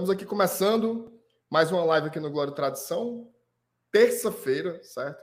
Estamos 0.00 0.16
aqui 0.16 0.24
começando 0.24 1.12
mais 1.50 1.70
uma 1.70 1.84
live 1.84 2.06
aqui 2.06 2.18
no 2.18 2.30
Glória 2.30 2.52
e 2.52 2.54
Tradição. 2.54 3.30
Terça-feira, 3.92 4.82
certo? 4.82 5.22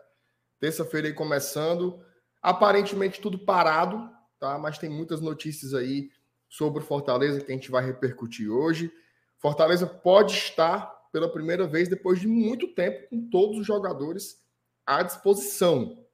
Terça-feira 0.59 1.07
aí 1.07 1.15
começando. 1.15 1.99
Aparentemente 2.43 3.19
tudo 3.19 3.39
parado, 3.39 4.07
tá? 4.39 4.55
Mas 4.59 4.77
tem 4.77 4.87
muitas 4.87 5.19
notícias 5.19 5.73
aí 5.73 6.11
sobre 6.47 6.83
o 6.83 6.85
Fortaleza 6.85 7.41
que 7.41 7.51
a 7.51 7.55
gente 7.55 7.71
vai 7.71 7.83
repercutir 7.83 8.51
hoje. 8.51 8.93
Fortaleza 9.39 9.87
pode 9.87 10.33
estar 10.33 10.85
pela 11.11 11.27
primeira 11.27 11.65
vez 11.65 11.89
depois 11.89 12.19
de 12.19 12.27
muito 12.27 12.67
tempo 12.75 13.09
com 13.09 13.27
todos 13.31 13.57
os 13.57 13.65
jogadores 13.65 14.45
à 14.85 15.01
disposição, 15.01 16.05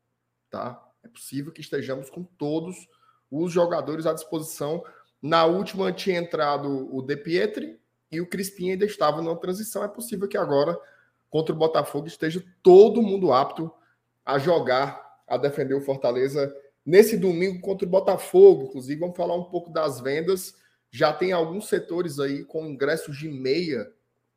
tá? 0.49 0.81
É 1.03 1.09
possível 1.09 1.51
que 1.51 1.59
estejamos 1.59 2.09
com 2.09 2.23
todos 2.23 2.77
os 3.29 3.51
jogadores 3.51 4.05
à 4.05 4.13
disposição 4.13 4.81
na 5.21 5.43
última 5.43 5.91
tinha 5.91 6.17
entrado 6.17 6.95
o 6.95 7.01
De 7.01 7.17
Pietri 7.17 7.82
e 8.13 8.21
o 8.21 8.27
Crispim 8.27 8.71
ainda 8.71 8.85
estava 8.85 9.21
na 9.21 9.35
transição. 9.35 9.83
É 9.83 9.87
possível 9.87 10.27
que 10.27 10.37
agora, 10.37 10.77
contra 11.29 11.53
o 11.53 11.57
Botafogo, 11.57 12.07
esteja 12.07 12.43
todo 12.61 13.01
mundo 13.01 13.33
apto 13.33 13.71
a 14.25 14.37
jogar, 14.37 15.01
a 15.27 15.37
defender 15.37 15.73
o 15.73 15.81
Fortaleza 15.81 16.53
nesse 16.85 17.17
domingo 17.17 17.61
contra 17.61 17.87
o 17.87 17.89
Botafogo. 17.89 18.65
Inclusive, 18.65 18.99
vamos 18.99 19.17
falar 19.17 19.35
um 19.35 19.45
pouco 19.45 19.71
das 19.71 19.99
vendas. 19.99 20.55
Já 20.91 21.11
tem 21.11 21.31
alguns 21.31 21.67
setores 21.67 22.19
aí 22.19 22.43
com 22.45 22.65
ingressos 22.65 23.17
de 23.17 23.27
meia 23.27 23.91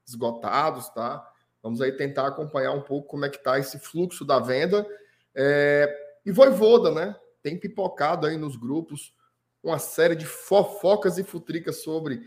esgotados, 0.06 0.88
tá? 0.90 1.26
Vamos 1.62 1.80
aí 1.80 1.92
tentar 1.92 2.28
acompanhar 2.28 2.72
um 2.72 2.82
pouco 2.82 3.08
como 3.08 3.24
é 3.24 3.28
que 3.28 3.42
tá 3.42 3.58
esse 3.58 3.78
fluxo 3.78 4.24
da 4.24 4.38
venda. 4.38 4.86
É... 5.34 5.92
E 6.24 6.32
Voivoda, 6.32 6.90
né? 6.90 7.14
Tem 7.42 7.58
pipocado 7.58 8.26
aí 8.26 8.36
nos 8.36 8.56
grupos 8.56 9.14
uma 9.62 9.78
série 9.78 10.14
de 10.14 10.24
fofocas 10.24 11.18
e 11.18 11.24
futricas 11.24 11.82
sobre 11.82 12.20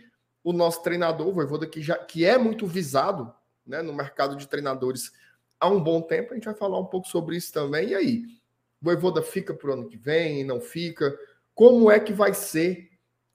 o 0.49 0.53
nosso 0.53 0.81
treinador, 0.81 1.27
o 1.27 1.33
Voivoda, 1.33 1.67
que, 1.67 1.81
já, 1.81 1.95
que 1.95 2.25
é 2.25 2.37
muito 2.37 2.65
visado 2.65 3.31
né, 3.65 3.81
no 3.81 3.93
mercado 3.93 4.35
de 4.35 4.47
treinadores 4.47 5.11
há 5.59 5.67
um 5.67 5.81
bom 5.81 6.01
tempo. 6.01 6.31
A 6.31 6.35
gente 6.35 6.45
vai 6.45 6.55
falar 6.55 6.79
um 6.79 6.85
pouco 6.85 7.07
sobre 7.07 7.37
isso 7.37 7.53
também. 7.53 7.89
E 7.89 7.95
aí? 7.95 8.23
O 8.81 8.85
Voivoda 8.85 9.21
fica 9.21 9.53
para 9.53 9.69
o 9.69 9.73
ano 9.73 9.87
que 9.87 9.97
vem, 9.97 10.43
não 10.43 10.59
fica? 10.59 11.15
Como 11.53 11.91
é 11.91 11.99
que 11.99 12.11
vai 12.11 12.33
ser 12.33 12.89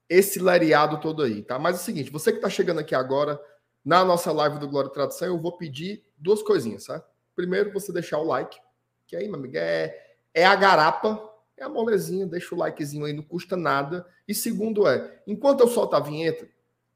esse 0.09 0.41
lariado 0.41 1.01
todo 1.01 1.23
aí, 1.23 1.43
tá? 1.43 1.59
Mas 1.59 1.77
é 1.77 1.81
o 1.81 1.83
seguinte, 1.83 2.11
você 2.11 2.33
que 2.33 2.39
está 2.39 2.51
chegando 2.51 2.81
aqui 2.81 2.95
agora 2.95 3.41
na 3.85 4.05
nossa 4.05 4.33
live 4.33 4.59
do 4.59 4.69
Glória 4.69 4.89
e 4.89 4.93
Tradução, 4.93 5.29
eu 5.29 5.39
vou 5.39 5.57
pedir 5.57 6.05
duas 6.17 6.43
coisinhas, 6.43 6.87
tá? 6.87 7.05
Primeiro, 7.37 7.73
você 7.73 7.93
deixar 7.93 8.19
o 8.19 8.25
like, 8.25 8.59
que 9.07 9.15
aí, 9.15 9.29
meu 9.29 9.37
amigo, 9.37 9.57
é, 9.57 9.97
é 10.33 10.45
a 10.45 10.57
garapa 10.57 11.31
é 11.57 11.65
a 11.65 11.69
molezinha, 11.69 12.27
deixa 12.27 12.55
o 12.55 12.59
likezinho 12.59 13.05
aí, 13.05 13.13
não 13.13 13.23
custa 13.23 13.57
nada. 13.57 14.07
E 14.27 14.35
segundo 14.35 14.89
é, 14.89 15.23
enquanto 15.27 15.61
eu 15.61 15.69
solto 15.69 15.95
a 15.95 16.01
vinheta, 16.01 16.49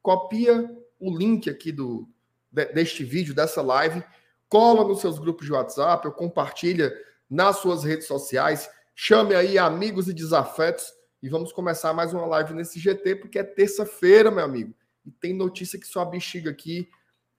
copia 0.02 0.70
o 0.98 1.16
link 1.16 1.48
aqui 1.48 1.72
do 1.72 2.08
deste 2.50 3.04
vídeo, 3.04 3.34
dessa 3.34 3.60
live, 3.60 4.02
cola 4.48 4.86
nos 4.86 5.00
seus 5.00 5.18
grupos 5.18 5.46
de 5.46 5.52
WhatsApp, 5.52 6.06
ou 6.06 6.12
compartilha 6.12 6.92
nas 7.28 7.58
suas 7.58 7.84
redes 7.84 8.06
sociais, 8.06 8.70
chame 8.94 9.34
aí 9.34 9.58
amigos 9.58 10.08
e 10.08 10.14
desafetos 10.14 10.92
e 11.22 11.28
vamos 11.28 11.52
começar 11.52 11.92
mais 11.92 12.14
uma 12.14 12.24
live 12.24 12.54
nesse 12.54 12.80
GT, 12.80 13.16
porque 13.16 13.38
é 13.38 13.44
terça-feira, 13.44 14.30
meu 14.30 14.44
amigo. 14.44 14.74
E 15.04 15.10
tem 15.10 15.34
notícia 15.34 15.78
que 15.78 15.86
só 15.86 16.00
a 16.00 16.06
bexiga 16.06 16.50
aqui. 16.50 16.88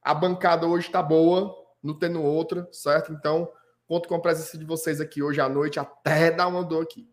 A 0.01 0.13
bancada 0.13 0.67
hoje 0.67 0.89
tá 0.91 1.01
boa, 1.01 1.55
não 1.81 1.97
tendo 1.97 2.21
outra, 2.21 2.69
certo? 2.71 3.11
Então, 3.11 3.51
Conto 3.89 4.07
com 4.07 4.13
a 4.13 4.19
presença 4.19 4.55
de 4.55 4.63
vocês 4.65 5.01
aqui 5.01 5.23
hoje 5.23 5.41
à 5.41 5.49
noite, 5.49 5.79
até 5.79 6.29
dar 6.29 6.45
uma 6.45 6.63
dor 6.63 6.83
aqui. 6.83 7.09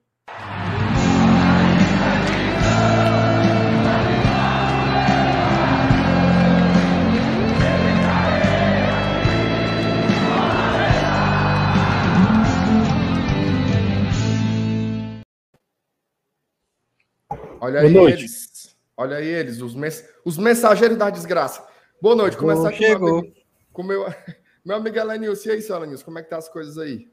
Olha 17.66 17.80
aí 17.80 17.96
eles. 17.96 18.76
Olha 18.96 19.16
aí 19.16 19.26
eles, 19.26 19.60
os, 19.60 19.74
mens 19.74 20.08
os 20.24 20.38
mensageiros 20.38 20.96
da 20.96 21.10
desgraça. 21.10 21.66
Boa 22.00 22.14
noite. 22.14 22.36
Começar 22.36 22.68
aqui 22.68 22.86
chegou. 22.86 23.24
com 23.72 23.82
o 23.82 23.84
meu, 23.84 24.06
meu 24.64 24.76
amigo 24.76 24.96
Elenilson, 24.96 25.48
e 25.48 25.52
aí, 25.52 25.60
seu 25.60 25.74
Elenilson, 25.74 26.04
como 26.04 26.18
é 26.20 26.22
que 26.22 26.30
tá 26.30 26.36
as 26.36 26.48
coisas 26.48 26.78
aí? 26.78 27.10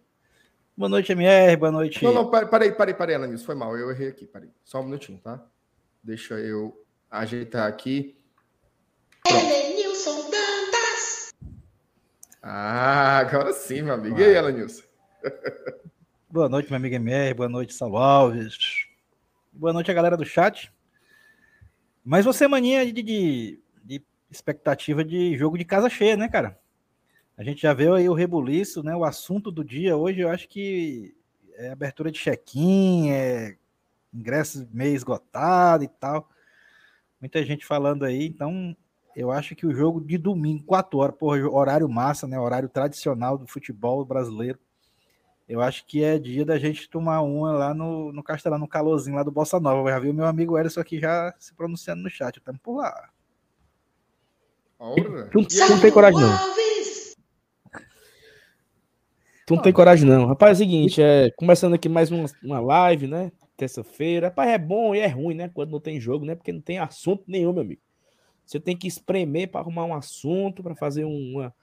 Boa 0.77 0.87
noite, 0.87 1.11
MR, 1.11 1.55
boa 1.55 1.71
noite. 1.71 2.03
Não, 2.03 2.13
não, 2.13 2.29
peraí, 2.29 2.71
peraí, 2.71 2.93
peraí, 2.93 3.15
Elenilson, 3.15 3.45
foi 3.45 3.55
mal, 3.55 3.75
eu 3.75 3.89
errei 3.89 4.09
aqui, 4.09 4.27
peraí. 4.27 4.49
Só 4.63 4.79
um 4.79 4.83
minutinho, 4.83 5.17
tá? 5.17 5.43
Deixa 6.03 6.35
eu 6.35 6.85
ajeitar 7.09 7.67
aqui. 7.67 8.15
Elenilson 9.27 10.29
Dantas! 10.29 11.33
Ah, 12.43 13.17
agora 13.17 13.51
sim, 13.53 13.81
meu 13.81 13.95
amigo. 13.95 14.19
E 14.19 14.23
aí, 14.23 14.35
Elenilson? 14.35 14.83
boa 16.29 16.47
noite, 16.47 16.69
meu 16.69 16.77
amigo 16.77 16.95
MR, 16.95 17.33
boa 17.33 17.49
noite, 17.49 17.73
Saulo 17.73 17.97
Alves. 17.97 18.82
Boa 19.55 19.71
noite 19.71 19.91
a 19.91 19.93
galera 19.93 20.17
do 20.17 20.25
chat. 20.25 20.73
Mas 22.03 22.25
você, 22.25 22.47
maninha 22.47 22.83
de, 22.91 23.03
de, 23.03 23.61
de 23.83 24.03
expectativa 24.31 25.05
de 25.05 25.37
jogo 25.37 25.59
de 25.59 25.63
casa 25.63 25.87
cheia, 25.91 26.17
né, 26.17 26.27
cara? 26.27 26.59
A 27.37 27.43
gente 27.43 27.61
já 27.61 27.71
viu 27.71 27.93
aí 27.93 28.09
o 28.09 28.15
rebuliço, 28.15 28.81
né? 28.81 28.95
O 28.95 29.05
assunto 29.05 29.51
do 29.51 29.63
dia 29.63 29.95
hoje, 29.95 30.21
eu 30.21 30.29
acho 30.29 30.49
que 30.49 31.15
é 31.55 31.69
abertura 31.69 32.11
de 32.11 32.19
check-in, 32.19 33.11
é 33.11 33.55
ingresso 34.11 34.67
meio 34.73 34.95
esgotado 34.95 35.83
e 35.83 35.87
tal. 35.87 36.27
Muita 37.21 37.45
gente 37.45 37.63
falando 37.63 38.05
aí, 38.05 38.25
então 38.25 38.75
eu 39.15 39.29
acho 39.29 39.55
que 39.55 39.67
o 39.67 39.75
jogo 39.75 40.01
de 40.01 40.17
domingo, 40.17 40.63
4 40.63 40.97
horas, 40.97 41.15
porra, 41.15 41.47
horário 41.47 41.87
massa, 41.87 42.27
né? 42.27 42.39
Horário 42.39 42.69
tradicional 42.69 43.37
do 43.37 43.45
futebol 43.45 44.03
brasileiro. 44.03 44.57
Eu 45.47 45.61
acho 45.61 45.85
que 45.85 46.03
é 46.03 46.17
dia 46.17 46.45
da 46.45 46.57
gente 46.57 46.89
tomar 46.89 47.21
uma 47.21 47.51
lá 47.51 47.73
no, 47.73 48.13
no 48.13 48.23
Castelão, 48.23 48.57
no 48.57 48.67
calorzinho 48.67 49.15
lá 49.15 49.23
do 49.23 49.31
Bossa 49.31 49.59
Nova. 49.59 49.89
Eu 49.89 49.93
já 49.93 49.99
vi 49.99 50.09
o 50.09 50.13
meu 50.13 50.25
amigo 50.25 50.57
Erison 50.57 50.79
aqui 50.79 50.99
já 50.99 51.33
se 51.37 51.53
pronunciando 51.53 52.01
no 52.01 52.09
chat. 52.09 52.37
Estamos 52.37 52.61
por 52.61 52.77
lá. 52.77 53.09
Tu, 55.31 55.45
tu 55.45 55.69
não 55.69 55.79
tem 55.79 55.91
coragem, 55.91 56.19
não. 56.19 56.53
Tu 59.45 59.55
não 59.55 59.61
tem 59.61 59.73
coragem, 59.73 60.07
não. 60.07 60.25
Rapaz, 60.25 60.51
é 60.51 60.63
o 60.63 60.65
seguinte, 60.65 61.01
é, 61.01 61.29
começando 61.31 61.73
aqui 61.73 61.89
mais 61.89 62.09
uma, 62.09 62.25
uma 62.41 62.59
live, 62.62 63.07
né? 63.07 63.31
Terça-feira. 63.57 64.27
Rapaz, 64.27 64.50
é 64.50 64.57
bom 64.57 64.95
e 64.95 65.00
é 65.00 65.07
ruim, 65.07 65.35
né? 65.35 65.50
Quando 65.53 65.71
não 65.71 65.79
tem 65.79 66.00
jogo, 66.00 66.25
né? 66.25 66.35
Porque 66.35 66.53
não 66.53 66.62
tem 66.62 66.79
assunto 66.79 67.23
nenhum, 67.27 67.51
meu 67.51 67.62
amigo. 67.62 67.81
Você 68.45 68.59
tem 68.59 68.75
que 68.75 68.88
espremer 68.88 69.50
para 69.50 69.62
arrumar 69.62 69.85
um 69.85 69.94
assunto, 69.94 70.63
para 70.63 70.75
fazer 70.75 71.03
uma, 71.03 71.53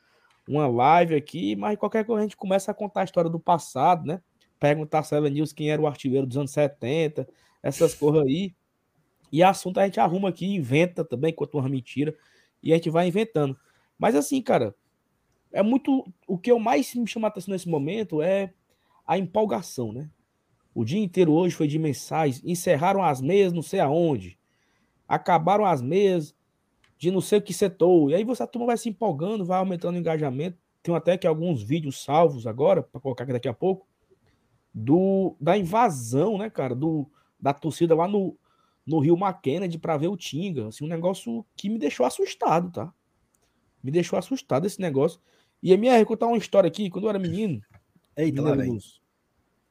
uma 0.51 0.67
live 0.67 1.15
aqui, 1.15 1.55
mas 1.55 1.79
qualquer 1.79 2.05
coisa 2.05 2.21
a 2.21 2.23
gente 2.25 2.37
começa 2.37 2.71
a 2.71 2.75
contar 2.75 3.03
a 3.03 3.05
história 3.05 3.31
do 3.31 3.39
passado, 3.39 4.05
né? 4.05 4.21
Perguntar 4.59 4.99
a 4.99 5.03
Cela 5.05 5.31
News 5.31 5.53
quem 5.53 5.71
era 5.71 5.81
o 5.81 5.87
artilheiro 5.87 6.27
dos 6.27 6.37
anos 6.37 6.51
70, 6.51 7.27
essas 7.63 7.95
coisas 7.95 8.23
aí. 8.23 8.55
E 9.31 9.45
assunto 9.45 9.79
a 9.79 9.85
gente 9.85 10.01
arruma 10.01 10.29
aqui, 10.29 10.45
inventa 10.47 11.05
também, 11.05 11.33
conta 11.33 11.57
uma 11.57 11.69
mentira, 11.69 12.15
e 12.61 12.73
a 12.73 12.77
gente 12.77 12.91
vai 12.91 13.07
inventando. 13.07 13.57
Mas 13.97 14.17
assim, 14.17 14.43
cara, 14.43 14.75
é 15.53 15.63
muito. 15.63 16.05
O 16.27 16.37
que 16.37 16.51
eu 16.51 16.59
mais 16.59 16.93
me 16.95 17.07
chama 17.07 17.29
atenção 17.29 17.53
nesse 17.53 17.69
momento 17.69 18.21
é 18.21 18.53
a 19.07 19.17
empolgação, 19.17 19.93
né? 19.93 20.11
O 20.75 20.85
dia 20.85 20.99
inteiro 20.99 21.33
hoje 21.33 21.55
foi 21.55 21.69
de 21.69 21.79
mensagens. 21.79 22.43
Encerraram 22.45 23.05
as 23.05 23.21
meias 23.21 23.53
não 23.53 23.63
sei 23.63 23.79
aonde. 23.79 24.37
Acabaram 25.07 25.65
as 25.65 25.81
meias 25.81 26.35
de 27.01 27.11
não 27.11 27.23
sei 27.23 27.39
o 27.39 27.43
que 27.43 27.55
setor. 27.55 28.11
E 28.11 28.15
aí 28.15 28.23
você 28.23 28.43
a 28.43 28.47
turma 28.47 28.67
vai 28.67 28.77
se 28.77 28.91
empolgando, 28.91 29.43
vai 29.43 29.59
aumentando 29.59 29.95
o 29.97 29.99
engajamento. 29.99 30.59
Tem 30.83 30.95
até 30.95 31.17
que 31.17 31.27
alguns 31.27 31.63
vídeos 31.63 32.05
salvos 32.05 32.47
agora, 32.47 32.83
para 32.83 33.01
colocar 33.01 33.25
aqui 33.25 33.33
daqui 33.33 33.49
a 33.49 33.55
pouco, 33.55 33.89
do 34.73 35.35
da 35.41 35.57
invasão, 35.57 36.37
né, 36.37 36.51
cara, 36.51 36.75
do 36.75 37.11
da 37.41 37.55
torcida 37.55 37.95
lá 37.95 38.07
no, 38.07 38.37
no 38.87 38.99
Rio 38.99 39.17
McKennedy 39.17 39.79
para 39.79 39.97
ver 39.97 40.09
o 40.09 40.17
Tinga. 40.17 40.69
Assim, 40.69 40.85
um 40.85 40.89
negócio 40.89 41.45
que 41.57 41.71
me 41.71 41.79
deixou 41.79 42.05
assustado, 42.05 42.71
tá? 42.71 42.93
Me 43.83 43.91
deixou 43.91 44.19
assustado 44.19 44.67
esse 44.67 44.79
negócio. 44.79 45.19
E 45.63 45.73
a 45.73 45.79
minha 45.79 46.05
contar 46.05 46.27
uma 46.27 46.37
história 46.37 46.69
aqui, 46.69 46.91
quando 46.91 47.05
eu 47.05 47.11
era 47.11 47.19
menino, 47.19 47.63
Eita, 48.15 48.43
menino 48.43 48.75
uns 48.75 49.01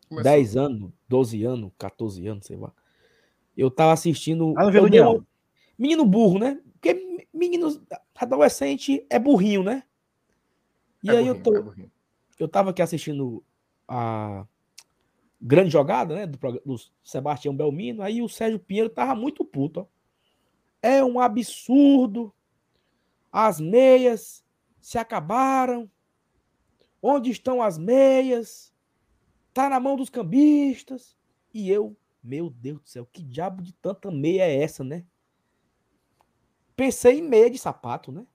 10 0.09 0.57
anos, 0.57 0.91
12 1.07 1.43
anos, 1.43 1.71
14 1.77 2.25
anos, 2.25 2.47
sei 2.47 2.57
lá. 2.57 2.73
Eu 3.55 3.69
tava 3.69 3.93
assistindo. 3.93 4.55
Ah, 4.57 4.63
eu 4.63 4.89
dei 4.89 5.01
Menino 5.79 6.05
burro, 6.05 6.37
né? 6.37 6.61
Porque 6.73 7.25
menino 7.33 7.81
adolescente 8.13 9.05
é 9.09 9.17
burrinho, 9.17 9.63
né? 9.63 9.83
E 11.01 11.09
é 11.09 11.13
aí 11.13 11.17
burrinho, 11.23 11.37
eu 11.37 11.43
tô. 11.43 11.55
É 11.55 11.89
eu 12.37 12.47
tava 12.49 12.71
aqui 12.71 12.81
assistindo 12.81 13.41
a 13.87 14.45
grande 15.39 15.69
jogada, 15.69 16.13
né? 16.15 16.27
Do, 16.27 16.37
do 16.37 16.75
Sebastião 17.01 17.55
Belmino. 17.55 18.01
Aí 18.01 18.21
o 18.21 18.27
Sérgio 18.27 18.59
Pinheiro 18.59 18.89
tava 18.89 19.15
muito 19.15 19.45
puto, 19.45 19.81
ó. 19.81 19.85
É 20.81 21.03
um 21.03 21.19
absurdo. 21.19 22.33
As 23.31 23.59
meias 23.59 24.43
se 24.81 24.97
acabaram. 24.97 25.89
Onde 27.01 27.31
estão 27.31 27.61
as 27.61 27.77
meias? 27.77 28.73
Tá 29.53 29.69
na 29.69 29.79
mão 29.79 29.95
dos 29.95 30.09
cambistas. 30.09 31.17
E 31.53 31.69
eu, 31.69 31.95
meu 32.21 32.49
Deus 32.49 32.81
do 32.81 32.89
céu, 32.89 33.05
que 33.05 33.23
diabo 33.23 33.61
de 33.61 33.73
tanta 33.73 34.11
meia 34.11 34.43
é 34.43 34.61
essa, 34.61 34.83
né? 34.83 35.05
Pensei 36.79 37.19
em 37.19 37.21
meia 37.21 37.49
de 37.49 37.57
sapato, 37.57 38.09
né? 38.09 38.25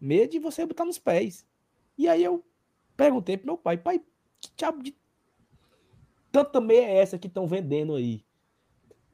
Meia 0.00 0.26
de 0.26 0.40
você 0.40 0.66
botar 0.66 0.84
nos 0.84 0.98
pés. 0.98 1.46
E 1.96 2.08
aí 2.08 2.24
eu 2.24 2.44
perguntei 2.96 3.36
pro 3.36 3.46
meu 3.46 3.56
pai, 3.56 3.78
pai, 3.78 4.00
que 4.40 4.50
diabo 4.56 4.82
de 4.82 4.96
tanta 6.32 6.60
meia 6.60 6.86
é 6.86 6.96
essa 6.96 7.16
que 7.16 7.28
estão 7.28 7.46
vendendo 7.46 7.94
aí? 7.94 8.24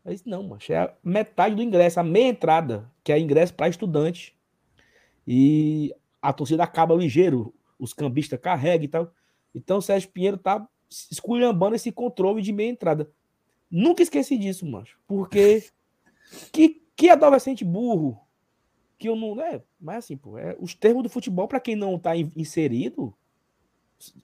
Eu 0.03 0.12
disse, 0.12 0.27
não, 0.27 0.43
macho, 0.45 0.73
é 0.73 0.97
metade 1.05 1.56
do 1.56 1.62
ingresso, 1.62 2.00
a 2.00 2.03
meia 2.03 2.29
entrada, 2.29 2.91
que 3.05 3.12
é 3.12 3.19
ingresso 3.19 3.53
para 3.53 3.69
estudante. 3.69 4.35
E 5.27 5.94
a 6.23 6.33
torcida 6.33 6.65
acaba 6.65 6.94
ligeiro, 6.94 7.55
os 7.79 7.93
cambistas 7.93 8.41
carregam 8.41 8.85
e 8.87 8.89
tal. 8.89 9.15
Então 9.55 9.77
o 9.77 9.83
Sérgio 9.83 10.09
Pinheiro 10.09 10.39
tá 10.39 10.67
esculhambando 10.89 11.77
esse 11.77 11.93
controle 11.93 12.41
de 12.41 12.51
meia 12.51 12.71
entrada. 12.71 13.12
Nunca 13.71 14.03
esqueci 14.03 14.39
disso, 14.39 14.65
macho. 14.65 14.99
Porque 15.06 15.65
que, 16.51 16.83
que 16.97 17.11
adolescente 17.11 17.62
burro 17.62 18.27
que 18.99 19.09
eu 19.09 19.17
não. 19.17 19.41
É, 19.41 19.62
mas 19.81 19.99
assim, 19.99 20.17
pô, 20.17 20.37
é, 20.37 20.56
os 20.61 20.75
termos 20.75 21.03
do 21.03 21.09
futebol, 21.09 21.47
para 21.47 21.61
quem 21.61 21.77
não 21.77 21.99
tá 21.99 22.17
inserido, 22.17 23.15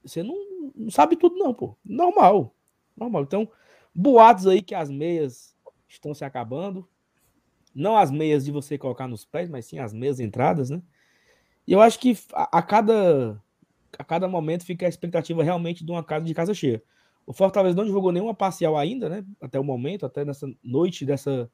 você 0.05 0.23
não, 0.23 0.35
não 0.75 0.91
sabe 0.91 1.17
tudo, 1.17 1.37
não, 1.37 1.55
pô. 1.55 1.76
Normal. 1.85 2.55
Normal. 2.97 3.23
Então, 3.23 3.49
boatos 3.94 4.47
aí 4.47 4.62
que 4.62 4.75
as 4.75 4.91
meias 4.91 5.56
estão 5.88 6.15
se 6.15 6.25
acabando. 6.25 6.88
Não 7.75 7.97
as 7.97 8.11
meias 8.11 8.44
de 8.44 8.53
você 8.53 8.79
colocar 8.79 9.09
nos 9.09 9.25
pés, 9.25 9.49
mas 9.49 9.67
sim 9.67 9.79
as 9.79 9.93
meias 9.93 10.21
entradas, 10.21 10.71
né? 10.71 10.81
E 11.67 11.73
eu 11.73 11.81
acho 11.81 11.99
que 11.99 12.17
a, 12.32 12.59
a 12.59 12.62
cada 12.62 13.43
a 13.99 14.05
cada 14.05 14.29
momento 14.29 14.65
fica 14.65 14.87
a 14.87 14.88
expectativa 14.88 15.43
realmente 15.43 15.85
de 15.85 15.91
uma 15.91 16.03
casa 16.03 16.25
de 16.25 16.35
casa 16.35 16.53
cheia. 16.53 16.82
O 17.27 17.32
Fortaleza 17.32 17.77
não 17.77 17.85
divulgou 17.85 18.12
nenhuma 18.12 18.35
parcial 18.35 18.77
ainda, 18.77 19.09
né? 19.09 19.25
Até 19.41 19.59
o 19.59 19.65
momento, 19.65 20.05
até 20.05 20.25
nessa 20.25 20.47
noite 20.62 21.06
dessa, 21.06 21.50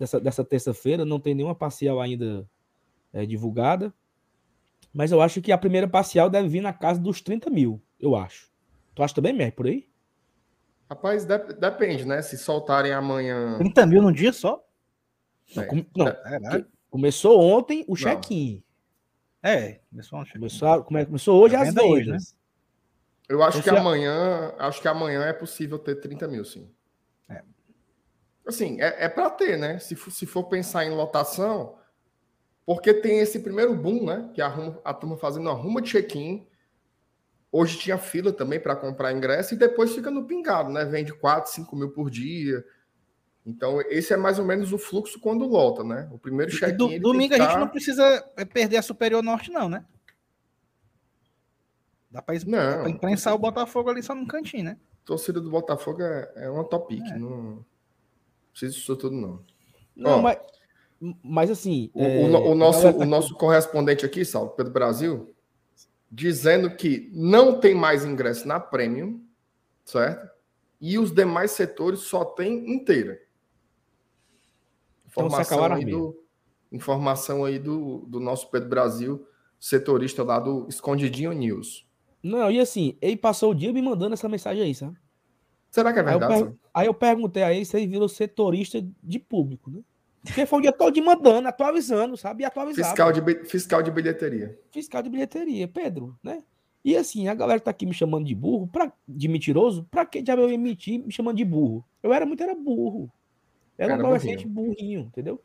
dessa, 0.00 0.18
dessa 0.18 0.42
terça-feira, 0.42 1.04
não 1.04 1.20
tem 1.20 1.34
nenhuma 1.34 1.54
parcial 1.54 2.00
ainda 2.00 2.48
é, 3.12 3.26
divulgada. 3.26 3.92
Mas 4.94 5.12
eu 5.12 5.20
acho 5.20 5.42
que 5.42 5.52
a 5.52 5.58
primeira 5.58 5.86
parcial 5.86 6.30
deve 6.30 6.48
vir 6.48 6.62
na 6.62 6.72
casa 6.72 6.98
dos 6.98 7.20
30 7.20 7.50
mil, 7.50 7.80
eu 8.00 8.16
acho. 8.16 8.50
Tu 8.94 9.02
acha 9.02 9.14
também, 9.14 9.34
Mer, 9.34 9.52
por 9.52 9.66
aí? 9.66 9.86
Rapaz, 10.88 11.24
de, 11.24 11.38
depende, 11.38 12.04
né? 12.06 12.22
Se 12.22 12.36
soltarem 12.38 12.92
amanhã. 12.92 13.58
30 13.58 13.86
mil 13.86 14.02
num 14.02 14.10
dia 14.10 14.32
só? 14.32 14.64
Não, 15.54 15.62
é, 15.62 15.66
com, 15.66 15.84
não 15.94 16.08
é, 16.08 16.64
começou 16.88 17.38
ontem 17.38 17.84
o 17.86 17.94
check-in. 17.94 18.64
É, 19.42 19.80
começou 19.90 20.18
ontem. 20.18 20.32
Começou, 20.32 20.84
começou 20.84 21.40
hoje 21.40 21.54
às 21.56 21.74
vezes. 21.74 21.90
Hoje, 21.90 22.10
né? 22.10 22.18
Eu 23.28 23.42
acho 23.42 23.58
então, 23.58 23.74
que 23.74 23.80
amanhã, 23.80 24.54
acho 24.58 24.82
que 24.82 24.88
amanhã 24.88 25.22
é 25.22 25.32
possível 25.32 25.78
ter 25.78 25.96
30 25.96 26.26
mil, 26.26 26.44
sim. 26.44 26.68
É. 28.50 28.54
Assim, 28.54 28.80
é, 28.80 29.04
é 29.04 29.08
para 29.08 29.30
ter, 29.30 29.56
né? 29.56 29.78
Se 29.78 29.94
for, 29.94 30.10
se 30.10 30.26
for 30.26 30.44
pensar 30.44 30.84
em 30.84 30.90
lotação, 30.90 31.78
porque 32.66 32.92
tem 32.92 33.20
esse 33.20 33.40
primeiro 33.40 33.74
boom, 33.74 34.04
né? 34.04 34.30
Que 34.34 34.42
a, 34.42 34.48
a 34.84 34.92
turma 34.92 35.16
fazendo 35.16 35.48
a 35.48 35.52
ruma 35.52 35.80
de 35.80 35.90
check-in. 35.90 36.46
Hoje 37.52 37.78
tinha 37.78 37.98
fila 37.98 38.32
também 38.32 38.60
para 38.60 38.76
comprar 38.76 39.12
ingresso 39.12 39.54
e 39.54 39.58
depois 39.58 39.92
fica 39.92 40.10
no 40.10 40.24
pingado, 40.24 40.70
né? 40.70 40.84
Vende 40.84 41.12
4, 41.12 41.50
5 41.50 41.74
mil 41.74 41.90
por 41.90 42.10
dia. 42.10 42.64
Então, 43.44 43.80
esse 43.88 44.12
é 44.12 44.16
mais 44.16 44.38
ou 44.38 44.44
menos 44.44 44.72
o 44.72 44.78
fluxo 44.78 45.18
quando 45.18 45.46
lota, 45.46 45.82
né? 45.82 46.08
O 46.12 46.18
primeiro 46.18 46.52
check-in. 46.52 46.76
Do, 46.76 46.98
domingo 47.00 47.34
a 47.34 47.38
gente 47.38 47.58
não 47.58 47.68
precisa 47.68 48.24
é, 48.36 48.44
perder 48.44 48.76
a 48.76 48.82
Superior 48.82 49.22
Norte, 49.22 49.50
não, 49.50 49.68
né? 49.68 49.84
Dá 52.10 52.20
para 52.20 52.36
imprensar 52.88 53.34
o 53.34 53.38
Botafogo 53.38 53.90
ali 53.90 54.02
só 54.02 54.14
no 54.14 54.26
cantinho, 54.26 54.64
né? 54.64 54.76
Torcida 55.04 55.40
do 55.40 55.50
Botafogo 55.50 56.02
é, 56.02 56.32
é 56.36 56.50
uma 56.50 56.64
topic. 56.64 57.04
É. 57.04 57.18
Não 57.18 57.64
precisa 58.50 58.72
disso 58.72 58.96
tudo, 58.96 59.16
não. 59.16 59.44
Não, 59.94 60.18
Ó, 60.18 60.22
mas, 60.22 60.38
mas 61.22 61.50
assim. 61.50 61.90
O, 61.94 62.02
é, 62.02 62.18
o, 62.18 62.50
o 62.50 62.54
nosso, 62.54 62.88
o 62.88 63.04
nosso 63.04 63.34
correspondente 63.34 64.04
aqui, 64.04 64.24
Salvo, 64.24 64.50
Pedro 64.52 64.72
Brasil, 64.72 65.34
dizendo 66.10 66.74
que 66.74 67.10
não 67.14 67.60
tem 67.60 67.74
mais 67.74 68.04
ingresso 68.04 68.46
na 68.48 68.58
Premium, 68.58 69.22
certo? 69.84 70.28
E 70.80 70.98
os 70.98 71.12
demais 71.12 71.50
setores 71.52 72.00
só 72.00 72.24
tem 72.24 72.72
inteira. 72.72 73.20
Então, 75.06 75.26
informação 75.26 75.64
então, 75.64 75.76
aí, 75.76 75.84
do, 75.84 76.24
informação 76.72 77.44
aí 77.44 77.58
do, 77.58 78.06
do 78.06 78.18
nosso 78.18 78.50
Pedro 78.50 78.68
Brasil, 78.68 79.26
setorista 79.58 80.22
lá 80.22 80.38
do 80.38 80.66
Escondidinho 80.68 81.32
News. 81.32 81.86
Não, 82.22 82.50
e 82.50 82.60
assim, 82.60 82.96
ele 83.00 83.16
passou 83.16 83.50
o 83.50 83.54
dia 83.54 83.72
me 83.72 83.82
mandando 83.82 84.14
essa 84.14 84.28
mensagem 84.28 84.62
aí, 84.62 84.74
sabe? 84.74 84.96
Será 85.70 85.92
que 85.92 85.98
é 86.00 86.02
verdade? 86.02 86.32
Aí 86.32 86.40
eu, 86.40 86.46
per... 86.46 86.56
aí 86.74 86.86
eu 86.86 86.94
perguntei 86.94 87.42
a 87.42 87.52
ele 87.52 87.64
se 87.64 87.76
ele 87.76 87.86
virou 87.86 88.08
setorista 88.08 88.84
de 89.02 89.18
público, 89.18 89.70
né? 89.70 89.80
Porque 90.22 90.44
foi 90.44 90.58
o 90.58 90.62
dia 90.62 90.72
todo 90.72 91.02
mandando, 91.02 91.48
atualizando, 91.48 92.16
sabe? 92.16 92.42
E 92.42 92.46
atualizando. 92.46 92.86
Fiscal 92.86 93.12
de, 93.12 93.44
fiscal 93.46 93.82
de 93.82 93.90
bilheteria. 93.90 94.58
Fiscal 94.70 95.02
de 95.02 95.08
bilheteria, 95.08 95.66
Pedro, 95.66 96.14
né? 96.22 96.42
E 96.84 96.96
assim, 96.96 97.28
a 97.28 97.34
galera 97.34 97.60
tá 97.60 97.70
aqui 97.70 97.86
me 97.86 97.94
chamando 97.94 98.26
de 98.26 98.34
burro, 98.34 98.66
pra, 98.66 98.92
de 99.06 99.28
mentiroso, 99.28 99.86
pra 99.90 100.04
que 100.04 100.24
já 100.24 100.34
eu 100.34 100.50
emitir 100.50 100.98
me 100.98 101.12
chamando 101.12 101.36
de 101.36 101.44
burro? 101.44 101.84
Eu 102.02 102.12
era 102.12 102.24
muito, 102.26 102.42
era 102.42 102.54
burro. 102.54 103.10
Era, 103.76 103.94
era 103.94 104.02
um 104.02 104.06
adolescente 104.06 104.46
burrinho. 104.46 104.74
burrinho, 104.74 105.00
entendeu? 105.00 105.42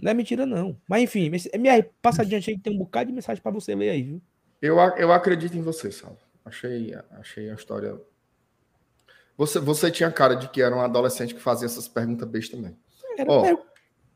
Não 0.00 0.10
é 0.10 0.14
mentira, 0.14 0.44
não. 0.44 0.76
Mas 0.88 1.02
enfim, 1.02 1.30
me 1.30 1.82
passa 2.00 2.22
adiante 2.22 2.50
aí 2.50 2.56
que 2.56 2.62
tem 2.62 2.74
um 2.74 2.78
bocado 2.78 3.08
de 3.08 3.14
mensagem 3.14 3.42
para 3.42 3.52
você 3.52 3.74
ler 3.74 3.90
aí, 3.90 4.02
viu? 4.02 4.22
Eu, 4.60 4.78
eu 4.96 5.12
acredito 5.12 5.56
em 5.56 5.62
você, 5.62 5.90
Sal. 5.90 6.16
Achei, 6.44 6.94
achei 7.12 7.50
a 7.50 7.54
história. 7.54 8.00
Você, 9.36 9.58
você 9.58 9.90
tinha 9.90 10.10
cara 10.10 10.34
de 10.34 10.48
que 10.48 10.60
era 10.62 10.74
um 10.74 10.80
adolescente 10.80 11.34
que 11.34 11.40
fazia 11.40 11.66
essas 11.66 11.88
perguntas 11.88 12.28
bestas 12.28 12.58
também. 12.58 12.76
Oh, 13.28 13.58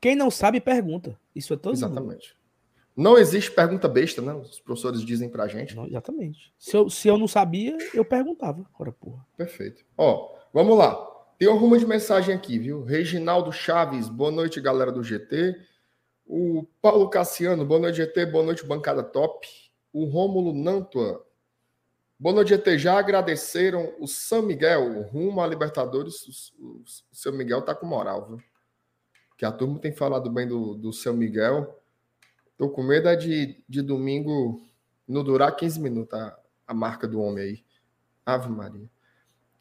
Quem 0.01 0.17
não 0.17 0.31
sabe, 0.31 0.61
pergunta. 0.61 1.19
Isso 1.35 1.55
é 1.55 1.57
todo 1.57 1.75
Exatamente. 1.75 2.35
Mundo. 2.35 2.47
Não 2.97 3.19
existe 3.19 3.51
pergunta 3.51 3.89
besta, 3.89 4.23
né? 4.23 4.33
Os 4.33 4.59
professores 4.59 5.03
dizem 5.03 5.29
pra 5.29 5.47
gente. 5.47 5.77
Não, 5.77 5.87
exatamente. 5.87 6.53
Se 6.59 6.75
eu, 6.77 6.89
se 6.89 7.07
eu 7.07 7.19
não 7.19 7.29
sabia, 7.29 7.77
eu 7.93 8.05
perguntava. 8.05 8.65
Ora, 8.79 8.91
porra. 8.91 9.27
Perfeito. 9.37 9.85
Ó, 9.99 10.35
vamos 10.53 10.79
lá. 10.79 10.97
Tem 11.39 11.47
um 11.49 11.59
rumo 11.59 11.77
de 11.77 11.85
mensagem 11.85 12.35
aqui, 12.35 12.59
viu? 12.59 12.83
Reginaldo 12.83 13.53
Chaves, 13.53 14.09
boa 14.09 14.31
noite, 14.31 14.61
galera 14.63 14.91
do 14.91 15.03
GT. 15.03 15.55
O 16.27 16.67
Paulo 16.81 17.11
Cassiano, 17.11 17.67
boa 17.67 17.79
noite, 17.79 17.97
GT, 17.97 18.27
boa 18.27 18.43
noite, 18.43 18.65
bancada 18.65 19.03
top 19.03 19.47
o 19.97 20.05
Rômulo 20.05 20.53
Nantua. 20.53 21.25
Boa 22.19 22.35
noite. 22.35 22.79
Já 22.79 22.99
agradeceram 22.99 23.93
o 24.01 24.07
São 24.07 24.41
Miguel, 24.41 25.03
rumo 25.03 25.43
à 25.43 25.47
Libertadores. 25.47 26.51
O 26.59 26.83
São 27.13 27.31
Miguel 27.31 27.61
tá 27.61 27.75
com 27.75 27.85
moral, 27.85 28.27
viu? 28.27 28.43
Que 29.37 29.45
a 29.45 29.53
turma 29.53 29.79
tem 29.79 29.93
falado 29.93 30.31
bem 30.31 30.49
do, 30.49 30.75
do 30.75 30.95
São 30.95 31.13
Miguel. 31.13 31.79
Tô 32.57 32.71
com 32.71 32.83
medo 32.83 33.11
é 33.11 33.17
de, 33.17 33.63
de 33.69 33.83
domingo 33.83 34.63
não 35.07 35.23
durar 35.23 35.55
15 35.55 35.79
minutos 35.79 36.19
a, 36.19 36.35
a 36.67 36.73
marca 36.73 37.07
do 37.07 37.21
homem 37.21 37.45
aí. 37.45 37.65
Ave 38.25 38.49
Maria. 38.49 38.89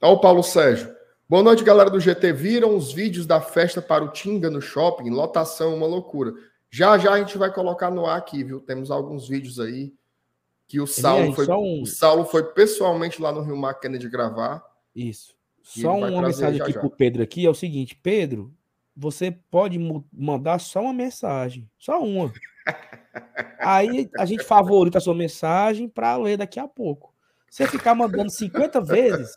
Ó, 0.01 0.13
o 0.13 0.21
Paulo 0.21 0.41
Sérgio. 0.41 0.95
Boa 1.27 1.43
noite, 1.43 1.61
galera 1.61 1.89
do 1.89 1.99
GT. 1.99 2.31
Viram 2.31 2.77
os 2.77 2.93
vídeos 2.93 3.25
da 3.25 3.41
festa 3.41 3.81
para 3.81 4.05
o 4.05 4.13
Tinga 4.13 4.49
no 4.49 4.61
shopping? 4.61 5.09
Lotação, 5.09 5.75
uma 5.75 5.87
loucura. 5.87 6.33
Já 6.69 6.97
já 6.97 7.11
a 7.11 7.19
gente 7.19 7.37
vai 7.37 7.53
colocar 7.53 7.91
no 7.91 8.05
ar 8.05 8.17
aqui, 8.17 8.45
viu? 8.45 8.61
Temos 8.61 8.89
alguns 8.89 9.27
vídeos 9.27 9.59
aí 9.59 9.93
que 10.67 10.79
o 10.79 10.87
Saulo, 10.87 11.33
foi, 11.33 11.47
um... 11.47 11.81
o 11.83 11.85
Saulo 11.85 12.25
foi 12.25 12.43
pessoalmente 12.43 13.21
lá 13.21 13.31
no 13.31 13.41
Rio 13.41 13.57
Mar 13.57 13.75
Kennedy 13.75 14.09
gravar. 14.09 14.63
Isso. 14.95 15.35
Só 15.61 15.97
uma 15.97 16.21
mensagem 16.21 16.61
aqui 16.61 16.73
para 16.73 16.85
o 16.85 16.91
Pedro 16.91 17.23
aqui 17.23 17.45
é 17.45 17.49
o 17.49 17.55
seguinte, 17.55 17.99
Pedro, 18.01 18.53
você 18.95 19.31
pode 19.31 19.79
mandar 20.13 20.59
só 20.59 20.81
uma 20.81 20.93
mensagem, 20.93 21.69
só 21.77 22.01
uma. 22.01 22.31
Aí 23.59 24.09
a 24.17 24.25
gente 24.25 24.43
favorita 24.43 24.99
a 24.99 25.01
sua 25.01 25.15
mensagem 25.15 25.89
para 25.89 26.15
ler 26.17 26.37
daqui 26.37 26.59
a 26.59 26.67
pouco. 26.67 27.13
Se 27.49 27.63
você 27.63 27.71
ficar 27.71 27.95
mandando 27.95 28.29
50 28.29 28.81
vezes, 28.81 29.35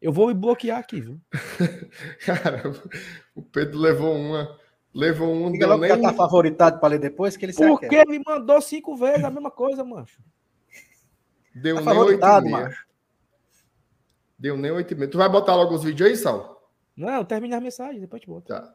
eu 0.00 0.12
vou 0.12 0.28
me 0.28 0.34
bloquear 0.34 0.78
aqui, 0.78 1.00
viu? 1.00 1.20
Cara, 2.24 2.72
o 3.34 3.42
Pedro 3.42 3.78
levou 3.78 4.14
uma. 4.14 4.58
Levou 4.94 5.28
um. 5.28 5.52
Diga 5.52 5.66
logo 5.66 5.82
nem... 5.82 5.94
que 5.94 6.00
tá 6.00 6.14
favoritado 6.14 6.80
para 6.80 6.90
ler 6.90 6.98
depois, 6.98 7.36
que 7.36 7.44
ele 7.44 7.52
Porque 7.52 7.94
ele 7.94 8.22
mandou 8.24 8.60
cinco 8.62 8.96
vezes 8.96 9.24
a 9.24 9.30
mesma 9.30 9.50
coisa, 9.50 9.84
mancho. 9.84 10.22
Deu 11.56 11.82
tá 11.82 11.94
nem 11.94 12.02
8,5. 12.18 12.74
Deu 14.38 14.56
nem 14.58 14.70
8,5. 14.70 15.10
Tu 15.10 15.16
vai 15.16 15.28
botar 15.28 15.54
logo 15.54 15.74
os 15.74 15.82
vídeos 15.82 16.10
aí, 16.10 16.16
Sal? 16.16 16.70
Não, 16.94 17.24
termina 17.24 17.56
a 17.56 17.60
mensagem, 17.60 17.98
depois 17.98 18.20
te 18.20 18.28
boto. 18.28 18.48
Tá. 18.48 18.74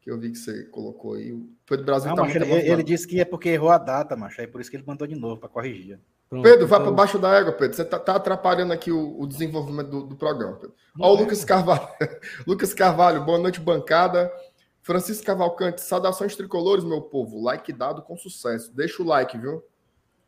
Que 0.00 0.10
eu 0.10 0.18
vi 0.18 0.30
que 0.30 0.38
você 0.38 0.64
colocou 0.64 1.14
aí. 1.14 1.32
O 1.32 1.46
Pedro 1.66 1.84
Brasil 1.84 2.08
Não, 2.08 2.16
tá 2.16 2.22
macho, 2.22 2.38
ele, 2.38 2.70
ele, 2.70 2.82
disse 2.82 3.06
que 3.06 3.20
é 3.20 3.24
porque 3.24 3.50
errou 3.50 3.70
a 3.70 3.76
data, 3.76 4.16
macho. 4.16 4.40
Aí 4.40 4.46
por 4.46 4.62
isso 4.62 4.70
que 4.70 4.76
ele 4.78 4.86
mandou 4.86 5.06
de 5.06 5.14
novo 5.14 5.38
para 5.38 5.50
corrigir. 5.50 6.00
Pronto, 6.28 6.42
Pedro, 6.42 6.66
vá 6.66 6.76
então... 6.76 6.86
para 6.86 6.96
baixo 6.96 7.18
da 7.18 7.34
égua, 7.36 7.52
Pedro. 7.52 7.76
Você 7.76 7.84
tá, 7.84 7.98
tá 7.98 8.16
atrapalhando 8.16 8.72
aqui 8.72 8.90
o, 8.90 9.20
o 9.20 9.26
desenvolvimento 9.26 9.90
do, 9.90 10.02
do, 10.06 10.16
programa, 10.16 10.56
Pedro. 10.56 10.74
Ó, 10.98 11.12
o 11.12 11.18
é. 11.18 11.20
Lucas 11.20 11.44
Carvalho. 11.44 11.88
Lucas 12.46 12.72
Carvalho, 12.72 13.24
boa 13.24 13.38
noite, 13.38 13.60
bancada. 13.60 14.32
Francisco 14.80 15.26
Cavalcante, 15.26 15.82
saudações 15.82 16.34
tricolores, 16.34 16.84
meu 16.84 17.02
povo. 17.02 17.42
Like 17.42 17.72
dado 17.74 18.00
com 18.00 18.16
sucesso. 18.16 18.74
Deixa 18.74 19.02
o 19.02 19.06
like, 19.06 19.36
viu? 19.36 19.62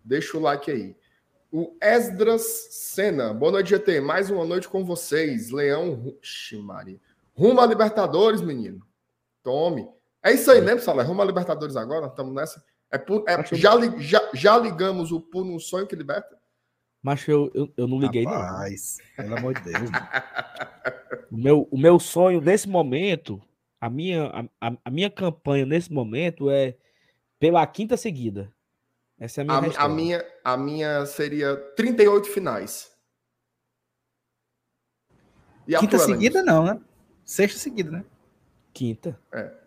Deixa 0.05 0.37
o 0.37 0.41
like 0.41 0.71
aí. 0.71 0.97
O 1.51 1.77
Esdras 1.81 2.43
Senna. 2.71 3.33
Boa 3.33 3.53
noite, 3.53 3.71
GT. 3.71 4.01
Mais 4.01 4.31
uma 4.31 4.45
noite 4.45 4.69
com 4.69 4.85
vocês. 4.85 5.51
Leão. 5.51 6.15
Ixi, 6.23 6.59
Maria. 6.59 7.01
Rumo 7.35 7.61
a 7.61 7.67
Libertadores, 7.67 8.41
menino. 8.41 8.85
Tome. 9.43 9.89
É 10.23 10.33
isso 10.33 10.51
aí 10.51 10.61
mesmo, 10.61 10.81
Salé. 10.81 11.03
Rumo 11.03 11.23
a 11.23 11.25
Libertadores 11.25 11.77
agora, 11.77 12.07
estamos 12.07 12.35
nessa. 12.35 12.63
É 12.91 12.99
por, 12.99 13.25
é, 13.27 13.43
já, 13.55 13.75
li- 13.75 14.01
já, 14.03 14.21
já 14.35 14.59
ligamos 14.59 15.11
o 15.13 15.21
Por 15.21 15.45
um 15.45 15.59
Sonho 15.59 15.87
que 15.87 15.95
Liberta? 15.97 16.37
Mas 17.03 17.27
eu, 17.29 17.51
eu, 17.55 17.73
eu 17.77 17.87
não 17.87 17.99
liguei, 18.01 18.25
não. 18.25 18.33
Rapaz, 18.33 18.99
pelo 19.17 19.37
amor 19.37 19.55
de 19.55 19.63
Deus. 19.63 19.91
O 21.31 21.37
meu, 21.37 21.69
o 21.71 21.79
meu 21.79 21.99
sonho 22.01 22.41
nesse 22.41 22.69
momento, 22.69 23.41
a 23.81 23.89
minha, 23.89 24.49
a- 24.61 24.73
a 24.85 24.91
minha 24.91 25.09
campanha 25.11 25.65
nesse 25.65 25.93
momento 25.93 26.51
é 26.51 26.75
pela 27.39 27.65
quinta 27.67 27.97
seguida. 27.97 28.53
Essa 29.21 29.41
é 29.41 29.43
a 29.43 29.45
minha 29.45 29.57
A, 29.57 29.59
a 29.59 29.63
hashtag. 29.63 29.95
minha, 29.95 30.27
a 30.45 30.57
minha 30.57 31.07
seria 31.07 31.57
38 31.77 32.29
finais. 32.29 32.91
E 35.67 35.75
a 35.75 35.81
Quinta 35.81 35.97
tua, 35.97 36.07
seguida, 36.07 36.43
não, 36.43 36.65
né? 36.65 36.81
Sexta 37.25 37.59
seguida, 37.59 37.91
né? 37.91 38.05
Quinta. 38.73 39.19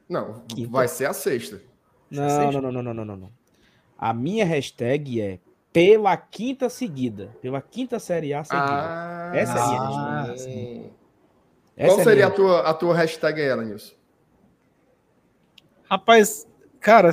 Não, 0.09 0.41
Quinta. 0.47 0.69
vai 0.71 0.87
ser 0.87 1.05
a 1.05 1.13
sexta. 1.13 1.61
Não, 2.09 2.29
seja. 2.29 2.61
não, 2.61 2.71
não, 2.71 2.81
não, 2.83 2.93
não, 2.93 3.05
não, 3.05 3.15
não. 3.17 3.31
A 3.97 4.13
minha 4.13 4.45
hashtag 4.45 5.21
é 5.21 5.39
pela 5.71 6.17
quinta 6.17 6.69
seguida. 6.69 7.35
Pela 7.41 7.61
quinta 7.61 7.99
série 7.99 8.33
A 8.33 8.43
seguida. 8.43 8.65
Ah, 8.65 9.31
Essa 9.35 9.57
é 9.57 9.61
a 9.61 9.67
minha 9.67 10.21
Ah, 10.33 10.37
sim. 10.37 10.91
Essa 11.77 11.89
Qual 11.93 11.99
é 12.01 12.03
seria 12.03 12.25
minha 12.25 12.27
a 12.27 12.31
tua, 12.35 12.61
a 12.69 12.73
tua 12.73 12.95
hashtag 12.95 13.39
Elenilson? 13.39 13.93
Rapaz, 15.89 16.47
cara, 16.79 17.11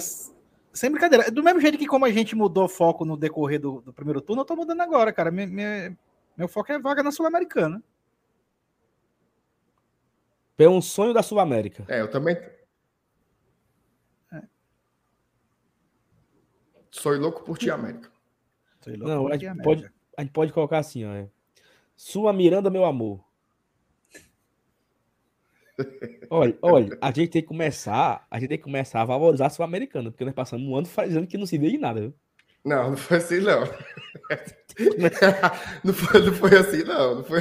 sem 0.79 0.91
brincadeira. 0.91 1.31
Do 1.31 1.43
mesmo 1.43 1.61
jeito 1.61 1.77
que 1.79 1.87
como 1.87 2.05
a 2.05 2.11
gente 2.11 2.35
mudou 2.37 2.65
o 2.65 2.69
foco 2.69 3.05
no 3.05 3.17
decorrer 3.17 3.61
do, 3.61 3.81
do 3.81 3.93
primeiro 3.93 4.21
turno, 4.21 4.43
eu 4.43 4.47
tô 4.47 4.55
mudando 4.57 4.81
agora, 4.81 5.13
cara. 5.13 5.31
Me- 5.31 5.47
me- 5.47 5.97
meu 6.37 6.49
foco 6.49 6.71
é 6.73 6.79
vaga 6.79 7.03
na 7.03 7.11
Sul-Americana. 7.11 7.83
É 10.57 10.69
um 10.69 10.81
sonho 10.83 11.13
da 11.13 11.23
Sul-América. 11.23 11.85
É, 11.89 12.01
eu 12.01 12.11
também. 12.11 12.37
É. 14.33 14.43
Sou 16.91 17.13
louco 17.17 17.43
por 17.45 17.59
ti, 17.59 17.71
América. 17.71 18.11
Não, 18.97 19.23
por 19.25 19.33
a 19.33 19.35
gente 19.35 19.47
América. 19.47 19.63
pode, 19.65 19.93
a 20.17 20.23
gente 20.23 20.33
pode 20.33 20.53
colocar 20.53 20.79
assim, 20.79 21.05
ó. 21.05 21.13
é, 21.13 21.29
Sua 21.97 22.33
Miranda, 22.33 22.71
meu 22.71 22.85
amor. 22.85 23.25
Olha, 26.31 26.57
olha, 26.61 26.99
a 27.01 27.11
gente 27.11 27.31
tem 27.31 27.43
que 27.43 27.49
começar, 27.49 28.27
a 28.31 28.39
gente 28.39 28.49
tem 28.49 28.59
que 28.59 28.65
começar 28.65 29.01
a 29.01 29.05
valorizar 29.05 29.47
a 29.47 29.51
Sul-Americana, 29.51 30.11
porque 30.11 30.25
nós 30.25 30.35
passamos 30.35 30.67
um 30.69 30.77
ano 30.77 30.87
fazendo 30.87 31.27
que 31.27 31.39
não 31.39 31.47
se 31.47 31.57
vê 31.59 31.69
em 31.69 31.79
nada, 31.79 32.01
viu? 32.01 32.15
Não, 32.65 32.91
não 32.91 32.97
foi 32.97 33.17
assim, 33.19 33.41
não. 33.41 33.61
não, 35.85 35.95
foi, 35.95 36.21
não 36.27 36.33
foi 36.35 36.57
assim, 36.59 36.83
não. 36.85 37.15
não 37.17 37.25
foi... 37.25 37.41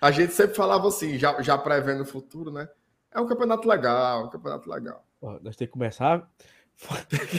A 0.00 0.10
gente 0.10 0.32
sempre 0.32 0.56
falava 0.56 0.88
assim, 0.88 1.18
já, 1.18 1.40
já 1.42 1.56
prevendo 1.56 2.02
o 2.02 2.06
futuro, 2.06 2.50
né? 2.50 2.68
É 3.14 3.20
um 3.20 3.26
campeonato 3.26 3.68
legal, 3.68 4.24
um 4.26 4.30
campeonato 4.30 4.68
legal. 4.68 5.04
Ó, 5.20 5.32
Nós 5.42 5.54
temos 5.54 5.56
que 5.56 5.66
começar, 5.68 6.28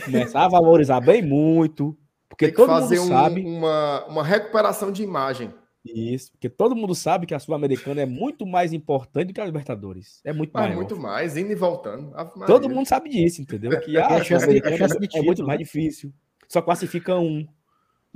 começar 0.05 0.45
a 0.45 0.47
valorizar 0.47 1.01
bem 1.01 1.21
muito, 1.21 1.97
porque 2.29 2.45
Tem 2.45 2.51
que 2.53 2.57
todo 2.57 2.67
fazer 2.69 2.99
mundo 2.99 3.05
um- 3.05 3.09
sabe 3.09 3.45
uma, 3.45 4.05
uma 4.05 4.23
recuperação 4.23 4.91
de 4.91 5.03
imagem. 5.03 5.53
Isso, 5.85 6.31
porque 6.31 6.49
todo 6.49 6.75
mundo 6.75 6.95
sabe 6.95 7.25
que 7.25 7.33
a 7.33 7.39
Sul-Americana 7.39 8.01
é 8.01 8.05
muito 8.05 8.45
mais 8.45 8.71
importante 8.71 9.27
do 9.27 9.33
que 9.33 9.41
a 9.41 9.45
Libertadores. 9.45 10.21
É 10.23 10.31
muito 10.31 10.51
Mas 10.53 10.63
maior. 10.63 10.75
muito 10.75 10.95
mais, 10.97 11.35
indo 11.35 11.51
e 11.51 11.55
voltando. 11.55 12.13
Todo 12.45 12.69
mundo 12.69 12.87
sabe 12.87 13.09
disso, 13.09 13.41
entendeu? 13.41 13.77
Que 13.81 13.97
a 13.99 14.07
É 14.11 14.19
é 14.19 14.23
Sul-Americana 14.23 14.77
é 15.13 15.21
muito 15.21 15.43
mais 15.45 15.59
né? 15.59 15.63
difícil. 15.65 16.13
Só 16.47 16.61
classifica 16.61 17.17
um. 17.17 17.45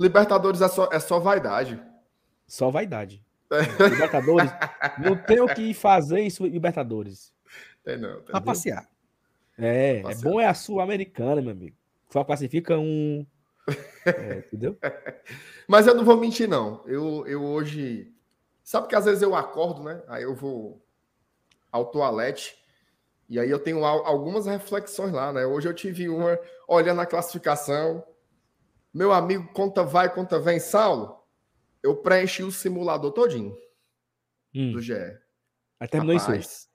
Libertadores 0.00 0.60
é 0.62 0.68
só, 0.68 0.88
é 0.92 0.98
só 0.98 1.18
vaidade. 1.18 1.80
Só 2.46 2.70
vaidade. 2.70 3.22
Libertadores. 3.90 4.50
não 4.98 5.16
tem 5.16 5.40
o 5.40 5.48
que 5.48 5.74
fazer 5.74 6.20
isso 6.20 6.46
em 6.46 6.50
Libertadores. 6.50 7.34
Tem 7.84 7.98
não, 7.98 8.16
tem 8.16 8.26
Pra 8.26 8.40
passear. 8.40 8.88
É, 9.58 9.98
é 9.98 10.02
Passeio. 10.02 10.22
bom 10.22 10.40
é 10.40 10.46
a 10.46 10.54
Sul-Americana, 10.54 11.42
meu 11.42 11.50
amigo. 11.50 11.76
Só 12.10 12.24
classifica 12.24 12.78
um. 12.78 13.26
É, 14.06 14.38
entendeu? 14.38 14.78
Mas 15.68 15.86
eu 15.86 15.94
não 15.94 16.04
vou 16.04 16.16
mentir, 16.16 16.48
não. 16.48 16.82
Eu, 16.86 17.26
eu 17.26 17.44
hoje. 17.44 18.12
Sabe 18.62 18.88
que 18.88 18.94
às 18.96 19.04
vezes 19.04 19.22
eu 19.22 19.34
acordo, 19.34 19.82
né? 19.82 20.02
Aí 20.08 20.22
eu 20.22 20.34
vou 20.34 20.84
ao 21.70 21.86
toalete. 21.90 22.56
E 23.28 23.38
aí 23.38 23.50
eu 23.50 23.58
tenho 23.58 23.84
al- 23.84 24.06
algumas 24.06 24.46
reflexões 24.46 25.12
lá, 25.12 25.32
né? 25.32 25.44
Hoje 25.46 25.68
eu 25.68 25.74
tive 25.74 26.08
uma 26.08 26.38
olhando 26.66 27.00
a 27.00 27.06
classificação. 27.06 28.04
Meu 28.92 29.12
amigo, 29.12 29.52
conta 29.52 29.82
vai, 29.82 30.12
conta 30.12 30.38
vem, 30.38 30.58
Saulo. 30.58 31.18
Eu 31.82 31.96
preenchi 31.96 32.42
o 32.42 32.50
simulador 32.50 33.12
todinho 33.12 33.56
Hum, 34.54 34.72
do 34.72 34.80
GE. 34.80 34.94
aí 35.78 35.88
terminou 35.88 36.14
isso 36.16 36.30
hoje. 36.30 36.38
Rapaz, 36.40 36.68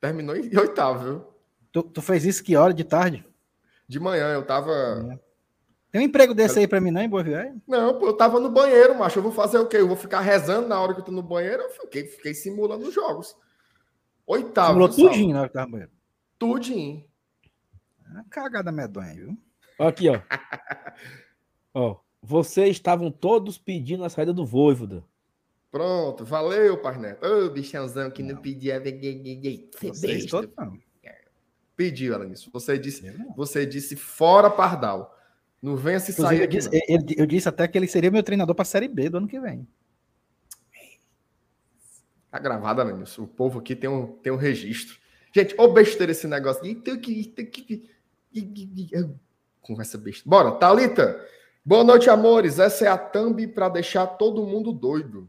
Terminou 0.00 0.36
em 0.36 0.56
oitavo, 0.56 1.04
viu? 1.04 1.26
Tu, 1.72 1.82
tu 1.82 2.00
fez 2.02 2.24
isso 2.24 2.44
que 2.44 2.56
hora 2.56 2.72
de 2.72 2.84
tarde? 2.84 3.26
De 3.88 3.98
manhã 3.98 4.32
eu 4.34 4.44
tava. 4.46 5.18
Tem 5.90 6.02
um 6.02 6.04
emprego 6.04 6.34
desse 6.34 6.58
aí 6.58 6.68
pra 6.68 6.80
mim, 6.80 6.90
não, 6.90 7.00
em 7.00 7.08
Boa 7.08 7.22
Viagem? 7.22 7.62
Não, 7.66 7.98
pô, 7.98 8.08
eu 8.08 8.16
tava 8.16 8.38
no 8.38 8.50
banheiro, 8.50 8.98
macho. 8.98 9.18
Eu 9.18 9.22
vou 9.22 9.32
fazer 9.32 9.58
o 9.58 9.66
quê? 9.66 9.78
Eu 9.78 9.88
vou 9.88 9.96
ficar 9.96 10.20
rezando 10.20 10.68
na 10.68 10.78
hora 10.80 10.92
que 10.92 11.00
eu 11.00 11.04
tô 11.04 11.12
no 11.12 11.22
banheiro? 11.22 11.62
Eu 11.62 11.70
fiquei, 11.70 12.04
fiquei 12.04 12.34
simulando 12.34 12.86
os 12.86 12.94
jogos. 12.94 13.34
Oitavo. 14.26 14.68
Simulou 14.68 14.88
tudinho 14.88 15.32
na 15.32 15.40
hora 15.40 15.48
que 15.48 15.54
tava 15.54 15.66
no 15.66 15.72
banheiro. 15.72 15.92
Tudinho. 16.38 17.04
É 18.06 18.10
uma 18.10 18.24
cagada 18.24 18.70
medonha, 18.70 19.14
viu? 19.14 19.38
Aqui, 19.78 20.08
ó. 20.10 20.20
ó. 21.72 21.96
Vocês 22.22 22.70
estavam 22.70 23.10
todos 23.10 23.56
pedindo 23.56 24.04
a 24.04 24.10
saída 24.10 24.32
do 24.34 24.44
Voivoda. 24.44 25.02
Pronto, 25.70 26.24
valeu, 26.24 26.76
Parneto. 26.78 27.26
Ô, 27.26 27.48
bichãozão 27.50 28.10
que 28.10 28.22
não, 28.22 28.34
Não. 28.34 28.42
pedia. 28.42 28.82
Vocês 29.80 30.26
todos 30.26 30.50
não. 30.56 30.78
Pediu, 31.76 32.12
ela 32.12 32.24
nisso. 32.24 32.50
Você 32.52 32.76
disse, 32.76 33.08
você 33.36 33.64
disse 33.64 33.94
fora 33.94 34.50
Pardal. 34.50 35.16
Não 35.60 35.76
venha 35.76 35.98
se 35.98 36.12
Inclusive, 36.12 36.36
sair 36.36 36.44
eu 36.44 36.46
disse, 36.46 36.68
ele- 36.88 37.14
eu 37.18 37.26
disse 37.26 37.48
até 37.48 37.66
que 37.66 37.76
ele 37.76 37.88
seria 37.88 38.10
meu 38.10 38.22
treinador 38.22 38.54
pra 38.54 38.64
Série 38.64 38.86
B 38.88 39.08
do 39.08 39.18
ano 39.18 39.26
que 39.28 39.40
vem. 39.40 39.66
Tá 42.30 42.38
gravado, 42.38 42.80
Alanis. 42.80 43.16
O 43.18 43.26
povo 43.26 43.58
aqui 43.58 43.74
tem 43.74 43.88
um, 43.88 44.06
tem 44.18 44.32
um 44.32 44.36
registro. 44.36 44.98
Gente, 45.34 45.54
ô 45.58 45.68
besteira 45.68 46.12
esse 46.12 46.26
negócio. 46.26 46.62
Tem 46.62 46.74
que- 47.00 47.24
tem 47.28 47.46
que- 47.46 47.90
Conversa 49.60 49.98
besta. 49.98 50.28
Bora, 50.28 50.52
Thalita. 50.52 51.24
Boa 51.64 51.82
noite, 51.84 52.08
amores. 52.08 52.58
Essa 52.58 52.84
é 52.84 52.88
a 52.88 52.96
thumb 52.98 53.46
para 53.48 53.68
deixar 53.68 54.06
todo 54.06 54.46
mundo 54.46 54.72
doido. 54.72 55.28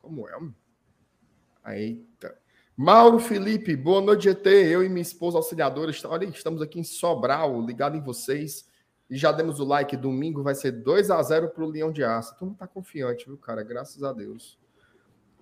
Como 0.00 0.26
é? 0.28 1.76
Eita. 1.76 2.36
Mauro 2.76 3.18
Felipe, 3.18 3.76
boa 3.76 4.00
noite, 4.00 4.24
GT. 4.24 4.48
Eu 4.48 4.82
e 4.82 4.88
minha 4.88 5.02
esposa 5.02 5.36
auxiliadora, 5.36 5.92
olha, 6.06 6.24
estamos 6.26 6.62
aqui 6.62 6.80
em 6.80 6.84
Sobral, 6.84 7.60
ligado 7.64 7.96
em 7.96 8.00
vocês. 8.00 8.66
E 9.10 9.16
já 9.16 9.32
demos 9.32 9.58
o 9.58 9.64
like. 9.64 9.96
Domingo 9.96 10.42
vai 10.42 10.54
ser 10.54 10.70
2 10.70 11.10
a 11.10 11.20
0 11.20 11.50
para 11.50 11.64
o 11.64 11.68
Leão 11.68 11.90
de 11.90 12.04
Aço. 12.04 12.38
Tu 12.38 12.46
não 12.46 12.54
tá 12.54 12.66
confiante, 12.66 13.26
viu, 13.26 13.36
cara? 13.36 13.64
Graças 13.64 14.02
a 14.04 14.12
Deus. 14.12 14.56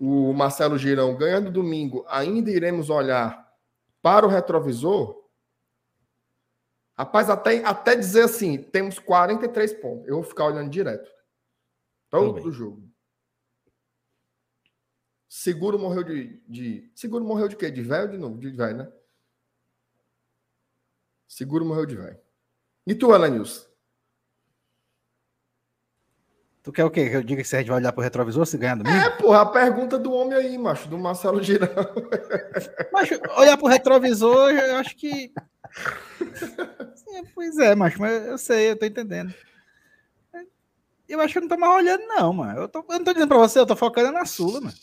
O 0.01 0.33
Marcelo 0.33 0.79
Girão, 0.79 1.15
ganhando 1.17 1.51
domingo, 1.51 2.05
ainda 2.09 2.51
iremos 2.51 2.89
olhar 2.89 3.47
para 4.01 4.25
o 4.25 4.29
retrovisor? 4.31 5.23
Rapaz, 6.97 7.29
até, 7.29 7.63
até 7.65 7.95
dizer 7.95 8.23
assim, 8.23 8.57
temos 8.57 8.99
43 8.99 9.75
pontos. 9.75 10.09
Eu 10.09 10.15
vou 10.15 10.25
ficar 10.25 10.47
olhando 10.47 10.71
direto. 10.71 11.09
Todo 12.11 12.37
Também. 12.37 12.49
o 12.49 12.53
jogo. 12.53 12.89
Seguro 15.29 15.79
morreu 15.79 16.03
de, 16.03 16.43
de. 16.49 16.91
Seguro 16.95 17.23
morreu 17.25 17.49
de 17.49 17.57
quê? 17.57 17.71
De 17.71 17.83
velho 17.83 18.11
de 18.11 18.17
novo? 18.17 18.39
De 18.39 18.51
velho, 18.51 18.79
né? 18.79 18.93
Seguro 21.29 21.67
morreu 21.67 21.85
de 21.85 21.97
velho. 21.97 22.19
E 22.89 22.95
tu, 22.95 23.15
Elenilson? 23.15 23.69
Tu 26.63 26.73
quer 26.73 26.85
o 26.85 26.91
quê? 26.91 27.11
Que 27.11 27.17
eu 27.17 27.23
diga 27.23 27.43
que 27.43 27.49
gente 27.49 27.69
vai 27.69 27.77
olhar 27.77 27.93
pro 27.93 28.03
retrovisor 28.03 28.47
se 28.47 28.57
ganhar 28.57 28.77
domingo? 28.77 28.97
É, 28.97 29.11
porra, 29.11 29.43
a 29.43 29.47
pergunta 29.47 29.99
do 29.99 30.11
homem 30.11 30.39
aí, 30.39 30.57
macho, 30.57 30.89
do 30.89 30.97
Marcelo 30.97 31.43
Girão. 31.43 31.69
Mas 32.91 33.11
olhar 33.37 33.59
pro 33.59 33.67
retrovisor, 33.67 34.51
eu 34.51 34.77
acho 34.77 34.97
que. 34.97 35.31
Sim, 36.95 37.25
pois 37.35 37.59
é, 37.59 37.75
macho, 37.75 38.01
mas 38.01 38.27
eu 38.27 38.39
sei, 38.39 38.71
eu 38.71 38.79
tô 38.79 38.87
entendendo. 38.87 39.35
Eu 41.07 41.21
acho 41.21 41.33
que 41.33 41.39
eu 41.39 41.43
não 41.43 41.49
tô 41.49 41.59
mais 41.59 41.75
olhando, 41.75 42.07
não, 42.07 42.33
mano. 42.33 42.59
Eu, 42.61 42.69
tô, 42.69 42.79
eu 42.81 42.99
não 42.99 43.05
tô 43.05 43.13
dizendo 43.13 43.29
pra 43.29 43.39
você, 43.39 43.59
eu 43.59 43.67
tô 43.67 43.77
focando 43.77 44.13
na 44.13 44.25
Sula, 44.25 44.63
mano. 44.63 44.75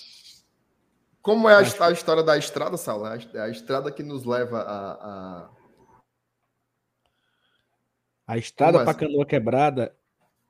Como 1.24 1.50
é 1.50 1.56
a, 1.56 1.86
a 1.88 1.92
história 1.92 2.22
da 2.22 2.38
estrada, 2.38 2.78
Saulo? 2.78 3.06
A, 3.06 3.14
a 3.14 3.50
estrada 3.50 3.92
que 3.92 4.04
nos 4.04 4.26
leva 4.26 4.60
a. 4.60 4.92
a- 4.92 5.50
A 8.27 8.38
estrada 8.38 8.79
para 8.79 8.91
assim? 8.91 9.00
Canoa 9.01 9.25
Quebrada 9.25 9.96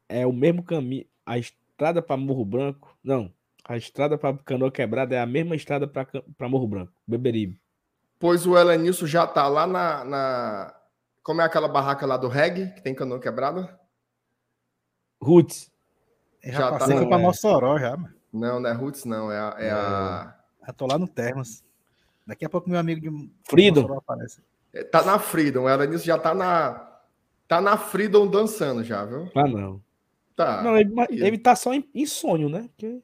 é 0.08 0.26
o 0.26 0.32
mesmo 0.34 0.64
caminho. 0.64 1.06
A 1.26 1.38
estrada 1.38 2.02
para 2.02 2.18
Morro 2.18 2.46
Branco. 2.46 2.98
Não. 3.04 3.34
A 3.68 3.76
estrada 3.78 4.18
para 4.18 4.38
Canoa 4.38 4.72
Quebrada 4.72 5.16
é 5.16 5.20
a 5.20 5.26
mesma 5.26 5.56
estrada 5.56 5.88
para 5.88 6.50
Morro 6.50 6.68
Branco. 6.68 6.94
Beberibe. 7.08 7.60
Pois 8.20 8.46
o 8.48 8.58
Elenilson 8.58 9.06
já 9.08 9.28
tá 9.28 9.48
lá 9.48 9.68
na, 9.68 10.04
na- 10.06 10.76
Como 11.22 11.42
é 11.42 11.46
aquela 11.46 11.68
barraca 11.68 12.06
lá 12.06 12.16
do 12.18 12.28
reggae, 12.28 12.72
que 12.74 12.82
tem 12.82 12.96
canoa 12.96 13.20
quebrada? 13.20 13.78
Roots. 15.22 15.72
Eu 16.44 16.54
Já 16.54 16.60
já 16.60 16.78
tá, 16.78 16.88
não, 16.88 17.08
pra 17.08 17.18
é. 17.18 17.22
Mossoró 17.22 17.78
já, 17.80 17.98
mano. 17.98 18.14
Não, 18.32 18.60
não 18.60 18.70
é 18.70 18.74
Roots, 18.74 19.06
não. 19.06 19.32
É 19.32 19.40
a. 19.40 19.56
É 19.58 19.72
a... 19.72 20.36
Já 20.68 20.74
tô 20.74 20.86
lá 20.86 20.98
no 20.98 21.08
Termas. 21.08 21.64
Daqui 22.28 22.46
a 22.46 22.50
pouco 22.50 22.70
meu 22.70 22.80
amigo 22.80 23.02
de 23.02 23.32
Freedom. 23.44 23.92
aparece. 23.98 24.42
É, 24.74 24.84
Tá 24.84 25.04
na 25.04 25.18
Freedom, 25.20 25.68
ela 25.68 25.86
nisso 25.86 26.06
já 26.06 26.18
tá 26.18 26.34
na. 26.34 26.95
Tá 27.48 27.62
na 27.62 27.78
Freedom 27.78 28.28
dançando 28.28 28.84
já, 28.84 29.06
viu? 29.06 29.30
Ah, 29.36 29.48
não. 29.48 29.82
Tá. 30.36 30.62
não, 30.62 30.76
ele, 30.78 30.92
ele 31.12 31.38
tá 31.38 31.56
só 31.56 31.74
em, 31.74 31.88
em 31.94 32.06
sonho, 32.06 32.50
né? 32.50 32.68
Porque- 32.76 33.02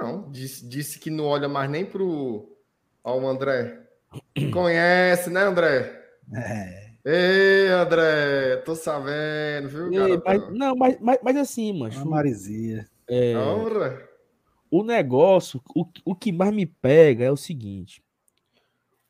Não, 0.00 0.30
disse, 0.30 0.66
disse 0.68 0.98
que 0.98 1.10
não 1.10 1.24
olha 1.26 1.48
mais 1.48 1.70
nem 1.70 1.84
pro. 1.84 2.56
Ó, 3.04 3.18
o 3.18 3.28
André. 3.28 3.80
Conhece, 4.52 5.30
né, 5.30 5.42
André? 5.42 6.02
É, 6.34 6.88
Ei, 7.04 7.68
André, 7.68 8.56
tô 8.64 8.74
sabendo, 8.74 9.68
viu, 9.68 9.92
Ei, 9.92 10.20
mas, 10.24 10.52
não, 10.52 10.74
mas, 10.76 10.98
mas, 11.00 11.18
mas 11.22 11.36
assim, 11.36 11.72
uma 11.72 11.88
mano, 11.88 12.10
Marizia. 12.10 12.86
é, 13.08 13.34
Ora. 13.36 14.06
o 14.70 14.82
negócio, 14.82 15.62
o, 15.74 15.86
o 16.04 16.14
que 16.14 16.32
mais 16.32 16.52
me 16.52 16.66
pega 16.66 17.24
é 17.24 17.30
o 17.30 17.36
seguinte. 17.36 18.02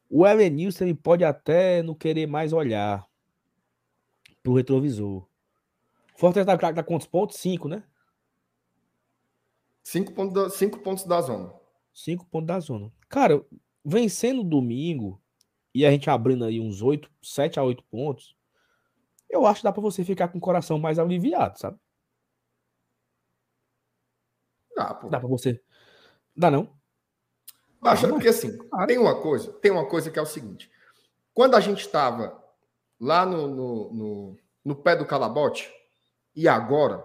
O 0.08 0.26
Elenilson 0.26 0.84
ele 0.84 0.94
pode 0.94 1.24
até 1.24 1.82
não 1.82 1.94
querer 1.94 2.26
mais 2.26 2.52
olhar 2.52 3.07
pro 4.48 4.54
retrovisor. 4.54 5.28
Fortaleza 6.16 6.56
tá, 6.56 6.72
tá 6.72 6.82
quantos 6.82 7.06
pontos? 7.06 7.36
Cinco, 7.36 7.68
né? 7.68 7.84
Cinco 9.84 10.12
pontos, 10.12 10.34
da, 10.34 10.50
cinco 10.50 10.78
pontos 10.78 11.04
da 11.04 11.20
zona. 11.20 11.52
Cinco 11.92 12.24
pontos 12.26 12.46
da 12.46 12.58
zona. 12.58 12.92
Cara, 13.08 13.44
vencendo 13.84 14.42
domingo 14.42 15.20
e 15.74 15.84
a 15.84 15.90
gente 15.90 16.08
abrindo 16.08 16.44
aí 16.44 16.60
uns 16.60 16.80
oito, 16.82 17.10
sete 17.22 17.60
a 17.60 17.62
oito 17.62 17.84
pontos, 17.84 18.34
eu 19.28 19.46
acho 19.46 19.60
que 19.60 19.64
dá 19.64 19.72
pra 19.72 19.82
você 19.82 20.02
ficar 20.02 20.28
com 20.28 20.38
o 20.38 20.40
coração 20.40 20.78
mais 20.78 20.98
aliviado, 20.98 21.58
sabe? 21.58 21.78
Dá, 24.74 24.94
pô. 24.94 25.08
Dá 25.08 25.20
pra 25.20 25.28
você. 25.28 25.62
Dá 26.34 26.50
não? 26.50 26.74
Baixa, 27.80 28.08
porque 28.08 28.28
assim, 28.28 28.58
tem 28.86 28.98
uma 28.98 29.20
coisa, 29.20 29.52
tem 29.54 29.70
uma 29.70 29.86
coisa 29.86 30.10
que 30.10 30.18
é 30.18 30.22
o 30.22 30.26
seguinte. 30.26 30.70
Quando 31.34 31.54
a 31.54 31.60
gente 31.60 31.80
estava 31.80 32.47
lá 33.00 33.24
no, 33.24 33.46
no, 33.48 33.92
no, 33.92 34.36
no 34.64 34.76
pé 34.76 34.96
do 34.96 35.06
calabote, 35.06 35.72
e 36.34 36.46
agora, 36.46 37.04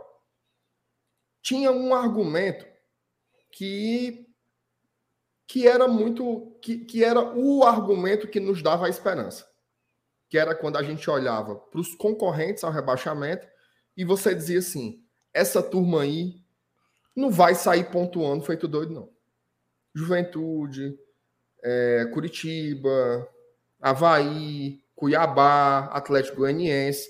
tinha 1.41 1.71
um 1.71 1.93
argumento 1.93 2.65
que, 3.51 4.27
que 5.47 5.67
era 5.67 5.87
muito. 5.87 6.57
Que, 6.61 6.85
que 6.85 7.03
era 7.03 7.19
o 7.19 7.63
argumento 7.63 8.27
que 8.27 8.39
nos 8.39 8.61
dava 8.61 8.85
a 8.85 8.89
esperança. 8.89 9.45
Que 10.29 10.37
era 10.37 10.55
quando 10.55 10.77
a 10.77 10.83
gente 10.83 11.09
olhava 11.09 11.55
para 11.55 11.79
os 11.79 11.95
concorrentes 11.95 12.63
ao 12.63 12.71
rebaixamento 12.71 13.47
e 13.97 14.05
você 14.05 14.35
dizia 14.35 14.59
assim: 14.59 15.03
essa 15.33 15.63
turma 15.63 16.01
aí 16.01 16.41
não 17.15 17.31
vai 17.31 17.55
sair 17.55 17.89
pontuando 17.91 18.43
feito 18.43 18.67
doido, 18.67 18.93
não. 18.93 19.09
Juventude, 19.95 20.97
é, 21.63 22.05
Curitiba, 22.13 23.27
Havaí, 23.79 24.82
Cuiabá, 25.03 25.89
Atlético 25.91 26.37
Goianiense. 26.37 27.09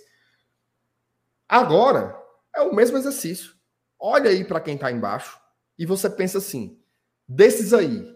Agora 1.48 2.20
é 2.56 2.62
o 2.62 2.74
mesmo 2.74 2.98
exercício. 2.98 3.54
Olha 4.00 4.32
aí 4.32 4.44
para 4.44 4.60
quem 4.60 4.74
está 4.74 4.92
embaixo 4.92 5.40
e 5.78 5.86
você 5.86 6.10
pensa 6.10 6.40
assim: 6.40 6.84
desses 7.28 7.72
aí, 7.72 8.12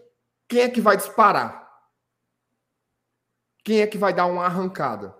quem 0.48 0.62
é 0.62 0.68
que 0.68 0.80
vai 0.80 0.96
disparar? 0.96 1.64
Quem 3.64 3.80
é 3.80 3.86
que 3.86 3.96
vai 3.96 4.12
dar 4.12 4.26
uma 4.26 4.46
arrancada? 4.46 5.14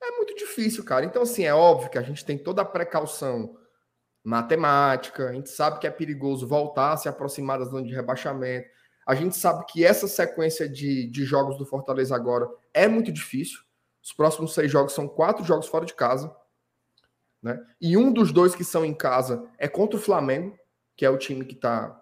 É 0.00 0.12
muito 0.12 0.32
difícil, 0.36 0.84
cara. 0.84 1.04
Então, 1.04 1.22
assim, 1.22 1.42
é 1.42 1.52
óbvio 1.52 1.90
que 1.90 1.98
a 1.98 2.02
gente 2.02 2.24
tem 2.24 2.38
toda 2.38 2.62
a 2.62 2.64
precaução 2.64 3.58
matemática, 4.22 5.30
a 5.30 5.32
gente 5.32 5.48
sabe 5.48 5.80
que 5.80 5.86
é 5.86 5.90
perigoso 5.90 6.46
voltar 6.46 6.92
a 6.92 6.96
se 6.96 7.08
aproximar 7.08 7.58
da 7.58 7.64
zona 7.64 7.84
de 7.84 7.92
rebaixamento. 7.92 8.68
A 9.06 9.14
gente 9.14 9.36
sabe 9.36 9.64
que 9.66 9.84
essa 9.84 10.06
sequência 10.06 10.68
de, 10.68 11.06
de 11.08 11.24
jogos 11.24 11.56
do 11.56 11.66
Fortaleza 11.66 12.14
agora 12.14 12.48
é 12.72 12.86
muito 12.86 13.10
difícil. 13.10 13.60
Os 14.02 14.12
próximos 14.12 14.54
seis 14.54 14.70
jogos 14.70 14.92
são 14.92 15.08
quatro 15.08 15.44
jogos 15.44 15.66
fora 15.66 15.84
de 15.84 15.94
casa. 15.94 16.34
Né? 17.42 17.58
E 17.80 17.96
um 17.96 18.12
dos 18.12 18.32
dois 18.32 18.54
que 18.54 18.64
são 18.64 18.84
em 18.84 18.94
casa 18.94 19.48
é 19.58 19.66
contra 19.66 19.98
o 19.98 20.02
Flamengo, 20.02 20.58
que 20.96 21.04
é 21.04 21.10
o 21.10 21.18
time 21.18 21.44
que 21.44 21.54
está 21.54 22.00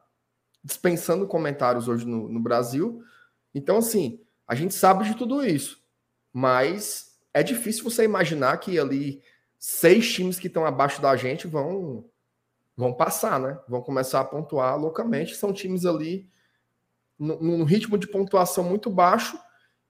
dispensando 0.63 1.27
comentários 1.27 1.89
hoje 1.89 2.05
no, 2.07 2.29
no 2.29 2.41
Brasil. 2.41 3.03
Então, 3.55 3.79
assim, 3.79 4.21
a 4.47 4.55
gente 4.55 4.75
sabe 4.75 5.05
de 5.05 5.17
tudo 5.17 5.45
isso. 5.45 5.83
Mas 6.33 7.19
é 7.33 7.43
difícil 7.43 7.85
você 7.85 8.05
imaginar 8.05 8.57
que 8.59 8.79
ali 8.79 9.23
seis 9.59 10.13
times 10.13 10.39
que 10.39 10.47
estão 10.47 10.65
abaixo 10.65 11.01
da 11.01 11.17
gente 11.17 11.47
vão 11.47 12.05
vão 12.77 12.93
passar, 12.93 13.41
né? 13.41 13.59
Vão 13.69 13.83
começar 13.83 14.21
a 14.21 14.25
pontuar 14.25 14.79
loucamente. 14.79 15.35
São 15.35 15.53
times 15.53 15.85
ali 15.85 16.31
num 17.19 17.65
ritmo 17.65 17.99
de 17.99 18.07
pontuação 18.07 18.63
muito 18.63 18.89
baixo 18.91 19.39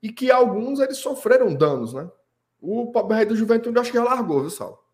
e 0.02 0.10
que 0.12 0.30
alguns 0.30 0.80
eles 0.80 0.98
sofreram 0.98 1.54
danos, 1.54 1.92
né? 1.92 2.10
O 2.60 2.90
rei 3.12 3.24
do 3.24 3.36
Juventude 3.36 3.78
acho 3.78 3.90
que 3.90 3.98
já 3.98 4.04
largou, 4.04 4.40
viu, 4.40 4.50
Sal? 4.50 4.84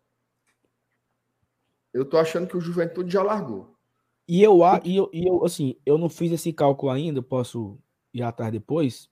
Eu 1.93 2.05
tô 2.05 2.17
achando 2.17 2.47
que 2.47 2.57
o 2.57 2.61
Juventude 2.61 3.11
já 3.11 3.23
largou. 3.23 3.75
E 4.27 4.43
eu, 4.43 4.59
e 4.83 4.95
eu, 4.95 5.09
e 5.13 5.27
eu, 5.27 5.45
assim, 5.45 5.75
eu 5.85 5.97
não 5.97 6.09
fiz 6.09 6.31
esse 6.31 6.51
cálculo 6.51 6.91
ainda, 6.91 7.21
posso 7.21 7.77
ir 8.13 8.21
atrás 8.21 8.51
depois. 8.51 9.09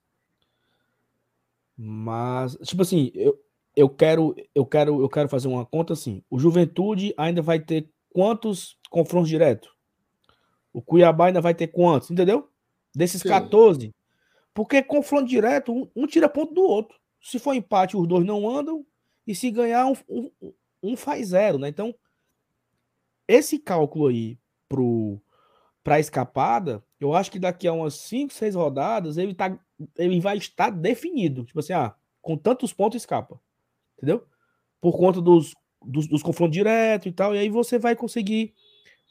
Mas, 1.78 2.58
tipo 2.64 2.82
assim, 2.82 3.12
eu, 3.16 3.40
eu 3.76 3.90
quero, 3.90 4.36
eu 4.54 4.66
quero, 4.66 5.02
eu 5.02 5.10
quero 5.10 5.30
fazer 5.30 5.48
uma 5.48 5.66
conta 5.66 5.94
assim. 5.94 6.24
O 6.30 6.38
Juventude 6.38 7.14
ainda 7.18 7.42
vai 7.42 7.60
ter 7.60 7.90
quantos 8.10 8.78
confrontos 8.90 9.30
diretos? 9.30 9.70
O 10.72 10.82
Cuiabá 10.82 11.28
ainda 11.28 11.42
vai 11.42 11.54
ter 11.54 11.68
quantos, 11.68 12.10
entendeu? 12.12 12.50
Desses 12.96 13.22
Sim. 13.22 13.30
14. 13.30 13.94
Porque 14.54 14.84
confronto 14.84 15.28
direto, 15.28 15.74
um, 15.74 15.90
um 15.96 16.08
tira 16.08 16.30
ponto 16.30 16.54
do 16.54 16.62
outro. 16.62 16.98
Se 17.22 17.40
for 17.40 17.54
empate, 17.54 17.98
os 17.98 18.08
dois 18.08 18.26
não 18.26 18.50
andam. 18.50 18.86
E 19.26 19.34
se 19.34 19.50
ganhar, 19.50 19.88
um, 19.88 19.96
um, 20.10 20.54
um 20.84 20.98
faz 20.98 21.30
zero, 21.30 21.58
né? 21.58 21.70
Então, 21.70 21.96
esse 23.28 23.58
cálculo 23.58 24.08
aí 24.08 24.38
pro 24.68 25.20
para 25.84 26.00
escapada, 26.00 26.82
eu 26.98 27.14
acho 27.14 27.30
que 27.30 27.38
daqui 27.38 27.68
a 27.68 27.74
umas 27.74 27.96
5, 27.96 28.34
6 28.34 28.56
rodadas 28.56 29.18
ele 29.18 29.34
tá 29.34 29.60
ele 29.98 30.22
vai 30.22 30.38
estar 30.38 30.70
definido. 30.70 31.44
Tipo 31.44 31.60
assim, 31.60 31.74
ah, 31.74 31.94
com 32.22 32.38
tantos 32.38 32.72
pontos 32.72 33.02
escapa. 33.02 33.38
Entendeu? 33.98 34.26
Por 34.80 34.98
conta 34.98 35.20
dos, 35.22 35.54
dos, 35.86 36.08
dos 36.08 36.24
confrontos 36.24 36.54
diretos 36.54 37.08
e 37.08 37.12
tal, 37.12 37.36
e 37.36 37.40
aí 37.40 37.50
você 37.50 37.78
vai 37.78 37.96
conseguir 37.96 38.54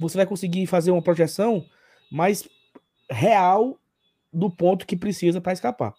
você 0.00 0.16
vai 0.16 0.26
conseguir 0.26 0.66
fazer 0.66 0.90
uma 0.90 1.02
projeção 1.02 1.64
mais 2.10 2.48
real 3.12 3.78
do 4.32 4.50
ponto 4.50 4.86
que 4.86 4.96
precisa 4.96 5.40
para 5.40 5.52
escapar. 5.52 5.94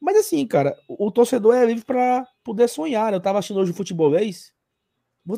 Mas 0.00 0.16
assim, 0.16 0.46
cara, 0.46 0.76
o, 0.88 1.10
torcedor 1.10 1.54
é 1.56 1.64
livre 1.66 1.84
para 1.84 2.26
poder 2.44 2.68
sonhar. 2.68 3.10
né? 3.10 3.16
Eu 3.16 3.20
tava 3.20 3.38
assistindo 3.38 3.58
hoje 3.60 3.72
o 3.72 3.74
futebolês. 3.74 4.52
Vo- 5.26 5.36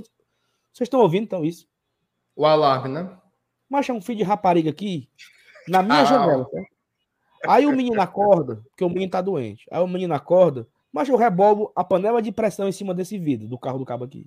Vocês 0.73 0.87
estão 0.87 1.01
ouvindo 1.01 1.25
então 1.25 1.45
isso? 1.45 1.67
O 2.37 2.45
alarme, 2.45 2.89
né? 2.91 3.17
Mas 3.69 3.89
é 3.89 3.93
um 3.93 4.03
filho 4.03 4.19
de 4.19 4.25
rapariga 4.25 4.69
aqui 4.71 5.09
na 5.67 5.83
minha 5.83 6.01
Ah. 6.03 6.05
janela. 6.05 6.45
Tá? 6.45 6.63
Aí 7.49 7.67
o 7.67 7.75
menino 7.75 8.01
acorda, 8.03 8.57
porque 8.69 8.85
o 8.85 8.89
menino 8.91 9.11
tá 9.11 9.23
doente. 9.23 9.67
Aí 9.71 9.81
o 9.81 9.87
menino 9.89 10.13
acorda, 10.13 10.69
mas 10.93 11.09
eu 11.09 11.17
rebolo 11.17 11.73
a 11.75 11.83
panela 11.83 12.21
de 12.21 12.31
pressão 12.31 12.69
em 12.69 12.73
cima 12.73 12.93
desse 12.93 13.19
vidro 13.19 13.49
do 13.49 13.59
carro 13.59 13.79
do 13.79 13.85
cabo 13.87 14.05
aqui. 14.05 14.27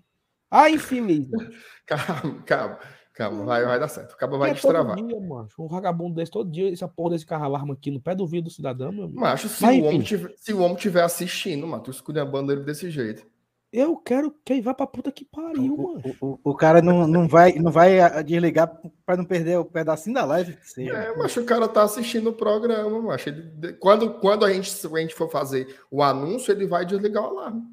Ah, 0.50 0.70
infeliz. 0.70 1.30
mano. 1.30 1.52
Calma, 1.86 2.42
calma, 2.44 2.80
calma, 3.14 3.46
vai, 3.46 3.66
vai 3.66 3.80
dar 3.80 3.88
certo. 3.88 4.14
O 4.14 4.18
cabo 4.18 4.38
vai 4.38 4.50
É 4.52 4.54
destravar. 4.54 4.96
todo 4.98 5.08
dia, 5.08 5.20
mano. 5.20 5.48
Um 5.58 5.68
vagabundo 5.68 6.16
desse 6.16 6.32
todo 6.32 6.50
dia, 6.52 6.72
essa 6.72 6.88
porra 6.88 7.12
desse 7.12 7.26
carro 7.26 7.46
alarma 7.46 7.74
aqui 7.74 7.92
no 7.92 8.02
pé 8.02 8.16
do 8.16 8.28
vidro 8.28 8.50
do 8.50 8.54
cidadão, 8.54 8.92
meu 8.92 9.06
amigo. 9.06 9.20
Macho, 9.20 9.48
se, 9.48 9.62
Mas, 9.64 9.80
o 9.82 9.86
homem 9.86 10.02
tiver, 10.02 10.34
se 10.36 10.54
o 10.54 10.60
homem 10.62 10.76
tiver 10.78 11.04
assistindo, 11.04 11.66
mano, 11.68 11.84
tu 11.84 11.92
esculhambando 11.92 12.52
ele 12.52 12.64
desse 12.64 12.90
jeito. 12.90 13.26
Eu 13.72 13.98
quero 13.98 14.32
que 14.46 14.54
ele 14.54 14.62
vá 14.62 14.72
pra 14.72 14.86
puta 14.86 15.12
que 15.12 15.26
pariu, 15.26 15.76
mano. 15.76 16.02
O, 16.22 16.28
o, 16.34 16.40
o 16.52 16.56
cara 16.56 16.80
não, 16.80 17.08
não 17.08 17.28
vai, 17.28 17.54
não 17.54 17.72
vai 17.72 18.00
ah, 18.00 18.22
desligar 18.22 18.72
para 19.04 19.18
não 19.18 19.26
perder 19.26 19.58
o 19.58 19.66
pedacinho 19.66 20.14
da 20.14 20.24
live. 20.26 20.56
que 20.58 20.70
seja. 20.70 20.92
É, 20.94 21.18
mas 21.18 21.36
o 21.36 21.44
cara 21.44 21.68
tá 21.68 21.82
assistindo 21.82 22.30
o 22.30 22.34
programa, 22.34 23.02
macho. 23.02 23.30
Ele, 23.30 23.74
quando, 23.80 24.14
quando 24.20 24.46
a, 24.46 24.54
gente, 24.54 24.72
a 24.86 25.00
gente 25.00 25.16
for 25.16 25.28
fazer 25.28 25.76
o 25.90 26.04
anúncio, 26.04 26.52
ele 26.52 26.68
vai 26.68 26.86
desligar 26.86 27.24
o 27.24 27.28
alarme. 27.40 27.64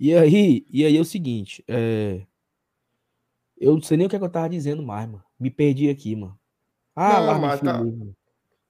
E 0.00 0.12
aí, 0.12 0.66
e 0.68 0.84
aí 0.84 0.96
é 0.96 1.00
o 1.00 1.04
seguinte, 1.04 1.64
é... 1.68 2.22
eu 3.58 3.74
não 3.74 3.82
sei 3.82 3.96
nem 3.96 4.06
o 4.06 4.10
que, 4.10 4.16
é 4.16 4.18
que 4.18 4.24
eu 4.24 4.30
tava 4.30 4.48
dizendo 4.48 4.82
mais, 4.82 5.06
mano. 5.08 5.22
Me 5.38 5.50
perdi 5.50 5.88
aqui, 5.88 6.14
mano. 6.16 6.38
Ah, 6.94 7.08
Não, 7.10 7.16
alarme 7.16 7.46
mas 7.46 7.60
tá-. 7.60 7.82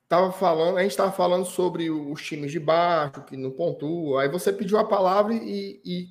Tava 0.08 0.30
falando, 0.30 0.76
a 0.78 0.82
gente 0.82 0.96
tava 0.96 1.10
falando 1.10 1.44
sobre 1.44 1.90
os 1.90 2.22
times 2.22 2.52
de 2.52 2.60
baixo, 2.60 3.24
que 3.24 3.36
não 3.36 3.50
pontuam. 3.50 4.18
Aí 4.18 4.28
você 4.28 4.52
pediu 4.52 4.78
a 4.78 4.84
palavra 4.84 5.34
e, 5.34 5.80
e 5.84 6.06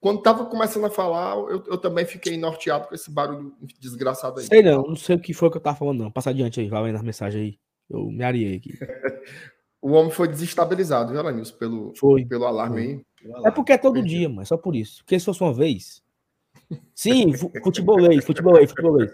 quando 0.00 0.20
tava 0.20 0.44
começando 0.46 0.84
a 0.84 0.90
falar, 0.90 1.34
eu, 1.36 1.64
eu 1.66 1.78
também 1.78 2.04
fiquei 2.04 2.36
norteado 2.36 2.88
com 2.88 2.94
esse 2.94 3.10
barulho 3.10 3.54
desgraçado 3.80 4.40
aí. 4.40 4.46
Sei 4.46 4.62
não, 4.62 4.82
não 4.82 4.96
sei 4.96 5.16
o 5.16 5.20
que 5.20 5.32
foi 5.32 5.50
que 5.50 5.56
eu 5.56 5.62
tava 5.62 5.78
falando, 5.78 6.00
não. 6.04 6.10
Passa 6.10 6.28
adiante 6.30 6.60
aí, 6.60 6.68
vai 6.68 6.82
vendo 6.84 6.96
as 6.96 7.02
mensagens 7.02 7.42
aí. 7.42 7.58
Eu 7.88 8.10
me 8.10 8.22
areei 8.22 8.56
aqui. 8.56 8.72
O 9.80 9.92
homem 9.92 10.10
foi 10.10 10.26
desestabilizado, 10.26 11.12
viu, 11.12 11.22
Lanilson, 11.22 11.56
pelo, 11.56 11.94
Foi. 11.94 12.24
pelo 12.24 12.44
alarme 12.46 12.80
aí. 12.80 13.06
É 13.44 13.50
porque 13.50 13.72
é 13.72 13.78
todo 13.78 13.94
Perdi. 13.94 14.08
dia, 14.18 14.28
mano. 14.28 14.42
É 14.42 14.44
só 14.44 14.56
por 14.56 14.74
isso. 14.74 15.04
Porque 15.04 15.18
se 15.18 15.24
fosse 15.24 15.40
uma 15.40 15.54
vez. 15.54 16.02
Sim, 16.94 17.32
fu- 17.32 17.50
futebolês, 17.62 18.24
futebolês, 18.24 18.70
futebolês. 18.70 19.10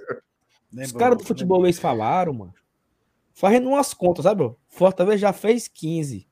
Os 0.85 0.93
caras 0.93 1.19
do 1.19 1.25
futebolês 1.25 1.79
falaram, 1.79 2.33
mano, 2.33 2.55
Fazendo 3.37 3.69
umas 3.69 3.93
contas, 3.93 4.23
sabe? 4.25 4.45
ó? 4.45 4.55
Fortaleza 4.69 5.19
já 5.19 5.33
fez 5.33 5.67
15. 5.67 6.27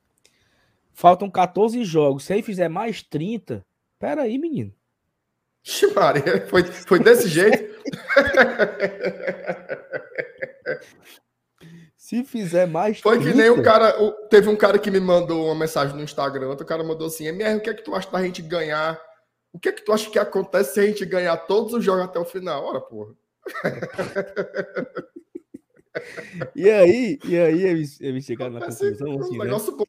Faltam 0.93 1.29
14 1.29 1.83
jogos. 1.83 2.23
Se 2.23 2.31
ele 2.33 2.41
fizer 2.41 2.69
mais 2.69 3.03
30, 3.03 3.65
pera 3.99 4.21
aí, 4.21 4.37
menino. 4.37 4.73
Maria, 5.95 6.45
foi, 6.47 6.63
foi 6.63 6.99
desse 6.99 7.27
jeito. 7.27 7.73
Se 11.97 12.23
fizer 12.23 12.67
mais 12.67 12.99
Foi 12.99 13.17
que 13.19 13.33
nem 13.33 13.49
o 13.49 13.61
cara. 13.63 13.93
teve 14.29 14.49
um 14.49 14.55
cara 14.55 14.77
que 14.77 14.91
me 14.91 14.99
mandou 14.99 15.45
uma 15.45 15.55
mensagem 15.55 15.95
no 15.95 16.03
Instagram. 16.03 16.47
Outro 16.49 16.65
cara 16.65 16.83
mandou 16.83 17.07
assim: 17.07 17.25
MR, 17.27 17.57
o 17.57 17.61
que 17.61 17.69
é 17.69 17.73
que 17.73 17.81
tu 17.83 17.95
acha 17.95 18.09
da 18.11 18.21
gente 18.21 18.41
ganhar? 18.41 18.99
O 19.53 19.59
que 19.59 19.69
é 19.69 19.71
que 19.71 19.85
tu 19.85 19.93
acha 19.93 20.09
que 20.09 20.19
acontece 20.19 20.73
se 20.73 20.79
a 20.79 20.85
gente 20.85 21.05
ganhar 21.05 21.37
todos 21.37 21.73
os 21.73 21.85
jogos 21.85 22.03
até 22.05 22.19
o 22.19 22.25
final? 22.25 22.65
Ora, 22.65 22.81
porra. 22.81 23.13
E 26.55 26.69
aí, 26.69 27.19
e 27.23 27.37
aí 27.37 27.63
eles, 27.63 28.01
eles 28.01 28.25
chegaram 28.25 28.53
na 28.53 28.61
conclusão 28.61 29.09
um 29.09 29.19
assim, 29.19 29.37
né? 29.37 29.45
negócio 29.45 29.77
bom. 29.77 29.85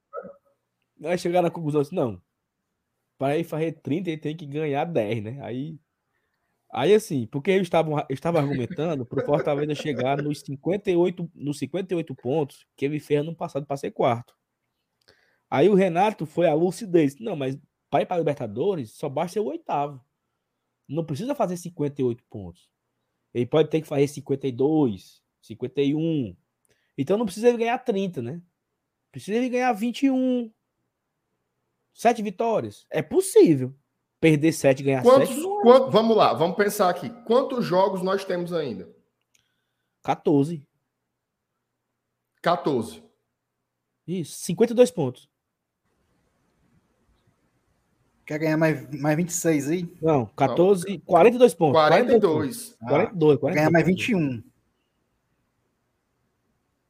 Aí 1.05 1.19
chegaram 1.19 1.45
na 1.45 1.51
conclusão 1.51 1.81
assim, 1.81 1.95
não. 1.95 2.21
Para 3.19 3.37
ele 3.37 3.45
fazer 3.45 3.73
30, 3.73 4.11
ele 4.11 4.21
tem 4.21 4.37
que 4.37 4.47
ganhar 4.47 4.85
10, 4.85 5.23
né? 5.23 5.39
Aí, 5.43 5.79
aí 6.73 6.95
assim, 6.95 7.27
porque 7.27 7.51
eles 7.51 7.67
estavam 7.67 7.99
eles 8.01 8.19
estavam 8.19 8.41
argumentando 8.41 9.07
para 9.07 9.23
o 9.23 9.27
Fortaleza 9.27 9.75
chegar 9.75 10.23
nos 10.23 10.41
58, 10.41 11.31
nos 11.35 11.59
58 11.59 12.15
pontos 12.15 12.67
que 12.77 12.85
ele 12.85 13.01
fez 13.01 13.21
ano 13.21 13.35
passado 13.35 13.67
para 13.67 13.77
ser 13.77 13.91
quarto. 13.91 14.35
Aí 15.51 15.69
o 15.69 15.75
Renato 15.75 16.27
foi 16.27 16.47
a 16.47 16.55
lucidez. 16.55 17.19
Não, 17.19 17.37
mas 17.37 17.57
para 17.95 18.03
ir 18.03 18.07
para 18.07 18.17
a 18.17 18.19
Libertadores 18.19 18.91
só 18.91 19.09
basta 19.09 19.35
ser 19.35 19.41
o 19.41 19.45
oitavo. 19.45 20.05
Não 20.89 21.05
precisa 21.05 21.33
fazer 21.33 21.57
58 21.57 22.25
pontos. 22.29 22.69
Ele 23.33 23.47
pode 23.47 23.71
ter 23.71 23.81
que 23.81 23.87
fazer 23.87 24.09
52, 24.09 25.23
51. 25.41 26.37
Então 26.99 27.17
não 27.17 27.25
precisa 27.25 27.49
ele 27.49 27.59
ganhar 27.59 27.79
30, 27.79 28.21
né? 28.21 28.43
Precisa 29.13 29.39
ele 29.39 29.49
ganhar 29.49 29.73
21. 29.73 30.53
Sete 31.93 32.21
vitórias. 32.21 32.85
É 32.91 33.01
possível. 33.01 33.73
Perder 34.19 34.53
sete 34.53 34.81
e 34.81 34.83
ganhar 34.83 35.03
Quantos, 35.03 35.29
sete. 35.29 35.41
não 35.41 35.73
é. 35.73 35.91
vamos 35.91 36.17
lá, 36.17 36.33
vamos 36.33 36.57
pensar 36.57 36.91
aqui. 36.91 37.11
Quantos 37.25 37.65
jogos 37.65 38.03
nós 38.03 38.25
temos 38.25 38.53
ainda? 38.53 38.93
14. 40.03 40.67
14. 42.43 43.05
Isso. 44.05 44.43
52 44.45 44.91
pontos. 44.91 45.31
Quer 48.27 48.39
ganhar 48.39 48.57
mais, 48.57 48.89
mais 49.01 49.17
26 49.17 49.71
aí? 49.71 49.95
Não, 50.01 50.27
14. 50.27 50.99
42 51.05 51.55
pontos. 51.55 51.75
42. 51.81 52.77
42. 52.79 52.79
Quer 52.79 52.89
42. 52.89 53.55
ganhar 53.55 53.71
mais 53.71 53.87
21. 53.87 54.43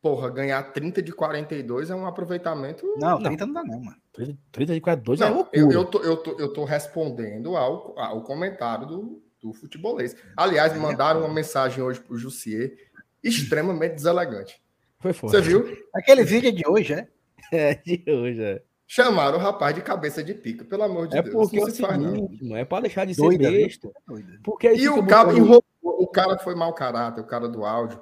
Porra, 0.01 0.29
ganhar 0.31 0.63
30 0.63 1.03
de 1.03 1.13
42 1.13 1.91
é 1.91 1.95
um 1.95 2.07
aproveitamento. 2.07 2.87
Não, 2.99 3.19
Não. 3.19 3.23
30 3.23 3.47
não 3.47 3.55
dá 3.55 3.65
não, 3.65 3.81
mano. 3.81 3.97
30, 4.13 4.39
30 4.53 4.75
de 4.75 4.81
42 4.81 5.21
é 5.21 5.25
Não, 5.25 5.35
loucura. 5.37 5.59
eu, 5.61 5.73
eu, 5.73 5.85
tô, 5.87 5.99
eu, 6.03 6.17
tô, 6.19 6.31
eu 6.39 6.53
tô 6.53 6.65
respondendo 6.65 7.57
ao, 7.57 7.99
ao 7.99 8.23
comentário 8.23 8.87
do, 8.87 9.23
do 9.43 9.53
futebolês. 9.55 10.15
Aliás, 10.37 10.73
me 10.73 10.79
mandaram 10.79 11.21
uma 11.21 11.33
mensagem 11.33 11.83
hoje 11.83 12.01
pro 12.01 12.19
Jussier 12.19 12.77
extremamente 13.23 13.95
deselegante. 13.95 14.63
Foi 15.01 15.13
forte. 15.15 15.37
Você 15.37 15.41
viu? 15.41 15.77
Aquele 15.95 16.23
vídeo 16.23 16.49
é 16.49 16.53
de 16.53 16.63
hoje, 16.69 16.93
é? 16.93 17.09
É 17.53 17.75
de 17.75 18.05
hoje, 18.11 18.43
é. 18.43 18.63
Chamaram 18.87 19.39
o 19.39 19.41
rapaz 19.41 19.75
de 19.75 19.81
cabeça 19.83 20.23
de 20.23 20.35
pica, 20.35 20.65
pelo 20.65 20.83
amor 20.83 21.09
de 21.09 21.17
É 21.17 21.23
Deus. 21.23 21.35
porque 21.35 21.57
é 21.57 21.61
não 21.61 21.67
o 21.69 21.71
se 21.71 21.81
faz, 21.83 21.99
não. 21.99 22.15
seguinte, 22.15 22.43
mano, 22.45 22.57
é 22.57 22.65
pra 22.65 22.81
deixar 22.81 23.05
de 23.07 23.15
ser 23.15 23.23
Doida, 23.23 23.51
viu? 23.51 23.67
besta. 23.67 23.91
Doida. 24.07 24.39
Porque 24.45 24.73
E 24.75 24.89
o 24.89 25.07
cara, 25.07 25.25
botando- 25.29 25.39
enrolou, 25.39 25.65
o 25.83 26.07
cara 26.07 26.39
foi 26.39 26.55
mau 26.55 26.73
caráter, 26.75 27.21
o 27.23 27.27
cara 27.27 27.49
do 27.49 27.65
áudio, 27.65 28.01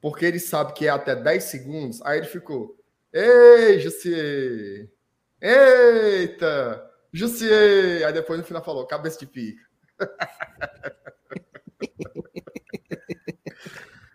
porque 0.00 0.24
ele 0.24 0.40
sabe 0.40 0.72
que 0.72 0.86
é 0.86 0.90
até 0.90 1.14
10 1.14 1.44
segundos, 1.44 2.00
aí 2.02 2.18
ele 2.18 2.26
ficou, 2.26 2.74
ei, 3.12 3.78
Jussier, 3.78 4.88
eita, 5.40 6.90
Jussier, 7.12 8.06
aí 8.06 8.12
depois 8.12 8.38
no 8.40 8.44
final 8.46 8.64
falou, 8.64 8.86
cabeça 8.86 9.18
de 9.18 9.26
pica. 9.26 9.62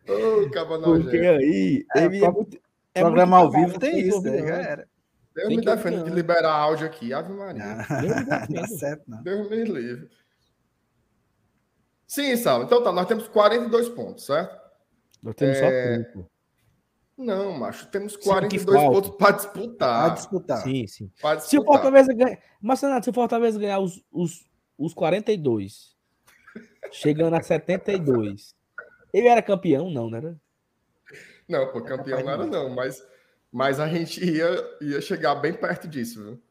Ô, 0.09 0.49
caba 0.51 0.79
Porque 0.79 1.17
aí. 1.17 1.85
É, 1.95 2.07
muito- 2.09 2.57
é 2.95 3.01
Programa 3.01 3.37
ao 3.37 3.51
vivo 3.51 3.77
tem 3.77 3.99
isso, 3.99 4.21
né? 4.21 4.37
Já 4.39 4.45
não. 4.45 4.51
era. 4.63 4.87
Deus 5.37 5.47
tem 5.49 5.57
me 5.57 5.63
que 5.63 5.69
defenda 5.69 5.95
de 5.97 6.01
opinar. 6.01 6.15
liberar 6.15 6.51
áudio 6.51 6.87
aqui, 6.87 7.13
Ave 7.13 7.31
Maria. 7.31 7.63
Não, 7.63 7.95
Eu 7.97 8.01
me 8.01 8.07
não 8.15 8.25
dá 8.25 8.39
defendo. 8.45 8.67
certo, 8.79 9.03
não. 9.07 9.21
Deus 9.23 9.49
me 9.49 9.63
livre. 9.63 10.09
Sim, 12.07 12.35
Saulo. 12.37 12.63
Então 12.65 12.83
tá, 12.83 12.91
nós 12.91 13.05
temos 13.07 13.27
42 13.27 13.89
pontos, 13.89 14.25
certo? 14.25 14.57
Nós 15.21 15.35
temos 15.35 15.57
É, 15.57 15.95
só 15.97 16.11
30. 16.13 16.29
Não, 17.17 17.51
macho, 17.53 17.87
temos 17.87 18.13
Sim, 18.13 18.19
que 18.19 18.25
42 18.25 18.77
falta. 18.81 18.95
pontos 19.01 19.17
para 19.17 19.31
disputar. 19.35 20.13
disputar. 20.13 20.57
Sim, 20.63 20.87
sim. 20.87 21.11
Pra 21.19 21.39
Se 21.39 21.57
o 21.57 21.61
disputar. 21.61 21.81
Fortaleza 21.81 22.13
ganhar. 22.13 22.39
Mas, 22.61 22.81
Renato, 22.81 23.03
se 23.05 23.09
o 23.09 23.13
Fortaleza 23.13 23.59
ganhar 23.59 23.79
os, 23.79 24.03
os, 24.11 24.45
os 24.77 24.93
42, 24.93 25.95
chegando 26.91 27.35
a 27.35 27.41
72, 27.41 28.55
ele 29.13 29.27
era 29.27 29.41
campeão? 29.41 29.89
Não, 29.91 30.09
né? 30.09 30.35
Não, 31.49 31.71
pô, 31.71 31.81
campeão 31.81 32.21
não 32.23 32.29
era 32.31 32.45
não, 32.45 32.69
mas, 32.69 33.03
mas 33.51 33.79
a 33.79 33.87
gente 33.87 34.23
ia, 34.23 34.77
ia 34.81 35.01
chegar 35.01 35.35
bem 35.35 35.53
perto 35.53 35.87
disso, 35.87 36.23
viu? 36.23 36.41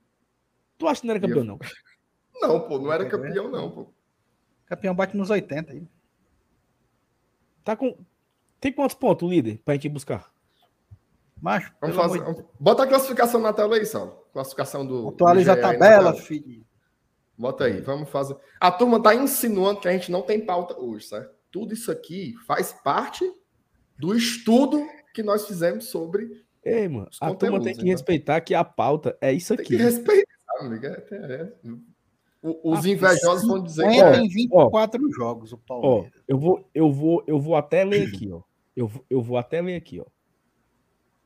Tu 0.78 0.87
acha 0.87 1.00
que 1.00 1.06
não 1.06 1.14
era 1.14 1.20
campeão, 1.20 1.44
não? 1.44 1.59
Não, 2.38 2.61
pô, 2.61 2.78
não 2.78 2.92
era 2.92 3.09
campeão 3.09 3.50
não, 3.50 3.70
pô. 3.70 3.87
Campeão 4.66 4.94
bate 4.94 5.16
nos 5.16 5.30
80 5.30 5.72
aí. 5.72 5.88
Tá 7.64 7.74
com. 7.74 7.96
Tem 8.61 8.70
quantos 8.70 8.94
pontos, 8.94 9.28
líder, 9.28 9.59
pra 9.64 9.72
gente 9.72 9.87
ir 9.87 9.90
buscar? 9.90 10.30
Macho, 11.40 11.72
Vamos 11.80 11.96
pelo 11.96 12.09
fazer, 12.09 12.22
amor 12.22 12.50
Bota 12.59 12.82
a 12.85 12.87
classificação 12.87 13.40
na 13.40 13.52
tela 13.52 13.76
aí, 13.76 13.85
Saulo. 13.87 14.24
Classificação 14.32 14.87
do. 14.87 15.09
Atualiza 15.09 15.52
a 15.52 15.61
tabela, 15.61 16.14
filho. 16.14 16.64
Bota 17.37 17.64
aí, 17.64 17.80
vamos 17.80 18.09
fazer. 18.09 18.37
A 18.59 18.70
turma 18.70 19.02
tá 19.02 19.14
insinuando 19.14 19.80
que 19.80 19.88
a 19.88 19.92
gente 19.92 20.11
não 20.11 20.22
tem 20.22 20.44
pauta 20.44 20.78
hoje, 20.78 21.06
certo? 21.06 21.35
Tudo 21.50 21.74
isso 21.74 21.90
aqui 21.90 22.35
faz 22.46 22.72
parte 22.72 23.30
do 23.98 24.14
estudo 24.14 24.87
que 25.12 25.22
nós 25.22 25.46
fizemos 25.46 25.87
sobre. 25.87 26.45
Ei, 26.68 26.88
mano, 26.88 27.09
Os 27.12 27.18
a 27.20 27.33
turma 27.35 27.62
tem 27.62 27.74
que 27.74 27.81
então. 27.83 27.92
respeitar 27.92 28.40
que 28.40 28.52
a 28.55 28.64
pauta 28.64 29.16
é 29.20 29.33
isso 29.33 29.55
Tem 29.57 29.64
que 29.64 29.74
aqui. 29.76 29.83
respeitar, 29.85 30.33
amigo. 30.61 30.85
É, 30.87 31.05
é- 31.12 31.52
Os 32.42 32.85
Ah, 32.85 32.88
invejosos 32.88 33.46
vão 33.46 33.62
dizer 33.62 33.85
que 33.87 33.92
50 33.94 34.16
é. 34.16 34.20
em 34.20 34.29
24 34.29 35.12
jogos, 35.12 35.52
o 35.52 35.57
Ó, 35.57 35.59
Palmeiras. 35.66 36.12
eu 36.26 36.38
vou, 36.38 36.68
eu 36.74 36.92
vou, 36.92 37.22
eu 37.26 37.38
vou 37.40 37.55
até 37.57 37.85
ler 37.85 38.07
aqui, 38.09 38.31
ó. 38.33 38.42
Eu, 38.76 38.88
vou- 38.88 39.05
eu 39.09 39.22
vou 39.22 39.38
até 39.38 39.61
ler 39.62 39.76
aqui, 39.76 40.00
ó. 40.00 40.07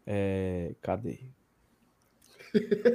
É, 0.07 0.75
cadê? 0.83 1.21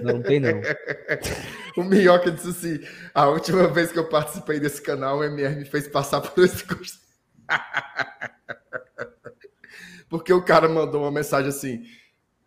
Não, 0.03 0.13
não 0.13 0.21
tem 0.23 0.39
não. 0.39 0.61
O 1.77 1.83
Minhoca 1.83 2.31
disse 2.31 2.49
assim: 2.49 2.79
a 3.13 3.27
última 3.27 3.67
vez 3.67 3.91
que 3.91 3.99
eu 3.99 4.07
participei 4.09 4.59
desse 4.59 4.81
canal, 4.81 5.19
o 5.19 5.23
MR 5.23 5.55
me 5.55 5.65
fez 5.65 5.87
passar 5.87 6.21
por 6.21 6.43
esse 6.43 6.63
curso. 6.63 6.99
Porque 10.09 10.31
o 10.31 10.43
cara 10.43 10.69
mandou 10.69 11.01
uma 11.01 11.11
mensagem 11.11 11.49
assim: 11.49 11.83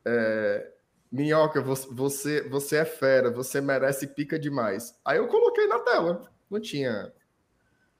é, 0.08 0.72
Minhoca, 1.10 1.60
você, 1.60 2.42
você, 2.48 2.76
é 2.76 2.84
fera, 2.84 3.30
você 3.30 3.60
merece 3.60 4.06
pica 4.06 4.38
demais. 4.38 4.98
Aí 5.04 5.18
eu 5.18 5.28
coloquei 5.28 5.66
na 5.66 5.78
tela. 5.80 6.30
Não 6.50 6.60
tinha. 6.60 7.12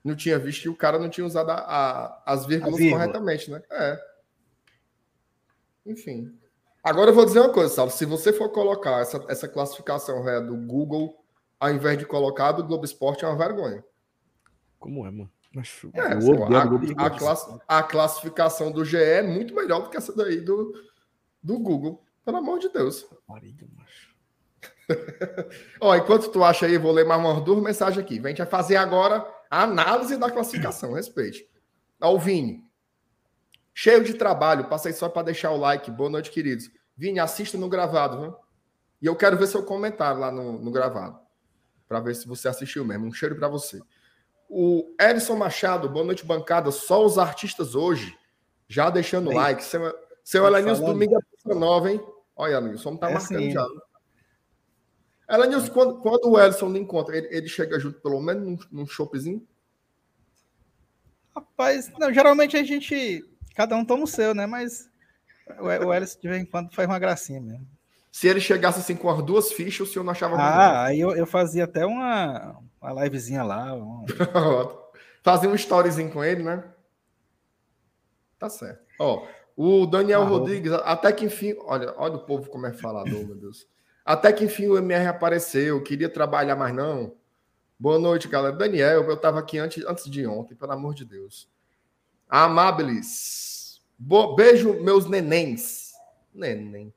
Não 0.05 0.15
tinha 0.15 0.39
visto 0.39 0.65
e 0.65 0.69
o 0.69 0.77
cara 0.77 0.99
não 0.99 1.09
tinha 1.11 1.27
usado 1.27 1.51
a- 1.51 1.55
a- 1.55 2.23
as 2.27 2.47
vírgulas 2.47 2.77
vírgula. 2.79 3.01
corretamente, 3.01 3.51
né? 3.51 3.63
É. 3.71 3.99
Enfim. 5.87 6.37
Agora 6.83 7.11
eu 7.11 7.15
vou 7.15 7.25
dizer 7.25 7.41
uma 7.41 7.53
coisa, 7.53 7.75
Saulo. 7.75 7.91
Se 7.91 8.05
você 8.05 8.33
for 8.33 8.51
colocar 8.51 9.01
essa, 9.01 9.25
essa 9.29 9.49
classificação 9.49 10.23
ré 10.23 10.41
do 10.41 10.57
Google, 10.57 11.23
ao 11.59 11.71
invés 11.71 11.99
de 11.99 12.07
colocar 12.07 12.53
do 12.53 12.65
Globo 12.65 12.85
Esporte, 12.85 13.25
é 13.25 13.29
uma 13.29 13.37
vergonha. 13.37 13.85
Como 14.79 15.05
é, 15.07 15.11
mano? 15.11 15.31
É, 15.95 16.15
a, 16.57 16.61
a 17.07 17.11
class- 17.19 17.59
a 17.67 17.83
classificação 17.83 18.71
do 18.71 18.85
GE 18.85 18.97
é 18.99 19.23
muito 19.23 19.55
melhor 19.55 19.83
do 19.83 19.91
que 19.91 19.97
essa 19.97 20.15
daí 20.15 20.41
do, 20.41 20.73
do 21.43 21.59
Google. 21.59 22.05
Pelo 22.25 22.39
amor 22.39 22.59
de 22.59 22.69
Deus. 22.69 23.07
Rapariga, 23.11 23.67
macho. 23.75 24.15
Ó, 25.81 25.95
enquanto 25.95 26.31
tu 26.31 26.43
acha 26.43 26.67
aí, 26.67 26.75
eu 26.75 26.81
vou 26.81 26.93
ler 26.93 27.05
mais 27.05 27.21
umas 27.21 27.43
duas 27.43 27.63
mensagens 27.63 27.99
aqui. 27.99 28.21
A 28.23 28.29
gente 28.29 28.39
vai 28.39 28.47
fazer 28.47 28.77
agora 28.77 29.27
a 29.51 29.63
análise 29.63 30.17
da 30.17 30.31
classificação. 30.31 30.93
Respeite. 30.93 31.49
Ó, 32.01 32.15
o 32.15 32.19
Vini. 32.19 32.65
Cheio 33.73 34.03
de 34.03 34.15
trabalho. 34.15 34.69
Passei 34.69 34.93
só 34.93 35.09
para 35.09 35.23
deixar 35.23 35.51
o 35.53 35.57
like. 35.57 35.91
Boa 35.91 36.11
noite, 36.11 36.31
queridos. 36.31 36.71
Vini, 36.97 37.21
assista 37.21 37.57
no 37.57 37.69
gravado, 37.69 38.21
viu? 38.21 38.37
E 39.01 39.07
eu 39.07 39.15
quero 39.15 39.39
ver 39.39 39.47
seu 39.47 39.63
comentário 39.63 40.21
lá 40.21 40.33
no, 40.33 40.59
no 40.59 40.71
gravado. 40.71 41.19
Para 41.87 42.01
ver 42.01 42.15
se 42.15 42.27
você 42.27 42.49
assistiu 42.49 42.85
mesmo. 42.85 43.07
Um 43.07 43.13
cheiro 43.13 43.37
para 43.37 43.49
você. 43.49 43.81
O 44.49 44.95
Edson 45.01 45.37
Machado, 45.37 45.89
boa 45.89 46.05
noite, 46.05 46.25
bancada. 46.25 46.71
Só 46.71 47.05
os 47.05 47.19
artistas 47.19 47.75
hoje. 47.75 48.19
Já 48.67 48.91
deixando 48.91 49.31
o 49.31 49.35
like. 49.35 49.63
Seu, 49.63 49.95
seu 50.25 50.43
falando. 50.43 50.81
domingo 50.81 51.17
peça 51.49 51.59
nova, 51.59 51.91
hein? 51.91 52.01
Olha, 52.37 52.55
Elenilson, 52.57 52.97
tá 52.97 53.11
É 53.11 53.15
marcando 53.15 53.39
sim. 53.41 53.51
já. 53.51 53.67
Elenilson, 55.29 55.73
quando, 55.73 56.01
quando 56.01 56.31
o 56.31 56.41
Edson 56.41 56.69
não 56.69 56.77
encontra, 56.79 57.17
ele, 57.17 57.29
ele 57.31 57.49
chega 57.49 57.79
junto 57.79 58.01
pelo 58.01 58.21
menos 58.21 58.45
num, 58.45 58.59
num 58.81 58.87
choppzinho? 58.87 59.47
Rapaz, 61.35 61.91
não, 61.99 62.13
geralmente 62.13 62.57
a 62.57 62.65
gente. 62.65 63.25
Cada 63.55 63.77
um 63.77 63.85
toma 63.85 64.05
o 64.05 64.07
seu, 64.09 64.35
né? 64.35 64.47
Mas 64.47 64.89
O, 65.61 65.65
o 65.67 65.95
Ellison, 65.95 66.19
de 66.21 66.29
vez 66.29 66.43
em 66.43 66.47
quando, 66.47 66.73
faz 66.75 66.89
uma 66.89 66.99
gracinha 66.99 67.41
mesmo. 67.41 67.67
Se 68.11 68.27
ele 68.27 68.41
chegasse 68.41 68.81
assim 68.81 68.97
com 68.97 69.09
as 69.11 69.23
duas 69.23 69.53
fichas, 69.53 69.89
o 69.89 69.93
senhor 69.93 70.05
não 70.05 70.13
achava 70.13 70.37
Ah, 70.37 70.85
aí 70.87 70.99
eu, 71.01 71.15
eu 71.15 71.27
fazia 71.27 71.65
até 71.65 71.85
uma, 71.87 72.57
uma 72.81 73.05
livezinha 73.05 73.43
lá. 73.43 73.75
uma-. 73.75 74.05
Fazia 75.23 75.49
um 75.51 75.55
storyzinho 75.55 76.11
com 76.11 76.25
ele, 76.25 76.43
né? 76.43 76.65
Tá 78.39 78.49
certo. 78.49 78.81
Ó, 78.99 79.27
o 79.61 79.87
Daniel 79.87 80.23
Arroba. 80.23 80.39
Rodrigues, 80.39 80.73
até 80.73 81.11
que 81.11 81.25
enfim, 81.25 81.57
olha, 81.65 81.93
olha 81.97 82.15
o 82.15 82.21
povo 82.25 82.49
como 82.49 82.65
é 82.67 82.73
falador, 82.73 83.27
meu 83.27 83.35
Deus. 83.35 83.67
Até 84.05 84.33
que 84.33 84.45
enfim 84.45 84.69
o 84.69 84.79
MR 84.79 85.09
apareceu, 85.09 85.83
queria 85.83 86.09
trabalhar, 86.09 86.55
mas 86.55 86.73
não. 86.73 87.13
Boa 87.77 87.99
noite, 87.99 88.29
galera. 88.29 88.55
Daniel, 88.55 89.03
eu 89.03 89.17
tava 89.17 89.41
aqui 89.41 89.59
antes, 89.59 89.85
antes 89.85 90.09
de 90.09 90.25
ontem, 90.27 90.55
pelo 90.55 90.71
amor 90.73 90.95
de 90.95 91.05
Deus. 91.05 91.49
Amabilis. 92.29 93.81
Bo- 93.99 94.37
beijo, 94.37 94.81
meus 94.81 95.07
nenéns. 95.07 95.93
Neném. 96.33 96.95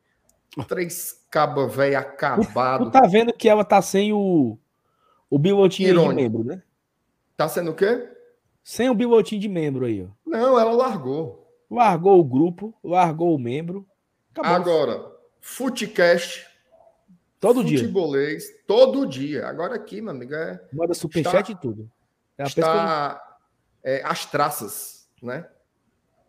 Três 0.67 1.25
caba 1.31 1.67
velho 1.67 1.97
acabado. 1.97 2.85
Tu 2.85 2.91
tá 2.91 3.07
vendo 3.07 3.33
que 3.33 3.49
ela 3.49 3.63
tá 3.65 3.81
sem 3.81 4.13
o, 4.13 4.57
o 5.29 5.39
bilhotinho 5.39 5.99
aí 5.99 6.07
de 6.09 6.13
membro, 6.15 6.43
né? 6.43 6.61
Tá 7.35 7.47
sendo 7.49 7.71
o 7.71 7.75
quê? 7.75 8.07
Sem 8.63 8.87
o 8.89 8.93
bilhotinho 8.93 9.41
de 9.41 9.49
membro 9.49 9.85
aí, 9.85 10.03
ó. 10.03 10.07
Não, 10.29 10.59
ela 10.59 10.73
largou. 10.73 11.40
Largou 11.71 12.19
o 12.19 12.23
grupo, 12.23 12.75
largou 12.83 13.33
o 13.33 13.39
membro. 13.39 13.87
Acabou. 14.35 14.51
Agora, 14.51 15.11
Futecast, 15.39 16.45
Todo 17.39 17.63
dia. 17.63 17.79
futebolês, 17.79 18.45
todo 18.67 19.05
dia. 19.07 19.47
Agora 19.47 19.73
aqui, 19.75 20.01
meu 20.01 20.11
amigo, 20.11 20.35
é, 20.35 20.61
Manda 20.71 20.93
superchat 20.93 21.51
e 21.51 21.55
tudo. 21.55 21.89
Não- 22.37 22.45
está 22.45 23.37
é, 23.83 24.03
as 24.03 24.25
traças, 24.25 25.07
né? 25.23 25.47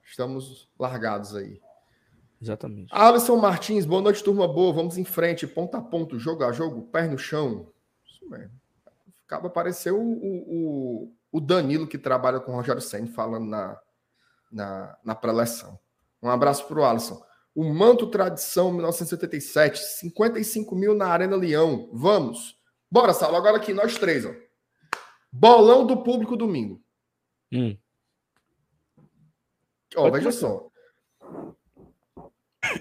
Estamos 0.04 0.68
largados 0.78 1.34
aí. 1.34 1.60
Exatamente. 2.40 2.88
Alisson 2.92 3.36
Martins, 3.36 3.84
boa 3.84 4.00
noite, 4.00 4.22
turma 4.22 4.46
boa. 4.48 4.72
Vamos 4.72 4.96
em 4.96 5.04
frente, 5.04 5.46
ponto 5.46 5.76
a 5.76 5.80
ponto, 5.82 6.18
jogo 6.18 6.44
a 6.44 6.52
jogo, 6.52 6.82
pé 6.82 7.06
no 7.08 7.18
chão. 7.18 7.66
Isso 8.06 8.28
mesmo. 8.28 8.50
Acaba 9.26 9.48
apareceu 9.48 9.98
o, 10.00 10.12
o, 10.12 10.54
o- 11.04 11.12
o 11.32 11.40
Danilo, 11.40 11.86
que 11.86 11.96
trabalha 11.98 12.40
com 12.40 12.52
o 12.52 12.56
Rogério 12.56 12.80
Senna, 12.82 13.06
falando 13.08 13.46
na, 13.46 13.78
na, 14.52 14.96
na 15.04 15.14
preleção. 15.14 15.78
Um 16.22 16.28
abraço 16.28 16.66
para 16.66 16.78
o 16.78 16.84
Alisson. 16.84 17.20
O 17.54 17.64
Manto 17.64 18.06
Tradição 18.08 18.72
1987, 18.72 19.78
55 19.78 20.74
mil 20.74 20.94
na 20.94 21.08
Arena 21.08 21.36
Leão. 21.36 21.90
Vamos. 21.92 22.58
Bora, 22.90 23.12
Saulo. 23.12 23.36
Agora 23.36 23.56
aqui, 23.56 23.72
nós 23.72 23.98
três. 23.98 24.24
Ó. 24.24 24.32
Bolão 25.30 25.86
do 25.86 26.02
público 26.02 26.36
domingo. 26.36 26.82
Hum. 27.52 27.76
Ó, 29.96 30.10
Pode 30.10 30.18
veja 30.18 30.30
começar. 30.30 30.40
só. 30.40 30.70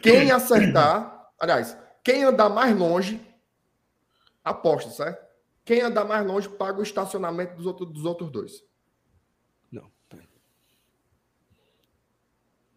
Quem 0.02 0.32
acertar, 0.32 1.30
aliás, 1.40 1.78
quem 2.04 2.24
andar 2.24 2.50
mais 2.50 2.78
longe, 2.78 3.20
aposta, 4.44 4.90
certo? 4.92 5.26
Quem 5.66 5.82
andar 5.82 6.06
mais 6.06 6.26
longe 6.26 6.50
paga 6.50 6.80
o 6.80 6.84
estacionamento 6.84 7.56
dos, 7.56 7.66
outros 7.66 7.92
dos 7.92 8.06
outros 8.06 8.32
dois. 8.32 8.64
Não. 9.72 9.92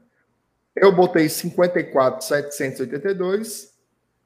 Eu 0.77 0.94
botei 0.94 1.29
54, 1.29 2.24
782. 2.24 3.72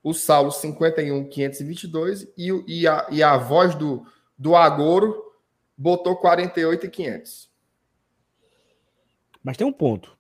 O 0.02 0.12
Saulo, 0.14 0.50
51, 0.50 1.28
522. 1.28 2.26
E, 2.36 2.52
o- 2.52 2.64
e, 2.66 2.86
a, 2.86 3.06
e 3.10 3.22
a 3.22 3.36
voz 3.36 3.74
do, 3.74 4.06
do 4.36 4.56
Agoro 4.56 5.32
botou 5.76 6.16
48 6.16 6.86
e 6.86 6.90
500. 6.90 7.50
Mas 9.42 9.56
tem 9.56 9.66
um 9.66 9.72
ponto. 9.72 10.16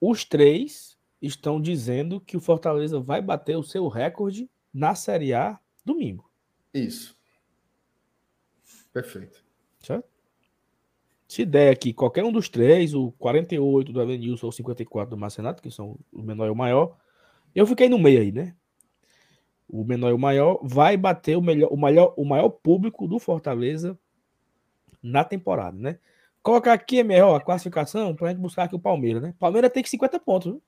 Os 0.00 0.24
três 0.24 0.98
estão 1.20 1.60
dizendo 1.60 2.20
que 2.20 2.36
o 2.36 2.40
Fortaleza 2.40 2.98
vai 3.00 3.22
bater 3.22 3.56
o 3.56 3.62
seu 3.62 3.86
recorde 3.88 4.50
na 4.74 4.94
Série 4.94 5.32
A 5.32 5.58
domingo. 5.84 6.28
Isso. 6.74 7.16
Perfeito. 8.92 9.42
Certo? 9.80 10.08
Se 11.32 11.46
der 11.46 11.72
aqui 11.72 11.94
qualquer 11.94 12.22
um 12.22 12.30
dos 12.30 12.50
três, 12.50 12.92
o 12.92 13.10
48 13.12 13.90
do 13.90 14.02
Avenilson 14.02 14.44
ou 14.44 14.50
o 14.50 14.52
54 14.52 15.16
do 15.16 15.18
Marcenato, 15.18 15.62
que 15.62 15.70
são 15.70 15.98
o 16.12 16.20
menor 16.20 16.46
e 16.46 16.50
o 16.50 16.54
maior, 16.54 16.94
eu 17.54 17.66
fiquei 17.66 17.88
no 17.88 17.98
meio 17.98 18.20
aí, 18.20 18.30
né? 18.30 18.54
O 19.66 19.82
menor 19.82 20.10
e 20.10 20.12
o 20.12 20.18
maior 20.18 20.60
vai 20.62 20.94
bater 20.94 21.38
o, 21.38 21.40
melhor, 21.40 21.72
o, 21.72 21.76
maior, 21.78 22.12
o 22.18 22.24
maior 22.26 22.50
público 22.50 23.08
do 23.08 23.18
Fortaleza 23.18 23.98
na 25.02 25.24
temporada, 25.24 25.78
né? 25.78 25.98
Colocar 26.42 26.74
aqui, 26.74 26.98
MR, 26.98 27.22
ó, 27.22 27.36
a 27.36 27.40
classificação 27.40 28.14
pra 28.14 28.28
gente 28.28 28.38
buscar 28.38 28.64
aqui 28.64 28.74
o 28.74 28.78
Palmeiras, 28.78 29.22
né? 29.22 29.34
Palmeiras 29.38 29.72
tem 29.72 29.82
que 29.82 29.88
50 29.88 30.20
pontos? 30.20 30.60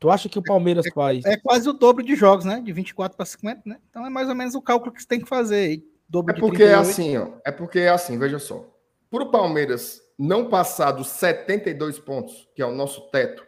Tu 0.00 0.10
acha 0.10 0.28
que 0.28 0.40
o 0.40 0.42
Palmeiras 0.42 0.84
faz. 0.92 1.24
É 1.24 1.36
quase 1.36 1.68
o 1.68 1.72
dobro 1.72 2.02
de 2.02 2.16
jogos, 2.16 2.44
né? 2.44 2.60
De 2.60 2.72
24 2.72 3.16
para 3.16 3.24
50, 3.24 3.62
né? 3.64 3.78
Então 3.88 4.04
é 4.04 4.10
mais 4.10 4.28
ou 4.28 4.34
menos 4.34 4.56
o 4.56 4.60
cálculo 4.60 4.92
que 4.92 5.00
você 5.00 5.06
tem 5.06 5.20
que 5.20 5.28
fazer. 5.28 5.54
aí. 5.54 5.95
Dobro 6.08 6.34
É 6.34 6.38
porque 6.38 6.62
é 6.62 6.76
38. 6.76 6.80
assim, 6.90 7.16
ó. 7.16 7.32
É 7.44 7.50
porque 7.52 7.78
é 7.80 7.88
assim, 7.88 8.18
veja 8.18 8.38
só. 8.38 8.72
Para 9.10 9.24
o 9.24 9.30
Palmeiras 9.30 10.00
não 10.18 10.48
passar 10.48 10.92
dos 10.92 11.08
72 11.08 11.98
pontos, 11.98 12.48
que 12.54 12.62
é 12.62 12.66
o 12.66 12.72
nosso 12.74 13.10
teto, 13.10 13.46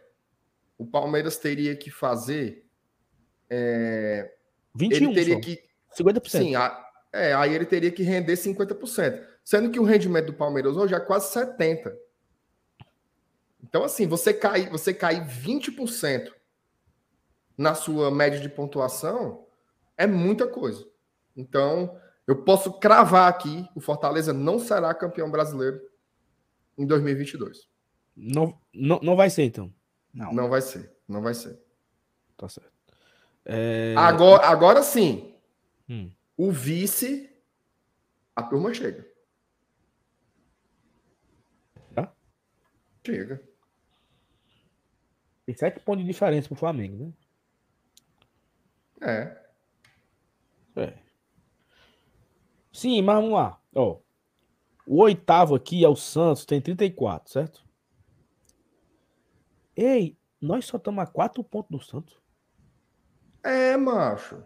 o 0.77 0.87
Palmeiras 0.87 1.37
teria 1.39 1.75
que 1.77 1.91
fazer. 1.91 2.65
é, 3.51 4.33
21 4.75 5.07
ele 5.07 5.15
teria 5.15 5.35
só, 5.35 5.41
que. 5.41 5.63
50%. 5.97 6.29
Sim, 6.31 6.55
a- 6.55 6.85
é, 7.13 7.33
aí 7.35 7.55
ele 7.55 7.65
teria 7.65 7.91
que 7.91 8.03
render 8.03 8.37
50%. 8.37 9.27
Sendo 9.45 9.71
que 9.71 9.81
o 9.81 9.85
rendimento 9.85 10.27
do 10.27 10.35
Palmeiras 10.35 10.77
hoje 10.77 10.95
é 10.95 11.01
quase 11.01 11.33
70%. 11.33 11.97
Então, 13.63 13.83
assim, 13.85 14.07
você 14.07 14.33
cair, 14.33 14.69
você 14.71 14.93
cair 14.95 15.25
20% 15.27 16.33
na 17.57 17.75
sua 17.75 18.11
média 18.11 18.39
de 18.39 18.49
pontuação 18.49 19.47
é 19.97 20.07
muita 20.07 20.47
coisa. 20.47 20.87
Então, 21.37 21.99
eu 22.29 22.45
posso 22.45 22.75
cravar 22.75 23.27
aqui: 23.27 23.67
o 23.75 23.81
Fortaleza 23.81 24.35
não 24.35 24.59
será 24.59 24.93
campeão 24.93 25.31
brasileiro 25.31 25.81
em 26.77 26.87
2022. 26.87 27.67
Não, 28.15 28.61
não, 28.73 29.01
não 29.03 29.17
vai 29.17 29.31
ser, 29.31 29.45
então. 29.45 29.73
Não. 30.13 30.31
Não 30.35 30.49
vai 30.51 30.61
ser. 30.61 30.95
Não 31.09 31.23
vai 31.23 31.33
ser. 31.33 31.59
Tá 32.37 32.47
certo. 32.47 32.71
É, 33.47 33.95
Agora, 33.97 34.47
agora 34.47 34.83
sim, 34.83 35.35
hum, 35.89 36.13
o 36.37 36.53
vice, 36.53 37.35
a 38.37 38.43
turma 38.43 38.75
chega. 38.75 39.11
Tá. 41.95 42.13
Chega. 43.07 43.43
Tem 45.47 45.55
sete 45.55 45.81
pontos 45.81 46.05
de 46.05 46.13
diferença 46.13 46.47
pro 46.47 46.57
Flamengo, 46.59 47.07
né? 47.07 47.13
É. 49.01 49.13
É. 49.13 49.48
Sim, 52.79 53.03
mas 53.03 53.17
vamos 53.17 53.33
lá. 53.33 53.59
Ó, 53.75 53.99
o 54.87 55.03
oitavo 55.03 55.57
aqui 55.57 55.85
é 55.85 55.89
o 55.89 55.97
Santos, 55.97 56.45
tem 56.45 56.61
34, 56.61 57.29
certo? 57.29 57.65
Ei, 59.75 60.17
nós 60.41 60.65
só 60.65 60.77
estamos 60.77 61.03
a 61.03 61.07
quatro 61.09 61.43
pontos 61.43 61.77
do 61.77 61.85
Santos. 61.85 62.17
É, 63.43 63.77
macho. 63.77 64.45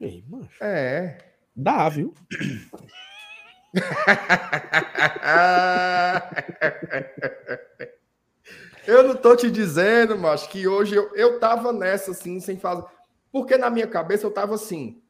Ei, 0.00 0.24
macho. 0.26 0.64
É. 0.64 1.18
Dá, 1.54 1.86
viu? 1.90 2.14
eu 8.86 9.02
não 9.02 9.16
tô 9.16 9.36
te 9.36 9.50
dizendo, 9.50 10.16
macho, 10.16 10.48
que 10.48 10.66
hoje 10.66 10.94
eu, 10.94 11.14
eu 11.14 11.38
tava 11.38 11.74
nessa 11.74 12.12
assim, 12.12 12.40
sem 12.40 12.56
fazer. 12.56 12.93
Porque 13.34 13.58
na 13.58 13.68
minha 13.68 13.88
cabeça 13.88 14.24
eu 14.24 14.32
tava 14.32 14.54
assim: 14.54 15.04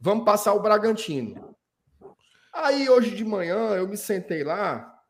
vamos 0.00 0.24
passar 0.24 0.54
o 0.54 0.62
Bragantino. 0.62 1.54
Aí 2.50 2.88
hoje 2.88 3.14
de 3.14 3.22
manhã 3.22 3.74
eu 3.76 3.86
me 3.86 3.94
sentei 3.94 4.42
lá 4.42 5.04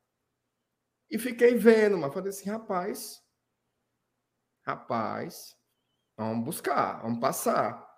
e 1.08 1.16
fiquei 1.20 1.54
vendo, 1.54 1.96
mas 1.96 2.12
falei 2.12 2.30
assim, 2.30 2.50
rapaz, 2.50 3.22
rapaz, 4.66 5.56
vamos 6.16 6.44
buscar, 6.44 7.00
vamos 7.00 7.20
passar. 7.20 7.88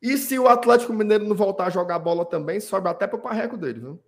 E 0.00 0.16
se 0.16 0.38
o 0.38 0.46
Atlético 0.46 0.92
Mineiro 0.92 1.24
não 1.24 1.34
voltar 1.34 1.66
a 1.66 1.70
jogar 1.70 1.98
bola 1.98 2.24
também, 2.24 2.60
sobe 2.60 2.88
até 2.88 3.08
para 3.08 3.18
o 3.18 3.22
parreco 3.22 3.56
dele, 3.58 3.80
viu? 3.80 4.04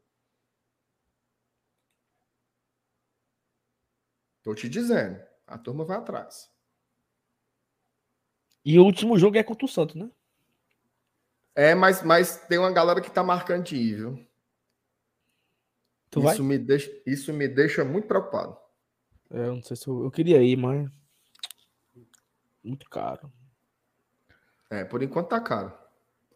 Tô 4.44 4.54
te 4.54 4.68
dizendo, 4.68 5.20
a 5.48 5.58
turma 5.58 5.84
vai 5.84 5.96
atrás. 5.96 6.51
E 8.64 8.78
o 8.78 8.84
último 8.84 9.18
jogo 9.18 9.36
é 9.36 9.42
contra 9.42 9.64
o 9.64 9.68
Santos, 9.68 9.96
né? 9.96 10.08
É, 11.54 11.74
mas, 11.74 12.02
mas 12.02 12.36
tem 12.46 12.58
uma 12.58 12.70
galera 12.70 13.00
que 13.00 13.10
tá 13.10 13.22
marcando 13.22 13.64
de 13.64 13.76
ir, 13.76 13.96
viu? 13.96 14.26
Tu 16.10 16.20
isso, 16.20 16.28
vai? 16.28 16.38
Me 16.38 16.58
deixa, 16.58 16.90
isso 17.06 17.32
me 17.32 17.48
deixa 17.48 17.84
muito 17.84 18.06
preocupado. 18.06 18.56
É, 19.30 19.46
eu 19.46 19.56
não 19.56 19.62
sei 19.62 19.76
se 19.76 19.88
eu, 19.88 20.04
eu 20.04 20.10
queria 20.10 20.42
ir, 20.42 20.56
mas. 20.56 20.90
Muito 22.62 22.88
caro. 22.88 23.30
É, 24.70 24.84
por 24.84 25.02
enquanto 25.02 25.28
tá 25.28 25.40
caro. 25.40 25.72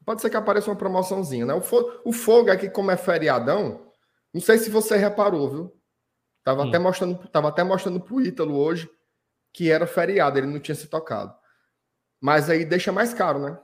Pode 0.05 0.21
ser 0.21 0.31
que 0.31 0.37
apareça 0.37 0.71
uma 0.71 0.77
promoçãozinha, 0.77 1.47
né? 1.47 1.55
O, 1.55 1.61
fo 1.61 2.01
o 2.05 2.13
fogo 2.13 2.51
aqui, 2.51 2.69
como 2.69 2.91
é 2.91 2.97
feriadão, 2.97 3.91
não 4.33 4.41
sei 4.41 4.59
se 4.59 4.71
você 4.71 4.97
reparou, 4.97 5.51
viu? 5.51 5.81
Tava, 6.45 6.63
Hum. 6.65 6.69
até, 6.69 6.79
mostrando, 6.79 7.29
tava 7.29 7.49
até 7.49 7.65
mostrando 7.65 8.01
pro 8.01 8.21
Ítalo 8.21 8.55
hoje 8.57 8.89
que 9.53 9.71
era 9.71 9.87
feriado, 9.87 10.39
ele 10.39 10.47
não 10.47 10.61
tinha 10.61 10.75
se 10.75 10.87
tocado. 10.87 11.35
Mas 12.27 12.51
aí 12.51 12.65
deixa 12.65 12.91
mais 12.91 13.15
caro, 13.15 13.39
né? 13.39 13.57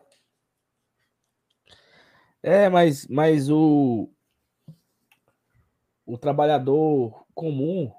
É, 2.40 2.68
mas, 2.68 3.08
mas 3.08 3.50
o. 3.50 4.08
O 6.06 6.16
trabalhador 6.16 7.26
comum. 7.34 7.92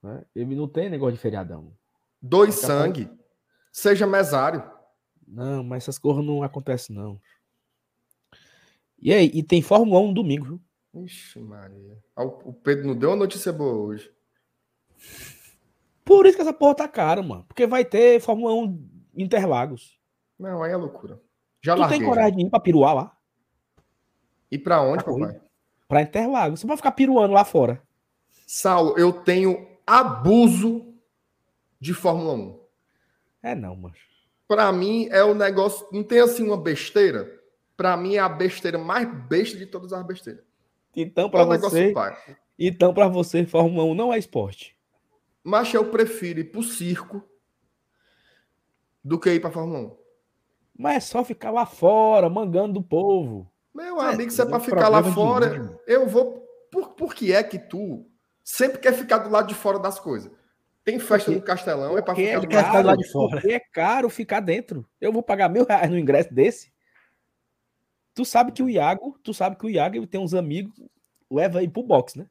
né, 0.00 0.24
Ele 0.32 0.54
não 0.54 0.68
tem 0.68 0.88
negócio 0.88 1.16
de 1.16 1.20
feriadão. 1.20 1.76
Dois 2.22 2.54
sangue, 2.54 3.10
seja 3.72 4.06
mesário. 4.06 4.62
Não, 5.26 5.64
mas 5.64 5.82
essas 5.82 5.98
coisas 5.98 6.24
não 6.24 6.44
acontecem, 6.44 6.94
não. 6.94 7.20
E 8.96 9.12
aí, 9.12 9.28
e 9.34 9.42
tem 9.42 9.60
Fórmula 9.60 9.98
1 10.02 10.14
domingo, 10.14 10.44
viu? 10.44 11.04
Ixi, 11.04 11.40
Maria. 11.40 12.00
Ah, 12.14 12.22
O 12.22 12.50
o 12.50 12.54
Pedro 12.54 12.86
não 12.86 12.96
deu 12.96 13.10
uma 13.10 13.16
notícia 13.16 13.52
boa 13.52 13.74
hoje. 13.74 14.14
Por 16.06 16.24
isso 16.24 16.36
que 16.36 16.42
essa 16.42 16.52
porra 16.52 16.76
tá 16.76 16.88
cara, 16.88 17.20
mano. 17.20 17.44
Porque 17.48 17.66
vai 17.66 17.84
ter 17.84 18.20
Fórmula 18.20 18.54
1 18.54 18.64
em 19.16 19.22
Interlagos. 19.24 19.98
Não, 20.38 20.62
aí 20.62 20.70
é 20.70 20.76
loucura. 20.76 21.20
Já 21.60 21.74
tu 21.74 21.80
larguei. 21.80 21.98
tem 21.98 22.06
coragem 22.08 22.36
de 22.36 22.46
ir 22.46 22.50
pra 22.50 22.60
piruar 22.60 22.94
lá? 22.94 23.16
E 24.50 24.56
pra 24.56 24.80
onde, 24.80 25.02
Pra 25.02 25.12
papai? 25.12 25.40
Pra 25.88 26.02
Interlagos. 26.02 26.60
Você 26.60 26.66
vai 26.66 26.76
ficar 26.76 26.92
piruando 26.92 27.34
lá 27.34 27.44
fora. 27.44 27.82
Saulo, 28.46 28.96
eu 28.96 29.12
tenho 29.12 29.66
abuso 29.84 30.94
de 31.80 31.92
Fórmula 31.92 32.34
1. 32.34 32.60
É 33.42 33.54
não, 33.56 33.74
mano. 33.74 33.94
Pra 34.46 34.70
mim 34.70 35.08
é 35.10 35.24
o 35.24 35.34
negócio. 35.34 35.88
Não 35.90 36.04
tem 36.04 36.20
assim 36.20 36.44
uma 36.46 36.56
besteira. 36.56 37.28
Pra 37.76 37.96
mim 37.96 38.14
é 38.14 38.20
a 38.20 38.28
besteira 38.28 38.78
mais 38.78 39.12
besta 39.26 39.58
de 39.58 39.66
todas 39.66 39.92
as 39.92 40.06
besteiras. 40.06 40.44
Então, 40.94 41.26
É 41.26 41.30
pra 41.30 41.44
o 41.44 41.48
negócio 41.50 41.70
você, 41.76 41.92
pai. 41.92 42.16
então 42.56 42.94
para 42.94 43.08
você, 43.08 43.44
Fórmula 43.44 43.82
1 43.84 43.94
não 43.94 44.12
é 44.12 44.18
esporte. 44.18 44.75
Mas 45.48 45.72
eu 45.72 45.88
prefiro 45.90 46.40
ir 46.40 46.44
pro 46.50 46.60
circo 46.62 47.22
do 49.04 49.18
que 49.18 49.30
ir 49.32 49.40
pra 49.40 49.50
Fórmula 49.52 49.78
1. 49.78 49.96
Mas 50.76 50.96
é 50.96 51.00
só 51.00 51.24
ficar 51.24 51.50
lá 51.52 51.64
fora, 51.64 52.28
mangando 52.28 52.74
do 52.74 52.82
povo. 52.82 53.48
Meu 53.72 54.02
É, 54.02 54.12
amigo, 54.12 54.30
se 54.30 54.42
é 54.42 54.44
pra 54.44 54.58
ficar 54.58 54.88
lá 54.88 55.02
fora, 55.04 55.78
eu 55.86 56.08
vou. 56.08 56.44
Por, 56.70 56.90
por 56.94 57.14
que 57.14 57.32
é 57.32 57.42
que 57.44 57.58
tu 57.58 58.04
sempre 58.42 58.78
quer 58.78 58.92
ficar 58.92 59.18
do 59.18 59.30
lado 59.30 59.46
de 59.46 59.54
fora 59.54 59.78
das 59.78 60.00
coisas? 60.00 60.32
Tem 60.82 60.98
festa 60.98 61.26
Porque- 61.30 61.40
no 61.40 61.46
Castelão, 61.46 61.96
é 61.96 62.02
pra 62.02 62.14
ficar 62.14 62.28
é 62.28 62.40
do 62.40 62.48
quer 62.48 62.56
lado 62.56 62.66
ficar 62.66 62.82
do 62.82 62.86
lado 62.86 62.96
caro, 62.96 63.06
de 63.06 63.12
fora. 63.12 63.40
porque 63.40 63.52
é 63.54 63.60
caro 63.60 64.10
ficar 64.10 64.40
dentro. 64.40 64.84
Eu 65.00 65.12
vou 65.12 65.22
pagar 65.22 65.48
mil 65.48 65.64
reais 65.64 65.90
no 65.90 65.98
ingresso 65.98 66.34
desse. 66.34 66.72
Tu 68.14 68.24
sabe 68.24 68.50
que 68.52 68.62
o 68.62 68.68
Iago, 68.68 69.16
tu 69.22 69.32
sabe 69.32 69.56
que 69.56 69.66
o 69.66 69.70
Iago 69.70 69.94
ele 69.96 70.06
tem 70.06 70.20
uns 70.20 70.34
amigos, 70.34 70.74
leva 71.30 71.60
aí 71.60 71.68
pro 71.68 71.82
box, 71.82 72.18
né? 72.18 72.26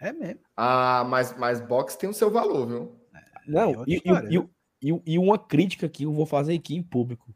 É 0.00 0.12
mesmo. 0.12 0.40
Ah, 0.56 1.04
mas, 1.08 1.36
mas 1.38 1.60
boxe 1.60 1.98
tem 1.98 2.08
o 2.08 2.14
seu 2.14 2.30
valor, 2.30 2.66
viu? 2.66 3.00
Não, 3.46 3.68
outra 3.70 3.84
e, 3.86 3.96
e- 3.96 4.48
e- 4.92 5.02
e- 5.06 5.18
uma 5.18 5.38
crítica 5.38 5.88
que 5.88 6.04
eu 6.04 6.12
vou 6.12 6.26
fazer 6.26 6.54
aqui 6.54 6.74
em 6.76 6.82
público. 6.82 7.34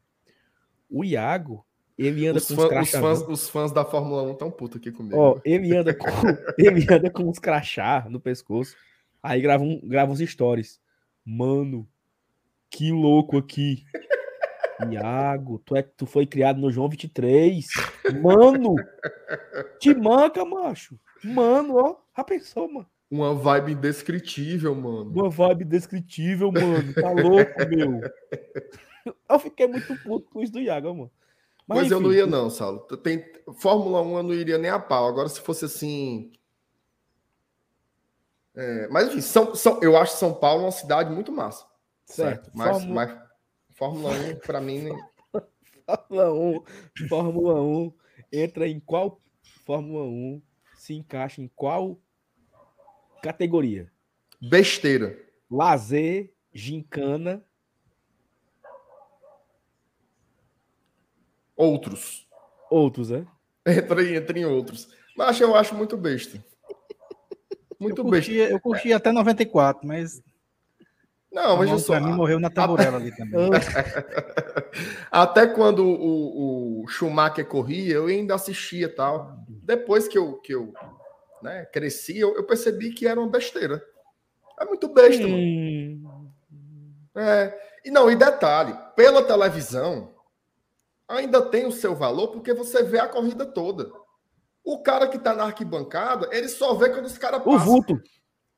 O 0.89 1.03
Iago, 1.03 1.65
ele 1.97 2.27
anda 2.27 2.37
Os, 2.37 2.47
com 2.47 2.55
fã- 2.55 2.61
uns 2.61 2.65
os 2.65 2.69
crachás. 2.69 3.01
fãs, 3.01 3.21
os 3.27 3.49
fãs 3.49 3.71
da 3.71 3.83
Fórmula 3.85 4.23
1 4.23 4.35
tão 4.35 4.51
putos 4.51 4.77
aqui 4.77 4.91
comigo. 4.91 5.17
Ó, 5.17 5.39
ele 5.43 5.75
anda 5.75 5.93
com, 5.93 6.05
ele 6.57 6.85
anda 6.93 7.09
com 7.09 7.23
uns 7.23 7.39
crachá 7.39 8.05
no 8.09 8.19
pescoço. 8.19 8.75
Aí 9.23 9.41
grava, 9.41 9.63
um, 9.63 9.79
grava 9.83 10.11
uns 10.11 10.19
stories. 10.19 10.79
Mano, 11.25 11.87
que 12.69 12.91
louco 12.91 13.37
aqui. 13.37 13.85
Iago, 14.91 15.59
tu, 15.59 15.75
é, 15.75 15.83
tu 15.83 16.05
foi 16.05 16.25
criado 16.25 16.59
no 16.59 16.71
João 16.71 16.89
23. 16.89 17.67
Mano, 18.21 18.75
te 19.79 19.93
manca, 19.93 20.43
macho. 20.43 20.99
Mano, 21.23 21.75
ó, 21.77 21.95
já 22.17 22.23
pensou, 22.23 22.71
mano? 22.71 22.87
Uma 23.09 23.33
vibe 23.35 23.73
indescritível, 23.73 24.73
mano. 24.73 25.11
Uma 25.11 25.29
vibe 25.29 25.65
descritível, 25.65 26.51
mano. 26.51 26.93
Tá 26.93 27.11
louco, 27.11 27.51
meu. 27.69 28.01
Eu 29.29 29.39
fiquei 29.39 29.67
muito 29.67 29.95
puto 30.03 30.29
com 30.31 30.41
isso 30.41 30.53
do 30.53 30.59
Iago, 30.61 30.93
mano. 30.95 31.11
Mas, 31.67 31.91
eu 31.91 31.97
enfim, 31.99 32.07
não 32.07 32.13
ia, 32.13 32.25
não, 32.25 32.49
Saulo. 32.49 32.79
Tem, 32.97 33.25
Fórmula 33.59 34.01
1 34.01 34.17
eu 34.17 34.23
não 34.23 34.33
iria 34.33 34.57
nem 34.57 34.69
a 34.71 34.79
pau. 34.79 35.07
Agora, 35.07 35.27
se 35.29 35.39
fosse 35.41 35.65
assim. 35.65 36.31
É, 38.55 38.87
mas, 38.89 39.07
enfim, 39.09 39.21
São, 39.21 39.55
São, 39.55 39.79
eu 39.81 39.95
acho 39.97 40.15
São 40.17 40.33
Paulo 40.33 40.63
uma 40.63 40.71
cidade 40.71 41.11
muito 41.13 41.31
massa. 41.31 41.65
Certo. 42.05 42.51
Mas, 42.53 42.69
Fórmula- 42.77 43.05
mas 43.05 43.19
Fórmula 43.77 44.11
1, 44.13 44.35
pra 44.39 44.59
mim, 44.61 44.79
nem- 44.81 45.03
Fórmula 45.85 46.33
1, 46.33 46.63
Fórmula 47.07 47.61
1 47.61 47.93
entra 48.31 48.67
em 48.67 48.79
qual 48.79 49.19
Fórmula 49.65 50.03
1 50.05 50.41
se 50.81 50.95
encaixa 50.95 51.39
em 51.39 51.47
qual 51.47 52.01
categoria? 53.21 53.91
besteira. 54.41 55.15
Lazer, 55.49 56.33
gincana, 56.51 57.45
Outros. 61.55 62.27
outros, 62.71 63.09
né? 63.11 63.27
Entra, 63.67 64.01
em- 64.03 64.15
entra 64.15 64.39
em 64.39 64.45
outros. 64.45 64.91
Mas 65.15 65.39
eu 65.39 65.55
acho 65.55 65.75
muito 65.75 65.95
besta. 65.95 66.43
Muito 67.79 68.01
eu, 68.01 68.09
besta. 68.09 68.31
curti, 68.31 68.51
eu 68.51 68.59
curti 68.59 68.91
até 68.93 69.11
94, 69.11 69.87
mas, 69.87 70.23
Não, 71.31 71.57
mas 71.57 71.81
só, 71.81 71.93
pra 71.93 72.01
mim 72.01 72.11
morreu 72.11 72.39
na 72.39 72.49
tamborela 72.49 72.97
ali 72.97 73.15
também. 73.15 73.49
Até 75.09 75.47
quando 75.47 75.85
o, 75.85 76.81
o 76.83 76.87
Schumacher 76.87 77.47
corria, 77.47 77.95
eu 77.95 78.07
ainda 78.07 78.35
assistia 78.35 78.85
e 78.87 78.89
tal. 78.89 79.37
Depois 79.47 80.09
que 80.09 80.17
eu, 80.17 80.33
que 80.39 80.53
eu 80.53 80.73
né, 81.41 81.65
cresci, 81.71 82.19
eu, 82.19 82.35
eu 82.35 82.43
percebi 82.43 82.91
que 82.91 83.07
era 83.07 83.19
uma 83.19 83.29
besteira. 83.29 83.81
É 84.59 84.65
muito 84.65 84.89
besta, 84.89 85.23
mano. 85.23 85.37
Hum, 85.37 86.29
É. 87.15 87.71
E 87.83 87.89
não, 87.89 88.11
e 88.11 88.15
detalhe, 88.15 88.77
pela 88.95 89.23
televisão, 89.23 90.13
ainda 91.07 91.41
tem 91.41 91.65
o 91.65 91.71
seu 91.71 91.95
valor 91.95 92.27
porque 92.27 92.53
você 92.53 92.83
vê 92.83 92.99
a 92.99 93.07
corrida 93.07 93.45
toda. 93.45 93.91
O 94.63 94.83
cara 94.83 95.07
que 95.07 95.17
tá 95.17 95.33
na 95.33 95.45
arquibancada, 95.45 96.29
ele 96.31 96.47
só 96.47 96.75
vê 96.75 96.89
quando 96.89 97.05
os 97.05 97.17
caras 97.17 97.41
o 97.41 97.43
passam. 97.45 97.65
vulto. 97.65 98.01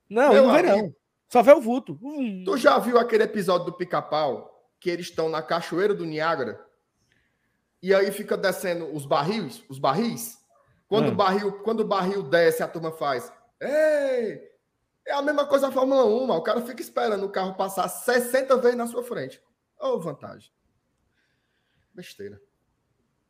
Não, 0.10 0.34
Meu 0.34 0.48
não 0.48 0.54
vê 0.54 0.62
não. 0.64 0.94
Só 1.34 1.42
vê 1.42 1.52
o 1.52 1.60
vulto. 1.60 1.98
Hum. 2.00 2.44
Tu 2.46 2.58
já 2.58 2.78
viu 2.78 3.00
aquele 3.00 3.24
episódio 3.24 3.66
do 3.66 3.74
Pica-Pau 3.74 4.70
que 4.80 4.88
eles 4.88 5.08
estão 5.08 5.30
na 5.30 5.42
cachoeira 5.42 5.92
do 5.92 6.06
Niágara? 6.06 6.64
E 7.82 7.92
aí 7.92 8.12
fica 8.12 8.38
descendo 8.38 8.94
os 8.96 9.04
barris, 9.04 9.64
os 9.68 9.80
barris. 9.80 10.38
Quando, 10.88 11.08
Ah. 11.08 11.12
o 11.12 11.16
barril, 11.16 11.52
quando 11.64 11.80
o 11.80 11.88
barril 11.88 12.22
desce, 12.22 12.62
a 12.62 12.68
turma 12.68 12.92
faz. 12.92 13.34
Ei! 13.60 14.48
É 15.08 15.12
a 15.14 15.24
mesma 15.24 15.48
coisa 15.48 15.66
na 15.66 15.74
Fórmula 15.74 16.06
1, 16.06 16.28
mano. 16.28 16.40
o 16.40 16.44
cara 16.44 16.62
fica 16.62 16.84
esperando 16.84 17.26
o 17.26 17.32
carro 17.32 17.56
passar 17.56 17.88
60 17.88 18.56
vezes 18.58 18.78
na 18.78 18.86
sua 18.86 19.02
frente. 19.04 19.42
Ô, 19.82 20.00
vantagem. 20.00 20.52
Besteira. 21.96 22.40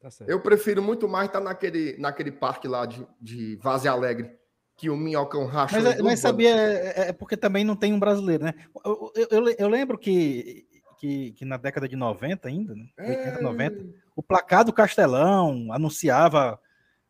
Tá. 0.02 0.10
Eu 0.28 0.42
prefiro 0.42 0.82
muito 0.84 1.08
mais 1.08 1.28
estar 1.28 1.40
naquele, 1.40 1.98
naquele 1.98 2.34
parque 2.34 2.68
lá 2.68 2.86
de, 2.86 3.08
de 3.22 3.56
Vaze 3.64 3.88
Alegre, 3.88 4.38
que 4.76 4.90
o 4.90 4.98
minhocão 4.98 5.46
racha. 5.46 5.76
Mas, 5.76 5.86
é- 5.86 6.02
mas 6.02 6.20
sabia, 6.20 6.50
é, 6.56 7.10
é 7.10 7.14
porque 7.14 7.38
também 7.38 7.64
não 7.64 7.76
tem 7.76 7.94
um 7.94 8.00
brasileiro, 8.00 8.44
né? 8.46 8.54
Eu, 8.84 9.12
eu- 9.16 9.28
eu 9.32 9.40
le- 9.42 9.56
eu 9.60 9.68
lembro 9.68 9.98
que, 9.98 10.66
que, 11.00 11.32
que 11.34 11.46
na 11.46 11.58
década 11.58 11.88
de 11.88 11.96
90 11.96 12.48
ainda, 12.48 12.74
né? 12.76 12.86
80, 13.00 13.42
90, 13.42 13.86
o 14.16 14.24
placar 14.24 14.64
do 14.66 14.74
Castelão 14.74 15.72
anunciava, 15.72 16.60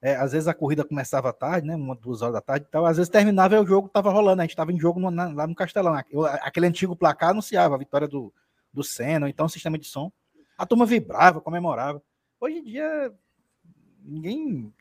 é, 0.02 0.16
às 0.16 0.34
vezes 0.34 0.48
a 0.48 0.54
corrida 0.54 0.84
começava 0.84 1.30
à 1.30 1.34
tarde, 1.34 1.66
né? 1.68 1.76
Uma, 1.76 1.96
duas 1.96 2.22
horas 2.22 2.34
da 2.34 2.42
tarde 2.42 2.66
e 2.68 2.72
tal, 2.72 2.86
às 2.86 2.98
vezes 2.98 3.10
terminava 3.10 3.56
e 3.56 3.60
o 3.60 3.66
jogo 3.66 3.88
estava 3.88 4.12
rolando, 4.12 4.42
a 4.42 4.44
gente 4.44 4.52
estava 4.52 4.72
em 4.74 4.80
jogo 4.80 5.00
no- 5.00 5.10
na- 5.12 5.32
lá 5.34 5.48
no 5.48 5.56
Castelão. 5.56 5.96
Aquele 6.42 6.68
antigo 6.68 6.96
placar 6.96 7.30
anunciava 7.30 7.76
a 7.76 7.78
vitória 7.80 8.08
do, 8.08 8.34
do 8.74 8.84
Senna, 8.84 9.30
então 9.30 9.46
o 9.46 9.50
sistema 9.50 9.78
de 9.78 9.86
som. 9.88 10.12
A 10.58 10.66
turma 10.66 10.86
vibrava, 10.86 11.40
comemorava. 11.42 12.02
Hoje 12.40 12.58
em 12.58 12.64
dia, 12.64 13.14
ninguém 14.04 14.74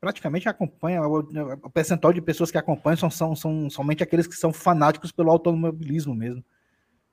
praticamente 0.00 0.48
acompanha, 0.48 1.02
o, 1.02 1.18
o 1.18 1.70
percentual 1.70 2.12
de 2.12 2.22
pessoas 2.22 2.50
que 2.50 2.56
acompanham 2.56 2.96
são, 2.96 3.10
são, 3.10 3.36
são 3.36 3.70
somente 3.70 4.02
aqueles 4.02 4.26
que 4.26 4.34
são 4.34 4.52
fanáticos 4.52 5.12
pelo 5.12 5.30
automobilismo 5.30 6.14
mesmo. 6.14 6.44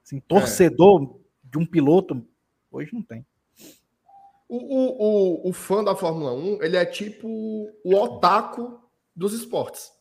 Assim, 0.03 0.19
torcedor 0.21 1.19
de 1.43 1.57
um 1.57 1.65
piloto, 1.65 2.25
hoje 2.71 2.93
não 2.93 3.03
tem. 3.03 3.25
O, 4.47 4.55
o, 4.57 5.47
o, 5.47 5.49
o 5.49 5.53
fã 5.53 5.83
da 5.83 5.93
Fórmula 5.93 6.33
1, 6.33 6.63
ele 6.63 6.77
é 6.77 6.85
tipo 6.85 7.27
o 7.83 7.95
otaku 7.95 8.79
dos 9.13 9.33
esportes. 9.33 9.91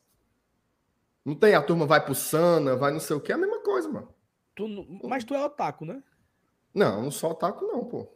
Não 1.25 1.35
tem 1.35 1.57
a 1.57 1.63
turma 1.63 1.87
vai 1.87 2.05
pro 2.05 2.15
Sana, 2.15 2.77
vai 2.77 2.93
não 2.93 3.01
sei 3.01 3.17
o 3.17 3.21
que, 3.21 3.33
é 3.33 3.35
a 3.35 3.39
mesma 3.39 3.61
coisa, 3.61 3.89
mano. 3.89 4.15
Tu 4.55 4.69
mas 5.03 5.25
tu 5.25 5.35
é 5.35 5.45
otaku, 5.45 5.85
né? 5.85 6.01
Não, 6.73 7.03
não 7.03 7.11
sou 7.11 7.33
otaku, 7.33 7.67
não, 7.67 7.85
pô. 7.85 8.07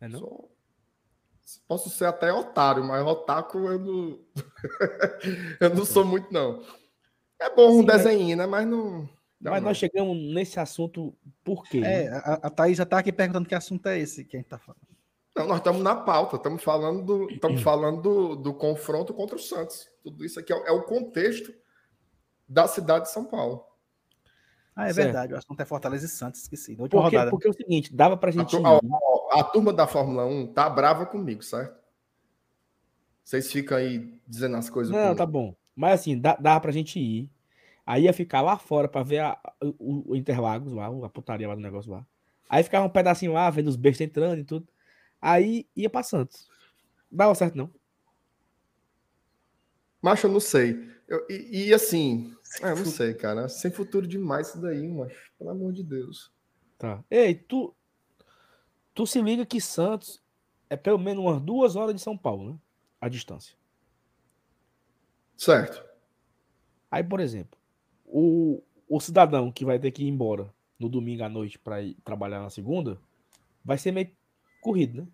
É 0.00 0.08
não? 0.08 0.18
Sou- 0.18 0.53
Posso 1.68 1.90
ser 1.90 2.06
até 2.06 2.32
otário, 2.32 2.82
mas 2.84 3.04
otaku 3.06 3.58
eu 3.58 3.78
não. 3.78 4.18
eu 5.60 5.70
não 5.74 5.84
sou 5.84 6.04
muito, 6.04 6.32
não. 6.32 6.62
É 7.40 7.54
bom 7.54 7.70
um 7.70 7.80
Sim, 7.80 7.86
mas- 7.86 8.02
desenho, 8.04 8.36
né? 8.36 8.46
Mas 8.46 8.66
não. 8.66 9.00
não, 9.40 9.52
Mas 9.52 9.62
não. 9.62 9.68
nós 9.68 9.76
chegamos 9.76 10.16
nesse 10.34 10.58
assunto 10.58 11.14
por 11.42 11.64
quê? 11.64 11.78
É, 11.78 12.10
né? 12.10 12.22
a, 12.24 12.32
a 12.46 12.50
Thaís 12.50 12.78
já 12.78 12.86
tá 12.86 12.98
aqui 12.98 13.12
perguntando 13.12 13.48
que 13.48 13.54
assunto 13.54 13.86
é 13.88 13.98
esse 13.98 14.24
que 14.24 14.36
a 14.36 14.40
gente 14.40 14.48
tá 14.48 14.58
falando. 14.58 14.80
Não, 15.36 15.46
nós 15.48 15.58
estamos 15.58 15.82
na 15.82 15.96
pauta, 15.96 16.36
estamos 16.36 16.62
falando 16.62 17.04
do, 17.04 17.30
estamos 17.30 17.60
falando 17.60 18.00
do, 18.00 18.36
do 18.36 18.54
confronto 18.54 19.12
contra 19.12 19.34
o 19.36 19.38
Santos. 19.40 19.88
Tudo 20.02 20.24
isso 20.24 20.38
aqui 20.38 20.52
é, 20.52 20.68
é 20.68 20.70
o 20.70 20.84
contexto 20.84 21.52
da 22.48 22.68
cidade 22.68 23.06
de 23.06 23.10
São 23.10 23.24
Paulo. 23.24 23.64
Ah, 24.76 24.88
é 24.88 24.92
Certo. 24.92 25.04
verdade, 25.06 25.34
o 25.34 25.36
assunto 25.36 25.60
é 25.60 25.64
Fortaleza 25.64 26.04
e 26.06 26.08
Santos, 26.08 26.40
esqueci. 26.42 26.74
Na 26.76 26.82
última 26.82 27.02
Porque, 27.02 27.16
rodada. 27.16 27.30
porque 27.30 27.46
é 27.46 27.50
o 27.50 27.54
seguinte, 27.54 27.94
dava 27.94 28.16
pra 28.16 28.30
A, 28.30 28.32
gente. 28.32 28.50
tu- 28.50 28.58
ir, 28.58 28.66
ó, 28.66 28.80
ó, 28.82 29.38
a 29.40 29.44
turma 29.44 29.72
da 29.72 29.86
Fórmula 29.86 30.26
1 30.26 30.48
tá 30.52 30.68
brava 30.68 31.06
comigo, 31.06 31.42
certo? 31.44 31.78
Vocês 33.22 33.50
ficam 33.52 33.78
aí 33.78 34.18
dizendo 34.26 34.56
as 34.56 34.68
coisas. 34.68 34.92
Não, 34.92 35.00
comigo. 35.00 35.16
tá 35.16 35.26
bom. 35.26 35.54
Mas 35.76 36.00
assim, 36.00 36.18
dá, 36.18 36.36
dava 36.36 36.60
pra 36.60 36.72
gente 36.72 36.98
ir. 36.98 37.30
Aí 37.86 38.04
ia 38.04 38.12
ficar 38.12 38.40
lá 38.40 38.58
fora 38.58 38.88
pra 38.88 39.02
ver 39.02 39.20
a- 39.20 39.38
o, 39.78 40.12
o 40.12 40.16
Interlagos 40.16 40.72
lá, 40.72 40.86
a 40.86 41.08
putaria 41.08 41.46
lá 41.48 41.54
do 41.54 41.60
negócio 41.60 41.90
lá. 41.92 42.04
Aí 42.48 42.62
ficava 42.62 42.84
um 42.86 42.90
pedacinho 42.90 43.32
lá, 43.32 43.48
vendo 43.50 43.68
os 43.68 43.76
bestas 43.76 44.06
entrando 44.06 44.38
e 44.40 44.44
tudo. 44.44 44.66
Aí 45.20 45.66
ia 45.76 45.88
pra 45.88 46.02
Santos. 46.02 46.48
Dava 47.10 47.34
certo, 47.34 47.54
não. 47.56 47.70
Macho, 50.02 50.26
eu 50.26 50.32
não 50.32 50.40
sei. 50.40 50.88
Eu- 51.08 51.24
e, 51.30 51.68
e 51.68 51.74
assim, 51.74 52.34
é, 52.62 52.70
eu 52.70 52.76
não 52.76 52.84
sei, 52.84 53.14
cara. 53.14 53.48
Sem 53.48 53.70
futuro 53.70 54.06
demais 54.06 54.48
isso 54.48 54.60
daí, 54.60 54.86
macho. 54.88 55.32
Pelo 55.38 55.50
amor 55.50 55.72
de 55.72 55.82
Deus. 55.82 56.32
Tá. 56.78 57.02
Ei, 57.10 57.34
tu. 57.34 57.74
Tu 58.94 59.06
se 59.06 59.20
liga 59.20 59.44
que 59.44 59.60
Santos 59.60 60.22
é 60.70 60.76
pelo 60.76 60.98
menos 60.98 61.24
umas 61.24 61.40
duas 61.40 61.74
horas 61.74 61.94
de 61.94 62.00
São 62.00 62.16
Paulo, 62.16 62.52
né? 62.52 62.58
A 63.00 63.08
distância. 63.08 63.56
Certo. 65.36 65.84
Aí, 66.90 67.02
por 67.02 67.18
exemplo, 67.18 67.58
o, 68.04 68.62
o 68.88 69.00
cidadão 69.00 69.50
que 69.50 69.64
vai 69.64 69.78
ter 69.78 69.90
que 69.90 70.04
ir 70.04 70.08
embora 70.08 70.48
no 70.78 70.88
domingo 70.88 71.24
à 71.24 71.28
noite 71.28 71.58
para 71.58 71.82
ir 71.82 71.96
trabalhar 72.04 72.40
na 72.40 72.50
segunda, 72.50 73.00
vai 73.64 73.78
ser 73.78 73.92
meio 73.92 74.10
corrido, 74.60 75.02
né? 75.02 75.08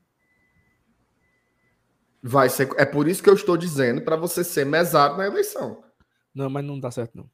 Vai 2.23 2.51
ser. 2.51 2.69
É 2.77 2.85
por 2.85 3.09
isso 3.09 3.23
que 3.23 3.31
eu 3.31 3.35
estou 3.35 3.57
dizendo 3.57 4.03
para 4.03 4.17
você 4.17 4.45
ser 4.45 4.67
mesário 4.67 5.17
na 5.17 5.27
eleição. 5.27 5.83
Não, 6.35 6.49
mas 6.49 6.65
não 6.65 6.79
dá 6.79 6.91
certo, 6.91 7.17
não. 7.17 7.29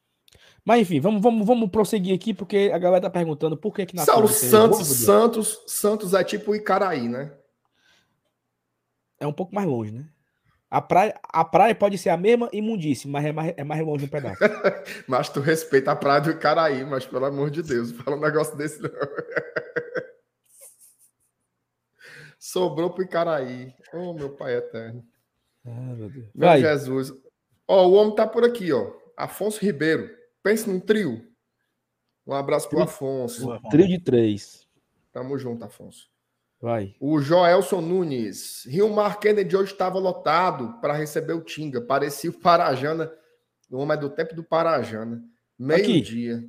Mas 0.65 0.81
enfim, 0.81 1.01
vamos, 1.01 1.23
vamos, 1.23 1.47
vamos 1.47 1.71
prosseguir 1.71 2.15
aqui, 2.15 2.35
porque 2.35 2.71
a 2.75 2.79
galera 2.79 3.03
tá 3.03 3.11
perguntando 3.11 3.57
por 3.57 3.73
que 3.73 3.87
que 3.87 3.95
na 3.95 4.05
Saulo 4.05 4.29
Santos. 4.29 4.89
Santos, 4.89 5.63
Santos 5.67 6.15
é 6.15 6.25
tipo 6.25 6.55
Icaraí, 6.55 7.09
né? 7.09 7.33
É 9.19 9.27
um 9.27 9.33
pouco 9.33 9.55
mais 9.55 9.67
longe, 9.67 9.93
né? 9.93 10.09
A 10.69 10.83
praia, 10.83 11.19
a 11.23 11.45
praia 11.45 11.75
pode 11.75 11.97
ser 11.97 12.11
a 12.11 12.17
mesma 12.17 12.49
imundíssima, 12.53 13.21
mas 13.21 13.25
é 13.25 13.33
mais, 13.33 13.55
é 13.57 13.65
mais 13.65 13.87
longe 13.87 14.05
um 14.05 14.09
pedaço. 14.09 14.41
Mas 15.07 15.29
tu 15.29 15.41
respeita 15.41 15.93
a 15.93 15.97
praia 15.97 16.21
do 16.21 16.31
Icaraí, 16.31 16.85
mas 16.85 17.07
pelo 17.07 17.25
amor 17.25 17.51
de 17.51 17.63
Deus, 17.63 17.93
fala 17.93 18.17
um 18.17 18.21
negócio 18.21 18.57
desse 18.57 18.83
não. 18.83 18.91
Sobrou 22.39 22.91
pro 22.91 23.05
Icaraí. 23.05 23.73
Oh, 23.93 24.13
meu 24.13 24.31
pai 24.31 24.57
eterno. 24.57 25.05
Ah, 25.65 25.71
meu. 25.71 26.11
Meu 26.11 26.31
Vai. 26.35 26.61
Jesus. 26.61 27.13
Ó, 27.69 27.87
o 27.87 27.93
homem 27.95 28.15
tá 28.15 28.27
por 28.27 28.45
aqui, 28.45 28.73
ó. 28.73 28.93
Afonso 29.17 29.61
Ribeiro. 29.61 30.09
Pense 30.43 30.69
num 30.69 30.79
trio. 30.79 31.27
Um 32.27 32.35
abraço 32.35 32.69
pro 32.69 32.79
Trio. 32.79 32.89
Afonso. 32.89 33.47
Ron. 33.47 33.69
Trio 33.71 33.89
de 33.89 33.99
três. 33.99 34.67
Tamo 35.13 35.39
junto, 35.39 35.65
Afonso. 35.65 36.09
Vai. 36.61 36.95
O 37.01 37.21
Joelson 37.21 37.81
Nunes. 37.81 38.65
Rio 38.67 38.89
Mar 38.89 39.21
Kennedy 39.21 39.57
hoje 39.57 39.73
estava 39.73 39.99
lotado 39.99 40.81
para 40.81 40.95
receber 40.95 41.35
o 41.35 41.41
Tinga. 41.41 41.81
Parecia 41.81 42.31
o 42.31 42.33
Parajana. 42.33 43.11
O 43.71 43.79
homem 43.79 43.97
é 43.97 44.01
do 44.01 44.11
tempo 44.11 44.35
do 44.35 44.45
Parajana. 44.45 45.23
Meio-dia. 45.59 46.45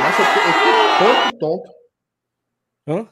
Nossa, 0.00 0.22
eu 0.22 0.26
tô, 0.26 1.04
eu 1.04 1.22
tô 1.24 1.27
tonto. 1.38 1.70
Hã? 2.86 3.08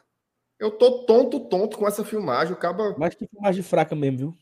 Eu 0.59 0.71
tô 0.71 1.05
tonto, 1.05 1.41
tonto 1.49 1.77
com 1.79 1.87
essa 1.87 2.05
filmagem. 2.05 2.55
O 2.55 2.57
caba. 2.57 2.95
Mas 2.99 3.15
que 3.15 3.27
filmagem 3.27 3.63
fraca 3.63 3.95
mesmo, 3.95 4.19
viu? 4.19 4.35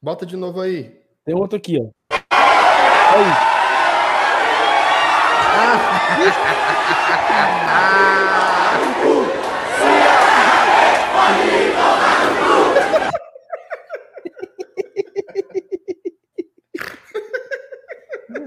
Bota 0.00 0.26
de 0.26 0.36
novo 0.36 0.60
aí. 0.60 1.00
Tem 1.24 1.34
outro 1.34 1.56
aqui, 1.56 1.78
ó. 1.78 1.90
Aí. 2.10 3.52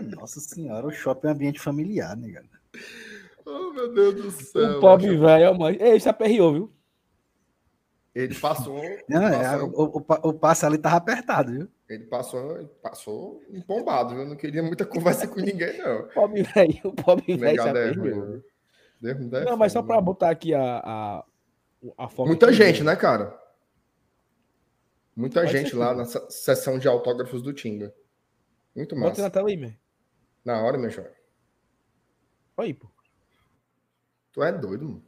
Nossa 0.09 0.39
senhora, 0.39 0.87
o 0.87 0.91
shopping 0.91 1.27
é 1.27 1.29
um 1.29 1.33
ambiente 1.33 1.59
familiar, 1.59 2.17
né, 2.17 2.31
cara? 2.33 2.45
Oh, 3.45 3.71
meu 3.71 3.93
Deus 3.93 4.15
do 4.15 4.31
céu. 4.31 4.77
O 4.77 4.81
pobre 4.81 5.15
velho, 5.15 5.57
mas. 5.57 5.79
Ei, 5.79 5.99
se 5.99 6.09
aperreou, 6.09 6.53
viu? 6.53 6.73
Ele 8.13 8.33
passou. 8.33 8.81
Não, 9.09 9.27
é, 9.27 9.31
passou, 9.43 9.69
o, 9.75 9.97
o, 9.99 10.29
o 10.29 10.33
passe 10.33 10.65
ali 10.65 10.77
tava 10.77 10.95
apertado, 10.95 11.51
viu? 11.51 11.67
Ele 11.87 12.05
passou, 12.05 12.57
ele 12.57 12.69
passou 12.81 13.43
empombado, 13.49 14.15
viu? 14.15 14.25
Não 14.25 14.35
queria 14.37 14.63
muita 14.63 14.85
conversa 14.85 15.27
com 15.27 15.39
ninguém, 15.41 15.77
não. 15.77 15.99
O 15.99 16.07
pobre 16.13 16.41
velho, 16.43 16.79
o 16.85 16.93
pobre 16.93 17.35
velho 17.35 17.61
se 17.61 17.67
Negado 17.73 17.77
é 17.77 17.91
dê 19.01 19.13
Não, 19.45 19.57
mas 19.57 19.73
só 19.73 19.83
pra 19.83 19.99
botar 19.99 20.29
aqui 20.29 20.53
a, 20.53 20.79
a, 20.83 21.25
a 21.97 22.07
foto. 22.07 22.27
Muita 22.27 22.51
gente, 22.53 22.83
né, 22.83 22.95
cara? 22.95 23.37
Muita 25.15 25.41
Pode 25.41 25.51
gente 25.51 25.75
lá 25.75 25.89
tudo. 25.89 25.97
na 25.97 26.05
se- 26.05 26.31
sessão 26.31 26.79
de 26.79 26.87
autógrafos 26.87 27.41
do 27.41 27.53
Tinga. 27.53 27.93
Muito 28.75 28.95
Bota 28.95 29.07
na 29.07 29.09
massa. 29.09 29.29
tela 29.29 29.49
aí, 29.49 29.57
meu. 29.57 29.73
Na 30.43 30.61
hora, 30.61 30.77
meu 30.77 30.89
jovem. 30.89 31.11
Olha 32.57 32.67
aí, 32.67 32.73
pô. 32.73 32.87
Tu 34.35 34.43
é 34.43 34.51
doido, 34.51 34.83
mano. 34.83 35.05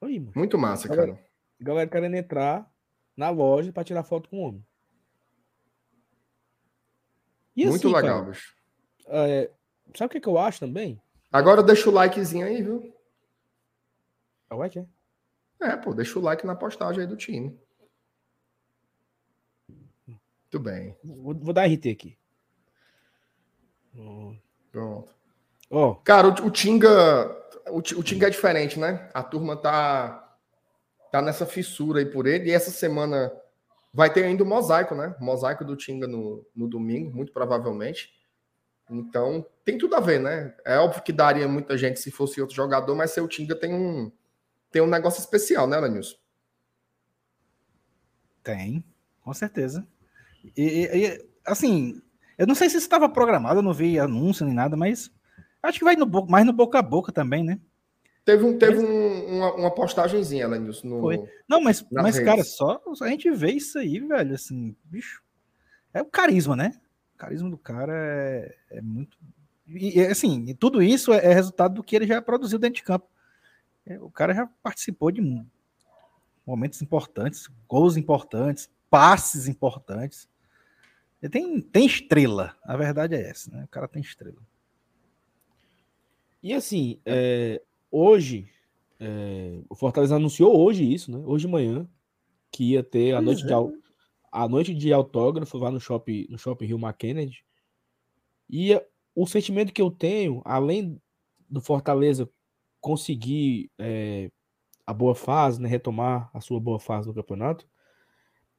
Aí, 0.00 0.20
mano. 0.20 0.32
Muito 0.36 0.56
massa, 0.56 0.86
Galera, 0.86 1.14
cara. 1.16 1.26
Galera 1.60 1.90
querendo 1.90 2.14
entrar 2.14 2.72
na 3.16 3.28
loja 3.28 3.72
pra 3.72 3.82
tirar 3.82 4.04
foto 4.04 4.28
com 4.28 4.38
o 4.38 4.42
homem. 4.42 4.64
E 7.56 7.66
Muito 7.66 7.88
assim, 7.88 7.96
legal, 7.96 8.20
cara, 8.20 8.30
bicho. 8.30 8.54
é, 9.08 9.50
sabe 9.96 10.06
o 10.06 10.08
que, 10.10 10.20
que 10.20 10.28
eu 10.28 10.38
acho 10.38 10.60
também? 10.60 11.02
Agora 11.32 11.60
deixa 11.60 11.90
o 11.90 11.92
likezinho 11.92 12.46
aí, 12.46 12.62
viu? 12.62 12.94
Ué, 14.52 14.68
que 14.68 14.78
é? 14.78 14.86
É, 15.60 15.76
pô, 15.76 15.92
deixa 15.92 16.20
o 16.20 16.22
like 16.22 16.46
na 16.46 16.54
postagem 16.54 17.00
aí 17.00 17.06
do 17.08 17.16
time. 17.16 17.58
Muito 20.06 20.60
bem. 20.60 20.96
Vou, 21.02 21.34
vou 21.34 21.52
dar 21.52 21.66
RT 21.66 21.90
aqui. 21.90 22.18
Pronto. 24.72 25.12
Ó, 25.70 25.94
Cara, 25.96 26.28
o, 26.28 26.46
o 26.46 26.50
Tinga. 26.50 27.36
O, 27.68 27.78
o 27.78 28.02
Tinga 28.02 28.26
é 28.26 28.30
diferente, 28.30 28.78
né? 28.78 29.08
A 29.14 29.22
turma 29.22 29.56
tá. 29.56 30.26
Tá 31.12 31.20
nessa 31.20 31.44
fissura 31.44 31.98
aí 31.98 32.06
por 32.06 32.26
ele. 32.26 32.50
E 32.50 32.52
essa 32.52 32.70
semana 32.70 33.32
vai 33.92 34.12
ter 34.12 34.24
ainda 34.24 34.44
o 34.44 34.46
mosaico, 34.46 34.94
né? 34.94 35.14
O 35.20 35.24
mosaico 35.24 35.64
do 35.64 35.76
Tinga 35.76 36.06
no, 36.06 36.46
no 36.54 36.68
domingo, 36.68 37.14
muito 37.14 37.32
provavelmente. 37.32 38.12
Então, 38.88 39.44
tem 39.64 39.76
tudo 39.78 39.94
a 39.96 40.00
ver, 40.00 40.20
né? 40.20 40.54
É 40.64 40.78
óbvio 40.78 41.02
que 41.02 41.12
daria 41.12 41.46
muita 41.48 41.76
gente 41.76 41.98
se 42.00 42.10
fosse 42.10 42.40
outro 42.40 42.54
jogador, 42.56 42.94
mas 42.94 43.10
seu 43.12 43.26
Tinga 43.28 43.54
tem 43.56 43.74
um. 43.74 44.10
Tem 44.70 44.80
um 44.82 44.86
negócio 44.86 45.18
especial, 45.20 45.66
né, 45.66 45.78
Lanilson? 45.78 46.16
Tem, 48.42 48.84
com 49.22 49.34
certeza. 49.34 49.86
E- 50.56 50.88
e, 51.06 51.28
assim, 51.44 52.00
eu 52.40 52.46
não 52.46 52.54
sei 52.54 52.70
se 52.70 52.76
isso 52.76 52.86
estava 52.86 53.06
programado, 53.06 53.58
eu 53.58 53.62
não 53.62 53.74
vi 53.74 53.98
anúncio 53.98 54.46
nem 54.46 54.54
nada, 54.54 54.74
mas 54.74 55.12
acho 55.62 55.78
que 55.78 55.84
vai 55.84 55.94
no, 55.94 56.06
mais 56.26 56.46
no 56.46 56.54
boca 56.54 56.78
a 56.78 56.82
boca 56.82 57.12
também, 57.12 57.44
né? 57.44 57.60
Teve, 58.24 58.44
um, 58.44 58.56
teve 58.56 58.78
um- 58.78 59.36
uma, 59.36 59.54
uma 59.54 59.70
postagenzinha, 59.70 60.48
Lanilson, 60.48 60.88
no. 60.88 61.00
Foi. 61.00 61.22
Não, 61.46 61.60
mas, 61.60 61.84
mas 61.90 62.16
redes. 62.16 62.30
cara, 62.30 62.44
só 62.44 62.80
a 63.02 63.08
gente 63.08 63.30
vê 63.30 63.52
isso 63.52 63.78
aí, 63.78 63.98
velho, 63.98 64.34
assim, 64.34 64.74
bicho. 64.84 65.22
É 65.92 66.00
o 66.00 66.06
carisma, 66.06 66.56
né? 66.56 66.72
O 67.14 67.18
carisma 67.18 67.50
do 67.50 67.58
cara 67.58 67.92
é, 67.94 68.56
é 68.70 68.80
muito. 68.80 69.18
E, 69.66 70.00
assim, 70.00 70.54
tudo 70.54 70.82
isso 70.82 71.12
é, 71.12 71.18
é 71.26 71.34
resultado 71.34 71.74
do 71.74 71.82
que 71.82 71.94
ele 71.94 72.06
já 72.06 72.22
produziu 72.22 72.58
dentro 72.58 72.76
de 72.76 72.84
campo. 72.84 73.06
É, 73.84 73.98
o 74.00 74.10
cara 74.10 74.32
já 74.32 74.46
participou 74.62 75.10
de 75.10 75.20
momentos 76.46 76.80
importantes, 76.80 77.48
gols 77.68 77.98
importantes, 77.98 78.70
passes 78.88 79.46
importantes. 79.46 80.26
Ele 81.22 81.30
tem, 81.30 81.60
tem 81.60 81.86
estrela, 81.86 82.56
a 82.64 82.76
verdade 82.76 83.14
é 83.14 83.28
essa, 83.28 83.50
né? 83.50 83.64
O 83.64 83.68
cara 83.68 83.86
tem 83.86 84.00
estrela. 84.00 84.40
E 86.42 86.54
assim, 86.54 86.98
é, 87.04 87.60
hoje, 87.90 88.48
é, 88.98 89.60
o 89.68 89.74
Fortaleza 89.74 90.16
anunciou 90.16 90.58
hoje 90.58 90.90
isso, 90.90 91.10
né? 91.10 91.18
Hoje 91.26 91.46
de 91.46 91.52
manhã, 91.52 91.86
que 92.50 92.72
ia 92.72 92.82
ter 92.82 93.12
a 93.14 93.22
Pois 93.22 93.42
noite, 93.42 93.46
de, 93.46 93.52
é. 93.52 93.80
a 94.32 94.48
noite 94.48 94.74
de 94.74 94.92
autógrafo 94.92 95.58
lá 95.58 95.70
no 95.70 95.78
shopping, 95.78 96.26
no 96.30 96.38
shopping 96.38 96.66
Rio 96.66 96.94
Kennedy. 96.94 97.44
E 98.48 98.80
o 99.14 99.26
sentimento 99.26 99.72
que 99.72 99.82
eu 99.82 99.90
tenho, 99.90 100.40
além 100.44 101.00
do 101.48 101.60
Fortaleza 101.60 102.28
conseguir 102.80 103.70
é, 103.78 104.30
a 104.86 104.92
boa 104.94 105.14
fase, 105.14 105.60
né? 105.60 105.68
Retomar 105.68 106.30
a 106.32 106.40
sua 106.40 106.58
boa 106.58 106.80
fase 106.80 107.06
no 107.06 107.14
campeonato, 107.14 107.68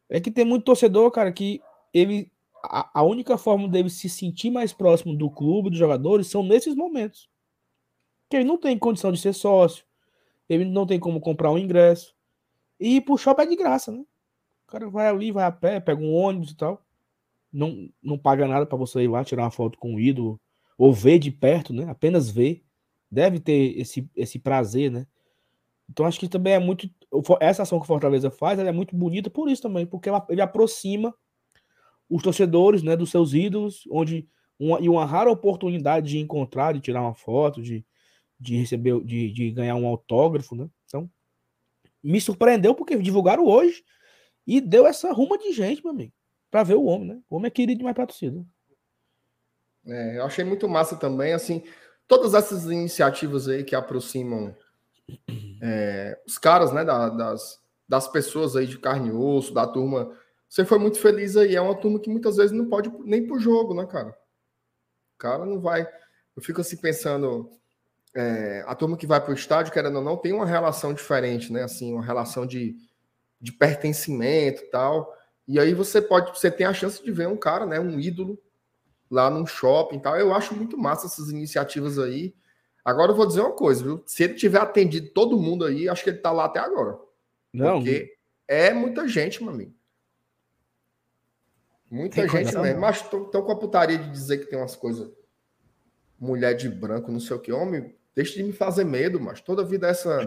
é 0.09 0.19
que 0.19 0.29
tem 0.29 0.45
muito 0.45 0.65
torcedor, 0.65 1.09
cara, 1.11 1.31
que 1.31 1.61
ele. 1.93 2.31
A, 2.63 2.99
a 3.01 3.03
única 3.03 3.37
forma 3.37 3.67
dele 3.67 3.89
se 3.89 4.09
sentir 4.09 4.51
mais 4.51 4.73
próximo 4.73 5.15
do 5.15 5.29
clube, 5.29 5.69
dos 5.69 5.79
jogadores, 5.79 6.27
são 6.27 6.43
nesses 6.43 6.75
momentos 6.75 7.29
que 8.29 8.37
ele 8.37 8.45
não 8.45 8.57
tem 8.57 8.77
condição 8.77 9.11
de 9.11 9.19
ser 9.19 9.33
sócio, 9.33 9.85
ele 10.49 10.65
não 10.65 10.85
tem 10.85 10.99
como 10.99 11.19
comprar 11.21 11.51
um 11.51 11.57
ingresso. 11.57 12.15
E 12.79 12.97
ir 12.97 13.01
pro 13.01 13.17
shopping 13.17 13.43
é 13.43 13.47
de 13.47 13.55
graça, 13.57 13.91
né? 13.91 13.99
O 14.67 14.71
cara 14.71 14.89
vai 14.89 15.07
ali, 15.07 15.31
vai 15.31 15.45
a 15.45 15.51
pé, 15.51 15.79
pega 15.79 16.01
um 16.01 16.13
ônibus 16.13 16.51
e 16.51 16.57
tal. 16.57 16.85
Não, 17.53 17.89
não 18.03 18.17
paga 18.17 18.47
nada 18.47 18.65
para 18.65 18.77
você 18.77 19.03
ir 19.03 19.09
lá 19.09 19.23
tirar 19.25 19.43
uma 19.43 19.51
foto 19.51 19.77
com 19.77 19.95
o 19.95 19.99
ídolo, 19.99 20.39
ou 20.77 20.93
ver 20.93 21.19
de 21.19 21.31
perto, 21.31 21.73
né? 21.73 21.89
Apenas 21.89 22.29
ver. 22.29 22.63
Deve 23.11 23.39
ter 23.39 23.77
esse, 23.79 24.09
esse 24.15 24.39
prazer, 24.39 24.91
né? 24.91 25.07
Então 25.89 26.05
acho 26.05 26.19
que 26.19 26.29
também 26.29 26.53
é 26.53 26.59
muito. 26.59 26.89
Essa 27.39 27.63
ação 27.63 27.79
que 27.79 27.83
o 27.83 27.87
Fortaleza 27.87 28.31
faz 28.31 28.59
é 28.59 28.71
muito 28.71 28.95
bonita 28.95 29.29
por 29.29 29.49
isso 29.49 29.61
também, 29.61 29.85
porque 29.85 30.09
ela- 30.09 30.25
ele 30.29 30.41
aproxima 30.41 31.13
os 32.11 32.21
torcedores 32.21 32.83
né, 32.83 32.95
dos 32.95 33.09
seus 33.09 33.33
ídolos, 33.33 33.83
onde 33.89 34.27
uma, 34.59 34.79
e 34.81 34.89
uma 34.89 35.05
rara 35.05 35.31
oportunidade 35.31 36.09
de 36.09 36.19
encontrar, 36.19 36.73
de 36.73 36.81
tirar 36.81 37.01
uma 37.01 37.15
foto, 37.15 37.61
de, 37.61 37.85
de 38.39 38.57
receber, 38.57 39.01
de, 39.03 39.31
de 39.31 39.51
ganhar 39.51 39.75
um 39.75 39.87
autógrafo, 39.87 40.55
né? 40.55 40.69
Então, 40.85 41.09
me 42.03 42.19
surpreendeu 42.19 42.75
porque 42.75 42.97
divulgaram 42.97 43.45
hoje 43.45 43.83
e 44.45 44.59
deu 44.59 44.85
essa 44.85 45.11
ruma 45.13 45.37
de 45.37 45.53
gente, 45.53 45.81
meu 45.83 45.91
amigo, 45.93 46.13
pra 46.51 46.63
ver 46.63 46.75
o 46.75 46.83
homem, 46.83 47.07
né? 47.07 47.21
O 47.29 47.37
homem 47.37 47.47
é 47.47 47.51
querido 47.51 47.79
demais 47.79 47.95
pra 47.95 48.05
torcida. 48.05 48.45
É, 49.85 50.17
eu 50.17 50.25
achei 50.25 50.43
muito 50.43 50.67
massa 50.69 50.95
também, 50.95 51.33
assim, 51.33 51.63
todas 52.07 52.33
essas 52.33 52.65
iniciativas 52.65 53.47
aí 53.47 53.63
que 53.63 53.75
aproximam 53.75 54.55
é, 55.61 56.19
os 56.27 56.37
caras, 56.37 56.71
né, 56.71 56.83
da- 56.83 57.09
das, 57.09 57.59
das 57.87 58.07
pessoas 58.07 58.55
aí 58.55 58.65
de 58.67 58.77
carne 58.77 59.09
e 59.09 59.11
osso, 59.11 59.53
da 59.53 59.65
turma. 59.67 60.15
Você 60.51 60.65
foi 60.65 60.77
muito 60.77 60.99
feliz 60.99 61.37
aí, 61.37 61.55
é 61.55 61.61
uma 61.61 61.73
turma 61.73 61.97
que 61.97 62.09
muitas 62.09 62.35
vezes 62.35 62.51
não 62.51 62.67
pode 62.67 62.91
nem 63.05 63.25
pro 63.25 63.39
jogo, 63.39 63.73
né, 63.73 63.85
cara? 63.85 64.09
O 64.09 65.17
cara 65.17 65.45
não 65.45 65.61
vai. 65.61 65.87
Eu 66.35 66.43
fico 66.43 66.59
assim 66.59 66.75
pensando, 66.75 67.49
é, 68.13 68.61
a 68.67 68.75
turma 68.75 68.97
que 68.97 69.07
vai 69.07 69.23
pro 69.23 69.33
estádio, 69.33 69.71
querendo 69.71 69.99
ou 69.99 70.03
não, 70.03 70.17
tem 70.17 70.33
uma 70.33 70.45
relação 70.45 70.93
diferente, 70.93 71.53
né? 71.53 71.63
Assim, 71.63 71.93
uma 71.93 72.03
relação 72.03 72.45
de, 72.45 72.75
de 73.39 73.53
pertencimento 73.53 74.61
e 74.63 74.65
tal. 74.65 75.15
E 75.47 75.57
aí 75.57 75.73
você 75.73 76.01
pode, 76.01 76.37
você 76.37 76.51
tem 76.51 76.65
a 76.65 76.73
chance 76.73 77.01
de 77.01 77.13
ver 77.13 77.29
um 77.29 77.37
cara, 77.37 77.65
né, 77.65 77.79
um 77.79 77.97
ídolo 77.97 78.37
lá 79.09 79.29
num 79.29 79.45
shopping 79.45 79.99
e 79.99 80.01
tal. 80.01 80.17
Eu 80.17 80.33
acho 80.33 80.53
muito 80.53 80.77
massa 80.77 81.07
essas 81.07 81.29
iniciativas 81.29 81.97
aí. 81.97 82.35
Agora 82.83 83.13
eu 83.13 83.15
vou 83.15 83.25
dizer 83.25 83.39
uma 83.39 83.53
coisa, 83.53 83.81
viu? 83.81 84.03
Se 84.05 84.23
ele 84.23 84.33
tiver 84.33 84.59
atendido 84.59 85.11
todo 85.13 85.39
mundo 85.39 85.63
aí, 85.63 85.87
acho 85.87 86.03
que 86.03 86.09
ele 86.09 86.17
tá 86.19 86.33
lá 86.33 86.43
até 86.43 86.59
agora. 86.59 86.99
Não, 87.53 87.77
Porque 87.77 88.17
é 88.49 88.73
muita 88.73 89.07
gente, 89.07 89.41
meu 89.41 89.53
amigo. 89.53 89.79
Muita 91.91 92.15
Tem 92.15 92.29
gente 92.29 92.57
mesmo. 92.57 92.79
Mas 92.79 93.01
tô 93.01 93.43
com 93.43 93.51
a 93.51 93.59
putaria 93.59 93.97
de 93.97 94.09
dizer 94.09 94.37
que 94.37 94.45
tem 94.45 94.57
umas 94.57 94.77
coisas. 94.77 95.11
Mulher 96.17 96.53
de 96.53 96.69
branco, 96.69 97.11
não 97.11 97.19
sei 97.19 97.35
o 97.35 97.39
que. 97.39 97.51
Homem, 97.51 97.93
deixa 98.15 98.35
de 98.35 98.43
me 98.43 98.53
fazer 98.53 98.85
medo, 98.85 99.19
mas 99.19 99.41
toda 99.41 99.65
vida 99.65 99.87
é 99.87 99.91
essa. 99.91 100.25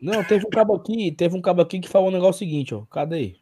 Não, 0.00 0.24
teve 0.24 0.46
um 0.46 0.50
cabo 0.50 0.74
aqui, 0.74 1.12
teve 1.12 1.36
um 1.36 1.42
cabo 1.42 1.60
aqui 1.60 1.78
que 1.78 1.88
falou 1.88 2.08
um 2.08 2.12
negócio 2.12 2.38
seguinte, 2.38 2.74
ó. 2.74 2.86
Cadê? 2.86 3.16
aí? 3.16 3.36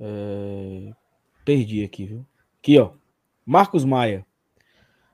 É, 0.00 0.92
Perdi 1.44 1.82
aqui, 1.82 2.04
viu? 2.04 2.26
Aqui, 2.58 2.78
ó. 2.78 2.92
Marcos 3.46 3.84
Maia. 3.84 4.26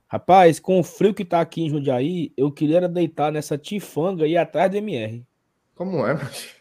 Rapaz, 0.08 0.58
com 0.58 0.80
o 0.80 0.84
frio 0.84 1.14
que 1.14 1.24
tá 1.24 1.40
aqui 1.40 1.62
em 1.62 1.70
Jundiaí, 1.70 2.32
eu 2.36 2.50
queria 2.50 2.78
era 2.78 2.88
deitar 2.88 3.30
nessa 3.30 3.56
tifanga 3.56 4.26
e 4.26 4.32
ir 4.32 4.36
atrás 4.36 4.70
do 4.70 4.76
MR. 4.76 5.24
Como 5.74 6.06
é, 6.06 6.14
mas. 6.14 6.56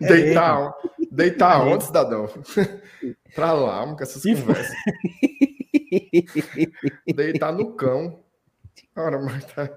deitar, 0.00 0.74
deitar 1.14 1.60
onde, 1.66 1.84
cidadão? 1.84 2.28
pra 3.34 3.52
lá, 3.52 3.86
com 3.94 4.02
essas 4.02 4.22
Se 4.22 4.34
conversas. 4.34 4.74
Deitar 7.14 7.52
no 7.52 7.72
cão. 7.74 8.20
Ora, 8.96 9.20
mas 9.20 9.44
tá... 9.44 9.68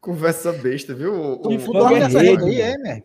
Conversa 0.00 0.52
besta, 0.52 0.94
viu? 0.94 1.14
O- 1.14 1.36
Tu 1.38 1.58
for 1.60 1.72
dorme 1.74 1.96
é 1.96 2.00
nessa 2.00 2.20
rede, 2.20 2.44
rede 2.44 2.62
aí, 2.62 2.72
é, 2.72 2.78
né? 2.78 3.02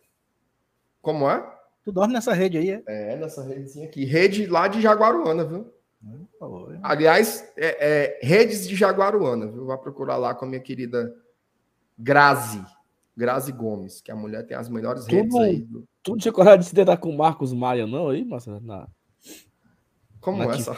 Como 1.01 1.30
é? 1.30 1.45
Tu 1.84 1.91
dorme 1.91 2.14
nessa 2.14 2.34
rede 2.34 2.58
aí, 2.58 2.72
é? 2.72 2.84
É, 2.88 3.16
nessa 3.18 3.43
redezinha 3.43 3.86
aqui. 3.86 4.06
Rede 4.06 4.45
lá 4.47 4.68
de 4.68 4.82
Jaguaruana, 4.82 5.43
viu? 5.43 5.74
É. 6.08 6.80
Aliás, 6.84 7.51
é, 7.58 8.20
é, 8.22 8.26
redes 8.26 8.68
de 8.68 8.76
Jaguaruana, 8.76 9.47
viu? 9.47 9.66
Vai 9.66 9.78
procurar 9.78 10.18
lá 10.18 10.34
com 10.34 10.45
a 10.45 10.47
minha 10.47 10.62
querida 10.62 11.14
Grazi. 11.97 12.64
Grazi 13.16 13.51
Gomes, 13.51 14.01
que 14.01 14.11
a 14.11 14.16
mulher 14.16 14.45
tem 14.45 14.57
as 14.57 14.68
melhores 14.70 15.05
redes 15.07 15.36
aí. 15.36 15.61
do- 15.61 15.88
Tu 16.03 16.11
não 16.11 16.18
tinha 16.18 16.32
coragem 16.34 16.59
de 16.59 16.66
se 16.66 16.76
deitar 16.76 16.97
com 16.97 17.09
o 17.09 17.18
Marcos 17.18 17.53
Maia, 17.53 17.88
não, 17.88 18.09
aí, 18.09 18.24
Marcelo? 18.26 18.59
Na, 18.59 18.88
Como 20.20 20.38
na 20.39 20.51
é 20.51 20.55
essa? 20.55 20.76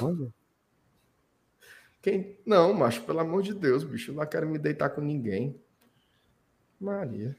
Quem... 2.02 2.40
Não, 2.46 2.74
macho, 2.74 3.02
pelo 3.04 3.20
amor 3.20 3.42
de 3.42 3.54
Deus, 3.54 3.84
bicho. 3.84 4.12
Eu 4.12 4.16
não 4.16 4.26
quero 4.26 4.48
me 4.48 4.58
deitar 4.58 4.90
com 4.90 5.02
ninguém. 5.02 5.60
Maria. 6.80 7.36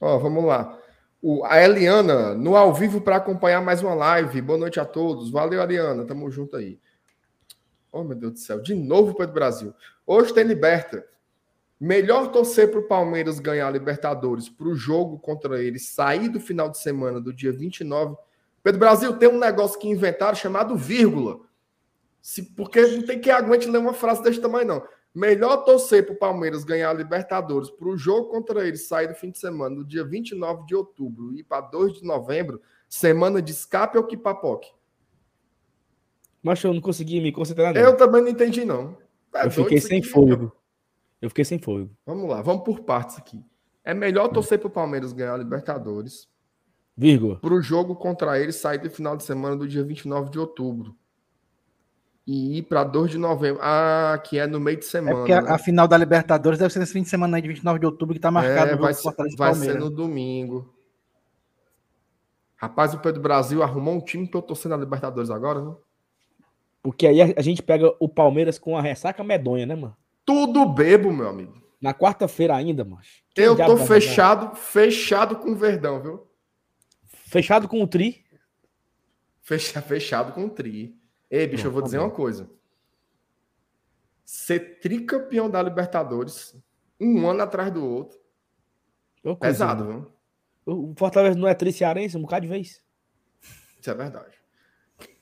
Ó, 0.00 0.18
vamos 0.18 0.44
lá. 0.44 0.78
O, 1.20 1.44
a 1.44 1.60
Eliana, 1.62 2.34
no 2.34 2.56
ao 2.56 2.74
vivo 2.74 3.00
para 3.00 3.16
acompanhar 3.16 3.62
mais 3.62 3.82
uma 3.82 3.94
live. 3.94 4.40
Boa 4.42 4.58
noite 4.58 4.80
a 4.80 4.84
todos. 4.84 5.30
Valeu, 5.30 5.62
Eliana. 5.62 6.04
Tamo 6.04 6.30
junto 6.30 6.56
aí. 6.56 6.80
Oh, 7.92 8.02
meu 8.02 8.16
Deus 8.16 8.32
do 8.32 8.38
céu. 8.38 8.60
De 8.60 8.74
novo, 8.74 9.14
Pedro 9.14 9.34
Brasil. 9.34 9.72
Hoje 10.06 10.32
tem 10.34 10.44
Liberta. 10.44 11.06
Melhor 11.82 12.30
torcer 12.30 12.70
para 12.70 12.78
o 12.78 12.84
Palmeiras 12.84 13.40
ganhar 13.40 13.66
a 13.66 13.70
Libertadores 13.72 14.48
para 14.48 14.68
o 14.68 14.74
jogo 14.76 15.18
contra 15.18 15.60
ele 15.60 15.80
sair 15.80 16.28
do 16.28 16.38
final 16.38 16.68
de 16.70 16.78
semana 16.78 17.20
do 17.20 17.32
dia 17.32 17.50
29. 17.50 18.14
Pedro 18.62 18.78
Brasil, 18.78 19.18
tem 19.18 19.28
um 19.28 19.36
negócio 19.36 19.80
que 19.80 19.88
inventaram 19.88 20.36
chamado 20.36 20.76
vírgula. 20.76 21.40
Se, 22.20 22.40
porque 22.54 22.80
não 22.86 23.02
tem 23.02 23.20
quem 23.20 23.32
aguente 23.32 23.68
ler 23.68 23.78
uma 23.78 23.92
frase 23.92 24.22
desse 24.22 24.40
tamanho, 24.40 24.68
não. 24.68 24.82
Melhor 25.12 25.64
torcer 25.64 26.06
para 26.06 26.14
o 26.14 26.18
Palmeiras 26.18 26.62
ganhar 26.62 26.88
a 26.88 26.94
Libertadores 26.94 27.68
para 27.68 27.88
o 27.88 27.96
jogo 27.96 28.28
contra 28.28 28.64
ele 28.64 28.76
sair 28.76 29.08
do 29.08 29.14
fim 29.16 29.32
de 29.32 29.40
semana, 29.40 29.74
do 29.74 29.84
dia 29.84 30.04
29 30.04 30.64
de 30.64 30.76
outubro 30.76 31.34
e 31.34 31.42
para 31.42 31.62
2 31.62 31.94
de 31.94 32.04
novembro, 32.04 32.62
semana 32.88 33.42
de 33.42 33.50
escape 33.50 33.98
ou 33.98 34.04
que 34.04 34.16
papoque? 34.16 34.70
Mas 36.40 36.62
eu 36.62 36.72
não 36.72 36.80
consegui 36.80 37.20
me 37.20 37.32
concentrar, 37.32 37.74
não. 37.74 37.80
Eu 37.80 37.96
também 37.96 38.22
não 38.22 38.28
entendi, 38.28 38.64
não. 38.64 38.96
É 39.34 39.46
eu 39.46 39.50
fiquei 39.50 39.80
sem 39.80 40.00
fôlego. 40.00 40.61
Eu 41.22 41.28
fiquei 41.30 41.44
sem 41.44 41.58
fôlego. 41.58 41.96
Vamos 42.04 42.28
lá, 42.28 42.42
vamos 42.42 42.64
por 42.64 42.80
partes 42.80 43.16
aqui. 43.16 43.42
É 43.84 43.94
melhor 43.94 44.28
torcer 44.28 44.58
para 44.58 44.68
o 44.68 44.70
Palmeiras 44.70 45.12
ganhar 45.12 45.34
a 45.34 45.38
Libertadores 45.38 46.28
Vírgula. 46.96 47.38
para 47.40 47.54
o 47.54 47.62
jogo 47.62 47.96
contra 47.96 48.38
ele 48.38 48.52
sair 48.52 48.78
do 48.78 48.90
final 48.90 49.16
de 49.16 49.22
semana 49.24 49.56
do 49.56 49.66
dia 49.66 49.82
29 49.82 50.30
de 50.30 50.38
outubro. 50.38 50.94
E 52.26 52.58
ir 52.58 52.62
para 52.62 52.84
2 52.84 53.10
de 53.10 53.18
novembro. 53.18 53.60
Ah, 53.62 54.20
que 54.22 54.38
é 54.38 54.46
no 54.46 54.60
meio 54.60 54.76
de 54.78 54.84
É 54.84 54.88
semana. 54.88 55.16
porque 55.16 55.32
a, 55.32 55.42
né? 55.42 55.50
a 55.50 55.58
final 55.58 55.88
da 55.88 55.96
Libertadores 55.96 56.58
deve 56.58 56.72
ser 56.72 56.78
nesse 56.78 56.92
fim 56.92 57.02
de 57.02 57.08
semana 57.08 57.36
aí 57.36 57.42
de 57.42 57.48
29 57.48 57.80
de 57.80 57.86
outubro 57.86 58.14
que 58.14 58.20
tá 58.20 58.30
marcado 58.30 58.70
É, 58.72 58.76
vai, 58.76 58.94
ser, 58.94 59.12
vai 59.36 59.54
ser 59.54 59.78
no 59.78 59.90
domingo. 59.90 60.72
Rapaz, 62.56 62.94
o 62.94 62.98
Pedro 63.00 63.20
Brasil 63.20 63.60
arrumou 63.62 63.94
um 63.94 64.00
time 64.00 64.28
pra 64.28 64.38
eu 64.38 64.42
torcer 64.42 64.70
na 64.70 64.76
Libertadores 64.76 65.30
agora, 65.30 65.60
né? 65.64 65.74
Porque 66.80 67.08
aí 67.08 67.20
a, 67.20 67.34
a 67.36 67.42
gente 67.42 67.60
pega 67.62 67.92
o 67.98 68.08
Palmeiras 68.08 68.56
com 68.58 68.76
a 68.76 68.82
ressaca 68.82 69.24
medonha, 69.24 69.66
né, 69.66 69.74
mano? 69.74 69.96
Tudo 70.24 70.66
bebo, 70.66 71.12
meu 71.12 71.28
amigo. 71.28 71.60
Na 71.80 71.92
quarta-feira 71.92 72.54
ainda, 72.54 72.84
mano. 72.84 73.02
Quem 73.34 73.44
Eu 73.44 73.56
tô 73.56 73.76
fechado, 73.76 74.54
fechado 74.54 75.36
com 75.36 75.50
o 75.50 75.56
Verdão, 75.56 76.00
viu? 76.00 76.30
Fechado 77.26 77.66
com 77.66 77.82
o 77.82 77.86
Tri. 77.88 78.24
Fecha, 79.40 79.82
fechado 79.82 80.32
com 80.32 80.44
o 80.44 80.50
Tri. 80.50 80.96
Ei, 81.30 81.46
bicho, 81.46 81.64
Não, 81.64 81.70
eu 81.70 81.72
vou 81.72 81.82
tá 81.82 81.86
dizer 81.86 81.98
uma 81.98 82.10
coisa. 82.10 82.48
Ser 84.24 84.78
tricampeão 84.80 85.50
da 85.50 85.62
Libertadores, 85.62 86.54
um 87.00 87.28
ano 87.28 87.42
atrás 87.42 87.72
do 87.72 87.84
outro, 87.84 88.18
coisa, 89.22 89.38
pesado, 89.40 89.84
mano. 89.84 90.12
viu? 90.64 90.92
O 90.92 90.94
Fortaleza 90.96 91.38
não 91.38 91.48
é 91.48 91.54
tri 91.54 91.72
cearense 91.72 92.16
um 92.16 92.22
bocado 92.22 92.46
de 92.46 92.52
vez. 92.52 92.82
Isso 93.80 93.90
é 93.90 93.94
verdade. 93.94 94.36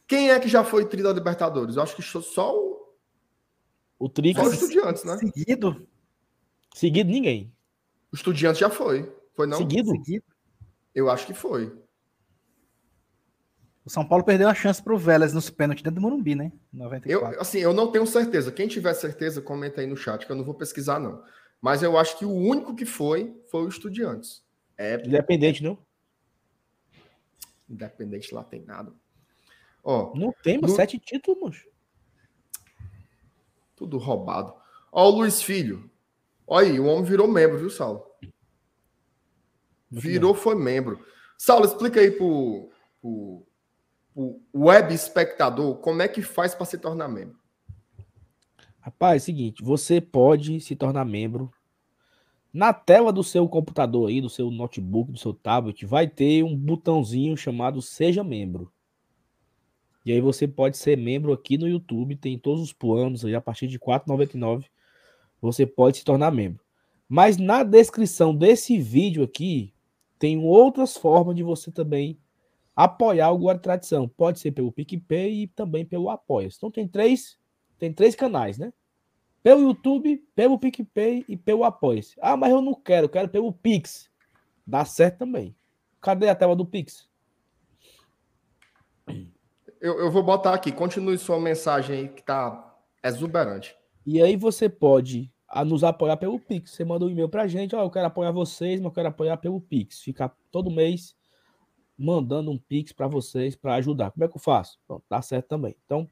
Quem 0.06 0.30
é 0.30 0.38
que 0.38 0.48
já 0.48 0.62
foi 0.62 0.84
tri 0.84 1.02
da 1.02 1.12
Libertadores? 1.12 1.76
Eu 1.76 1.82
acho 1.82 1.96
que 1.96 2.02
só 2.02 2.54
o, 2.54 2.79
O 4.00 4.08
Tri, 4.08 4.34
só 4.34 4.42
o 4.44 4.52
Estudiantes, 4.52 5.04
né? 5.04 5.16
Seguido. 5.18 5.86
seguido 6.74 7.10
ninguém. 7.10 7.52
O 8.10 8.16
Estudiantes 8.16 8.58
já 8.58 8.68
foi. 8.70 9.14
Foi 9.36 9.46
não? 9.46 9.58
Seguido? 9.58 9.90
Seguido. 9.90 10.24
Eu 10.94 11.08
acho 11.10 11.26
que 11.26 11.34
foi. 11.34 11.72
O 13.84 13.90
São 13.90 14.06
Paulo 14.06 14.24
perdeu 14.24 14.48
a 14.48 14.54
chance 14.54 14.82
pro 14.82 14.96
Vélez 14.98 15.32
nos 15.32 15.50
pênaltis 15.50 15.82
dentro 15.82 16.00
do 16.00 16.02
Morumbi, 16.02 16.34
né? 16.34 16.50
94. 16.72 17.34
Eu, 17.36 17.40
assim, 17.40 17.58
eu 17.58 17.72
não 17.74 17.92
tenho 17.92 18.06
certeza. 18.06 18.50
Quem 18.50 18.66
tiver 18.68 18.94
certeza, 18.94 19.40
comenta 19.42 19.80
aí 19.82 19.86
no 19.86 19.96
chat, 19.96 20.24
que 20.26 20.32
eu 20.32 20.36
não 20.36 20.44
vou 20.44 20.54
pesquisar, 20.54 20.98
não. 20.98 21.22
Mas 21.60 21.82
eu 21.82 21.98
acho 21.98 22.18
que 22.18 22.24
o 22.24 22.32
único 22.32 22.74
que 22.74 22.86
foi 22.86 23.38
foi 23.50 23.62
o 23.64 23.68
Estudiantes. 23.68 24.42
É 24.78 24.94
Independente, 25.06 25.62
não? 25.62 25.78
independente, 27.68 28.34
lá 28.34 28.42
tem 28.42 28.62
nada. 28.64 28.92
Ó, 29.84 30.12
Não 30.16 30.32
tem, 30.42 30.58
mas 30.60 30.70
No- 30.72 30.76
sete 30.76 30.98
títulos. 30.98 31.64
Tudo 33.80 33.96
roubado. 33.96 34.52
Ó, 34.92 35.08
o 35.08 35.10
Luiz 35.10 35.40
Filho. 35.40 35.90
Olha 36.46 36.68
aí, 36.68 36.78
o 36.78 36.84
homem 36.84 37.04
virou 37.04 37.26
membro, 37.26 37.58
viu, 37.58 37.70
Saulo? 37.70 38.04
Virou, 39.90 40.34
foi 40.34 40.54
membro. 40.54 41.02
Saulo, 41.38 41.64
explica 41.64 41.98
aí 41.98 42.10
pro, 42.10 42.70
pro, 43.00 43.46
pro 44.12 44.40
web 44.54 44.92
espectador 44.92 45.76
como 45.78 46.02
é 46.02 46.08
que 46.08 46.20
faz 46.20 46.54
para 46.54 46.66
se 46.66 46.76
tornar 46.76 47.08
membro. 47.08 47.38
Rapaz, 48.80 49.14
é 49.14 49.16
o 49.22 49.26
seguinte, 49.26 49.62
você 49.62 49.98
pode 49.98 50.60
se 50.60 50.76
tornar 50.76 51.06
membro. 51.06 51.50
Na 52.52 52.74
tela 52.74 53.10
do 53.10 53.24
seu 53.24 53.48
computador 53.48 54.10
aí, 54.10 54.20
do 54.20 54.28
seu 54.28 54.50
notebook, 54.50 55.12
do 55.12 55.18
seu 55.18 55.32
tablet, 55.32 55.86
vai 55.86 56.06
ter 56.06 56.42
um 56.42 56.54
botãozinho 56.54 57.36
chamado 57.36 57.80
Seja 57.80 58.22
Membro. 58.22 58.70
E 60.10 60.12
aí 60.12 60.20
você 60.20 60.48
pode 60.48 60.76
ser 60.76 60.98
membro 60.98 61.32
aqui 61.32 61.56
no 61.56 61.68
YouTube, 61.68 62.16
tem 62.16 62.36
todos 62.36 62.60
os 62.60 62.72
planos 62.72 63.24
aí, 63.24 63.32
a 63.32 63.40
partir 63.40 63.68
de 63.68 63.76
R$ 63.76 63.82
4,99 63.84 64.64
você 65.40 65.64
pode 65.64 65.98
se 65.98 66.04
tornar 66.04 66.32
membro. 66.32 66.64
Mas 67.08 67.36
na 67.36 67.62
descrição 67.62 68.34
desse 68.34 68.76
vídeo 68.76 69.22
aqui, 69.22 69.72
tem 70.18 70.36
outras 70.36 70.96
formas 70.96 71.36
de 71.36 71.44
você 71.44 71.70
também 71.70 72.18
apoiar 72.74 73.30
o 73.30 73.38
Guarda 73.38 73.62
Tradição. 73.62 74.08
Pode 74.08 74.40
ser 74.40 74.50
pelo 74.50 74.72
PicPay 74.72 75.44
e 75.44 75.46
também 75.46 75.84
pelo 75.84 76.10
Apoia. 76.10 76.48
Então 76.52 76.72
tem 76.72 76.88
três, 76.88 77.38
tem 77.78 77.92
três 77.92 78.16
canais, 78.16 78.58
né? 78.58 78.72
Pelo 79.44 79.62
YouTube, 79.62 80.24
pelo 80.34 80.58
PicPay 80.58 81.24
e 81.28 81.36
pelo 81.36 81.62
Apoia-se. 81.62 82.16
Ah, 82.20 82.36
mas 82.36 82.50
eu 82.50 82.60
não 82.60 82.74
quero, 82.74 83.08
quero 83.08 83.28
pelo 83.28 83.52
Pix. 83.52 84.10
Dá 84.66 84.84
certo 84.84 85.18
também. 85.18 85.54
Cadê 86.00 86.28
a 86.28 86.34
tela 86.34 86.56
do 86.56 86.66
Pix? 86.66 87.09
Eu, 89.80 89.98
eu 89.98 90.10
vou 90.10 90.22
botar 90.22 90.54
aqui, 90.54 90.70
continue 90.70 91.16
sua 91.16 91.40
mensagem 91.40 91.96
aí 91.96 92.08
que 92.08 92.22
tá 92.22 92.76
exuberante. 93.02 93.74
E 94.04 94.20
aí 94.22 94.36
você 94.36 94.68
pode 94.68 95.32
a, 95.48 95.64
nos 95.64 95.82
apoiar 95.82 96.16
pelo 96.16 96.38
Pix. 96.38 96.72
Você 96.72 96.84
manda 96.84 97.04
um 97.04 97.10
e-mail 97.10 97.28
pra 97.28 97.46
gente, 97.46 97.74
ó, 97.74 97.82
eu 97.82 97.90
quero 97.90 98.06
apoiar 98.06 98.30
vocês, 98.30 98.80
mas 98.80 98.86
eu 98.86 98.92
quero 98.92 99.08
apoiar 99.08 99.36
pelo 99.38 99.60
Pix. 99.60 100.00
Ficar 100.00 100.34
todo 100.50 100.70
mês 100.70 101.16
mandando 101.96 102.50
um 102.50 102.58
Pix 102.58 102.92
para 102.92 103.06
vocês 103.06 103.56
para 103.56 103.74
ajudar. 103.74 104.10
Como 104.10 104.24
é 104.24 104.28
que 104.28 104.36
eu 104.36 104.40
faço? 104.40 104.78
Pronto, 104.86 105.04
dá 105.08 105.20
certo 105.22 105.48
também. 105.48 105.74
Então, 105.84 106.08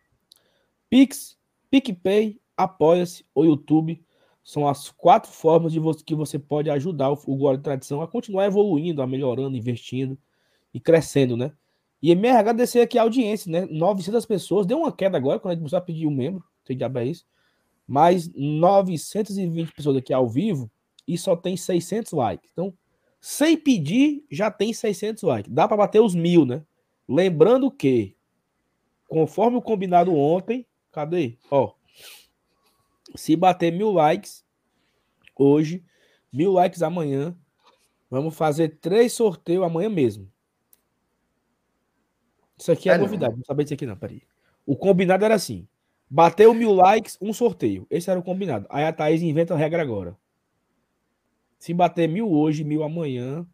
Pix, 0.88 1.38
PicPay, 1.70 2.40
Apoia-se 2.58 3.24
ou 3.32 3.44
YouTube 3.44 4.04
são 4.42 4.66
as 4.66 4.90
quatro 4.90 5.30
formas 5.30 5.72
de 5.72 5.78
você, 5.78 6.02
que 6.02 6.14
você 6.14 6.40
pode 6.40 6.68
ajudar 6.68 7.12
o, 7.12 7.18
o 7.26 7.36
Guarda 7.36 7.58
de 7.58 7.62
Tradição 7.62 8.02
a 8.02 8.08
continuar 8.08 8.46
evoluindo, 8.46 9.00
a 9.00 9.06
melhorando, 9.06 9.56
investindo 9.56 10.18
e 10.74 10.80
crescendo, 10.80 11.36
né? 11.36 11.52
E 12.00 12.14
me 12.14 12.28
agradecer 12.28 12.80
aqui 12.80 12.96
a 12.98 13.02
audiência, 13.02 13.50
né? 13.50 13.66
900 13.66 14.24
pessoas, 14.24 14.66
deu 14.66 14.78
uma 14.78 14.92
queda 14.92 15.16
agora 15.16 15.40
quando 15.40 15.52
a 15.52 15.54
gente 15.54 15.60
começou 15.62 15.78
a 15.78 15.82
pedir 15.82 16.06
um 16.06 16.14
membro, 16.14 16.44
tem 16.64 16.76
diabo 16.76 16.98
é 16.98 17.06
isso. 17.06 17.26
Mas 17.86 18.30
920 18.34 19.72
pessoas 19.72 19.96
aqui 19.96 20.12
ao 20.12 20.28
vivo 20.28 20.70
e 21.06 21.16
só 21.16 21.34
tem 21.34 21.56
600 21.56 22.12
likes. 22.12 22.50
Então, 22.52 22.72
sem 23.20 23.56
pedir, 23.56 24.24
já 24.30 24.50
tem 24.50 24.72
600 24.72 25.22
likes. 25.22 25.52
Dá 25.52 25.66
para 25.66 25.76
bater 25.76 26.00
os 26.00 26.14
mil, 26.14 26.44
né? 26.44 26.62
Lembrando 27.08 27.70
que, 27.70 28.14
conforme 29.08 29.56
o 29.56 29.62
combinado 29.62 30.14
ontem, 30.14 30.66
cadê? 30.92 31.36
Ó, 31.50 31.72
se 33.14 33.34
bater 33.34 33.72
mil 33.72 33.90
likes 33.90 34.44
hoje, 35.34 35.82
mil 36.32 36.52
likes 36.52 36.82
amanhã, 36.82 37.36
vamos 38.10 38.36
fazer 38.36 38.78
três 38.80 39.14
sorteios 39.14 39.64
amanhã 39.64 39.88
mesmo. 39.88 40.30
Isso 42.58 42.72
aqui 42.72 42.88
é, 42.90 42.94
É, 42.94 42.98
não. 42.98 43.04
novidade, 43.04 43.36
não 43.36 43.44
sabia 43.44 43.64
disso 43.64 43.74
aqui 43.74 43.86
não, 43.86 43.96
peraí. 43.96 44.22
O 44.66 44.76
combinado 44.76 45.24
era 45.24 45.34
assim, 45.34 45.66
bateu 46.10 46.52
mil 46.52 46.72
likes, 46.72 47.16
um 47.20 47.32
sorteio. 47.32 47.86
Esse 47.90 48.10
era 48.10 48.18
o 48.18 48.22
combinado. 48.22 48.66
Aí 48.68 48.84
a 48.84 48.92
Thaís 48.92 49.22
inventa 49.22 49.54
a 49.54 49.56
regra 49.56 49.80
agora. 49.82 50.16
Se 51.58 51.72
bater 51.74 52.08
mil 52.08 52.30
hoje, 52.30 52.64
mil 52.64 52.82
amanhã... 52.82 53.46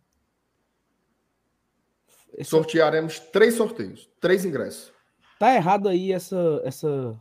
Esse- 2.37 2.51
Sortearemos 2.51 3.19
três 3.21 3.55
sorteios, 3.55 4.11
três 4.21 4.45
ingressos. 4.45 4.93
Tá 5.39 5.55
errado 5.55 5.89
aí 5.89 6.13
essa, 6.13 6.61
essa, 6.65 7.17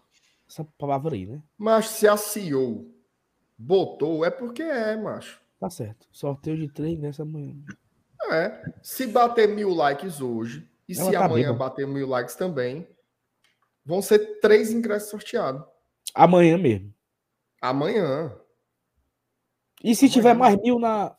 essa 0.49 0.63
palavra 0.77 1.13
aí, 1.13 1.25
né? 1.27 1.41
Mas 1.57 1.88
se 1.89 2.07
a 2.07 2.17
CEO 2.17 2.91
botou, 3.57 4.25
é 4.25 4.31
porque 4.31 4.63
é, 4.63 4.95
macho. 4.95 5.39
Tá 5.59 5.69
certo. 5.69 6.07
Sorteio 6.11 6.57
de 6.57 6.67
três 6.67 6.97
nessa 6.99 7.23
manhã. 7.23 7.55
É. 8.31 8.73
Se 8.81 9.05
bater 9.05 9.47
mil 9.47 9.69
likes 9.73 10.19
hoje, 10.19 10.67
e 10.93 10.99
Ela 10.99 11.11
se 11.11 11.17
tá 11.17 11.25
amanhã 11.25 11.51
bêbada. 11.51 11.59
bater 11.59 11.87
mil 11.87 12.07
likes 12.07 12.35
também, 12.35 12.87
vão 13.85 14.01
ser 14.01 14.39
três 14.39 14.71
ingressos 14.71 15.09
sorteados. 15.09 15.63
Amanhã 16.13 16.57
mesmo. 16.57 16.93
Amanhã. 17.61 18.35
E 19.83 19.95
se 19.95 20.05
Amanhã. 20.05 20.13
tiver 20.13 20.33
mais 20.33 20.55
mil 20.61 20.79
na, 20.79 21.15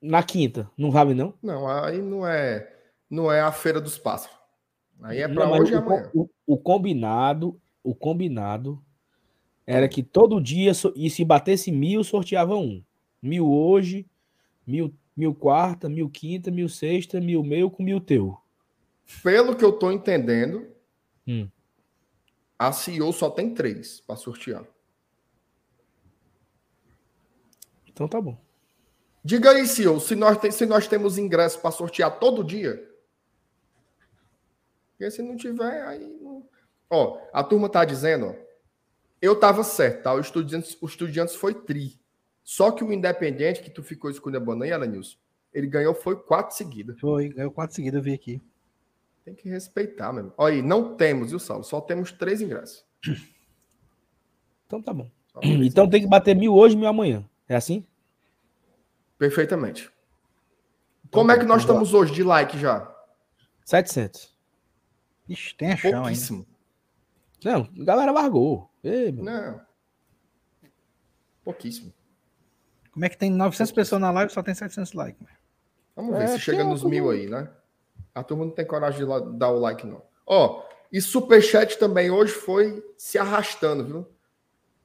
na 0.00 0.22
quinta? 0.22 0.70
Não 0.76 0.90
vale, 0.90 1.14
não? 1.14 1.34
Não, 1.42 1.68
aí 1.68 1.98
não 2.02 2.26
é, 2.26 2.72
não 3.08 3.30
é 3.30 3.40
a 3.40 3.52
feira 3.52 3.80
dos 3.80 3.98
pássaros. 3.98 4.36
Aí 5.02 5.20
é 5.20 5.28
para 5.28 5.50
hoje 5.50 5.72
e 5.72 5.76
amanhã. 5.76 6.10
o, 6.14 6.28
o 6.46 6.56
combinado, 6.58 7.60
o 7.82 7.94
combinado 7.94 8.82
era 9.66 9.88
que 9.88 10.02
todo 10.02 10.40
dia, 10.40 10.72
e 10.94 11.10
se 11.10 11.24
batesse 11.24 11.70
mil, 11.72 12.02
sorteava 12.04 12.54
um. 12.56 12.82
Mil 13.20 13.50
hoje, 13.50 14.06
mil, 14.66 14.94
mil 15.16 15.34
quarta, 15.34 15.88
mil 15.88 16.10
quinta, 16.10 16.50
mil 16.50 16.68
sexta, 16.68 17.20
mil 17.20 17.42
meu 17.42 17.70
com 17.70 17.82
mil 17.82 18.00
teu. 18.00 18.36
Pelo 19.22 19.56
que 19.56 19.64
eu 19.64 19.72
tô 19.72 19.90
entendendo, 19.90 20.68
Hum. 21.26 21.48
a 22.58 22.72
CEO 22.72 23.12
só 23.12 23.30
tem 23.30 23.54
três 23.54 24.00
para 24.00 24.16
sortear. 24.16 24.64
Então 27.86 28.06
tá 28.06 28.20
bom. 28.20 28.38
Diga 29.24 29.50
aí, 29.50 29.66
CEO, 29.66 29.98
se 29.98 30.14
nós, 30.14 30.38
tem- 30.38 30.52
se 30.52 30.66
nós 30.66 30.86
temos 30.86 31.18
ingresso 31.18 31.60
para 31.60 31.70
sortear 31.72 32.18
todo 32.20 32.44
dia. 32.44 32.88
Porque 34.90 35.10
se 35.10 35.22
não 35.22 35.36
tiver, 35.36 35.82
aí. 35.86 36.06
Não... 36.20 36.48
Ó, 36.88 37.20
a 37.32 37.42
turma 37.42 37.68
tá 37.68 37.84
dizendo, 37.84 38.26
ó. 38.26 38.34
Eu 39.20 39.38
tava 39.40 39.64
certo, 39.64 40.02
tá? 40.04 40.14
O 40.14 40.20
Estudiantes, 40.20 40.76
o 40.80 40.86
Estudiantes 40.86 41.34
foi 41.34 41.54
tri. 41.54 41.98
Só 42.46 42.70
que 42.70 42.84
o 42.84 42.92
Independente, 42.92 43.60
que 43.60 43.68
tu 43.68 43.82
ficou 43.82 44.08
escolhendo 44.08 44.40
a 44.40 44.46
banana, 44.46 44.72
Alanilson, 44.76 45.18
ele 45.52 45.66
ganhou 45.66 45.92
foi 45.92 46.14
quatro 46.14 46.54
seguidas. 46.56 46.96
Foi, 47.00 47.28
ganhou 47.30 47.50
quatro 47.50 47.74
seguidas, 47.74 47.98
eu 47.98 48.04
vi 48.04 48.14
aqui. 48.14 48.40
Tem 49.24 49.34
que 49.34 49.48
respeitar, 49.48 50.12
mesmo. 50.12 50.32
Olha 50.38 50.54
aí, 50.54 50.62
não 50.62 50.96
temos, 50.96 51.30
viu, 51.30 51.40
Saulo? 51.40 51.64
Só 51.64 51.80
temos 51.80 52.12
três 52.12 52.40
ingressos. 52.40 52.86
Então 54.68 54.82
tá 54.82 54.92
bom. 54.92 55.08
Então 55.44 55.88
tem 55.88 56.00
que 56.00 56.08
bater 56.08 56.34
mil 56.34 56.52
hoje, 56.52 56.74
mil 56.74 56.88
amanhã. 56.88 57.24
É 57.48 57.54
assim? 57.54 57.86
Perfeitamente. 59.16 59.88
Como 61.08 61.30
é 61.30 61.38
que 61.38 61.44
nós 61.44 61.62
estamos 61.62 61.94
hoje 61.94 62.12
de 62.12 62.24
like 62.24 62.58
já? 62.58 62.92
700. 63.64 64.36
Ixi, 65.28 65.54
tem 65.54 65.70
a 65.70 65.76
chão 65.76 65.90
ainda. 65.90 66.00
Pouquíssimo. 66.00 66.44
Não, 67.44 67.70
a 67.80 67.84
galera 67.84 68.10
largou. 68.10 68.68
Ei, 68.82 69.12
meu. 69.12 69.22
Não. 69.22 69.60
Pouquíssimo. 71.44 71.94
Como 72.96 73.04
é 73.04 73.10
que 73.10 73.18
tem 73.18 73.30
900 73.30 73.72
pessoas 73.72 74.00
na 74.00 74.10
live 74.10 74.30
e 74.30 74.34
só 74.34 74.42
tem 74.42 74.54
700 74.54 74.94
likes? 74.94 75.20
mano? 75.20 75.36
Vamos 75.94 76.16
ver 76.16 76.24
É, 76.24 76.28
se 76.28 76.38
chega 76.40 76.64
nos 76.64 76.82
mil 76.82 77.10
aí, 77.10 77.26
né? 77.26 77.50
A 78.14 78.22
turma 78.24 78.46
não 78.46 78.52
tem 78.52 78.64
coragem 78.66 79.00
de 79.00 79.36
dar 79.36 79.50
o 79.50 79.58
like, 79.58 79.86
não. 79.86 80.00
Ó, 80.26 80.62
e 80.90 80.98
superchat 81.02 81.78
também 81.78 82.10
hoje 82.10 82.32
foi 82.32 82.82
se 82.96 83.18
arrastando, 83.18 83.84
viu? 83.84 84.06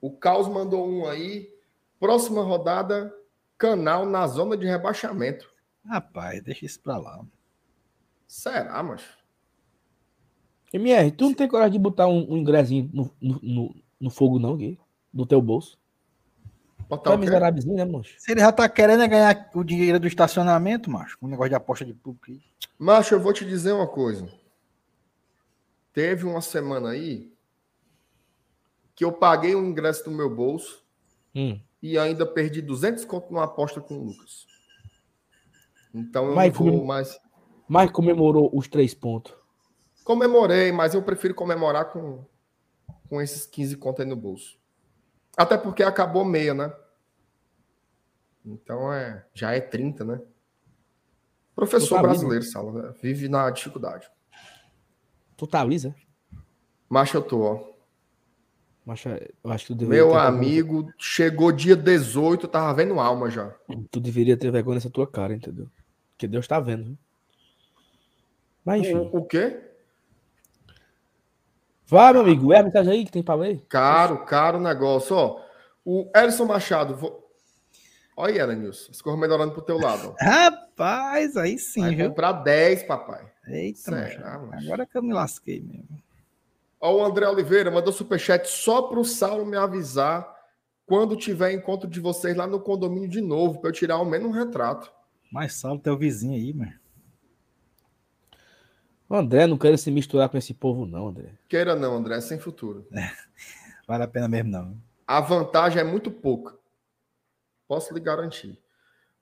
O 0.02 0.12
Caos 0.12 0.50
mandou 0.50 0.86
um 0.86 1.08
aí. 1.08 1.56
Próxima 2.02 2.44
rodada, 2.44 3.16
canal 3.58 4.06
na 4.06 4.28
zona 4.28 4.58
de 4.58 4.66
rebaixamento. 4.66 5.50
Rapaz, 5.86 6.44
deixa 6.44 6.66
isso 6.66 6.82
pra 6.82 6.98
lá. 6.98 7.24
Será, 8.28 8.84
macho? 8.84 9.18
MR, 10.74 11.12
tu 11.12 11.24
não 11.28 11.34
tem 11.34 11.48
coragem 11.48 11.72
de 11.72 11.80
botar 11.80 12.08
um, 12.08 12.30
um 12.34 12.36
ingressinho 12.36 12.90
no, 12.92 13.10
no, 13.22 13.40
no, 13.42 13.76
no 14.02 14.10
fogo, 14.10 14.38
não, 14.38 14.58
Gui? 14.58 14.78
Do 15.14 15.26
teu 15.26 15.42
bolso? 15.42 15.80
Botar 16.92 17.12
o 17.12 17.14
quê? 17.14 17.20
miserávelzinho, 17.22 17.76
né, 17.78 17.86
mancho? 17.86 18.14
Se 18.20 18.32
ele 18.34 18.42
já 18.42 18.52
tá 18.52 18.68
querendo 18.68 19.02
é 19.04 19.08
ganhar 19.08 19.50
o 19.56 19.64
dinheiro 19.64 19.98
do 19.98 20.08
estacionamento, 20.08 20.92
macho, 20.92 21.18
com 21.18 21.26
um 21.26 21.30
negócio 21.30 21.50
de 21.50 21.56
aposta 21.56 21.86
de 21.86 21.94
público. 21.94 22.26
aí. 22.30 22.42
Macho, 22.78 23.16
eu 23.16 23.20
vou 23.22 23.32
te 23.32 23.46
dizer 23.46 23.72
uma 23.72 23.88
coisa. 23.88 24.28
Teve 25.94 26.26
uma 26.26 26.42
semana 26.42 26.90
aí 26.90 27.32
que 28.94 29.06
eu 29.06 29.12
paguei 29.14 29.56
o 29.56 29.66
ingresso 29.66 30.04
do 30.04 30.12
meu 30.12 30.30
bolso 30.34 30.84
Hum. 31.34 31.58
e 31.82 31.98
ainda 31.98 32.26
perdi 32.26 32.62
200 32.62 33.06
conto 33.06 33.32
numa 33.32 33.46
aposta 33.46 33.80
com 33.80 33.98
o 33.98 34.04
Lucas. 34.04 34.46
Então 35.94 36.26
eu 36.28 36.36
Mas 36.36 36.54
não 36.60 36.72
vou 36.72 36.86
mais. 36.86 37.18
Mas 37.70 37.90
comemorou 37.90 38.50
os 38.54 38.68
três 38.68 38.94
pontos. 38.94 39.34
Comemorei, 40.04 40.74
mas 40.74 40.94
eu 40.94 41.02
prefiro 41.02 41.34
comemorar 41.34 41.86
com, 41.86 42.26
com 43.08 43.22
esses 43.22 43.46
15 43.46 43.78
contos 43.78 44.02
aí 44.02 44.10
no 44.10 44.16
bolso. 44.18 44.60
Até 45.38 45.58
porque 45.58 45.84
acabou 45.84 46.26
meia, 46.26 46.54
né? 46.54 46.74
Então 48.46 48.92
é, 48.92 49.26
já 49.34 49.52
é 49.54 49.60
30, 49.62 50.04
né? 50.04 50.20
Professor 51.56 52.02
brasileiro, 52.02 52.44
Sala, 52.44 52.72
né? 52.72 52.94
vive 53.02 53.28
na 53.30 53.50
dificuldade. 53.50 54.10
Totaliza. 55.38 55.94
Mas 56.90 57.14
eu 57.14 57.22
tô, 57.22 57.42
ó. 57.42 57.72
É, 59.06 59.30
eu 59.44 59.52
acho 59.52 59.68
que 59.68 59.74
tu 59.74 59.78
deveria 59.78 60.04
Meu 60.04 60.12
ter 60.14 60.18
amigo, 60.20 60.92
chegou 60.98 61.52
dia 61.52 61.76
18, 61.76 62.46
eu 62.46 62.50
tava 62.50 62.74
vendo 62.74 63.00
alma 63.00 63.30
já. 63.30 63.54
vergonha- 63.70 63.84
Tu 63.92 64.00
deveria 64.00 64.36
ter 64.36 64.50
vergonha 64.52 64.76
nessa 64.76 64.90
tua 64.90 65.06
cara, 65.06 65.34
entendeu? 65.36 65.70
Porque 66.12 66.28
Deus 66.28 66.48
tá 66.48 66.60
vendo. 66.60 66.86
viu? 66.86 66.98
Mas 68.66 68.82
enfim. 68.82 68.96
O, 68.96 69.18
o 69.18 69.26
quê? 69.26 69.62
Vai, 71.88 72.14
meu 72.14 72.22
amigo. 72.22 72.54
É 72.54 72.60
a 72.60 72.64
mensagem 72.64 72.92
aí 72.94 73.06
que 73.06 73.12
tem 73.12 73.22
pra 73.24 73.36
ler? 73.36 73.64
Caro, 73.70 74.26
caro 74.26 74.60
negócio. 74.60 75.16
Ó, 75.16 75.42
o 75.86 76.10
Elson 76.16 76.46
Machado. 76.46 77.21
Olha 78.22 78.34
aí, 78.34 78.40
Elenilson. 78.40 78.92
As 78.92 79.02
coisas 79.02 79.20
melhorando 79.20 79.52
pro 79.52 79.64
teu 79.64 79.80
lado. 79.80 80.10
Ó. 80.10 80.24
Rapaz, 80.24 81.36
aí 81.36 81.58
sim, 81.58 81.82
Vai 81.82 81.96
viu? 81.96 82.10
comprar 82.10 82.34
10, 82.34 82.84
papai. 82.84 83.26
Eita, 83.48 83.90
macho. 83.90 84.22
macho? 84.22 84.64
Agora 84.64 84.86
que 84.86 84.96
eu 84.96 85.02
me 85.02 85.12
lasquei 85.12 85.60
mesmo. 85.60 86.00
Ó, 86.80 86.98
o 86.98 87.04
André 87.04 87.28
Oliveira 87.28 87.72
mandou 87.72 87.92
superchat 87.92 88.48
só 88.48 88.84
pro 88.84 89.04
Saulo 89.04 89.44
me 89.44 89.58
avisar 89.58 90.36
quando 90.86 91.16
tiver 91.16 91.52
encontro 91.52 91.90
de 91.90 92.00
vocês 92.00 92.38
lá 92.38 92.46
no 92.46 92.60
condomínio 92.60 93.10
de 93.10 93.22
novo, 93.22 93.60
para 93.60 93.72
eu 93.72 93.74
tirar 93.74 93.96
ao 93.96 94.06
menos 94.06 94.28
um 94.30 94.32
retrato. 94.32 94.92
Mas 95.32 95.54
Saulo, 95.54 95.80
teu 95.80 95.98
vizinho 95.98 96.36
aí, 96.36 96.54
mano. 96.54 96.74
O 99.10 99.16
André 99.16 99.48
não 99.48 99.58
quer 99.58 99.76
se 99.80 99.90
misturar 99.90 100.30
com 100.30 100.38
esse 100.38 100.54
povo, 100.54 100.86
não, 100.86 101.08
André. 101.08 101.32
Queira 101.50 101.76
não, 101.76 101.96
André, 101.96 102.22
sem 102.22 102.38
futuro. 102.38 102.86
Vale 103.88 104.04
a 104.04 104.08
pena 104.08 104.28
mesmo, 104.28 104.52
não. 104.52 104.78
A 105.08 105.20
vantagem 105.20 105.82
é 105.82 105.84
muito 105.84 106.12
pouca. 106.12 106.61
Posso 107.72 107.94
lhe 107.94 108.02
garantir. 108.02 108.62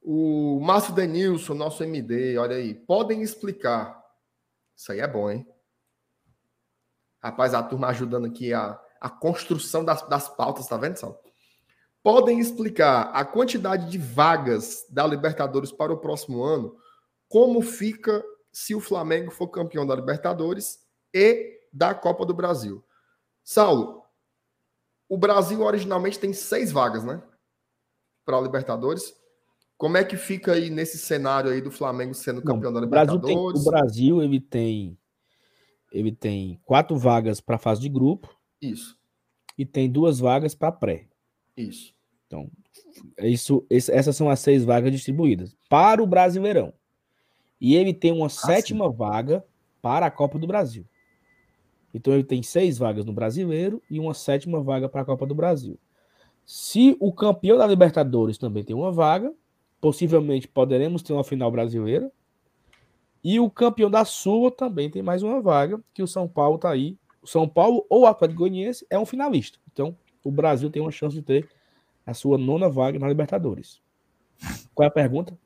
O 0.02 0.60
Márcio 0.60 0.95
Denilson, 0.95 1.54
nosso 1.54 1.84
MD, 1.84 2.36
olha 2.36 2.56
aí. 2.56 2.74
Podem 2.74 3.22
explicar. 3.22 4.04
Isso 4.76 4.91
aí 4.91 5.02
é 5.02 5.08
bom, 5.08 5.30
hein? 5.30 5.47
Rapaz, 7.22 7.54
a 7.54 7.62
turma 7.62 7.89
ajudando 7.89 8.26
aqui 8.26 8.52
a, 8.52 8.82
a 9.00 9.08
construção 9.08 9.86
das, 9.86 10.02
das 10.10 10.28
pautas, 10.30 10.68
tá 10.68 10.78
vendo, 10.78 10.97
Sal? 10.97 11.24
Podem 12.02 12.39
explicar 12.39 13.12
a 13.14 13.24
quantidade 13.24 13.88
de 13.88 14.00
vagas 14.00 14.84
da 14.89 15.06
Libertadores 15.06 15.72
para 15.72 15.93
o 15.93 16.00
próximo 16.00 16.43
ano, 16.43 16.76
como 17.28 17.62
fica 17.62 18.26
se 18.52 18.74
o 18.74 18.82
Flamengo 18.82 19.30
for 19.30 19.50
campeão 19.50 19.86
da 19.86 19.93
Libertadores 19.93 20.80
e 21.14 21.56
da 21.72 21.93
Copa 21.93 22.26
do 22.26 22.34
Brasil. 22.34 22.84
Saulo, 23.43 24.04
o 25.08 25.20
Brasil 25.20 25.62
originalmente 25.62 26.18
tem 26.18 26.34
seis 26.34 26.72
vagas, 26.72 27.04
né? 27.04 27.22
Para 28.30 28.38
a 28.38 28.42
Libertadores. 28.42 29.16
Como 29.76 29.98
é 29.98 30.04
que 30.04 30.16
fica 30.16 30.52
aí 30.54 30.70
nesse 30.70 31.00
cenário 31.00 31.50
aí 31.50 31.62
do 31.62 31.72
Flamengo 31.72 32.14
sendo 32.14 32.44
campeão 32.44 32.72
da 32.72 32.80
o 32.82 32.86
Brasil, 32.88 33.20
tem, 33.20 33.30
Libertadores? 33.36 33.62
o 33.62 33.72
Brasil 33.72 34.22
ele 34.22 34.40
tem 34.40 34.96
ele 35.92 36.12
tem 36.12 36.62
quatro 36.64 36.96
vagas 36.96 37.42
para 37.42 37.58
fase 37.58 37.82
de 37.82 37.90
grupo 37.90 38.30
Isso, 38.62 38.96
e 39.58 39.66
tem 39.66 39.90
duas 39.90 40.20
vagas 40.20 40.54
para 40.54 40.72
pré. 40.72 41.08
isso. 41.58 41.96
É 43.18 43.28
Isso, 43.28 43.66
esse- 43.68 43.92
essas 43.92 44.16
são 44.16 44.30
as 44.30 44.40
seis 44.42 44.64
vagas 44.64 44.92
distribuídas 44.92 45.58
para 45.68 46.04
o 46.04 46.06
Brasileirão. 46.06 46.72
E 47.60 47.76
ele 47.76 47.96
tem 47.96 48.12
uma 48.12 48.30
sétima 48.30 48.92
vaga 48.92 49.44
para 49.82 50.06
a 50.06 50.12
Copa 50.12 50.38
do 50.38 50.46
Brasil. 50.46 50.86
Então 51.92 52.14
ele 52.14 52.24
tem 52.24 52.44
seis 52.44 52.78
vagas 52.78 53.06
no 53.06 53.12
Brasileiro 53.14 53.82
e 53.90 54.00
uma 54.00 54.14
sétima 54.14 54.62
vaga 54.62 54.88
para 54.88 55.02
a 55.02 55.06
Copa 55.06 55.26
do 55.26 55.34
Brasil. 55.34 55.80
Se 56.52 56.97
o 57.00 57.14
campeão 57.14 57.60
da 57.60 57.68
Libertadores 57.68 58.36
também 58.39 58.64
tem 58.64 58.76
uma 58.76 58.91
vaga, 58.91 59.32
possivelmente 59.80 60.47
poderemos 60.47 61.04
ter 61.04 61.14
uma 61.14 61.24
final 61.24 61.52
brasileira. 61.52 62.12
E 63.24 63.39
o 63.39 63.52
campeão 63.52 63.88
da 63.88 64.04
Sula 64.04 64.50
também 64.50 64.89
tem 64.89 65.04
mais 65.04 65.22
uma 65.22 65.39
vaga, 65.39 65.80
que 65.93 66.02
o 66.02 66.08
São 66.08 66.28
Paulo 66.28 66.56
está 66.56 66.72
aí. 66.72 66.97
O 67.22 67.28
São 67.28 67.47
Paulo 67.47 67.86
ou 67.88 68.02
o 68.02 68.06
Atlético 68.08 68.39
Goianiense 68.39 68.84
é 68.89 68.97
um 68.97 69.06
finalista. 69.06 69.60
Então, 69.72 69.95
o 70.24 70.32
Brasil 70.32 70.72
tem 70.72 70.82
uma 70.82 70.89
chance 70.89 71.16
de 71.16 71.22
ter 71.22 71.47
a 72.04 72.16
sua 72.16 72.36
nona 72.36 72.68
vaga 72.68 72.97
na 72.97 73.08
Libertadores. 73.08 73.80
Qual 74.74 74.86
é 74.86 74.88
a 74.88 74.91
pergunta? 74.91 75.38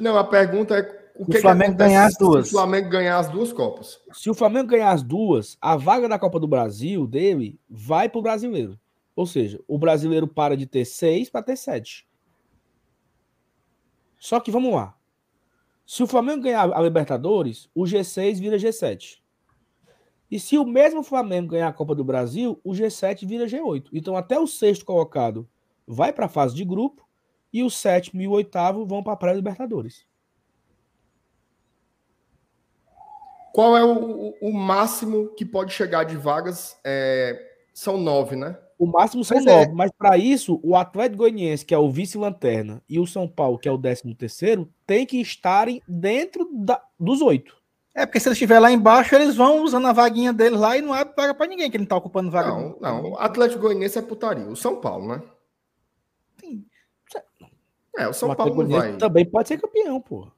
Não, 0.00 0.16
a 0.16 0.24
pergunta 0.24 0.78
é 0.78 1.10
o 1.14 1.24
o 1.24 1.26
que, 1.26 1.32
que 1.32 1.40
Flamengo 1.42 1.72
acontece 1.72 1.90
ganhar 1.90 2.06
as 2.06 2.12
se 2.14 2.18
duas. 2.18 2.46
o 2.46 2.50
Flamengo 2.52 2.88
ganhar 2.88 3.18
as 3.18 3.28
duas 3.28 3.52
Copas. 3.52 4.00
Se 4.14 4.30
o 4.30 4.34
Flamengo 4.34 4.68
ganhar 4.68 4.92
as 4.92 5.02
duas, 5.02 5.58
a 5.60 5.76
vaga 5.76 6.08
da 6.08 6.18
Copa 6.18 6.40
do 6.40 6.48
Brasil 6.48 7.06
dele 7.06 7.60
vai 7.68 8.08
para 8.08 8.18
o 8.18 8.22
brasileiro. 8.22 8.80
Ou 9.16 9.26
seja, 9.26 9.58
o 9.66 9.78
brasileiro 9.78 10.28
para 10.28 10.56
de 10.56 10.66
ter 10.66 10.84
seis 10.84 11.28
para 11.28 11.42
ter 11.42 11.56
sete. 11.56 12.06
Só 14.18 14.38
que 14.38 14.50
vamos 14.50 14.72
lá. 14.74 14.94
Se 15.86 16.02
o 16.02 16.06
Flamengo 16.06 16.42
ganhar 16.42 16.70
a 16.72 16.80
Libertadores, 16.80 17.70
o 17.74 17.84
G6 17.84 18.38
vira 18.38 18.58
G7. 18.58 19.22
E 20.30 20.38
se 20.40 20.58
o 20.58 20.64
mesmo 20.66 21.02
Flamengo 21.02 21.50
ganhar 21.52 21.68
a 21.68 21.72
Copa 21.72 21.94
do 21.94 22.04
Brasil, 22.04 22.60
o 22.64 22.72
G7 22.72 23.24
vira 23.26 23.46
G8. 23.46 23.88
Então 23.92 24.16
até 24.16 24.38
o 24.38 24.46
sexto 24.46 24.84
colocado 24.84 25.48
vai 25.86 26.12
para 26.12 26.26
a 26.26 26.28
fase 26.28 26.54
de 26.54 26.64
grupo 26.64 27.08
e 27.52 27.62
o 27.62 27.70
sétimo 27.70 28.20
e 28.20 28.26
o 28.28 28.32
oitavo 28.32 28.84
vão 28.84 29.02
para 29.02 29.12
a 29.12 29.16
pré-Libertadores. 29.16 30.04
Qual 33.52 33.76
é 33.76 33.84
o, 33.84 34.34
o- 34.40 34.52
máximo 34.52 35.28
que 35.34 35.44
pode 35.44 35.72
chegar 35.72 36.04
de 36.04 36.16
vagas? 36.16 36.78
É, 36.84 37.40
são 37.72 37.96
nove, 37.96 38.36
né? 38.36 38.58
O 38.78 38.86
máximo 38.86 39.24
são 39.24 39.36
Pois 39.38 39.46
é. 39.46 39.58
nove, 39.64 39.72
mas 39.72 39.90
para 39.90 40.18
isso, 40.18 40.60
o 40.62 40.76
Atlético 40.76 41.18
Goianiense, 41.18 41.64
que 41.64 41.74
é 41.74 41.78
o 41.78 41.90
vice-lanterna, 41.90 42.82
e 42.88 43.00
o 43.00 43.06
São 43.06 43.26
Paulo, 43.26 43.58
que 43.58 43.68
é 43.68 43.72
o 43.72 43.78
décimo 43.78 44.14
terceiro, 44.14 44.68
tem 44.86 45.06
que 45.06 45.18
estarem 45.20 45.82
dentro 45.88 46.48
da- 46.52 46.82
dos 47.00 47.22
oito. 47.22 47.56
É, 47.94 48.04
porque 48.04 48.20
se 48.20 48.28
eles 48.28 48.36
estiver 48.36 48.58
lá 48.58 48.70
embaixo, 48.70 49.14
eles 49.14 49.34
vão 49.34 49.62
usando 49.62 49.86
a 49.86 49.92
vaguinha 49.92 50.30
deles 50.30 50.60
lá 50.60 50.76
e 50.76 50.82
não 50.82 50.92
abre 50.92 51.14
vaga 51.16 51.34
pra 51.34 51.46
ninguém, 51.46 51.70
que 51.70 51.78
ele 51.78 51.84
não 51.84 51.88
tá 51.88 51.96
ocupando 51.96 52.30
vaga. 52.30 52.50
Não, 52.50 52.76
não. 52.78 53.10
O 53.12 53.18
Atlético 53.18 53.62
Goianiense 53.62 53.98
é 53.98 54.02
putaria. 54.02 54.44
O 54.46 54.54
São 54.56 54.78
Paulo, 54.78 55.08
né? 55.08 55.22
Sim. 56.38 56.64
É, 57.96 58.06
o 58.06 58.12
São 58.12 58.30
o 58.30 58.36
Paulo 58.36 58.66
vai. 58.68 58.94
também 58.98 59.24
pode 59.24 59.48
ser 59.48 59.58
campeão, 59.58 59.98
pô. 60.02 60.28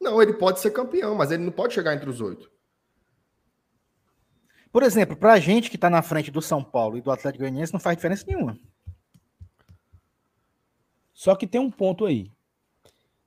Não, 0.00 0.22
ele 0.22 0.34
pode 0.34 0.60
ser 0.60 0.70
campeão, 0.70 1.16
mas 1.16 1.32
ele 1.32 1.42
não 1.42 1.50
pode 1.50 1.74
chegar 1.74 1.92
entre 1.96 2.08
os 2.08 2.20
oito. 2.20 2.48
Por 4.70 4.82
exemplo, 4.82 5.16
pra 5.16 5.40
gente 5.40 5.70
que 5.70 5.78
tá 5.78 5.88
na 5.88 6.02
frente 6.02 6.30
do 6.30 6.42
São 6.42 6.62
Paulo 6.62 6.96
e 6.96 7.00
do 7.00 7.10
Atlético 7.10 7.42
Goianiense, 7.42 7.72
não 7.72 7.80
faz 7.80 7.96
diferença 7.96 8.24
nenhuma. 8.26 8.58
Só 11.12 11.34
que 11.34 11.46
tem 11.46 11.60
um 11.60 11.70
ponto 11.70 12.04
aí. 12.04 12.30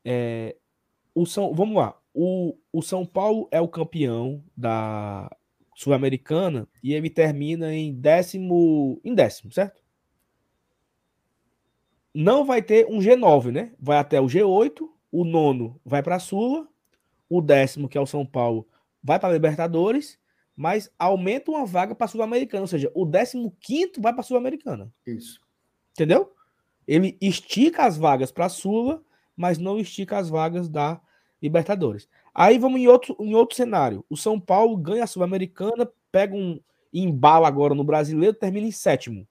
É, 0.06 0.56
o 1.14 1.26
São, 1.26 1.54
vamos 1.54 1.76
lá. 1.76 1.98
O, 2.14 2.58
o 2.72 2.82
São 2.82 3.06
Paulo 3.06 3.48
é 3.52 3.60
o 3.60 3.68
campeão 3.68 4.44
da 4.56 5.30
Sul-Americana 5.76 6.68
e 6.84 6.94
ele 6.94 7.10
termina 7.10 7.74
em 7.74 7.94
décimo, 7.94 9.00
em 9.04 9.16
décimo, 9.16 9.52
certo? 9.52 9.82
Não 12.14 12.46
vai 12.46 12.62
ter 12.62 12.86
um 12.88 13.00
G9, 13.00 13.52
né? 13.52 13.74
Vai 13.80 13.98
até 13.98 14.20
o 14.20 14.26
G8 14.26 14.90
o 15.12 15.26
nono 15.26 15.80
vai 15.86 16.02
para 16.02 16.16
a 16.16 16.20
Sula, 16.20 16.68
o 17.30 17.42
décimo, 17.42 17.90
que 17.90 17.98
é 17.98 18.02
o 18.02 18.06
São 18.06 18.26
Paulo, 18.26 18.68
vai 19.04 19.20
para 19.20 19.30
a 19.30 19.34
Libertadores, 19.34 20.18
mas 20.56 20.92
aumenta 20.98 21.52
uma 21.52 21.66
vaga 21.66 21.96
para 21.96 22.06
a 22.06 22.08
Sul-Americana, 22.08 22.62
ou 22.62 22.68
seja, 22.68 22.92
o 22.94 23.06
décimo 23.06 23.56
quinto 23.60 24.02
vai 24.02 24.12
para 24.14 24.22
a 24.22 24.24
Sul-Americana. 24.24 24.92
Isso. 25.06 25.40
Entendeu? 25.92 26.34
Ele 26.88 27.18
estica 27.22 27.86
as 27.86 27.98
vagas 27.98 28.32
para 28.32 28.46
a 28.46 28.50
Sula, 28.50 29.04
mas 29.36 29.58
não 29.58 29.80
estica 29.80 30.18
as 30.18 30.30
vagas 30.30 30.70
da 30.70 31.00
Libertadores. 31.42 32.08
Aí 32.34 32.58
vamos 32.58 32.80
em 32.80 32.88
outro, 32.88 33.16
em 33.20 33.34
outro 33.34 33.56
cenário. 33.56 34.06
O 34.10 34.16
São 34.16 34.40
Paulo 34.40 34.78
ganha 34.78 35.04
a 35.04 35.08
Sul-Americana, 35.08 35.90
pega 36.12 36.36
um 36.36 36.60
embala 36.94 37.48
agora 37.48 37.74
no 37.74 37.84
brasileiro, 37.84 38.36
termina 38.36 38.68
em 38.68 38.72
sétimo. 38.72 39.28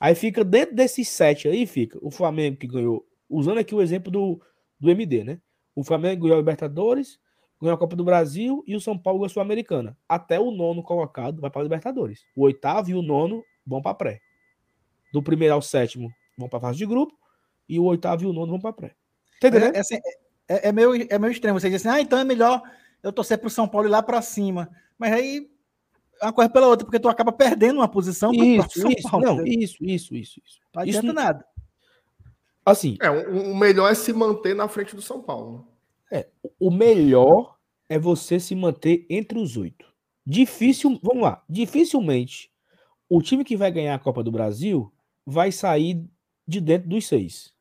Aí 0.00 0.14
fica 0.14 0.44
dentro 0.44 0.74
desses 0.74 1.08
sete 1.08 1.48
aí, 1.48 1.66
fica 1.66 1.98
o 2.00 2.10
Flamengo 2.10 2.56
que 2.56 2.66
ganhou, 2.66 3.06
usando 3.28 3.58
aqui 3.58 3.74
o 3.74 3.82
exemplo 3.82 4.12
do, 4.12 4.40
do 4.78 4.90
MD, 4.90 5.24
né? 5.24 5.40
O 5.74 5.82
Flamengo 5.82 6.22
ganhou 6.22 6.36
a 6.36 6.40
Libertadores, 6.40 7.18
ganhou 7.60 7.74
a 7.74 7.78
Copa 7.78 7.96
do 7.96 8.04
Brasil 8.04 8.62
e 8.66 8.76
o 8.76 8.80
São 8.80 8.96
Paulo 8.96 9.20
ganhou 9.20 9.26
a 9.26 9.30
Sul-Americana. 9.30 9.96
Até 10.08 10.38
o 10.38 10.50
nono 10.50 10.82
colocado 10.82 11.40
vai 11.40 11.50
para 11.50 11.60
a 11.60 11.64
Libertadores. 11.64 12.24
O 12.36 12.42
oitavo 12.42 12.90
e 12.90 12.94
o 12.94 13.02
nono 13.02 13.44
vão 13.66 13.82
para 13.82 13.94
pré. 13.94 14.20
Do 15.12 15.22
primeiro 15.22 15.54
ao 15.54 15.62
sétimo 15.62 16.10
vão 16.36 16.48
para 16.48 16.58
a 16.58 16.62
fase 16.62 16.78
de 16.78 16.86
grupo 16.86 17.14
e 17.68 17.78
o 17.78 17.84
oitavo 17.84 18.22
e 18.22 18.26
o 18.26 18.32
nono 18.32 18.52
vão 18.52 18.60
para 18.60 18.72
pré. 18.72 18.94
Entendeu? 19.36 19.70
É, 19.72 19.76
é, 19.76 19.80
assim, 19.80 19.98
é, 20.48 20.68
é, 20.68 20.72
meio, 20.72 20.94
é 21.08 21.18
meio 21.18 21.30
extremo. 21.30 21.58
Você 21.58 21.68
diz 21.70 21.84
assim, 21.84 21.96
ah, 21.96 22.00
então 22.00 22.18
é 22.18 22.24
melhor 22.24 22.62
eu 23.02 23.12
torcer 23.12 23.38
para 23.38 23.48
o 23.48 23.50
São 23.50 23.68
Paulo 23.68 23.88
ir 23.88 23.90
lá 23.90 24.02
para 24.02 24.22
cima. 24.22 24.68
Mas 24.98 25.12
aí 25.12 25.48
uma 26.22 26.32
coisa 26.32 26.50
pela 26.50 26.66
outra, 26.66 26.84
porque 26.84 26.98
tu 26.98 27.08
acaba 27.08 27.32
perdendo 27.32 27.76
uma 27.76 27.88
posição 27.88 28.32
isso, 28.32 28.80
São 28.80 28.90
isso, 28.90 29.08
Paulo. 29.08 29.24
Não, 29.24 29.46
isso, 29.46 29.76
isso, 29.80 30.14
isso, 30.14 30.40
isso. 30.44 30.60
Não 30.74 30.82
adianta 30.82 31.06
isso, 31.06 31.14
nada. 31.14 31.44
Assim. 32.64 32.96
É, 33.00 33.10
o, 33.10 33.52
o, 33.52 33.56
melhor 33.56 33.90
é 33.90 33.94
se 33.94 34.12
manter 34.12 34.54
na 34.54 34.68
frente 34.68 34.94
do 34.94 35.02
São 35.02 35.22
Paulo. 35.22 35.66
É, 36.10 36.28
o 36.58 36.70
melhor 36.70 37.56
é 37.88 37.98
você 37.98 38.40
se 38.40 38.54
manter 38.54 39.06
entre 39.08 39.38
os 39.38 39.56
oito. 39.56 39.86
Difícil, 40.26 40.98
vamos 41.02 41.22
lá, 41.22 41.42
dificilmente 41.48 42.50
o 43.08 43.22
time 43.22 43.44
que 43.44 43.56
vai 43.56 43.70
ganhar 43.70 43.94
a 43.94 43.98
Copa 43.98 44.22
do 44.22 44.30
Brasil 44.30 44.92
vai 45.24 45.50
sair 45.50 46.04
de 46.46 46.60
dentro 46.60 46.88
dos 46.88 47.06
seis. 47.06 47.52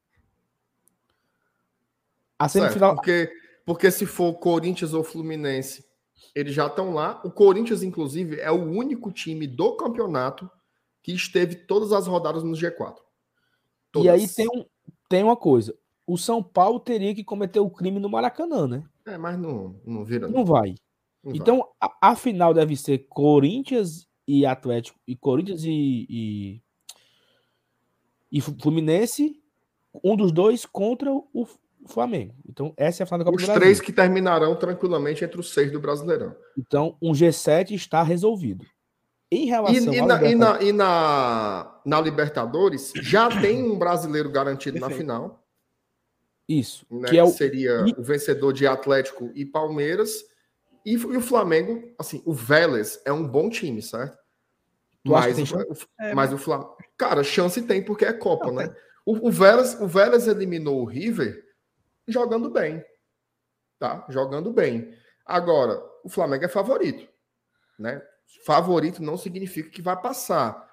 A 2.37 2.49
semifinal. 2.49 2.89
Certo, 2.89 2.95
porque, 2.95 3.31
porque 3.65 3.91
se 3.91 4.05
for 4.05 4.33
Corinthians 4.35 4.93
ou 4.93 5.03
Fluminense, 5.03 5.85
eles 6.35 6.53
já 6.53 6.67
estão 6.67 6.93
lá. 6.93 7.21
O 7.23 7.31
Corinthians, 7.31 7.81
inclusive, 7.81 8.39
é 8.39 8.51
o 8.51 8.63
único 8.63 9.11
time 9.11 9.47
do 9.47 9.75
campeonato 9.75 10.49
que 11.01 11.13
esteve 11.13 11.55
todas 11.55 11.91
as 11.93 12.05
rodadas 12.05 12.43
no 12.43 12.51
G4. 12.51 12.97
Todas. 13.91 14.05
E 14.05 14.09
aí 14.09 14.27
tem, 14.27 14.47
um, 14.47 14.65
tem 15.09 15.23
uma 15.23 15.37
coisa. 15.37 15.75
O 16.07 16.17
São 16.17 16.41
Paulo 16.41 16.79
teria 16.79 17.13
que 17.13 17.23
cometer 17.23 17.59
o 17.59 17.69
crime 17.69 17.99
no 17.99 18.09
Maracanã, 18.09 18.65
né? 18.65 18.83
É, 19.05 19.17
mas 19.17 19.37
não, 19.37 19.75
não 19.85 20.05
vira. 20.05 20.27
Não, 20.27 20.39
não 20.39 20.45
vai. 20.45 20.73
Não 21.21 21.35
então, 21.35 21.57
vai. 21.57 21.67
A, 21.81 22.11
a, 22.11 22.15
final 22.15 22.53
deve 22.53 22.77
ser 22.77 23.05
Corinthians 23.09 24.07
e 24.25 24.45
Atlético. 24.45 24.97
E 25.05 25.17
Corinthians 25.17 25.65
e, 25.65 26.07
e, 26.09 26.61
e 28.31 28.41
Fluminense. 28.41 29.41
Um 30.01 30.15
dos 30.15 30.31
dois 30.31 30.65
contra 30.65 31.11
o, 31.11 31.47
Flamengo. 31.87 32.35
Então, 32.47 32.73
essa 32.75 33.01
é 33.01 33.03
a 33.03 33.07
final 33.07 33.19
da 33.19 33.25
Copa 33.25 33.37
Os 33.37 33.43
do 33.43 33.45
Brasil. 33.45 33.61
três 33.61 33.81
que 33.81 33.93
terminarão 33.93 34.55
tranquilamente 34.55 35.23
entre 35.23 35.39
os 35.39 35.53
seis 35.53 35.71
do 35.71 35.79
Brasileirão. 35.79 36.35
Então, 36.57 36.97
um 37.01 37.11
G7 37.11 37.71
está 37.71 38.03
resolvido. 38.03 38.65
Em 39.31 39.45
relação 39.45 39.93
e, 39.93 39.97
e, 39.97 40.01
na, 40.01 40.23
e, 40.23 40.35
na, 40.35 40.63
e 40.63 40.71
na, 40.71 41.81
na, 41.85 42.01
Libertadores, 42.01 42.93
já 42.95 43.29
tem 43.29 43.63
um 43.69 43.77
brasileiro 43.77 44.29
garantido 44.29 44.79
Perfeito. 44.79 45.05
na 45.05 45.15
final. 45.15 45.46
Isso. 46.47 46.85
Né, 46.89 47.09
que 47.09 47.17
é 47.17 47.23
o... 47.23 47.27
seria 47.27 47.85
o 47.97 48.03
vencedor 48.03 48.53
de 48.53 48.65
Atlético 48.65 49.31
e 49.35 49.45
Palmeiras. 49.45 50.23
E, 50.85 50.93
e, 50.93 50.95
o 50.95 51.21
Flamengo, 51.21 51.93
assim, 51.99 52.21
o 52.25 52.33
Vélez 52.33 53.01
é 53.05 53.11
um 53.11 53.27
bom 53.27 53.49
time, 53.49 53.81
certo? 53.81 54.17
Tu 55.03 55.11
mas, 55.11 55.51
o, 55.51 55.57
é, 55.99 56.13
mas 56.13 56.31
o 56.31 56.37
Flamengo. 56.37 56.77
Cara, 56.97 57.23
chance 57.23 57.61
tem 57.61 57.83
porque 57.83 58.05
é 58.05 58.13
Copa, 58.13 58.47
não, 58.47 58.55
né? 58.55 58.75
O, 59.05 59.27
o, 59.27 59.31
Vélez, 59.31 59.79
o 59.81 59.87
Vélez 59.87 60.27
eliminou 60.27 60.81
o 60.81 60.85
River 60.85 61.43
jogando 62.07 62.49
bem. 62.49 62.83
Tá? 63.77 64.05
Jogando 64.09 64.51
bem. 64.51 64.93
Agora, 65.25 65.81
o 66.03 66.09
Flamengo 66.09 66.45
é 66.45 66.49
favorito. 66.49 67.07
Né? 67.77 68.01
Favorito 68.45 69.03
não 69.03 69.17
significa 69.17 69.69
que 69.69 69.81
vai 69.81 69.99
passar. 70.01 70.65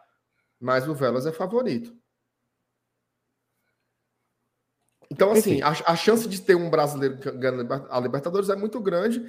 Mas 0.60 0.88
o 0.88 0.94
Velas 0.94 1.26
é 1.26 1.32
favorito. 1.32 1.94
Então, 5.14 5.30
assim, 5.30 5.62
a, 5.62 5.68
a, 5.68 5.94
chance 5.94 6.28
de 6.28 6.40
ter 6.40 6.56
um 6.56 6.68
brasileiro 6.68 7.16
ganhando 7.38 7.72
a 7.88 8.00
Libertadores 8.00 8.48
é 8.48 8.56
muito 8.56 8.80
grande. 8.80 9.22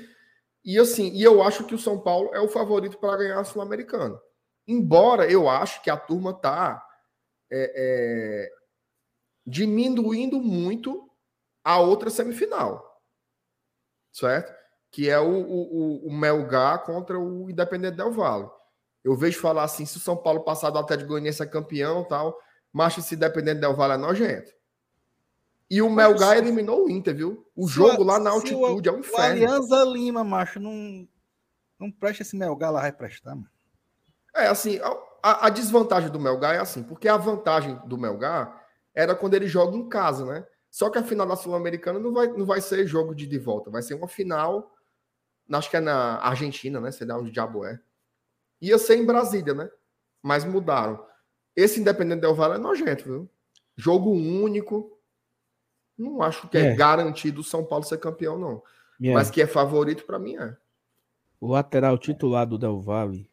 E 0.64 0.80
assim, 0.80 1.12
e 1.14 1.22
eu 1.22 1.44
acho 1.44 1.64
que 1.66 1.76
o 1.76 1.80
São 1.80 2.00
Paulo 2.00 2.34
é 2.34 2.40
o 2.40 2.48
favorito 2.48 2.98
para 2.98 3.18
ganhar 3.18 3.40
a 3.40 3.44
Sul-Americana. 3.44 4.20
Embora 4.68 5.30
eu 5.30 5.48
acho 5.48 5.84
que 5.84 5.92
a 5.92 5.96
turma 5.98 6.34
tá 6.34 6.84
é, 7.52 7.72
é, 7.76 8.52
diminuindo 9.46 10.40
muito 10.42 11.08
a 11.64 11.80
outra 11.80 12.10
semifinal. 12.10 13.00
Certo? 14.12 14.52
Que 14.92 15.08
é 15.08 15.20
o, 15.20 15.30
o, 15.30 16.08
o 16.08 16.12
Melgar 16.12 16.84
contra 16.84 17.20
o 17.20 17.48
Independente 17.48 17.98
Del 17.98 18.12
Vale. 18.12 18.50
Eu 19.04 19.16
vejo 19.16 19.40
falar 19.40 19.66
assim: 19.66 19.86
se 19.86 19.98
o 19.98 20.00
São 20.00 20.18
Paulo 20.18 20.44
passar 20.44 20.72
do 20.72 20.80
Atlético 20.80 21.10
Goianiense 21.10 21.44
é 21.44 21.46
campeão 21.46 22.04
tal, 22.04 22.36
mas 22.74 22.96
se 22.96 23.14
Independente 23.14 23.60
Del 23.60 23.76
Vale 23.76 23.94
é 23.94 23.98
nojento. 23.98 24.55
E 25.70 25.82
o 25.82 25.90
Melgar 25.90 26.38
eliminou 26.38 26.86
o 26.86 26.90
Inter, 26.90 27.16
viu? 27.16 27.46
O 27.56 27.68
jogo 27.68 28.04
lá 28.04 28.20
na 28.20 28.30
altitude 28.30 28.88
é 28.88 28.92
um 28.92 29.00
inferno. 29.00 29.24
Alianza 29.24 29.84
Lima, 29.84 30.24
macho, 30.24 30.60
não, 30.60 31.08
não 31.80 31.92
presta 31.92 32.22
esse 32.22 32.36
Melgar 32.36 32.72
lá, 32.72 32.82
vai 32.82 32.92
prestar, 32.92 33.36
mano. 33.36 33.50
É, 34.36 34.48
assim, 34.48 34.80
a, 35.24 35.48
a, 35.48 35.50
desvantagem 35.50 36.10
do 36.10 36.20
Melgar 36.20 36.56
é 36.56 36.60
assim, 36.60 36.84
porque 36.84 37.08
a 37.08 37.18
vantagem 37.18 37.80
do 37.88 37.98
Melgar 37.98 38.64
era 38.94 39.16
quando 39.16 39.34
ele 39.34 39.48
joga 39.48 39.76
em 39.76 39.88
casa, 39.88 40.26
né? 40.26 40.46
Só 40.70 40.90
que 40.90 40.98
a 40.98 41.04
final 41.04 41.26
da 41.26 41.38
Sul-Americana 41.38 42.00
não 42.00 42.14
vai, 42.14 42.28
não 42.28 42.46
vai 42.46 42.60
ser 42.60 42.86
jogo 42.86 43.16
de, 43.16 43.26
de 43.26 43.40
volta, 43.40 43.72
vai 43.72 43.82
ser 43.82 43.94
uma 43.94 44.10
final, 44.10 44.76
acho 45.52 45.70
que 45.70 45.78
é 45.78 45.80
na 45.80 46.18
Argentina, 46.18 46.82
né? 46.82 46.92
Sei 46.92 47.08
lá 47.08 47.18
onde 47.18 47.30
o 47.30 47.34
diabo 47.34 47.66
é. 47.66 47.80
Ia 48.62 48.78
ser 48.78 48.98
em 48.98 49.06
Brasília, 49.06 49.54
né? 49.54 49.70
Mas 50.22 50.44
mudaram. 50.44 51.04
Esse 51.56 51.80
Independente 51.80 52.22
Del 52.22 52.36
Valle 52.36 52.56
é 52.56 52.58
nojento, 52.58 53.06
viu? 53.06 53.30
Jogo 53.78 54.12
único. 54.12 54.95
Não 55.98 56.22
acho 56.22 56.48
que 56.48 56.58
é, 56.58 56.72
é 56.72 56.76
garantido 56.76 57.42
o 57.42 57.44
São 57.44 57.64
Paulo 57.64 57.86
ser 57.86 57.98
campeão, 58.00 58.38
não. 58.38 58.62
Mas 59.00 59.30
que 59.30 59.42
é 59.42 59.48
favorito 59.48 60.06
para 60.06 60.20
mim 60.20 60.38
é. 60.38 60.56
O 61.40 61.48
lateral 61.48 61.98
titular 61.98 62.46
do 62.46 62.58
Del 62.58 62.80
Valle 62.80 63.30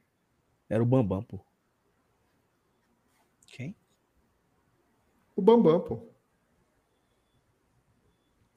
era 0.69 0.83
o 0.83 0.87
Bambam, 0.87 1.23
pô. 1.23 1.41
Quem? 3.47 3.77
O 5.37 5.43
Bambam, 5.43 5.81
pô. 5.81 6.07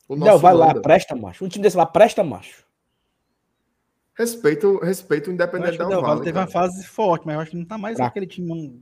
não, 0.09 0.37
vai 0.37 0.53
lá, 0.53 0.73
presta, 0.81 1.15
macho. 1.15 1.45
Um 1.45 1.47
time 1.47 1.63
desse 1.63 1.77
lá, 1.77 1.85
presta, 1.85 2.23
macho. 2.23 2.65
Respeito, 4.13 4.79
respeito 4.79 5.29
o 5.29 5.33
Independente 5.33 5.77
Del 5.77 6.01
Valle. 6.01 6.23
Teve 6.23 6.39
uma 6.39 6.47
fase 6.47 6.85
forte, 6.85 7.25
mas 7.25 7.35
eu 7.35 7.41
acho 7.41 7.51
que 7.51 7.57
não 7.57 7.65
tá 7.65 7.77
mais 7.77 7.97
fraco. 7.97 8.09
aquele 8.09 8.27
time 8.27 8.81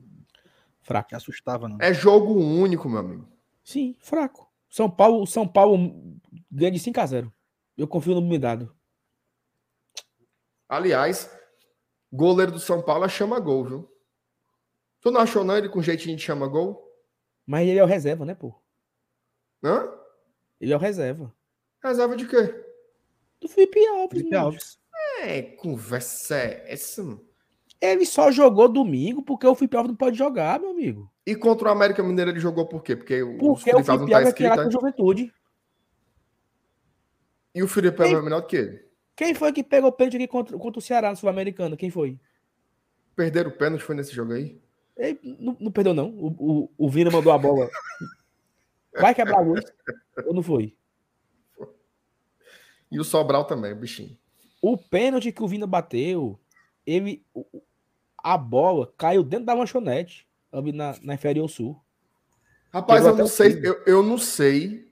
fraco. 0.81 1.09
que 1.09 1.15
assustava, 1.15 1.67
não. 1.67 1.77
É 1.81 1.93
jogo 1.93 2.33
único, 2.35 2.87
meu 2.87 2.99
amigo. 2.99 3.27
Sim, 3.63 3.95
fraco. 3.99 4.42
São 4.73 4.89
Paulo, 4.89 5.27
São 5.27 5.47
Paulo 5.47 6.19
ganha 6.51 6.71
de 6.71 6.79
5 6.79 6.99
a 6.99 7.05
0. 7.05 7.33
Eu 7.77 7.87
confio 7.87 8.15
no 8.15 8.21
Midado. 8.21 8.75
Aliás, 10.67 11.29
goleiro 12.11 12.53
do 12.53 12.59
São 12.59 12.81
Paulo 12.81 13.05
é 13.05 13.07
chama 13.07 13.39
gol, 13.39 13.63
viu? 13.63 13.97
Tu 14.99 15.11
não 15.11 15.21
achou 15.21 15.43
não 15.43 15.55
ele 15.55 15.69
com 15.69 15.79
jeitinho 15.79 16.15
de 16.17 16.23
chama 16.23 16.47
gol? 16.47 16.91
Mas 17.45 17.67
ele 17.67 17.77
é 17.77 17.83
o 17.83 17.85
reserva, 17.85 18.25
né, 18.25 18.33
pô? 18.33 18.51
Hã? 19.63 19.93
Ele 20.59 20.73
é 20.73 20.75
o 20.75 20.79
reserva. 20.79 21.31
Reserva 21.83 22.15
de 22.15 22.27
quê? 22.27 22.65
Do 23.39 23.47
Felipe 23.47 23.85
Alves. 23.85 24.09
Felipe 24.09 24.35
Alves. 24.35 24.79
É, 25.19 25.43
conversa 25.43 26.35
é 26.35 26.73
essa, 26.73 27.03
Ele 27.83 28.05
só 28.05 28.31
jogou 28.31 28.69
domingo 28.69 29.21
porque 29.21 29.45
o 29.45 29.53
Felipe 29.53 29.75
Alves 29.75 29.89
não 29.89 29.97
pode 29.97 30.17
jogar, 30.17 30.57
meu 30.57 30.69
amigo. 30.69 31.11
E 31.25 31.35
contra 31.35 31.67
o 31.67 31.71
América 31.71 32.01
Mineiro 32.01 32.31
ele 32.31 32.39
jogou 32.39 32.65
por 32.65 32.81
quê? 32.81 32.95
Porque, 32.95 33.23
porque 33.25 33.45
o 33.45 33.55
Felipe, 33.55 33.91
Alves 33.91 34.01
não 34.01 34.07
tá 34.07 34.21
é 34.21 34.23
escrito, 34.23 34.53
é 34.53 34.63
com 34.63 34.71
juventude. 34.71 35.33
E 37.53 37.61
o 37.61 37.67
Felipe 37.67 38.01
Alves 38.01 38.17
é 38.17 38.21
menor 38.21 38.39
do 38.39 38.47
que 38.47 38.55
ele? 38.55 38.85
Quem 39.15 39.33
foi 39.33 39.51
que 39.51 39.61
pegou 39.61 39.89
o 39.89 39.93
pênalti 39.93 40.15
aqui 40.15 40.27
contra, 40.27 40.57
contra 40.57 40.79
o 40.79 40.81
Ceará 40.81 41.09
no 41.09 41.17
Sul-Americano? 41.17 41.75
Quem 41.75 41.89
foi? 41.89 42.17
Perderam 43.15 43.49
o 43.49 43.57
pênalti, 43.57 43.83
foi 43.83 43.95
nesse 43.95 44.13
jogo 44.13 44.31
aí? 44.31 44.61
Ele 44.95 45.19
não, 45.39 45.57
não 45.59 45.71
perdeu, 45.71 45.93
não. 45.93 46.09
O, 46.09 46.27
o, 46.27 46.69
o 46.77 46.89
Vina 46.89 47.11
mandou 47.11 47.33
a 47.33 47.37
bola 47.37 47.69
Vai 48.97 49.13
quebrar 49.13 49.39
a 49.39 49.41
luz. 49.41 49.63
Ou 50.25 50.33
não 50.33 50.43
foi? 50.43 50.75
E 52.91 52.99
o 52.99 53.03
Sobral 53.03 53.45
também, 53.45 53.73
o 53.73 53.75
bichinho. 53.75 54.17
O 54.61 54.77
pênalti 54.77 55.31
que 55.31 55.43
o 55.43 55.47
Vina 55.47 55.65
bateu, 55.67 56.39
ele. 56.85 57.25
A 58.23 58.37
bola 58.37 58.91
caiu 58.97 59.21
dentro 59.21 59.45
da 59.45 59.53
lanchonete, 59.53 60.25
ali 60.51 60.71
na, 60.71 60.95
na 61.03 61.13
Inferior 61.13 61.49
Sul. 61.49 61.79
Rapaz, 62.71 63.05
eu 63.05 63.15
não 63.15 63.27
sei, 63.27 63.59
eu, 63.61 63.83
eu 63.85 64.01
não 64.01 64.17
sei 64.17 64.91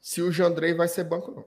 se 0.00 0.22
o 0.22 0.32
Jandrei 0.32 0.74
vai 0.74 0.88
ser 0.88 1.04
banco, 1.04 1.30
não. 1.30 1.44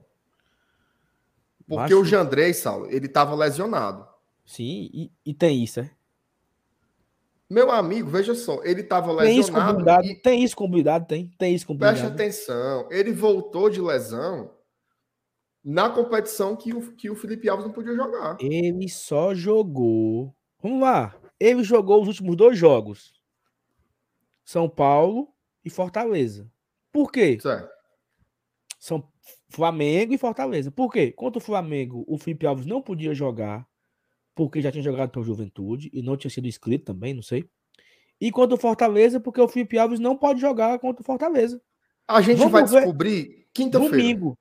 Porque 1.66 1.94
o 1.94 2.04
Jandrei, 2.04 2.54
Saulo, 2.54 2.86
ele 2.90 3.08
tava 3.08 3.34
lesionado. 3.34 4.06
Sim, 4.44 4.90
e, 4.92 5.12
e 5.24 5.34
tem 5.34 5.62
isso, 5.62 5.80
é? 5.80 5.90
Meu 7.48 7.70
amigo, 7.70 8.08
veja 8.08 8.34
só, 8.34 8.62
ele 8.62 8.82
tava 8.82 9.16
Tem 9.18 9.38
isso 9.38 9.52
lesionado 9.52 9.72
comunidade, 9.72 10.08
e 10.08 10.14
tem 10.14 10.44
isso 10.44 10.56
comunidade, 10.56 11.08
tem, 11.08 11.26
tem 11.36 11.54
isso 11.54 11.66
preste 11.66 12.02
comunidade. 12.02 12.14
atenção, 12.14 12.88
ele 12.90 13.12
voltou 13.12 13.68
de 13.68 13.80
lesão 13.80 14.52
na 15.64 15.90
competição 15.90 16.56
que 16.56 16.72
o, 16.72 16.92
que 16.92 17.10
o 17.10 17.16
Felipe 17.16 17.48
Alves 17.48 17.66
não 17.66 17.72
podia 17.72 17.94
jogar. 17.94 18.36
Ele 18.40 18.88
só 18.88 19.34
jogou. 19.34 20.34
Vamos 20.62 20.80
lá. 20.80 21.14
Ele 21.38 21.64
jogou 21.64 22.02
os 22.02 22.08
últimos 22.08 22.36
dois 22.36 22.58
jogos. 22.58 23.20
São 24.44 24.68
Paulo 24.68 25.32
e 25.64 25.70
Fortaleza. 25.70 26.50
Por 26.92 27.10
quê? 27.10 27.38
Certo. 27.40 27.70
São 28.78 29.08
Flamengo 29.48 30.12
e 30.12 30.18
Fortaleza. 30.18 30.70
Por 30.70 30.92
quê? 30.92 31.12
Contra 31.12 31.38
o 31.38 31.44
Flamengo, 31.44 32.04
o 32.08 32.18
Felipe 32.18 32.46
Alves 32.46 32.66
não 32.66 32.82
podia 32.82 33.14
jogar, 33.14 33.66
porque 34.34 34.60
já 34.60 34.70
tinha 34.72 34.82
jogado 34.82 35.10
pela 35.10 35.24
Juventude 35.24 35.90
e 35.92 36.02
não 36.02 36.16
tinha 36.16 36.30
sido 36.30 36.46
inscrito 36.48 36.84
também, 36.84 37.14
não 37.14 37.22
sei. 37.22 37.48
E 38.20 38.30
contra 38.30 38.54
o 38.54 38.60
Fortaleza, 38.60 39.18
porque 39.20 39.40
o 39.40 39.48
Felipe 39.48 39.78
Alves 39.78 40.00
não 40.00 40.16
pode 40.16 40.40
jogar 40.40 40.78
contra 40.78 41.02
o 41.02 41.04
Fortaleza. 41.04 41.60
A 42.06 42.20
gente 42.20 42.38
Vamos 42.38 42.52
vai 42.52 42.66
ver. 42.66 42.80
descobrir 42.80 43.48
quinta-feira. 43.52 43.96
Domingo. 43.96 44.38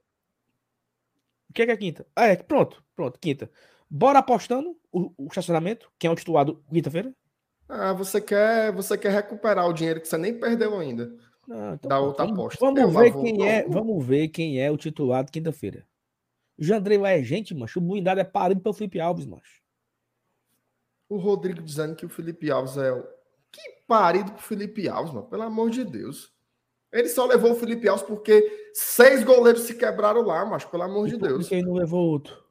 O 1.49 1.53
que 1.53 1.61
é 1.63 1.65
que 1.65 1.71
é 1.71 1.77
quinta? 1.77 2.07
Ah, 2.15 2.27
é, 2.27 2.35
pronto, 2.35 2.83
pronto, 2.95 3.19
quinta. 3.19 3.49
Bora 3.89 4.19
apostando 4.19 4.77
o, 4.91 5.11
o 5.17 5.27
estacionamento, 5.27 5.91
quem 5.97 6.07
é 6.09 6.11
o 6.11 6.15
titulado 6.15 6.63
quinta-feira? 6.71 7.13
Ah, 7.67 7.93
você 7.93 8.19
quer, 8.21 8.71
você 8.71 8.97
quer 8.97 9.11
recuperar 9.11 9.67
o 9.67 9.73
dinheiro 9.73 10.01
que 10.01 10.07
você 10.07 10.17
nem 10.17 10.37
perdeu 10.39 10.77
ainda. 10.77 11.07
Não, 11.47 11.73
então 11.73 11.89
pronto, 11.89 12.05
outra 12.05 12.25
vamos, 12.25 12.39
aposta. 12.39 12.65
Vamos 12.65 12.93
ver 12.95 13.11
vou- 13.11 13.23
quem 13.23 13.47
é, 13.47 13.67
vamos 13.67 14.05
ver 14.05 14.27
quem 14.29 14.61
é 14.61 14.69
o 14.71 14.77
titulado 14.77 15.31
quinta-feira. 15.31 15.85
O 16.57 16.63
Jandrei 16.63 16.97
lá 16.97 17.09
é 17.11 17.23
gente, 17.23 17.55
macho. 17.55 17.79
O 17.79 17.81
blindado 17.81 18.19
é 18.19 18.23
parido 18.23 18.61
pelo 18.61 18.73
Felipe 18.73 18.99
Alves, 18.99 19.25
macho. 19.25 19.61
O 21.07 21.17
Rodrigo 21.17 21.61
dizendo 21.61 21.95
que 21.95 22.05
o 22.05 22.09
Felipe 22.09 22.51
Alves 22.51 22.77
é 22.77 22.91
o. 22.91 23.03
Que 23.51 23.61
parido 23.87 24.31
pro 24.33 24.43
Felipe 24.43 24.87
Alves, 24.87 25.11
mano. 25.13 25.27
Pelo 25.27 25.41
amor 25.43 25.71
de 25.71 25.83
Deus. 25.83 26.31
Ele 26.91 27.07
só 27.09 27.25
levou 27.25 27.51
o 27.53 27.55
Felipe 27.55 27.87
Alves 27.87 28.05
porque 28.05 28.69
seis 28.73 29.23
goleiros 29.23 29.61
se 29.63 29.73
quebraram 29.75 30.21
lá, 30.21 30.45
macho. 30.45 30.69
Pelo 30.69 30.83
amor 30.83 31.07
E 31.07 31.11
de 31.11 31.17
Deus. 31.17 31.47
que 31.47 31.55
ele 31.55 31.65
não 31.65 31.73
levou 31.73 31.99
outro? 32.11 32.43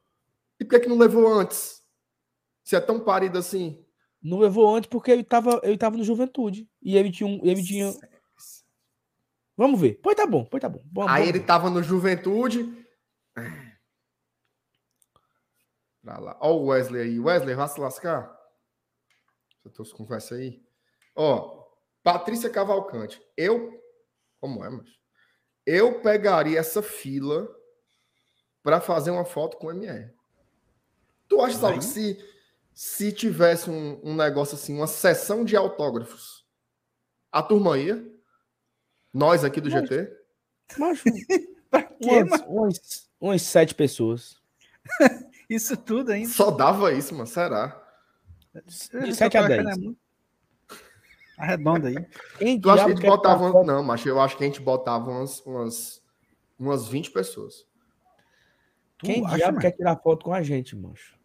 E 0.59 0.65
por 0.65 0.71
que, 0.71 0.81
que 0.81 0.89
não 0.89 0.97
levou 0.97 1.27
antes? 1.27 1.81
Se 2.63 2.75
é 2.75 2.81
tão 2.81 2.99
parido 2.99 3.37
assim. 3.37 3.83
Não 4.21 4.39
levou 4.39 4.75
antes 4.75 4.89
porque 4.89 5.11
ele 5.11 5.23
tava, 5.23 5.61
ele 5.63 5.77
tava 5.77 5.95
no 5.97 6.03
Juventude. 6.03 6.69
E 6.81 6.97
ele 6.97 7.11
tinha 7.11 7.27
um. 7.27 7.39
Ele 7.43 7.63
tinha... 7.63 7.93
Vamos 9.55 9.79
ver. 9.79 9.99
Pois 10.01 10.15
tá 10.15 10.25
bom, 10.25 10.45
pois 10.45 10.61
tá 10.61 10.69
bom. 10.69 10.83
Vamos, 10.91 11.11
Aí 11.11 11.19
vamos 11.21 11.29
ele 11.29 11.39
ver. 11.39 11.45
tava 11.45 11.69
no 11.69 11.81
Juventude. 11.81 12.85
Pra 16.01 16.17
lá. 16.17 16.37
Ó 16.41 16.53
o 16.53 16.65
Wesley 16.67 17.01
aí. 17.01 17.19
Wesley, 17.19 17.55
vai 17.55 17.67
se 17.67 17.79
lascar. 17.79 18.37
Você 19.61 19.69
trouxe 19.69 19.93
conversa 19.93 20.35
aí. 20.35 20.61
Ó, 21.15 21.65
Patrícia 22.03 22.49
Cavalcante. 22.49 23.21
Eu. 23.35 23.71
Como 24.39 24.63
é, 24.63 24.69
mas? 24.69 24.87
Eu 25.65 26.01
pegaria 26.01 26.59
essa 26.59 26.81
fila 26.81 27.47
para 28.63 28.79
fazer 28.81 29.11
uma 29.11 29.25
foto 29.25 29.57
com 29.57 29.67
o 29.67 29.71
MR. 29.71 30.13
Tu 31.29 31.39
acha, 31.41 31.57
Saulo, 31.57 31.77
que 31.77 31.85
se, 31.85 32.17
se 32.73 33.11
tivesse 33.13 33.69
um, 33.69 33.99
um 34.03 34.15
negócio 34.15 34.55
assim, 34.55 34.75
uma 34.75 34.87
sessão 34.87 35.45
de 35.45 35.55
autógrafos, 35.55 36.45
a 37.31 37.41
turma 37.43 37.77
ia? 37.77 38.03
Nós 39.13 39.43
aqui 39.43 39.61
do 39.61 39.69
Mas- 39.69 39.81
GT? 39.87 40.11
Macho, 40.77 41.03
Pra 41.69 41.83
quê, 41.83 42.09
umas, 42.23 42.29
mano? 42.41 42.45
umas, 42.51 43.09
umas 43.21 43.41
sete 43.43 43.75
pessoas. 43.75 44.35
Isso 45.49 45.77
tudo 45.77 46.11
ainda. 46.11 46.29
Só 46.29 46.49
dava 46.51 46.91
isso, 46.93 47.13
mano. 47.13 47.25
Será? 47.27 47.79
De 48.53 49.13
sete 49.15 49.37
a 49.37 49.47
dez. 49.47 49.65
é 49.67 49.71
Arredonda 51.37 51.87
aí. 51.89 51.95
Quem 52.37 52.59
Tu 52.59 52.69
acha 52.69 52.85
que 52.85 52.91
a 52.91 52.95
gente 52.95 53.05
botava. 53.05 53.63
Não, 53.63 53.83
mas 53.83 54.03
eu 54.05 54.19
acho 54.19 54.35
que 54.37 54.43
a 54.43 54.47
gente 54.47 54.59
botava 54.61 55.09
umas, 55.09 55.39
umas, 55.41 56.03
umas 56.57 56.87
20 56.87 57.11
pessoas. 57.11 57.65
Tu 58.97 59.05
Quem 59.05 59.25
acha, 59.25 59.35
diabo 59.37 59.51
mano? 59.53 59.61
quer 59.61 59.71
tirar 59.71 59.95
foto 59.97 60.25
com 60.25 60.33
a 60.33 60.41
gente, 60.43 60.75
macho? 60.75 61.17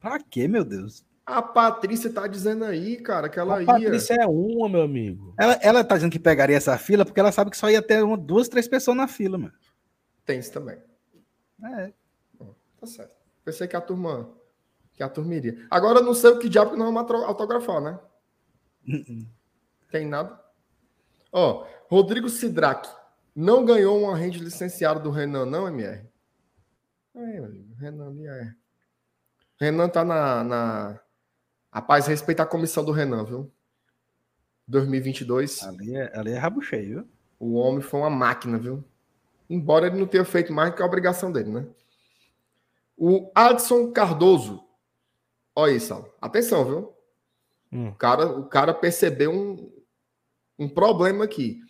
Pra 0.00 0.18
quê, 0.18 0.48
meu 0.48 0.64
Deus? 0.64 1.04
A 1.26 1.42
Patrícia 1.42 2.10
tá 2.12 2.26
dizendo 2.26 2.64
aí, 2.64 2.96
cara, 2.96 3.28
que 3.28 3.38
ela 3.38 3.58
a 3.58 3.60
ia. 3.60 3.66
Patrícia 3.66 4.14
é 4.14 4.26
uma, 4.26 4.68
meu 4.68 4.82
amigo. 4.82 5.34
Ela, 5.38 5.52
ela 5.62 5.84
tá 5.84 5.94
dizendo 5.94 6.10
que 6.10 6.18
pegaria 6.18 6.56
essa 6.56 6.76
fila 6.76 7.04
porque 7.04 7.20
ela 7.20 7.30
sabe 7.30 7.50
que 7.50 7.56
só 7.56 7.70
ia 7.70 7.82
ter 7.82 8.02
uma, 8.02 8.16
duas, 8.16 8.48
três 8.48 8.66
pessoas 8.66 8.96
na 8.96 9.06
fila, 9.06 9.38
mano. 9.38 9.54
Tem 10.24 10.40
isso 10.40 10.52
também. 10.52 10.78
É. 11.62 11.92
Tá 12.80 12.86
certo. 12.86 13.14
Pensei 13.44 13.68
que 13.68 13.76
a 13.76 13.80
turma. 13.80 14.30
Que 14.94 15.02
a 15.02 15.08
turma 15.08 15.34
iria. 15.34 15.66
Agora 15.70 16.00
eu 16.00 16.04
não 16.04 16.14
sei 16.14 16.30
o 16.30 16.38
que 16.38 16.48
diabo 16.48 16.72
que 16.72 16.76
nós 16.76 16.92
vamos 16.92 17.24
autografar, 17.24 17.80
né? 17.80 17.98
Tem 19.90 20.06
nada. 20.06 20.40
Ó, 21.30 21.66
Rodrigo 21.88 22.28
Sidraque. 22.28 22.90
Não 23.36 23.64
ganhou 23.64 24.02
uma 24.02 24.16
rede 24.16 24.38
licenciada 24.40 24.98
do 24.98 25.10
Renan, 25.10 25.46
não, 25.46 25.68
MR? 25.68 26.04
É, 27.14 27.18
meu 27.18 27.44
amigo, 27.44 27.74
Renan 27.74 28.08
ali 28.08 28.26
é. 28.26 28.54
Renan 29.60 29.88
tá 29.88 30.04
na, 30.04 30.42
na. 30.42 31.00
Rapaz, 31.70 32.06
respeita 32.06 32.42
a 32.42 32.46
comissão 32.46 32.82
do 32.82 32.92
Renan, 32.92 33.24
viu? 33.24 33.52
2022. 34.66 35.62
Ali 35.64 35.96
é, 35.96 36.18
ali 36.18 36.32
é 36.32 36.38
rabo 36.38 36.62
cheio, 36.62 36.88
viu? 36.88 37.08
O 37.38 37.54
homem 37.54 37.82
foi 37.82 38.00
uma 38.00 38.10
máquina, 38.10 38.58
viu? 38.58 38.82
Embora 39.48 39.86
ele 39.86 39.98
não 39.98 40.06
tenha 40.06 40.24
feito 40.24 40.52
mais 40.52 40.74
que 40.74 40.82
a 40.82 40.86
obrigação 40.86 41.30
dele, 41.30 41.50
né? 41.50 41.66
O 42.96 43.30
Adson 43.34 43.92
Cardoso. 43.92 44.64
Olha 45.54 45.72
isso, 45.72 45.88
Sal. 45.88 46.16
Atenção, 46.20 46.64
viu? 46.64 46.94
Hum. 47.72 47.88
O 47.88 47.94
cara, 47.94 48.26
o 48.26 48.46
cara 48.46 48.72
percebeu 48.72 49.32
um, 49.32 49.72
um 50.58 50.68
problema 50.68 51.24
aqui. 51.24 51.60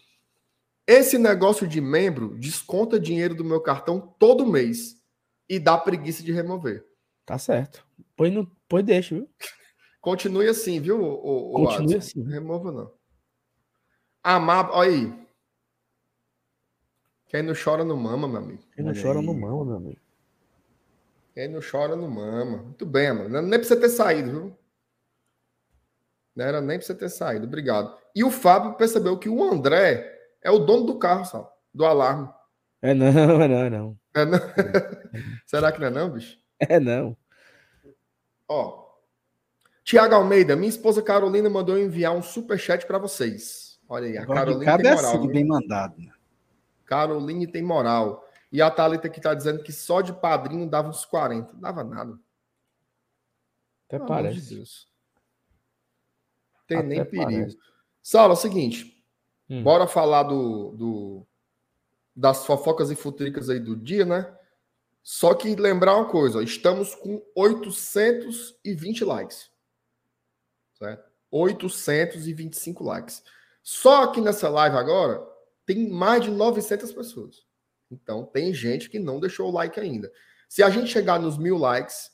Esse 0.86 1.18
negócio 1.18 1.66
de 1.66 1.80
membro 1.80 2.36
desconta 2.38 2.98
dinheiro 2.98 3.34
do 3.34 3.44
meu 3.44 3.60
cartão 3.60 4.14
todo 4.18 4.46
mês 4.46 5.00
e 5.48 5.58
dá 5.58 5.78
preguiça 5.78 6.22
de 6.22 6.32
remover. 6.32 6.89
Tá 7.24 7.38
certo. 7.38 7.86
Pois, 8.16 8.32
não, 8.32 8.50
pois 8.68 8.84
deixa, 8.84 9.14
viu? 9.14 9.28
Continue 10.00 10.48
assim, 10.48 10.80
viu, 10.80 11.00
o, 11.02 11.50
o, 11.50 11.66
Continue 11.66 11.94
Adson? 11.96 11.98
assim. 12.20 12.30
Remova 12.30 12.72
não. 12.72 12.92
Amar, 14.22 14.70
olha 14.72 14.90
aí. 14.90 15.20
Quem 17.28 17.42
não 17.42 17.54
chora 17.54 17.84
não 17.84 17.96
mama, 17.96 18.26
meu 18.26 18.38
amigo. 18.38 18.62
Quem 18.74 18.84
não 18.84 18.92
Olha 18.92 19.02
chora 19.02 19.20
aí. 19.20 19.26
no 19.26 19.34
mão, 19.34 19.64
meu 19.64 19.76
amigo. 19.76 20.00
Quem 21.32 21.48
não 21.48 21.60
chora 21.60 21.94
não 21.94 22.10
mama. 22.10 22.62
Muito 22.64 22.84
bem, 22.84 23.12
mano. 23.12 23.40
Nem 23.40 23.58
pra 23.58 23.62
você 23.68 23.78
ter 23.78 23.88
saído, 23.88 24.30
viu? 24.30 24.58
Não 26.34 26.44
era 26.44 26.60
nem 26.60 26.76
pra 26.78 26.86
você 26.86 26.94
ter 26.94 27.08
saído. 27.08 27.46
Obrigado. 27.46 27.96
E 28.16 28.24
o 28.24 28.30
Fábio 28.30 28.74
percebeu 28.74 29.16
que 29.16 29.28
o 29.28 29.42
André 29.44 30.12
é 30.42 30.50
o 30.50 30.58
dono 30.58 30.86
do 30.86 30.98
carro, 30.98 31.24
sabe? 31.24 31.46
Do 31.72 31.84
alarme. 31.84 32.28
É 32.82 32.92
não, 32.94 33.06
é 33.42 33.48
não, 33.48 33.58
é 33.64 33.70
não. 33.70 33.98
É, 34.14 34.24
não? 34.24 34.38
Será 35.46 35.70
que 35.70 35.80
não 35.80 35.86
é 35.86 35.90
não, 35.90 36.10
bicho? 36.10 36.36
É 36.68 36.78
não. 36.78 37.16
Ó. 38.48 38.90
Tiago 39.84 40.14
Almeida, 40.14 40.54
minha 40.54 40.68
esposa 40.68 41.02
Carolina 41.02 41.48
mandou 41.48 41.78
enviar 41.78 42.14
um 42.14 42.22
superchat 42.22 42.86
para 42.86 42.98
vocês. 42.98 43.80
Olha 43.88 44.06
aí, 44.06 44.18
a 44.18 44.26
Carolina 44.26 44.64
Carolina 44.64 44.76
tem 44.78 44.86
é 44.90 44.94
moral. 44.94 45.16
assim, 45.18 45.28
bem 45.28 45.44
mandado. 45.44 45.98
né? 46.00 46.12
Caroline 46.84 47.46
tem 47.46 47.62
moral. 47.62 48.28
E 48.52 48.60
a 48.60 48.70
Thalita 48.70 49.08
que 49.08 49.20
tá 49.20 49.32
dizendo 49.32 49.62
que 49.62 49.72
só 49.72 50.00
de 50.00 50.12
padrinho 50.12 50.68
dava 50.68 50.88
uns 50.88 51.04
40. 51.04 51.52
Não 51.54 51.60
dava 51.60 51.82
nada. 51.84 52.12
Até 53.86 53.98
Pelo 53.98 54.04
amor 54.04 54.08
parece. 54.08 54.40
de 54.40 54.54
Deus. 54.56 54.88
Tem 56.66 56.78
Até 56.78 56.86
nem 56.86 57.04
perigo. 57.04 57.24
parece. 57.24 57.58
Saulo, 58.02 58.32
é 58.32 58.36
o 58.36 58.36
seguinte. 58.36 59.04
Hum. 59.48 59.62
Bora 59.62 59.86
falar 59.86 60.24
do, 60.24 60.72
do- 60.76 61.26
das 62.14 62.44
fofocas 62.44 62.90
e 62.90 62.96
futricas 62.96 63.48
aí 63.48 63.58
do 63.60 63.76
dia, 63.76 64.04
né? 64.04 64.36
Só 65.02 65.34
que 65.34 65.54
lembrar 65.56 65.96
uma 65.96 66.08
coisa, 66.08 66.38
ó, 66.38 66.42
estamos 66.42 66.94
com 66.94 67.22
820 67.34 69.04
likes. 69.04 69.50
Certo? 70.78 71.10
825 71.30 72.84
likes. 72.84 73.22
Só 73.62 74.04
aqui 74.04 74.20
nessa 74.20 74.48
live 74.48 74.76
agora 74.76 75.22
tem 75.66 75.88
mais 75.88 76.22
de 76.24 76.30
900 76.30 76.92
pessoas. 76.92 77.44
Então 77.90 78.24
tem 78.24 78.52
gente 78.54 78.88
que 78.88 78.98
não 78.98 79.20
deixou 79.20 79.48
o 79.48 79.52
like 79.52 79.78
ainda. 79.78 80.10
Se 80.48 80.62
a 80.62 80.70
gente 80.70 80.90
chegar 80.90 81.18
nos 81.20 81.38
mil 81.38 81.56
likes, 81.56 82.10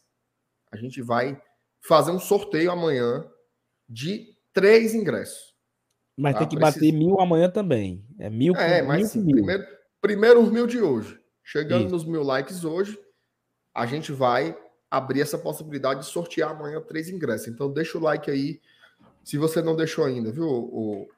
a 0.71 0.77
gente 0.77 1.01
vai 1.03 1.41
fazer 1.81 2.11
um 2.11 2.19
sorteio 2.19 2.71
amanhã 2.71 3.29
de 3.89 4.37
três 4.53 4.95
ingressos. 4.95 5.55
Mas 6.17 6.35
Ah, 6.35 6.39
tem 6.41 6.49
que 6.49 6.57
precisa- 6.57 6.81
bater 6.81 6.93
mil 6.93 7.21
amanhã 7.21 7.51
também. 7.51 8.05
É 8.19 8.29
mil 8.31 8.55
É, 8.57 8.79
mil. 8.81 8.89
mas 8.89 9.15
mil. 9.15 9.37
primeiro, 9.37 9.67
primeiro 10.01 10.43
os 10.43 10.51
mil 10.51 10.67
de 10.67 10.81
hoje. 10.81 11.19
Chegando 11.47 11.85
Isso. 11.85 11.95
nos 11.95 12.05
mil 12.05 12.25
likes 12.25 12.65
hoje, 12.65 12.99
a 13.73 13.87
gente 13.87 14.11
vai 14.11 14.59
abrir 14.91 15.21
essa 15.21 15.39
possibilidade 15.39 16.01
de 16.01 16.07
sortear 16.07 16.51
amanhã 16.51 16.81
três 16.81 17.09
ingressos. 17.09 17.47
Então 17.47 17.73
deixa 17.73 17.97
o 17.97 18.01
like 18.01 18.29
aí, 18.29 18.61
se 19.23 19.39
você 19.39 19.63
não 19.63 19.77
deixou 19.77 20.05
ainda, 20.05 20.33
viu, 20.33 20.45
o 20.45 21.09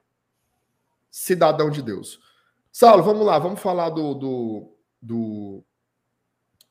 cidadão 1.11 1.70
de 1.70 1.81
Deus. 1.81 2.20
Saulo, 2.70 3.03
vamos 3.03 3.24
lá, 3.24 3.39
vamos 3.39 3.59
falar 3.59 3.89
do, 3.89 4.12
do, 4.12 4.76
do, 5.01 5.64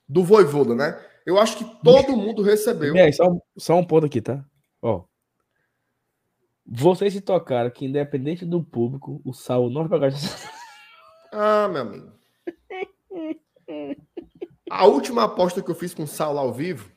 do 0.07 0.23
Voivoda, 0.23 0.75
né? 0.75 1.03
Eu 1.25 1.39
acho 1.39 1.57
que 1.57 1.83
todo 1.83 2.15
mundo 2.15 2.43
recebeu. 2.43 2.95
É, 2.95 3.11
só, 3.11 3.25
só 3.57 3.75
um 3.75 3.83
ponto 3.83 4.05
aqui, 4.05 4.21
tá? 4.21 4.45
Ó. 4.79 5.03
Vocês 6.63 7.11
se 7.11 7.21
tocaram 7.21 7.71
que, 7.71 7.87
independente 7.87 8.45
do 8.45 8.63
público, 8.63 9.19
o 9.25 9.33
Saulo 9.33 9.71
não 9.71 9.87
vai 9.87 9.99
pagar. 9.99 10.15
Ah, 11.31 11.67
meu 11.67 11.81
amigo. 11.81 12.16
A 14.69 14.85
última 14.85 15.23
aposta 15.23 15.61
que 15.61 15.71
eu 15.71 15.75
fiz 15.75 15.93
com 15.93 16.03
o 16.03 16.07
Saulo 16.07 16.39
ao 16.39 16.53
vivo 16.53 16.91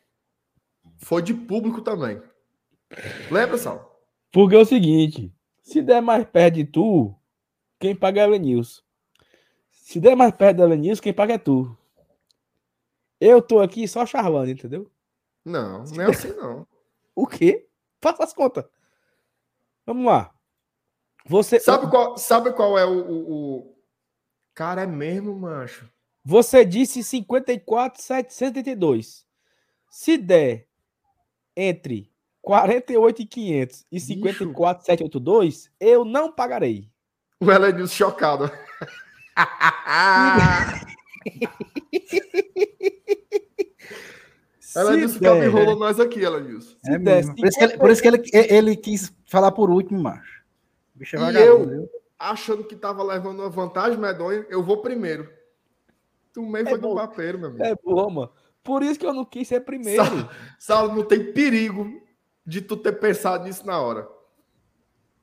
foi 0.98 1.22
de 1.22 1.32
público 1.32 1.80
também. 1.82 2.20
Lembra, 3.30 3.56
Saulo? 3.56 3.88
Porque 4.32 4.54
é 4.54 4.58
o 4.58 4.64
seguinte: 4.64 5.32
se 5.62 5.82
der 5.82 6.00
mais 6.00 6.26
perto 6.26 6.54
de 6.56 6.64
tu, 6.64 7.14
quem 7.78 7.94
paga 7.94 8.22
é 8.22 8.26
o 8.26 8.30
Elenilson. 8.30 8.82
Se 9.70 10.00
der 10.00 10.16
mais 10.16 10.32
perto 10.32 10.58
do 10.58 10.62
Elenilson, 10.64 11.02
quem 11.02 11.12
paga 11.12 11.34
é 11.34 11.38
tu. 11.38 11.76
Eu 13.20 13.42
tô 13.42 13.60
aqui 13.60 13.86
só 13.86 14.06
charlando, 14.06 14.50
entendeu? 14.50 14.90
Não, 15.44 15.84
não 15.84 16.04
é 16.04 16.10
assim 16.10 16.32
não. 16.34 16.66
O 17.14 17.26
quê? 17.26 17.68
Faça 18.00 18.24
as 18.24 18.32
contas. 18.32 18.64
Vamos 19.84 20.06
lá. 20.06 20.32
Você 21.26 21.60
sabe 21.60 21.90
qual, 21.90 22.16
sabe 22.16 22.52
qual 22.52 22.78
é 22.78 22.84
o, 22.84 22.92
o, 22.92 23.58
o... 23.58 23.76
cara 24.54 24.82
é 24.82 24.86
mesmo, 24.86 25.34
macho? 25.38 25.90
Você 26.24 26.64
disse 26.64 27.02
54,782. 27.02 29.26
Se 29.90 30.16
der 30.16 30.68
entre 31.56 32.08
48,500 32.42 33.86
e 33.90 33.98
54,782, 34.00 35.70
eu 35.80 36.04
não 36.04 36.30
pagarei. 36.32 36.88
O 37.40 37.50
Elenilson 37.50 37.94
chocado. 37.94 38.48
Ela 44.76 44.96
disse 44.96 45.18
que 45.18 45.26
ela 45.26 45.44
enrolou 45.44 45.76
nós 45.76 45.98
aqui, 45.98 46.24
ela 46.24 46.40
disse. 46.40 46.76
É 46.86 46.96
mesmo. 46.96 47.34
Por 47.34 47.46
isso 47.46 47.58
que, 47.58 47.64
ele, 47.64 47.76
por 47.76 47.90
isso 47.90 48.00
que 48.02 48.08
ele, 48.08 48.22
ele, 48.32 48.76
quis 48.76 49.12
falar 49.26 49.50
por 49.50 49.68
último, 49.68 50.00
macho. 50.00 50.44
Bicho 50.94 51.16
é 51.16 51.32
e 51.32 51.42
eu, 51.42 51.68
viu? 51.68 51.90
achando 52.18 52.62
que 52.62 52.76
tava 52.76 53.02
levando 53.02 53.40
uma 53.40 53.48
vantagem 53.48 53.98
medonha, 53.98 54.46
eu 54.48 54.62
vou 54.62 54.82
primeiro. 54.82 55.28
Tu 56.32 56.42
meio 56.42 56.66
é 56.66 56.70
foi 56.70 56.78
do 56.78 56.94
papeiro, 56.94 57.38
meu 57.38 57.48
amigo. 57.48 57.64
É 57.64 57.74
bom, 57.74 58.10
mano. 58.10 58.32
Por 58.62 58.82
isso 58.82 58.98
que 58.98 59.06
eu 59.06 59.12
não 59.12 59.24
quis 59.24 59.48
ser 59.48 59.60
primeiro. 59.60 60.02
Saulo, 60.58 60.94
não 60.94 61.04
tem 61.04 61.32
perigo 61.32 62.00
de 62.44 62.60
tu 62.60 62.76
ter 62.76 62.92
pensado 62.92 63.44
nisso 63.44 63.66
na 63.66 63.80
hora. 63.80 64.08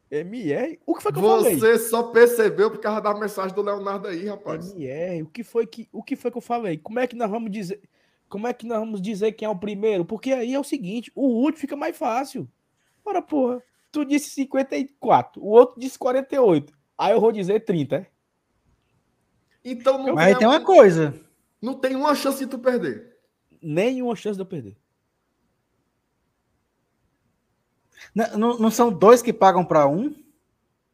MR? 0.09 0.79
O 0.85 0.95
que 0.95 1.03
foi 1.03 1.11
que 1.11 1.19
eu 1.19 1.21
Você 1.21 1.59
falei? 1.59 1.77
só 1.79 2.03
percebeu 2.03 2.71
por 2.71 2.79
causa 2.79 3.01
da 3.01 3.13
mensagem 3.13 3.53
do 3.53 3.61
Leonardo 3.61 4.07
aí, 4.07 4.25
rapaz. 4.25 4.71
MR, 4.71 5.23
o 5.23 5.27
que 5.27 5.43
foi 5.43 5.67
que, 5.67 5.87
o 5.91 6.01
que 6.01 6.15
foi 6.15 6.31
que 6.31 6.37
eu 6.37 6.41
falei? 6.41 6.77
Como 6.77 6.99
é 6.99 7.05
que 7.05 7.15
nós 7.15 7.29
vamos 7.29 7.51
dizer, 7.51 7.81
como 8.29 8.47
é 8.47 8.53
que 8.53 8.65
nós 8.65 8.79
vamos 8.79 9.01
dizer 9.01 9.33
quem 9.33 9.45
é 9.45 9.49
o 9.49 9.57
primeiro? 9.57 10.05
Porque 10.05 10.31
aí 10.31 10.53
é 10.53 10.59
o 10.59 10.63
seguinte, 10.63 11.11
o 11.13 11.27
último 11.27 11.59
fica 11.59 11.75
mais 11.75 11.97
fácil. 11.97 12.47
Ora, 13.03 13.21
porra, 13.21 13.61
tu 13.91 14.05
disse 14.05 14.29
54, 14.31 15.41
o 15.41 15.47
outro 15.47 15.79
disse 15.79 15.99
48. 15.99 16.73
Aí 16.97 17.11
eu 17.13 17.21
vou 17.21 17.31
dizer 17.31 17.65
30, 17.65 17.95
é? 17.97 18.07
Então 19.69 19.97
não 19.97 20.15
Mas 20.15 20.37
tem 20.37 20.47
uma 20.47 20.61
coisa. 20.61 21.13
Não 21.61 21.73
tem 21.73 21.93
uma 21.93 22.15
chance 22.15 22.39
de 22.39 22.47
tu 22.47 22.57
perder. 22.57 23.17
Nenhuma 23.61 24.15
chance 24.15 24.37
de 24.37 24.41
eu 24.41 24.45
perder. 24.45 24.77
Não, 28.15 28.37
não, 28.37 28.59
não 28.59 28.71
são 28.71 28.91
dois 28.91 29.21
que 29.21 29.33
pagam 29.33 29.65
para 29.65 29.85
um? 29.85 30.15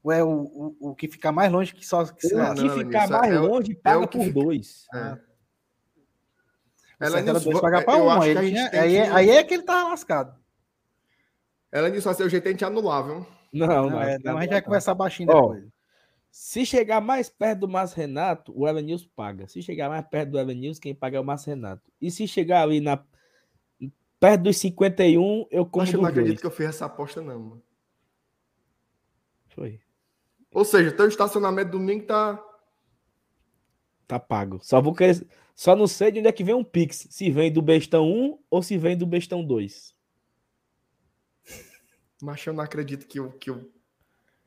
Ou 0.03 0.11
é 0.11 0.24
o, 0.24 0.30
o, 0.30 0.76
o, 0.80 0.95
que 0.95 1.07
fica 1.07 1.32
mais 1.32 1.51
longe 1.51 1.74
que 1.74 1.86
só. 1.86 2.03
Que 2.05 2.34
o 2.34 2.38
não, 2.38 2.55
que 2.55 2.69
ficar 2.69 3.07
mais 3.07 3.32
é, 3.32 3.39
longe 3.39 3.74
é 3.74 3.76
paga 3.76 4.03
é 4.05 4.07
por 4.07 4.21
fica... 4.21 4.34
dois. 4.34 4.88
É. 4.91 4.97
Ah. 4.97 5.19
Ela 6.99 7.19
era 7.19 7.39
dois 7.39 7.61
pagar 7.61 7.86
para 7.86 7.97
um. 7.97 8.09
Aí, 8.09 8.36
tinha, 8.36 8.69
aí, 8.71 8.91
que... 8.91 8.97
aí, 8.97 9.30
é 9.30 9.43
que 9.43 9.53
ele 9.53 9.63
tava 9.63 9.89
lascado. 9.89 10.36
Ela 11.71 11.91
disse 11.91 12.09
assim: 12.09 12.24
o 12.24 12.30
jeito 12.30 12.45
é 12.45 12.49
a 12.49 12.51
gente 12.51 12.65
anular, 12.65 13.03
viu? 13.03 13.28
Não, 13.53 13.67
não, 13.67 13.89
não, 13.91 14.01
é, 14.01 14.17
não 14.19 14.38
a 14.38 14.41
gente 14.41 14.51
vai 14.51 14.61
conversar 14.63 14.95
baixinho 14.95 15.28
depois. 15.28 15.72
Se 16.36 16.66
chegar 16.66 17.00
mais 17.00 17.30
perto 17.30 17.60
do 17.60 17.68
Márcio 17.68 17.96
Renato, 17.96 18.52
o 18.60 18.72
News 18.82 19.06
paga. 19.06 19.48
Se 19.48 19.62
chegar 19.62 19.88
mais 19.88 20.04
perto 20.08 20.32
do 20.32 20.44
News, 20.46 20.80
quem 20.80 20.96
paga 20.96 21.18
é 21.18 21.20
o 21.20 21.24
Márcio 21.24 21.52
Renato. 21.52 21.84
E 22.02 22.10
se 22.10 22.28
chegar 22.28 22.64
ali 22.64 22.82
na 22.82 23.06
perto 24.20 24.42
dos 24.42 24.58
51, 24.58 25.46
eu 25.52 25.64
como. 25.64 25.84
Acho 25.84 25.92
que 25.92 25.98
não 25.98 26.06
acredito 26.06 26.40
que 26.40 26.48
eu 26.48 26.50
fiz 26.50 26.66
essa 26.70 26.88
aposta, 26.88 27.22
não, 27.22 27.40
mano. 27.40 27.64
Foi. 29.50 29.80
Ou 30.52 30.66
seja, 30.66 30.92
teu 30.92 31.08
estacionamento 31.08 31.70
domingo 31.70 32.08
tá. 32.08 32.44
Tá 34.08 34.20
pago. 34.20 34.60
Só 34.64 34.82
vou 34.82 34.96
querer. 34.96 35.28
Só 35.54 35.76
não 35.76 35.86
sei 35.86 36.12
de 36.12 36.18
onde 36.18 36.30
é 36.30 36.32
que 36.32 36.44
vem 36.44 36.56
um 36.56 36.64
Pix. 36.64 37.06
Se 37.12 37.30
vem 37.30 37.54
do 37.54 37.62
Bestão 37.62 38.12
1 38.12 38.40
ou 38.50 38.64
se 38.64 38.76
vem 38.76 38.98
do 38.98 39.06
Bestão 39.06 39.46
2. 39.46 39.96
Mas 42.24 42.43
eu 42.43 42.54
não 42.54 42.64
acredito 42.64 43.05
que 43.05 43.20
eu, 43.20 43.32
que 43.34 43.51
eu 43.51 43.72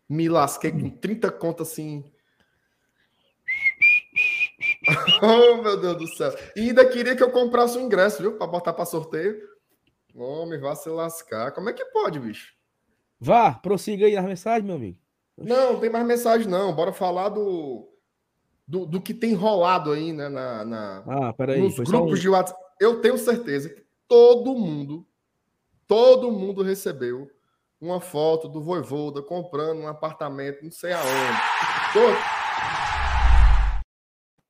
me 0.08 0.28
lasquei 0.28 0.70
com 0.70 0.90
30 0.90 1.30
contas 1.32 1.72
assim. 1.72 2.04
oh, 5.22 5.62
meu 5.62 5.80
Deus 5.80 5.96
do 5.96 6.06
céu. 6.08 6.34
E 6.54 6.68
ainda 6.68 6.88
queria 6.88 7.16
que 7.16 7.22
eu 7.22 7.30
comprasse 7.30 7.76
um 7.76 7.82
ingresso, 7.82 8.22
viu? 8.22 8.36
Para 8.36 8.46
botar 8.46 8.72
para 8.72 8.84
sorteio. 8.84 9.40
Homem, 10.14 10.58
vá 10.58 10.74
se 10.74 10.88
lascar. 10.88 11.52
Como 11.52 11.68
é 11.68 11.72
que 11.72 11.84
pode, 11.86 12.18
bicho? 12.18 12.54
Vá, 13.20 13.52
prossiga 13.52 14.06
aí 14.06 14.14
nas 14.14 14.24
mensagens, 14.24 14.64
meu 14.64 14.76
amigo. 14.76 14.98
Não, 15.36 15.74
não 15.74 15.80
tem 15.80 15.90
mais 15.90 16.06
mensagem, 16.06 16.48
não. 16.48 16.74
Bora 16.74 16.92
falar 16.92 17.28
do, 17.28 17.88
do, 18.66 18.86
do 18.86 19.00
que 19.00 19.12
tem 19.12 19.34
rolado 19.34 19.92
aí, 19.92 20.12
né? 20.12 20.28
Na, 20.28 20.64
na, 20.64 21.04
ah, 21.06 21.32
peraí. 21.32 21.60
Nos 21.60 21.76
grupos 21.76 22.18
um... 22.18 22.22
de 22.22 22.28
WhatsApp. 22.28 22.60
Eu 22.80 23.00
tenho 23.00 23.18
certeza 23.18 23.68
que 23.68 23.84
todo 24.08 24.54
mundo, 24.54 25.06
todo 25.86 26.30
mundo 26.30 26.62
recebeu 26.62 27.30
uma 27.80 28.00
foto 28.00 28.48
do 28.48 28.62
Voivoda 28.62 29.22
comprando 29.22 29.80
um 29.80 29.88
apartamento, 29.88 30.62
não 30.62 30.70
sei 30.70 30.92
aonde. 30.92 31.40
Todo... 31.92 32.16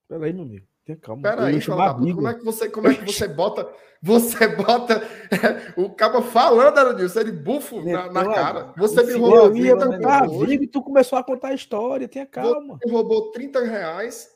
Peraí, 0.09 0.33
meu 0.33 0.45
amigo. 0.45 0.67
Tenha 0.85 0.99
calma. 0.99 1.23
Peraí, 1.23 1.61
como 1.65 2.29
é 2.29 2.35
que 2.35 2.45
você, 2.45 2.71
como 2.71 2.87
é 2.87 2.95
que 2.95 3.05
você 3.05 3.27
bota, 3.27 3.69
você 4.01 4.47
bota 4.47 5.03
é, 5.33 5.75
o 5.77 5.91
cabo 5.91 6.23
falando, 6.23 6.79
Aronilson, 6.79 7.21
ele 7.21 7.33
bufo 7.33 7.83
na, 7.83 8.13
na 8.13 8.25
cara. 8.33 8.73
Você 8.77 9.03
me 9.03 9.15
roubou. 9.15 9.49
Eu 9.49 9.57
ia 9.57 9.77
cantar 9.77 10.29
vida 10.29 10.63
e 10.63 10.69
tu 10.69 10.81
começou 10.81 11.19
a 11.19 11.25
contar 11.25 11.49
a 11.49 11.55
história, 11.55 12.07
tenha 12.07 12.25
calma. 12.25 12.79
Você 12.81 12.89
roubou 12.89 13.33
30 13.33 13.65
reais 13.65 14.31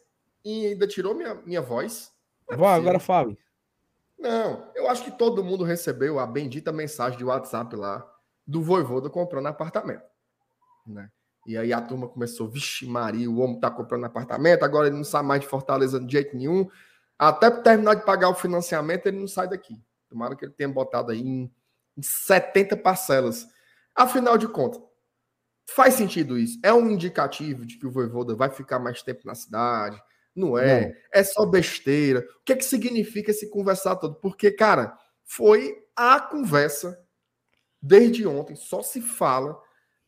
e 0.45 0.67
ainda 0.67 0.89
tirou 0.89 1.15
minha, 1.15 1.37
minha 1.47 1.63
voz. 1.63 2.11
É 2.51 2.57
Vá, 2.57 2.75
agora 2.75 2.99
fale. 2.99 3.39
Não, 4.19 4.67
eu 4.75 4.91
acho 4.91 5.05
que 5.05 5.13
todo 5.13 5.45
mundo 5.45 5.63
recebeu 5.63 6.19
a 6.19 6.27
bendita 6.27 6.73
mensagem 6.73 7.17
de 7.17 7.25
WhatsApp 7.25 7.77
lá 7.77 8.10
do 8.51 8.63
Voivoda 8.63 9.09
comprando 9.09 9.47
apartamento, 9.47 10.03
né? 10.85 11.09
E 11.47 11.57
aí 11.57 11.73
a 11.73 11.81
turma 11.81 12.09
começou, 12.09 12.49
vixe 12.49 12.85
Maria, 12.85 13.31
o 13.31 13.39
homem 13.39 13.59
tá 13.59 13.71
comprando 13.71 14.05
apartamento, 14.05 14.63
agora 14.63 14.89
ele 14.89 14.97
não 14.97 15.05
sai 15.05 15.23
mais 15.23 15.41
de 15.41 15.47
Fortaleza 15.47 15.99
de 15.99 16.13
jeito 16.13 16.37
nenhum. 16.37 16.69
Até 17.19 17.51
terminar 17.51 17.95
de 17.95 18.05
pagar 18.05 18.29
o 18.29 18.35
financiamento, 18.35 19.07
ele 19.07 19.19
não 19.19 19.29
sai 19.29 19.49
daqui. 19.49 19.81
Tomara 20.09 20.37
que 20.37 20.45
ele 20.45 20.53
tenha 20.53 20.69
botado 20.69 21.13
aí 21.13 21.21
em, 21.21 21.51
em 21.97 22.03
70 22.03 22.77
parcelas. 22.77 23.47
Afinal 23.95 24.37
de 24.37 24.49
contas, 24.49 24.83
faz 25.67 25.95
sentido 25.95 26.37
isso? 26.37 26.59
É 26.63 26.73
um 26.75 26.91
indicativo 26.91 27.65
de 27.65 27.79
que 27.79 27.87
o 27.87 27.91
Voivoda 27.91 28.35
vai 28.35 28.51
ficar 28.51 28.79
mais 28.79 29.03
tempo 29.03 29.23
na 29.25 29.35
cidade? 29.35 30.01
Não 30.35 30.59
é? 30.59 30.89
Não. 30.89 30.95
É 31.13 31.23
só 31.23 31.47
besteira. 31.47 32.21
O 32.41 32.45
que 32.45 32.53
é 32.53 32.57
que 32.57 32.65
significa 32.65 33.31
esse 33.31 33.49
conversar 33.49 33.97
todo? 33.97 34.17
Porque, 34.17 34.51
cara, 34.51 34.97
foi 35.25 35.75
a 35.97 36.21
conversa 36.21 36.99
desde 37.81 38.27
ontem, 38.27 38.55
só 38.55 38.83
se 38.83 39.01
fala 39.01 39.61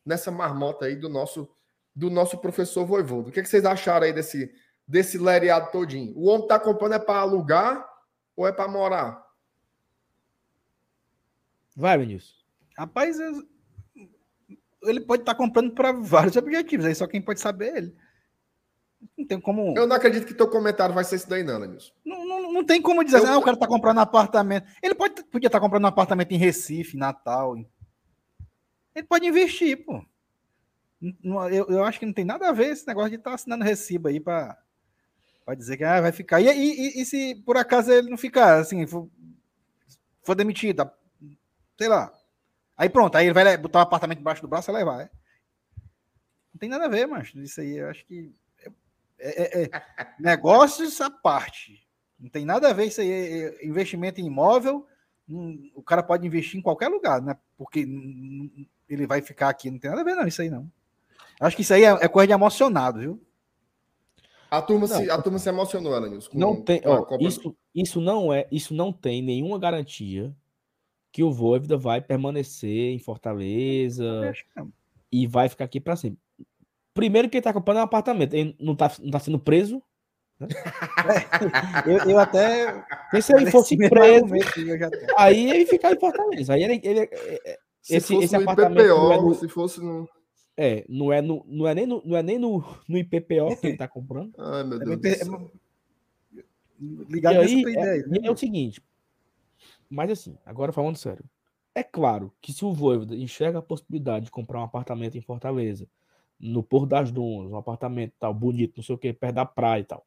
nessa 0.05 0.31
marmota 0.31 0.85
aí 0.85 0.95
do 0.95 1.09
nosso 1.09 1.49
do 1.95 2.09
nosso 2.09 2.39
professor 2.39 2.85
Voivodo. 2.85 3.29
O 3.29 3.31
que, 3.31 3.39
é 3.39 3.43
que 3.43 3.49
vocês 3.49 3.65
acharam 3.65 4.07
aí 4.07 4.13
desse, 4.13 4.51
desse 4.87 5.17
lereado 5.17 5.71
todinho? 5.71 6.17
O 6.17 6.25
homem 6.25 6.47
tá 6.47 6.59
comprando 6.59 6.93
é 6.93 6.99
para 6.99 7.19
alugar 7.19 7.87
ou 8.35 8.47
é 8.47 8.51
para 8.51 8.67
morar? 8.67 9.23
Vai, 11.75 11.97
Vinícius. 11.97 12.43
Rapaz, 12.75 13.19
ele 14.83 15.01
pode 15.01 15.21
estar 15.21 15.33
tá 15.33 15.37
comprando 15.37 15.71
para 15.73 15.91
vários 15.91 16.35
objetivos, 16.35 16.85
aí 16.85 16.95
só 16.95 17.05
quem 17.05 17.21
pode 17.21 17.39
saber 17.39 17.73
é 17.73 17.77
ele. 17.77 17.95
Não 19.17 19.25
tem 19.25 19.39
como. 19.39 19.73
Eu 19.77 19.87
não 19.87 19.95
acredito 19.95 20.25
que 20.25 20.33
teu 20.33 20.49
comentário 20.49 20.93
vai 20.93 21.03
ser 21.03 21.15
esse 21.15 21.29
daí, 21.29 21.43
não. 21.43 21.59
Não, 21.59 22.25
não, 22.25 22.53
não 22.53 22.65
tem 22.65 22.81
como 22.81 23.03
dizer 23.03 23.17
eu... 23.17 23.23
assim, 23.23 23.33
ah, 23.33 23.37
o 23.37 23.41
cara 23.41 23.57
tá 23.57 23.67
comprando 23.67 23.99
apartamento. 23.99 24.67
Ele 24.81 24.95
pode, 24.95 25.23
podia 25.25 25.47
estar 25.47 25.59
tá 25.59 25.63
comprando 25.63 25.83
um 25.83 25.87
apartamento 25.87 26.31
em 26.31 26.37
Recife, 26.37 26.97
Natal. 26.97 27.55
Ele 28.95 29.07
pode 29.07 29.25
investir, 29.25 29.85
pô. 29.85 30.03
Eu, 31.51 31.67
eu 31.67 31.83
acho 31.83 31.99
que 31.99 32.05
não 32.05 32.13
tem 32.13 32.23
nada 32.23 32.47
a 32.47 32.53
ver 32.53 32.67
esse 32.67 32.87
negócio 32.87 33.09
de 33.09 33.17
estar 33.17 33.31
tá 33.31 33.35
assinando 33.35 33.65
recibo 33.65 34.07
aí 34.07 34.19
para 34.21 34.57
dizer 35.57 35.75
que 35.75 35.83
ah, 35.83 35.99
vai 35.99 36.11
ficar. 36.11 36.39
E, 36.39 36.47
e, 36.47 37.01
e, 37.01 37.05
se 37.05 37.35
por 37.45 37.57
acaso 37.57 37.91
ele 37.91 38.09
não 38.09 38.17
ficar, 38.17 38.59
assim, 38.59 38.87
for, 38.87 39.09
for 40.21 40.35
demitido, 40.35 40.89
sei 41.77 41.89
lá. 41.89 42.11
Aí 42.77 42.89
pronto, 42.89 43.15
aí 43.17 43.25
ele 43.25 43.33
vai 43.33 43.57
botar 43.57 43.79
o 43.79 43.81
um 43.81 43.83
apartamento 43.83 44.19
embaixo 44.19 44.41
do 44.41 44.47
braço 44.47 44.71
e 44.71 44.73
levar. 44.73 45.01
É? 45.01 45.09
Não 46.53 46.59
tem 46.59 46.69
nada 46.69 46.85
a 46.85 46.89
ver, 46.89 47.05
mas 47.05 47.33
isso 47.35 47.59
aí 47.59 47.77
eu 47.77 47.89
acho 47.89 48.05
que 48.05 48.33
É, 49.25 49.61
é, 49.61 49.63
é, 49.63 49.69
negócios 50.19 50.99
à 50.99 51.09
parte. 51.09 51.87
Não 52.19 52.29
tem 52.29 52.43
nada 52.45 52.69
a 52.69 52.73
ver 52.73 52.87
isso 52.87 52.99
aí. 52.99 53.09
É, 53.09 53.63
é 53.63 53.65
investimento 53.65 54.19
em 54.19 54.25
imóvel, 54.25 54.85
hum, 55.29 55.71
o 55.73 55.81
cara 55.81 56.03
pode 56.03 56.27
investir 56.27 56.59
em 56.59 56.63
qualquer 56.63 56.89
lugar, 56.89 57.21
né? 57.21 57.37
Porque 57.57 57.85
hum, 57.85 58.65
ele 58.89 59.07
vai 59.07 59.21
ficar 59.21 59.47
aqui. 59.47 59.71
Não 59.71 59.79
tem 59.79 59.89
nada 59.89 60.01
a 60.01 60.05
ver, 60.05 60.15
não, 60.15 60.27
isso 60.27 60.41
aí 60.41 60.49
não. 60.49 60.69
Acho 61.39 61.55
que 61.55 61.61
isso 61.61 61.73
aí 61.73 61.83
é, 61.83 61.89
é 61.89 62.07
coisa 62.07 62.27
de 62.27 62.33
emocionado, 62.33 62.99
viu? 62.99 63.21
A 64.51 64.61
turma, 64.61 64.87
se, 64.87 65.09
a 65.09 65.19
turma 65.19 65.39
se 65.39 65.49
emocionou, 65.49 65.95
Alanils. 65.95 66.29
Não 66.31 66.61
tem, 66.61 66.79
ó, 66.85 67.07
isso, 67.19 67.55
isso 67.73 67.99
não 67.99 68.31
é, 68.31 68.47
isso 68.51 68.71
não 68.71 68.93
tem 68.93 69.19
nenhuma 69.19 69.57
garantia 69.57 70.35
que 71.11 71.23
o 71.23 71.31
Voivoda 71.31 71.75
vai 71.75 72.01
permanecer 72.01 72.91
em 72.91 72.99
Fortaleza 72.99 74.31
e 75.11 75.25
vai 75.25 75.49
ficar 75.49 75.65
aqui 75.65 75.79
para 75.79 75.95
sempre. 75.95 76.22
Primeiro 76.93 77.29
que 77.29 77.37
ele 77.37 77.43
tá 77.43 77.51
comprando 77.51 77.77
é 77.77 77.81
um 77.81 77.85
apartamento, 77.85 78.33
ele 78.33 78.55
não 78.59 78.75
tá, 78.75 78.91
não 79.01 79.11
tá 79.11 79.19
sendo 79.19 79.39
preso. 79.39 79.81
Né? 80.39 80.47
eu, 81.87 82.11
eu, 82.11 82.19
até. 82.19 82.83
Se 83.21 83.35
ele 83.35 83.49
fosse 83.49 83.77
preso, 83.77 84.33
aí 85.17 85.49
ele 85.49 85.65
ficar 85.65 85.91
em 85.91 85.99
Fortaleza. 85.99 86.53
Aí 86.53 86.63
ele, 86.63 86.81
ele, 86.83 86.99
é, 86.99 87.41
é, 87.45 87.59
se 87.81 87.95
esse, 87.95 88.15
esse 88.15 88.35
apartamento. 88.35 88.81
IPPO, 88.81 89.11
é 89.11 89.21
no, 89.21 89.35
se 89.35 89.47
fosse 89.47 89.79
no. 89.81 90.07
É, 90.55 90.85
não 90.87 91.11
é, 91.11 91.21
no, 91.21 91.43
não 91.47 91.67
é 91.67 91.73
nem, 91.73 91.87
no, 91.87 92.01
não 92.05 92.15
é 92.15 92.21
nem 92.21 92.37
no, 92.37 92.63
no 92.87 92.97
IPPO 92.97 93.57
que 93.59 93.67
ele 93.67 93.77
tá 93.77 93.87
comprando. 93.87 94.33
Ai, 94.37 94.63
meu 94.63 94.79
Deus. 94.79 95.19
É, 95.19 95.25
do 95.25 95.25
céu. 95.25 95.51
Ligado 96.79 97.35
e 97.35 97.37
aí, 97.37 97.61
ideia, 97.61 98.07
né? 98.07 98.19
é, 98.23 98.31
o 98.31 98.37
seguinte. 98.37 98.83
Mas 99.89 100.11
assim, 100.11 100.37
agora 100.45 100.71
falando 100.71 100.97
sério. 100.97 101.23
É 101.75 101.81
claro 101.81 102.31
que 102.39 102.53
se 102.53 102.63
o 102.63 102.71
Voivoda 102.71 103.15
enxerga 103.15 103.59
a 103.59 103.61
possibilidade 103.61 104.25
de 104.25 104.31
comprar 104.31 104.59
um 104.59 104.63
apartamento 104.63 105.17
em 105.17 105.21
Fortaleza, 105.21 105.87
no 106.43 106.61
Porto 106.61 106.87
das 106.87 107.11
Dunas, 107.11 107.51
um 107.51 107.55
apartamento 107.55 108.13
tal, 108.19 108.33
bonito, 108.33 108.73
não 108.77 108.83
sei 108.83 108.95
o 108.95 108.97
que, 108.97 109.13
perto 109.13 109.35
da 109.35 109.45
praia 109.45 109.81
e 109.81 109.85
tal. 109.85 110.05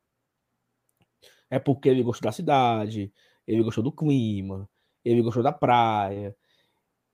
É 1.48 1.58
porque 1.58 1.88
ele 1.88 2.02
gostou 2.02 2.28
da 2.28 2.32
cidade, 2.32 3.10
ele 3.46 3.62
gostou 3.62 3.82
do 3.82 3.90
clima, 3.90 4.68
ele 5.02 5.22
gostou 5.22 5.42
da 5.42 5.52
praia. 5.52 6.36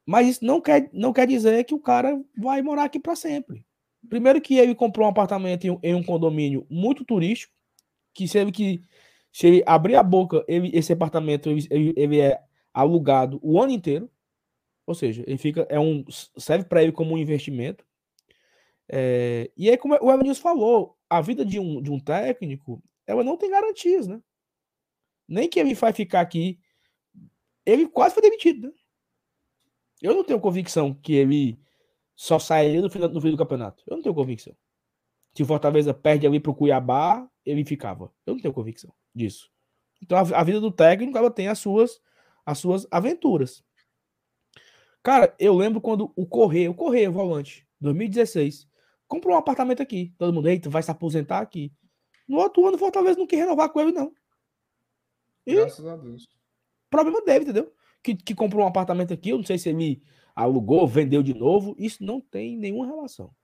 Mas 0.04 0.26
isso 0.26 0.44
não 0.44 0.60
quer, 0.60 0.90
não 0.92 1.12
quer 1.12 1.26
dizer 1.28 1.62
que 1.64 1.74
o 1.74 1.78
cara 1.78 2.20
vai 2.36 2.60
morar 2.62 2.84
aqui 2.84 2.98
para 2.98 3.14
sempre. 3.14 3.64
Primeiro 4.08 4.40
que 4.40 4.58
ele 4.58 4.74
comprou 4.74 5.06
um 5.06 5.10
apartamento 5.10 5.64
em, 5.64 5.78
em, 5.82 5.94
um 5.94 6.02
condomínio 6.02 6.66
muito 6.68 7.04
turístico, 7.04 7.54
que 8.12 8.26
se 8.26 8.38
ele, 8.38 8.50
que, 8.50 8.82
se 9.32 9.46
ele 9.46 9.62
abrir 9.64 9.94
a 9.94 10.02
boca, 10.02 10.44
ele, 10.48 10.70
esse 10.76 10.92
apartamento 10.92 11.48
ele, 11.48 11.94
ele 11.96 12.20
é 12.20 12.42
alugado 12.74 13.38
o 13.40 13.62
ano 13.62 13.70
inteiro. 13.70 14.10
Ou 14.84 14.96
seja, 14.96 15.22
ele 15.28 15.38
fica 15.38 15.64
é 15.70 15.78
um 15.78 16.04
serve 16.36 16.64
para 16.64 16.82
ele 16.82 16.90
como 16.90 17.14
um 17.14 17.18
investimento. 17.18 17.84
É, 18.94 19.50
e 19.56 19.70
aí, 19.70 19.78
como 19.78 19.94
o 19.94 20.12
Evanilson 20.12 20.42
falou, 20.42 20.98
a 21.08 21.22
vida 21.22 21.46
de 21.46 21.58
um, 21.58 21.80
de 21.80 21.90
um 21.90 21.98
técnico, 21.98 22.82
ela 23.06 23.24
não 23.24 23.38
tem 23.38 23.50
garantias, 23.50 24.06
né? 24.06 24.22
Nem 25.26 25.48
que 25.48 25.58
ele 25.58 25.72
vai 25.72 25.94
ficar 25.94 26.20
aqui. 26.20 26.60
Ele 27.64 27.88
quase 27.88 28.12
foi 28.12 28.22
demitido, 28.22 28.68
né? 28.68 28.74
Eu 30.02 30.14
não 30.14 30.22
tenho 30.22 30.38
convicção 30.38 30.92
que 30.92 31.14
ele 31.14 31.58
só 32.14 32.38
sairia 32.38 32.82
no 32.82 32.90
fim, 32.90 32.98
no 32.98 33.20
fim 33.20 33.30
do 33.30 33.36
campeonato. 33.36 33.82
Eu 33.86 33.96
não 33.96 34.02
tenho 34.02 34.14
convicção. 34.14 34.54
Se 35.34 35.42
o 35.42 35.46
Fortaleza 35.46 35.94
perde 35.94 36.26
ali 36.26 36.38
pro 36.38 36.54
Cuiabá, 36.54 37.26
ele 37.46 37.64
ficava. 37.64 38.12
Eu 38.26 38.34
não 38.34 38.42
tenho 38.42 38.52
convicção 38.52 38.92
disso. 39.14 39.50
Então 40.02 40.18
a, 40.18 40.20
a 40.20 40.44
vida 40.44 40.60
do 40.60 40.70
técnico 40.70 41.16
ela 41.16 41.30
tem 41.30 41.48
as 41.48 41.58
suas 41.58 41.98
as 42.44 42.58
suas 42.58 42.86
aventuras. 42.90 43.64
Cara, 45.02 45.34
eu 45.38 45.54
lembro 45.54 45.80
quando 45.80 46.12
o 46.14 46.26
Correia, 46.26 46.70
o 46.70 46.74
Correia, 46.74 47.10
volante, 47.10 47.66
2016, 47.80 48.68
comprou 49.12 49.34
um 49.34 49.38
apartamento 49.38 49.82
aqui. 49.82 50.14
Todo 50.16 50.32
mundo, 50.32 50.48
eita, 50.48 50.70
vai 50.70 50.82
se 50.82 50.90
aposentar 50.90 51.40
aqui. 51.40 51.70
No 52.26 52.38
outro 52.38 52.66
ano, 52.66 52.76
o 52.76 52.78
Fortaleza 52.78 53.18
não 53.18 53.26
quer 53.26 53.36
renovar 53.36 53.68
com 53.68 53.78
ele, 53.78 53.92
não. 53.92 54.10
E 55.46 55.54
Graças 55.54 55.84
a 55.84 55.96
Deus. 55.98 56.26
Problema 56.88 57.20
dele, 57.20 57.44
entendeu? 57.44 57.70
Que, 58.02 58.14
que 58.16 58.34
comprou 58.34 58.64
um 58.64 58.68
apartamento 58.68 59.12
aqui, 59.12 59.28
eu 59.28 59.36
não 59.36 59.44
sei 59.44 59.58
se 59.58 59.68
ele 59.68 60.02
alugou, 60.34 60.88
vendeu 60.88 61.22
de 61.22 61.34
novo. 61.34 61.76
Isso 61.78 62.02
não 62.02 62.22
tem 62.22 62.56
nenhuma 62.56 62.86
relação. 62.86 63.34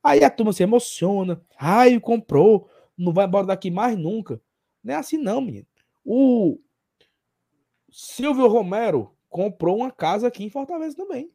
Aí 0.00 0.22
a 0.22 0.30
turma 0.30 0.52
se 0.52 0.62
emociona. 0.62 1.44
Ai, 1.58 1.98
comprou, 1.98 2.70
não 2.96 3.12
vai 3.12 3.26
embora 3.26 3.48
daqui 3.48 3.72
mais 3.72 3.98
nunca. 3.98 4.40
Não 4.84 4.94
é 4.94 4.96
assim, 4.98 5.18
não, 5.18 5.40
menino. 5.40 5.66
O 6.04 6.60
Silvio 7.90 8.46
Romero 8.46 9.16
comprou 9.28 9.78
uma 9.78 9.90
casa 9.90 10.28
aqui 10.28 10.44
em 10.44 10.50
Fortaleza 10.50 10.96
também. 10.96 11.28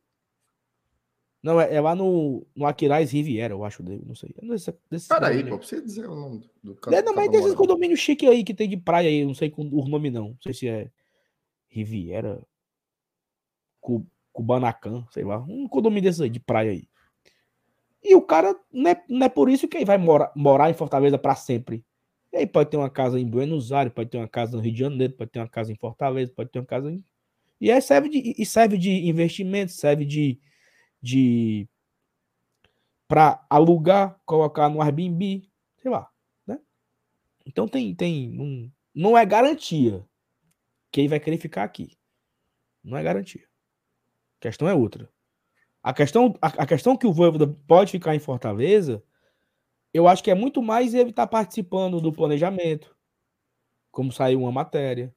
Não, 1.41 1.61
é, 1.61 1.76
é, 1.76 1.80
lá 1.80 1.95
no, 1.95 2.45
no 2.55 2.65
Aquiraz 2.65 3.11
Riviera, 3.11 3.53
eu 3.53 3.64
acho 3.64 3.84
não 3.84 4.15
sei. 4.15 4.34
Peraí, 5.07 5.47
pô, 5.47 5.57
precisa 5.57 5.81
dizer 5.81 6.09
o 6.09 6.15
nome 6.15 6.49
do, 6.64 6.73
do 6.73 6.93
É, 6.93 7.01
não, 7.01 7.14
mas 7.14 7.30
desses 7.30 7.53
condomínios 7.53 7.99
chique 7.99 8.27
aí 8.27 8.43
que 8.43 8.53
tem 8.53 8.68
de 8.68 8.77
praia 8.77 9.07
aí, 9.07 9.23
não 9.23 9.35
sei 9.35 9.53
o 9.55 9.88
nome 9.88 10.09
não. 10.09 10.30
Não 10.30 10.38
sei 10.41 10.53
se 10.53 10.68
é 10.68 10.89
Riviera, 11.69 12.41
Cubanacan, 14.34 15.05
sei 15.11 15.23
lá. 15.23 15.39
Um 15.39 15.68
condomínio 15.68 16.03
desses 16.03 16.22
aí, 16.22 16.30
de 16.30 16.39
praia 16.39 16.72
aí. 16.72 16.88
E 18.03 18.15
o 18.15 18.22
cara, 18.22 18.55
não 18.72 18.91
é, 18.91 19.03
não 19.09 19.26
é 19.26 19.30
por 19.30 19.49
isso 19.49 19.68
que 19.68 19.77
ele 19.77 19.85
vai 19.85 19.97
mora, 19.97 20.31
morar 20.35 20.69
em 20.69 20.73
Fortaleza 20.73 21.18
para 21.18 21.35
sempre. 21.35 21.84
E 22.31 22.38
aí 22.38 22.47
pode 22.47 22.69
ter 22.69 22.77
uma 22.77 22.89
casa 22.89 23.19
em 23.19 23.27
Buenos 23.27 23.72
Aires, 23.72 23.93
pode 23.93 24.09
ter 24.09 24.18
uma 24.18 24.27
casa 24.27 24.55
no 24.55 24.61
Rio 24.61 24.73
de 24.73 24.80
Janeiro, 24.80 25.14
pode 25.14 25.31
ter 25.31 25.39
uma 25.39 25.47
casa 25.47 25.72
em 25.72 25.76
Fortaleza, 25.76 26.31
pode 26.35 26.49
ter 26.49 26.59
uma 26.59 26.65
casa 26.65 26.91
em... 26.91 27.03
E 27.59 27.72
aí 27.72 27.81
serve 27.81 28.09
de, 28.09 28.35
e 28.38 28.45
serve 28.45 28.77
de 28.77 29.07
investimento, 29.07 29.72
serve 29.72 30.05
de 30.05 30.39
de 31.02 31.68
para 33.07 33.45
alugar, 33.49 34.19
colocar 34.26 34.69
no 34.69 34.82
Airbnb, 34.82 35.49
sei 35.78 35.91
lá, 35.91 36.10
né? 36.45 36.60
Então 37.45 37.68
tem 37.68 37.95
tem 37.95 38.40
um, 38.40 38.72
não 38.94 39.18
é 39.18 39.26
garantia 39.26 40.06
que 40.91 41.02
ele 41.02 41.07
vai 41.07 41.19
querer 41.19 41.38
ficar 41.38 41.64
aqui. 41.64 41.98
Não 42.84 42.98
é 42.98 43.03
garantia. 43.03 43.44
A 44.40 44.41
questão 44.41 44.68
é 44.68 44.74
outra. 44.74 45.10
A 45.84 45.94
questão, 45.94 46.34
a, 46.41 46.48
a 46.48 46.65
questão 46.65 46.98
que 46.98 47.07
o 47.07 47.14
Voivoda 47.14 47.48
pode 47.68 47.91
ficar 47.91 48.15
em 48.15 48.19
Fortaleza, 48.19 49.03
eu 49.94 50.07
acho 50.07 50.24
que 50.24 50.32
é 50.32 50.36
muito 50.36 50.61
mais 50.61 50.94
ele 50.94 51.11
estar 51.11 51.26
tá 51.26 51.28
participando 51.28 52.02
do 52.02 52.11
planejamento, 52.11 52.95
como 53.91 54.11
saiu 54.11 54.41
uma 54.41 54.52
matéria. 54.52 55.14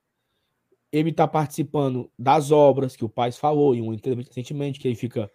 Ele 0.93 1.11
está 1.11 1.27
participando 1.27 2.11
das 2.19 2.51
obras 2.51 2.97
que 2.97 3.05
o 3.05 3.09
pai 3.09 3.33
falou 3.33 3.75
em 3.75 3.81
uma 3.81 3.95
entrevista 3.95 4.31
recentemente, 4.31 4.79
que 4.79 4.89
ele 4.89 4.95
fica 4.95 5.31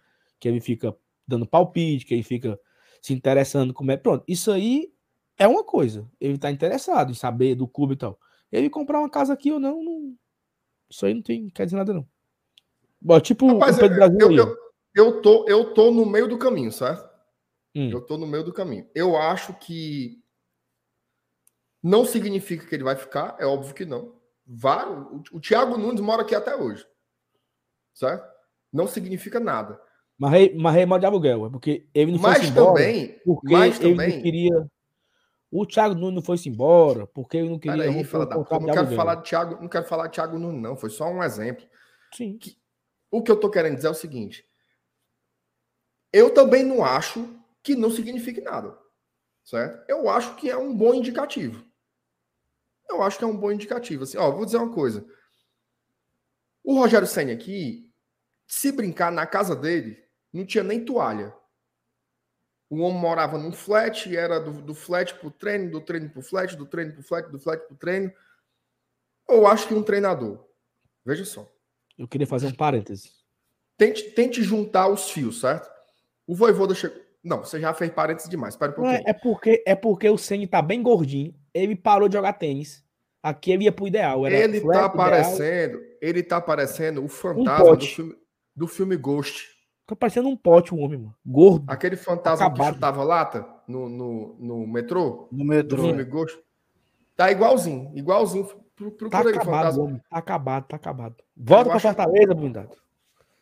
que 0.45 0.49
ele 0.49 0.61
fica 0.61 0.95
dando 1.27 1.47
palpite, 1.47 2.05
que 2.05 2.13
ele 2.13 2.22
fica 2.22 2.59
se 3.01 3.11
interessando 3.13 3.73
como 3.73 3.91
é. 3.91 3.97
Pronto, 3.97 4.23
isso 4.27 4.51
aí 4.51 4.93
é 5.39 5.47
uma 5.47 5.63
coisa. 5.63 6.07
Ele 6.22 6.38
tá 6.38 6.51
interessado 6.51 7.09
em 7.09 7.15
saber 7.15 7.55
do 7.55 7.67
clube 7.67 7.95
e 7.95 7.97
tal. 7.97 8.19
Ele 8.51 8.69
comprar 8.69 8.99
uma 8.99 9.09
casa 9.09 9.34
aqui 9.34 9.51
ou 9.51 9.59
não, 9.59 9.84
não... 9.84 10.15
isso 10.88 11.03
aí 11.03 11.15
não 11.15 11.23
tem, 11.23 11.49
quer 11.49 11.65
dizer 11.65 11.77
nada, 11.77 11.95
não. 11.95 12.07
Bom, 13.01 13.19
tipo 13.19 13.47
Rapaz, 13.47 13.76
o 13.76 13.80
Pedro 13.80 13.95
Brasil 13.95 14.19
eu, 14.22 14.31
eu, 14.38 14.57
eu, 14.93 15.22
tô, 15.23 15.45
eu 15.49 15.73
tô 15.73 15.89
no 15.89 16.05
meio 16.05 16.27
do 16.27 16.38
caminho, 16.38 16.72
certo? 16.72 17.09
Hum. 17.73 17.89
Eu 17.89 18.01
tô 18.01 18.15
no 18.15 18.27
meio 18.27 18.43
do 18.43 18.53
caminho. 18.53 18.88
Eu 18.93 19.17
acho 19.17 19.51
que 19.55 20.23
não 21.81 22.05
significa 22.05 22.67
que 22.67 22.76
ele 22.76 22.84
vai 22.84 22.95
ficar, 22.95 23.35
é 23.39 23.47
óbvio 23.47 23.73
que 23.73 23.84
não. 23.84 24.15
O 25.31 25.39
Thiago 25.39 25.76
Nunes 25.76 26.01
mora 26.01 26.22
aqui 26.22 26.35
até 26.35 26.55
hoje. 26.55 26.85
Certo? 27.95 28.31
Não 28.72 28.85
significa 28.85 29.39
nada. 29.39 29.81
Mas 30.17 30.31
rei, 30.31 30.57
rei 30.57 30.99
de 30.99 31.05
aluguel, 31.05 31.45
é 31.45 31.49
porque 31.49 31.87
ele 31.93 32.13
não 32.13 32.19
mas 32.19 32.37
foi 32.37 32.47
embora. 32.47 32.67
Também, 32.67 33.21
porque 33.25 33.53
mas 33.53 33.79
ele 33.81 33.91
também. 33.91 34.15
não 34.15 34.21
queria. 34.21 34.67
O 35.51 35.65
Thiago 35.65 35.95
Nunes 35.95 36.15
não 36.15 36.21
foi 36.21 36.37
embora, 36.45 37.07
porque 37.07 37.37
ele 37.37 37.49
não 37.49 37.59
queria. 37.59 37.83
Peraí, 37.83 38.03
fala 38.03 38.25
da... 38.25 38.35
não 38.35 38.43
quero 38.43 38.95
falar 38.95 39.15
de 39.15 39.29
Thiago, 39.29 39.61
não 39.61 39.67
quero 39.67 39.85
falar 39.85 40.07
de 40.07 40.13
Thiago 40.13 40.39
Nunes, 40.39 40.61
não. 40.61 40.77
Foi 40.77 40.89
só 40.89 41.09
um 41.09 41.21
exemplo. 41.21 41.65
Sim. 42.13 42.37
Que... 42.37 42.57
O 43.11 43.21
que 43.21 43.31
eu 43.31 43.39
tô 43.39 43.49
querendo 43.49 43.75
dizer 43.75 43.87
é 43.87 43.91
o 43.91 43.95
seguinte: 43.95 44.45
eu 46.11 46.33
também 46.33 46.63
não 46.63 46.83
acho 46.83 47.27
que 47.61 47.75
não 47.75 47.89
signifique 47.89 48.39
nada. 48.39 48.77
Certo? 49.43 49.83
Eu 49.87 50.09
acho 50.09 50.35
que 50.35 50.49
é 50.49 50.57
um 50.57 50.75
bom 50.75 50.93
indicativo. 50.93 51.63
Eu 52.89 53.03
acho 53.03 53.17
que 53.17 53.23
é 53.23 53.27
um 53.27 53.35
bom 53.35 53.51
indicativo. 53.51 54.03
Assim, 54.03 54.17
ó, 54.17 54.31
vou 54.31 54.45
dizer 54.45 54.57
uma 54.57 54.73
coisa. 54.73 55.05
O 56.63 56.79
Rogério 56.79 57.07
Senna 57.07 57.33
aqui, 57.33 57.91
se 58.47 58.71
brincar 58.71 59.11
na 59.11 59.27
casa 59.27 59.55
dele, 59.55 60.05
não 60.35 60.45
tinha 60.45 60.63
nem 60.63 60.83
toalha. 60.83 61.33
O 62.69 62.79
homem 62.79 62.99
morava 62.99 63.37
num 63.37 63.51
flat, 63.51 64.09
e 64.09 64.17
era 64.17 64.39
do, 64.39 64.61
do 64.61 64.73
flat 64.73 65.13
pro 65.15 65.31
treino, 65.31 65.71
do 65.71 65.79
treino 65.79 66.09
pro 66.09 66.21
flat, 66.21 66.55
do 66.55 66.65
treino 66.65 66.93
pro 66.93 67.03
flat, 67.03 67.31
do 67.31 67.39
flat 67.39 67.65
pro 67.67 67.77
treino. 67.77 68.11
Eu 69.29 69.47
acho 69.47 69.67
que 69.67 69.73
um 69.73 69.83
treinador. 69.83 70.43
Veja 71.05 71.23
só. 71.23 71.49
Eu 71.97 72.07
queria 72.07 72.27
fazer 72.27 72.47
um 72.47 72.53
parêntese. 72.53 73.11
Tente, 73.77 74.03
tente 74.11 74.43
juntar 74.43 74.87
os 74.87 75.09
fios, 75.09 75.39
certo? 75.39 75.69
O 76.27 76.35
Voivoda 76.35 76.73
chegou. 76.73 77.03
Não, 77.23 77.39
você 77.39 77.59
já 77.59 77.73
fez 77.73 77.91
parênteses 77.91 78.29
demais. 78.29 78.53
Espera 78.53 78.71
um 78.71 78.75
pouquinho. 78.75 78.97
É, 78.97 79.09
é, 79.09 79.13
porque, 79.13 79.63
é 79.65 79.75
porque 79.75 80.09
o 80.09 80.17
Senni 80.17 80.47
tá 80.47 80.61
bem 80.61 80.83
gordinho. 80.83 81.33
Ele 81.53 81.75
parou 81.75 82.07
de 82.07 82.15
jogar 82.15 82.33
tênis. 82.33 82.83
Aqui 83.23 83.51
ele 83.51 83.63
ia 83.63 83.71
pro 83.71 83.87
ideal. 83.87 84.27
ele 84.27 84.61
tá 84.61 84.85
aparecendo. 84.85 85.81
Ele 85.99 86.21
tá 86.21 86.37
aparecendo 86.37 87.03
o 87.03 87.07
fantasma 87.07 87.71
um 87.71 87.77
do 87.77 87.85
filme 87.85 88.15
do 88.55 88.67
filme 88.67 88.95
Ghost. 88.95 89.55
Tá 89.87 89.95
parecendo 89.95 90.27
um 90.27 90.35
pote 90.35 90.73
o 90.73 90.77
homem, 90.79 90.97
mano. 90.97 91.15
Gordo. 91.25 91.65
Aquele 91.67 91.95
fantasma 91.95 92.47
Acabado. 92.47 92.67
que 92.69 92.73
chutava 92.75 93.03
lata 93.03 93.47
no, 93.67 93.87
no, 93.87 94.35
no 94.39 94.67
metrô, 94.67 95.27
No 95.31 95.45
metrô. 95.45 95.83
filme 95.83 96.03
Ghost. 96.03 96.39
Tá 97.15 97.31
igualzinho, 97.31 97.91
igualzinho. 97.95 98.45
Pro- 98.75 98.91
Tá 99.09 99.19
aí, 99.21 99.27
acabado, 99.29 99.45
fantasma. 99.45 99.83
homem. 99.83 100.01
Tá 100.09 100.17
acabado, 100.17 100.67
tá 100.67 100.75
acabado. 100.75 101.15
Volta 101.37 101.61
Eu 101.61 101.65
pra 101.67 101.75
acho- 101.75 101.87
Fortaleza, 101.87 102.33
blindado. 102.33 102.75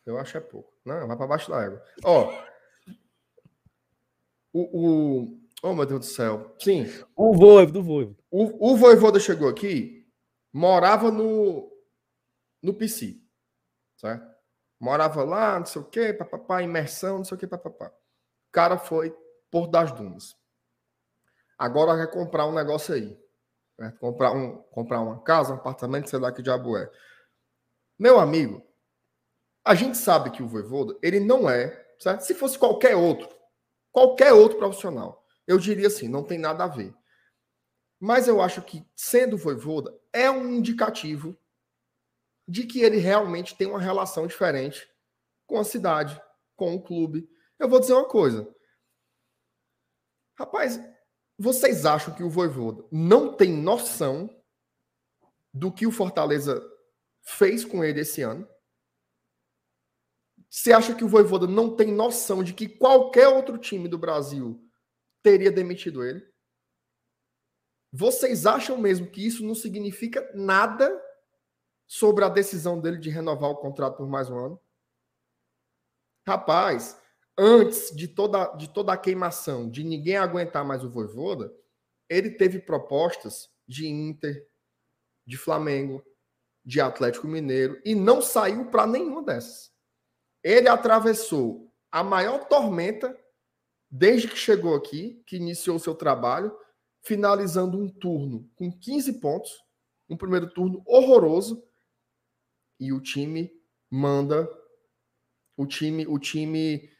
Eu 0.06 0.18
acho 0.18 0.36
é 0.36 0.40
pouco. 0.40 0.70
Não, 0.84 1.08
vai 1.08 1.16
pra 1.16 1.26
baixo 1.26 1.50
da 1.50 1.62
égua. 1.64 1.82
Ó. 2.04 2.30
O, 4.52 4.60
o. 5.22 5.38
Oh, 5.62 5.74
meu 5.74 5.86
Deus 5.86 6.00
do 6.00 6.06
céu. 6.06 6.54
Sim. 6.60 6.86
O 7.16 7.32
Voivo, 7.34 7.72
do 7.72 7.82
Voivo. 7.82 8.14
O, 8.30 8.72
o 8.72 8.76
Voivoda 8.76 9.18
chegou 9.18 9.48
aqui, 9.48 10.06
morava 10.52 11.10
no. 11.10 11.70
No 12.62 12.74
PC. 12.74 13.18
Certo? 13.96 14.33
Morava 14.80 15.24
lá, 15.24 15.58
não 15.58 15.66
sei 15.66 15.80
o 15.80 15.84
quê, 15.84 16.12
papapá, 16.12 16.62
imersão, 16.62 17.18
não 17.18 17.24
sei 17.24 17.36
o 17.36 17.38
quê, 17.38 17.46
papapá. 17.46 17.86
O 17.86 18.52
cara 18.52 18.76
foi 18.78 19.16
por 19.50 19.68
das 19.68 19.92
dunas. 19.92 20.36
Agora 21.58 21.96
quer 21.96 22.12
comprar 22.12 22.46
um 22.46 22.52
negócio 22.52 22.94
aí. 22.94 23.18
certo? 23.76 23.98
Comprar, 23.98 24.32
um, 24.32 24.58
comprar 24.70 25.00
uma 25.00 25.20
casa, 25.22 25.52
um 25.52 25.56
apartamento, 25.56 26.10
sei 26.10 26.18
lá 26.18 26.32
que 26.32 26.42
diabo 26.42 26.76
é. 26.76 26.90
Meu 27.98 28.18
amigo, 28.18 28.62
a 29.64 29.74
gente 29.74 29.96
sabe 29.96 30.30
que 30.30 30.42
o 30.42 30.48
Voivoda, 30.48 30.96
ele 31.02 31.20
não 31.20 31.48
é, 31.48 31.86
certo? 31.98 32.22
Se 32.22 32.34
fosse 32.34 32.58
qualquer 32.58 32.96
outro, 32.96 33.28
qualquer 33.92 34.32
outro 34.32 34.58
profissional, 34.58 35.24
eu 35.46 35.58
diria 35.58 35.86
assim, 35.86 36.08
não 36.08 36.24
tem 36.24 36.38
nada 36.38 36.64
a 36.64 36.68
ver. 36.68 36.94
Mas 37.98 38.28
eu 38.28 38.42
acho 38.42 38.60
que, 38.60 38.84
sendo 38.94 39.38
Voivoda, 39.38 39.96
é 40.12 40.30
um 40.30 40.52
indicativo 40.52 41.38
de 42.46 42.66
que 42.66 42.80
ele 42.80 42.98
realmente 42.98 43.56
tem 43.56 43.66
uma 43.66 43.80
relação 43.80 44.26
diferente 44.26 44.88
com 45.46 45.58
a 45.58 45.64
cidade, 45.64 46.20
com 46.56 46.74
o 46.74 46.82
clube. 46.82 47.28
Eu 47.58 47.68
vou 47.68 47.80
dizer 47.80 47.94
uma 47.94 48.08
coisa. 48.08 48.52
Rapaz, 50.38 50.80
vocês 51.38 51.86
acham 51.86 52.14
que 52.14 52.22
o 52.22 52.30
Voivoda 52.30 52.86
não 52.90 53.36
tem 53.36 53.52
noção 53.52 54.28
do 55.52 55.72
que 55.72 55.86
o 55.86 55.92
Fortaleza 55.92 56.62
fez 57.22 57.64
com 57.64 57.84
ele 57.84 58.00
esse 58.00 58.22
ano? 58.22 58.48
Você 60.50 60.72
acha 60.72 60.94
que 60.94 61.04
o 61.04 61.08
Voivoda 61.08 61.46
não 61.46 61.74
tem 61.74 61.92
noção 61.92 62.44
de 62.44 62.52
que 62.52 62.68
qualquer 62.68 63.28
outro 63.28 63.58
time 63.58 63.88
do 63.88 63.98
Brasil 63.98 64.60
teria 65.22 65.50
demitido 65.50 66.04
ele? 66.04 66.24
Vocês 67.92 68.46
acham 68.46 68.76
mesmo 68.76 69.10
que 69.10 69.24
isso 69.24 69.44
não 69.44 69.54
significa 69.54 70.30
nada 70.34 71.00
sobre 71.86 72.24
a 72.24 72.28
decisão 72.28 72.80
dele 72.80 72.98
de 72.98 73.10
renovar 73.10 73.50
o 73.50 73.56
contrato 73.56 73.96
por 73.96 74.08
mais 74.08 74.30
um 74.30 74.38
ano? 74.38 74.60
Rapaz, 76.26 77.00
antes 77.36 77.94
de 77.94 78.08
toda, 78.08 78.46
de 78.56 78.68
toda 78.68 78.92
a 78.92 78.96
queimação, 78.96 79.68
de 79.68 79.84
ninguém 79.84 80.16
aguentar 80.16 80.64
mais 80.64 80.82
o 80.82 80.90
Voivoda, 80.90 81.52
ele 82.08 82.30
teve 82.30 82.58
propostas 82.58 83.50
de 83.66 83.86
Inter, 83.86 84.48
de 85.26 85.36
Flamengo, 85.36 86.02
de 86.64 86.80
Atlético 86.80 87.26
Mineiro 87.26 87.80
e 87.84 87.94
não 87.94 88.22
saiu 88.22 88.70
para 88.70 88.86
nenhuma 88.86 89.22
dessas. 89.22 89.72
Ele 90.42 90.68
atravessou 90.68 91.72
a 91.90 92.02
maior 92.02 92.44
tormenta 92.46 93.16
desde 93.90 94.28
que 94.28 94.36
chegou 94.36 94.74
aqui, 94.74 95.22
que 95.26 95.36
iniciou 95.36 95.78
seu 95.78 95.94
trabalho, 95.94 96.56
finalizando 97.02 97.78
um 97.78 97.88
turno 97.88 98.50
com 98.56 98.70
15 98.72 99.20
pontos, 99.20 99.52
um 100.08 100.16
primeiro 100.16 100.50
turno 100.50 100.82
horroroso, 100.86 101.62
e 102.78 102.92
o 102.92 103.00
time 103.00 103.50
manda 103.90 104.48
o 105.56 105.66
time 105.66 106.06
o 106.06 106.18
time 106.18 106.90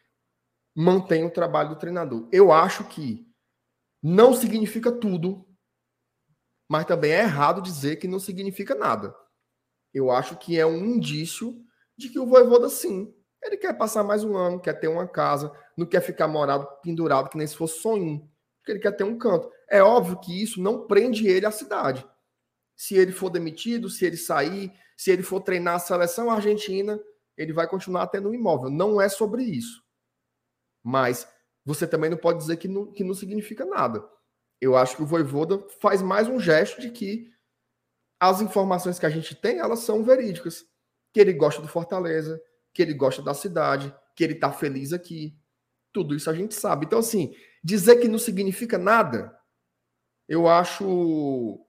mantém 0.74 1.24
o 1.24 1.30
trabalho 1.30 1.70
do 1.70 1.78
treinador. 1.78 2.28
Eu 2.32 2.52
acho 2.52 2.84
que 2.84 3.26
não 4.02 4.34
significa 4.34 4.90
tudo, 4.90 5.46
mas 6.68 6.84
também 6.84 7.12
é 7.12 7.20
errado 7.20 7.62
dizer 7.62 7.96
que 7.96 8.08
não 8.08 8.18
significa 8.18 8.74
nada. 8.74 9.14
Eu 9.92 10.10
acho 10.10 10.36
que 10.36 10.58
é 10.58 10.66
um 10.66 10.84
indício 10.84 11.64
de 11.96 12.08
que 12.08 12.18
o 12.18 12.26
Voivoda 12.26 12.68
sim, 12.68 13.14
ele 13.42 13.56
quer 13.56 13.76
passar 13.78 14.02
mais 14.02 14.24
um 14.24 14.36
ano, 14.36 14.60
quer 14.60 14.74
ter 14.74 14.88
uma 14.88 15.06
casa, 15.06 15.52
não 15.76 15.86
quer 15.86 16.00
ficar 16.00 16.26
morado 16.26 16.66
pendurado 16.82 17.28
que 17.28 17.38
nem 17.38 17.46
se 17.46 17.56
fosse 17.56 17.80
sonho, 17.80 18.28
porque 18.58 18.72
ele 18.72 18.80
quer 18.80 18.92
ter 18.92 19.04
um 19.04 19.16
canto. 19.16 19.48
É 19.70 19.82
óbvio 19.82 20.18
que 20.18 20.42
isso 20.42 20.60
não 20.60 20.86
prende 20.86 21.28
ele 21.28 21.46
à 21.46 21.50
cidade. 21.50 22.04
Se 22.76 22.96
ele 22.96 23.12
for 23.12 23.30
demitido, 23.30 23.88
se 23.88 24.04
ele 24.04 24.16
sair, 24.16 24.72
se 24.96 25.10
ele 25.10 25.22
for 25.22 25.40
treinar 25.40 25.76
a 25.76 25.78
seleção 25.78 26.30
argentina, 26.30 27.00
ele 27.36 27.52
vai 27.52 27.66
continuar 27.68 28.06
tendo 28.06 28.28
um 28.28 28.34
imóvel. 28.34 28.70
Não 28.70 29.00
é 29.00 29.08
sobre 29.08 29.42
isso. 29.42 29.82
Mas 30.82 31.28
você 31.64 31.86
também 31.86 32.10
não 32.10 32.16
pode 32.16 32.38
dizer 32.38 32.56
que 32.56 32.68
não, 32.68 32.92
que 32.92 33.02
não 33.02 33.14
significa 33.14 33.64
nada. 33.64 34.06
Eu 34.60 34.76
acho 34.76 34.96
que 34.96 35.02
o 35.02 35.06
Voivoda 35.06 35.58
faz 35.80 36.00
mais 36.02 36.28
um 36.28 36.38
gesto 36.38 36.80
de 36.80 36.90
que 36.90 37.32
as 38.20 38.40
informações 38.40 38.98
que 38.98 39.06
a 39.06 39.10
gente 39.10 39.34
tem, 39.34 39.58
elas 39.58 39.80
são 39.80 40.02
verídicas. 40.02 40.64
Que 41.12 41.20
ele 41.20 41.32
gosta 41.32 41.60
do 41.60 41.68
Fortaleza, 41.68 42.40
que 42.72 42.82
ele 42.82 42.94
gosta 42.94 43.22
da 43.22 43.34
cidade, 43.34 43.94
que 44.14 44.22
ele 44.22 44.34
tá 44.34 44.52
feliz 44.52 44.92
aqui. 44.92 45.36
Tudo 45.92 46.14
isso 46.14 46.28
a 46.30 46.34
gente 46.34 46.54
sabe. 46.54 46.86
Então, 46.86 46.98
assim, 46.98 47.34
dizer 47.62 47.96
que 47.96 48.08
não 48.08 48.18
significa 48.18 48.78
nada, 48.78 49.36
eu 50.28 50.48
acho 50.48 51.63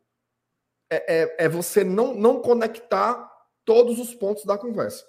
é, 0.95 1.23
é, 1.23 1.45
é, 1.45 1.49
você 1.49 1.83
não, 1.83 2.13
não 2.13 2.41
conectar 2.41 3.31
todos 3.63 3.99
os 3.99 4.13
pontos 4.13 4.45
da 4.45 4.57
conversa. 4.57 5.05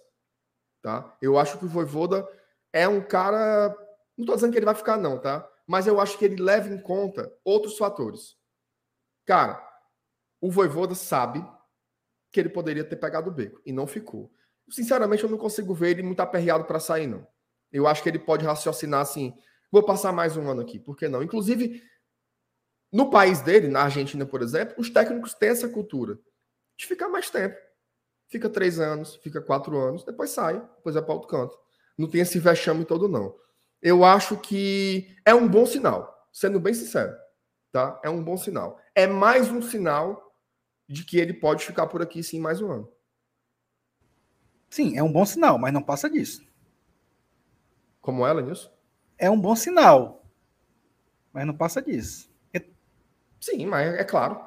Tá? 0.82 1.16
Eu 1.20 1.38
acho 1.38 1.58
que 1.58 1.64
o 1.64 1.68
Voivoda 1.68 2.26
é 2.72 2.86
um 2.88 3.00
cara. 3.00 3.68
Não 4.16 4.22
estou 4.22 4.34
dizendo 4.34 4.52
que 4.52 4.58
ele 4.58 4.66
vai 4.66 4.74
ficar, 4.74 4.96
não, 4.96 5.18
tá? 5.18 5.48
Mas 5.66 5.86
eu 5.86 6.00
acho 6.00 6.16
que 6.18 6.24
ele 6.24 6.42
leva 6.42 6.68
em 6.68 6.80
conta 6.80 7.32
outros 7.44 7.76
fatores. 7.76 8.36
Cara, 9.26 9.62
o 10.40 10.50
Voivoda 10.50 10.94
sabe 10.94 11.44
que 12.30 12.40
ele 12.40 12.48
poderia 12.48 12.84
ter 12.84 12.96
pegado 12.96 13.30
o 13.30 13.32
beco 13.32 13.60
e 13.64 13.72
não 13.72 13.86
ficou. 13.86 14.30
Sinceramente, 14.70 15.24
eu 15.24 15.30
não 15.30 15.38
consigo 15.38 15.74
ver 15.74 15.90
ele 15.90 16.02
muito 16.02 16.20
aperreado 16.20 16.64
para 16.64 16.80
sair, 16.80 17.06
não. 17.06 17.26
Eu 17.72 17.86
acho 17.86 18.02
que 18.02 18.08
ele 18.08 18.18
pode 18.18 18.44
raciocinar 18.44 19.00
assim: 19.00 19.34
vou 19.70 19.82
passar 19.82 20.12
mais 20.12 20.36
um 20.36 20.48
ano 20.48 20.60
aqui, 20.60 20.78
por 20.78 20.96
que 20.96 21.08
não? 21.08 21.22
Inclusive, 21.22 21.82
no 22.96 23.10
país 23.10 23.42
dele, 23.42 23.68
na 23.68 23.82
Argentina, 23.82 24.24
por 24.24 24.40
exemplo, 24.40 24.76
os 24.78 24.88
técnicos 24.88 25.34
têm 25.34 25.50
essa 25.50 25.68
cultura 25.68 26.18
de 26.78 26.86
ficar 26.86 27.10
mais 27.10 27.28
tempo. 27.28 27.54
Fica 28.26 28.48
três 28.48 28.80
anos, 28.80 29.16
fica 29.16 29.38
quatro 29.38 29.78
anos, 29.78 30.02
depois 30.02 30.30
sai, 30.30 30.58
depois 30.76 30.94
vai 30.94 31.04
para 31.04 31.12
outro 31.12 31.28
canto. 31.28 31.54
Não 31.98 32.08
tem 32.08 32.22
esse 32.22 32.38
vexame 32.38 32.86
todo, 32.86 33.06
não. 33.06 33.36
Eu 33.82 34.02
acho 34.02 34.38
que 34.38 35.14
é 35.26 35.34
um 35.34 35.46
bom 35.46 35.66
sinal, 35.66 36.26
sendo 36.32 36.58
bem 36.58 36.72
sincero. 36.72 37.14
Tá? 37.70 38.00
É 38.02 38.08
um 38.08 38.24
bom 38.24 38.38
sinal. 38.38 38.80
É 38.94 39.06
mais 39.06 39.50
um 39.50 39.60
sinal 39.60 40.34
de 40.88 41.04
que 41.04 41.18
ele 41.18 41.34
pode 41.34 41.66
ficar 41.66 41.88
por 41.88 42.00
aqui 42.00 42.22
sim 42.22 42.40
mais 42.40 42.62
um 42.62 42.72
ano. 42.72 42.90
Sim, 44.70 44.96
é 44.96 45.02
um 45.02 45.12
bom 45.12 45.26
sinal, 45.26 45.58
mas 45.58 45.70
não 45.70 45.82
passa 45.82 46.08
disso. 46.08 46.42
Como 48.00 48.26
ela, 48.26 48.40
Nilson? 48.40 48.70
É 49.18 49.28
um 49.28 49.38
bom 49.38 49.54
sinal, 49.54 50.24
mas 51.30 51.46
não 51.46 51.54
passa 51.54 51.82
disso. 51.82 52.34
Sim, 53.40 53.66
mas 53.66 53.94
é 53.94 54.04
claro. 54.04 54.40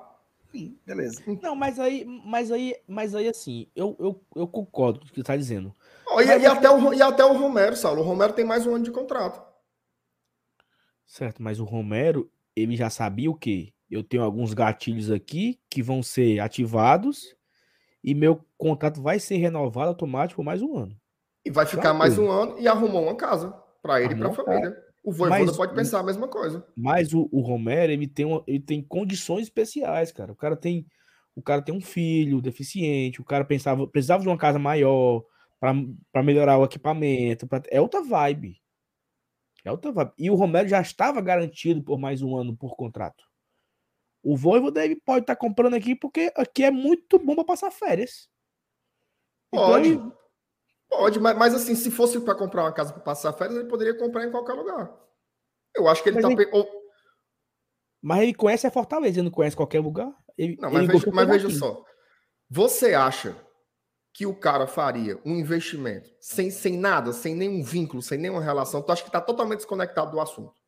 Sim, 0.52 0.78
beleza. 0.86 1.22
Não, 1.41 1.56
mas 1.56 1.80
aí, 1.80 2.06
mas 2.26 2.52
aí, 2.52 2.76
mas 2.88 3.14
aí 3.16 3.28
assim, 3.28 3.68
eu, 3.76 3.95
eu, 3.99 4.24
eu 4.36 4.48
concordo 4.48 4.99
com 4.99 5.06
o 5.06 5.10
que 5.10 5.16
você 5.16 5.22
está 5.22 5.36
dizendo. 5.38 5.74
Oh, 6.07 6.20
e, 6.20 6.26
e 6.26 6.44
eu- 6.45 6.52
até 6.52 6.70
o, 6.70 6.94
e 6.94 7.02
até 7.02 7.24
o 7.24 7.34
Romero, 7.38 7.76
Saulo. 7.76 8.02
O 8.02 8.03
Romero 8.06 8.34
tem 8.34 8.44
mais 8.45 8.66
um 8.66 8.74
ano 8.76 8.84
de 8.84 8.91
contrato. 8.91 9.41
Certo, 11.06 11.41
mas 11.41 11.60
o 11.60 11.64
Romero, 11.66 12.32
ele 12.56 12.76
já 12.76 12.90
sabia 12.90 13.30
o 13.30 13.36
quê? 13.36 13.74
Eu 13.90 14.03
tenho 14.03 14.24
alguns 14.24 14.53
gatilhos 14.53 15.10
aqui 15.10 15.60
que 15.70 15.82
vão 15.82 16.03
ser 16.03 16.40
ativados 16.40 17.36
e 18.03 18.14
meu 18.14 18.44
contrato 18.57 19.02
vai 19.02 19.20
ser 19.20 19.38
renovado 19.38 19.90
automático 19.90 20.38
por 20.41 20.45
mais 20.45 20.61
um 20.61 20.78
ano. 20.78 20.95
E 21.44 21.49
vai 21.49 21.66
ficar 21.66 21.82
Claro. 21.84 21.98
mais 21.98 22.18
um 22.18 22.30
ano 22.30 22.60
e 22.60 22.68
arrumou 22.68 23.03
uma 23.03 23.16
casa 23.16 23.52
para 23.82 24.02
ele 24.02 24.14
e 24.14 24.18
para 24.18 24.28
a 24.30 24.32
família. 24.32 24.89
O 25.03 25.11
Voivoda 25.11 25.45
Mas- 25.45 25.57
pode 25.57 25.73
pensar 25.73 25.99
a 25.99 26.03
mesma 26.03 26.27
coisa. 26.27 26.65
Mas 26.76 27.13
o, 27.13 27.30
o 27.31 27.39
Romero, 27.41 27.91
ele 27.91 28.07
tem, 28.07 28.26
uma, 28.26 28.43
ele 28.45 28.59
tem 28.59 28.81
condições 28.84 29.43
especiais, 29.43 30.11
cara. 30.11 30.31
O 30.31 30.35
cara 30.35 30.55
tem, 30.57 30.85
o 31.35 31.41
cara 31.41 31.61
tem 31.61 31.73
um 31.73 31.81
filho 31.81 32.41
deficiente, 32.41 33.21
o 33.21 33.26
cara 33.26 33.45
pensava, 33.45 33.88
precisava 33.88 34.21
de 34.21 34.30
uma 34.30 34.38
casa 34.38 34.59
maior 34.59 35.23
para 35.59 36.23
melhorar 36.23 36.57
o 36.57 36.65
equipamento. 36.65 37.47
pra- 37.47 37.63
é 37.69 37.80
outra 37.81 38.01
vibe. 38.03 38.61
É 39.63 39.71
outra 39.71 39.91
vibe. 39.91 40.11
E 40.17 40.30
o 40.30 40.35
Romero 40.35 40.67
já 40.67 40.81
estava 40.81 41.19
garantido 41.21 41.81
por 41.84 41.97
mais 41.97 42.21
um 42.21 42.35
ano 42.35 42.55
por 42.55 42.76
contrato. 42.76 43.23
O 44.21 44.35
Voivoda 44.35 44.84
ele 44.84 44.97
pode 44.97 45.21
estar 45.23 45.35
comprando 45.38 45.76
aqui 45.76 45.95
porque 45.95 46.31
aqui 46.35 46.63
é 46.65 46.71
muito 46.71 47.17
bom 47.19 47.35
para 47.35 47.45
passar 47.45 47.71
férias. 47.71 48.30
Então, 49.53 49.65
Pode. 49.67 49.88
ele- 49.89 50.11
Pode, 50.90 51.20
mas, 51.20 51.38
mas 51.38 51.53
assim, 51.53 51.76
se 51.76 51.91
fosse 51.91 52.20
para 52.20 52.36
comprar 52.36 52.64
uma 52.64 52.74
casa 52.74 52.91
para 52.91 53.02
passar 53.02 53.32
férias, 53.34 53.60
ele 53.60 53.70
poderia 53.70 53.98
comprar 53.98 54.26
em 54.26 54.32
qualquer 54.32 54.53
lugar. 54.53 54.91
Eu 55.76 55.88
acho 55.88 56.02
que 56.02 56.10
ele 56.10 56.16
Mas 56.16 56.24
tá. 56.24 56.32
ele- 56.32 56.45
pe- 56.45 56.52
ou- 56.52 56.68
mas 58.02 58.24
ele 58.24 58.34
conhece 58.34 58.66
a 58.66 58.72
Fortaleza, 58.72 59.20
ele 59.20 59.26
não 59.26 59.32
conhece 59.32 59.56
qualquer 59.56 59.80
lugar. 59.82 60.11
Ele, 60.38 60.57
Não, 60.60 60.72
mas, 60.72 60.88
veja, 60.88 61.11
mas 61.11 61.28
veja 61.28 61.49
só. 61.49 61.84
Você 62.49 62.94
acha 62.95 63.36
que 64.14 64.26
o 64.26 64.36
cara 64.36 64.66
faria 64.66 65.20
um 65.24 65.36
investimento 65.36 66.10
sem, 66.20 66.49
sem 66.49 66.78
nada, 66.78 67.14
sem 67.14 67.36
nenhum 67.36 67.61
vínculo, 67.64 68.02
sem 68.02 68.18
nenhuma 68.18 68.41
relação, 68.41 68.82
tu 68.82 68.91
acha 68.91 69.03
que 69.03 69.10
está 69.10 69.22
totalmente 69.22 69.60
desconectado 69.60 70.11
do 70.11 70.20
assunto? 70.20 70.60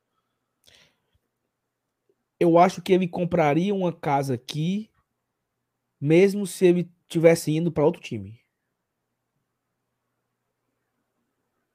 Eu 2.39 2.57
acho 2.57 2.81
que 2.81 2.91
ele 2.93 3.07
compraria 3.07 3.73
uma 3.73 3.93
casa 3.93 4.33
aqui, 4.35 4.89
mesmo 5.99 6.45
se 6.45 6.65
ele 6.65 6.91
tivesse 7.07 7.51
indo 7.51 7.71
para 7.71 7.85
outro 7.85 8.01
time. 8.01 8.40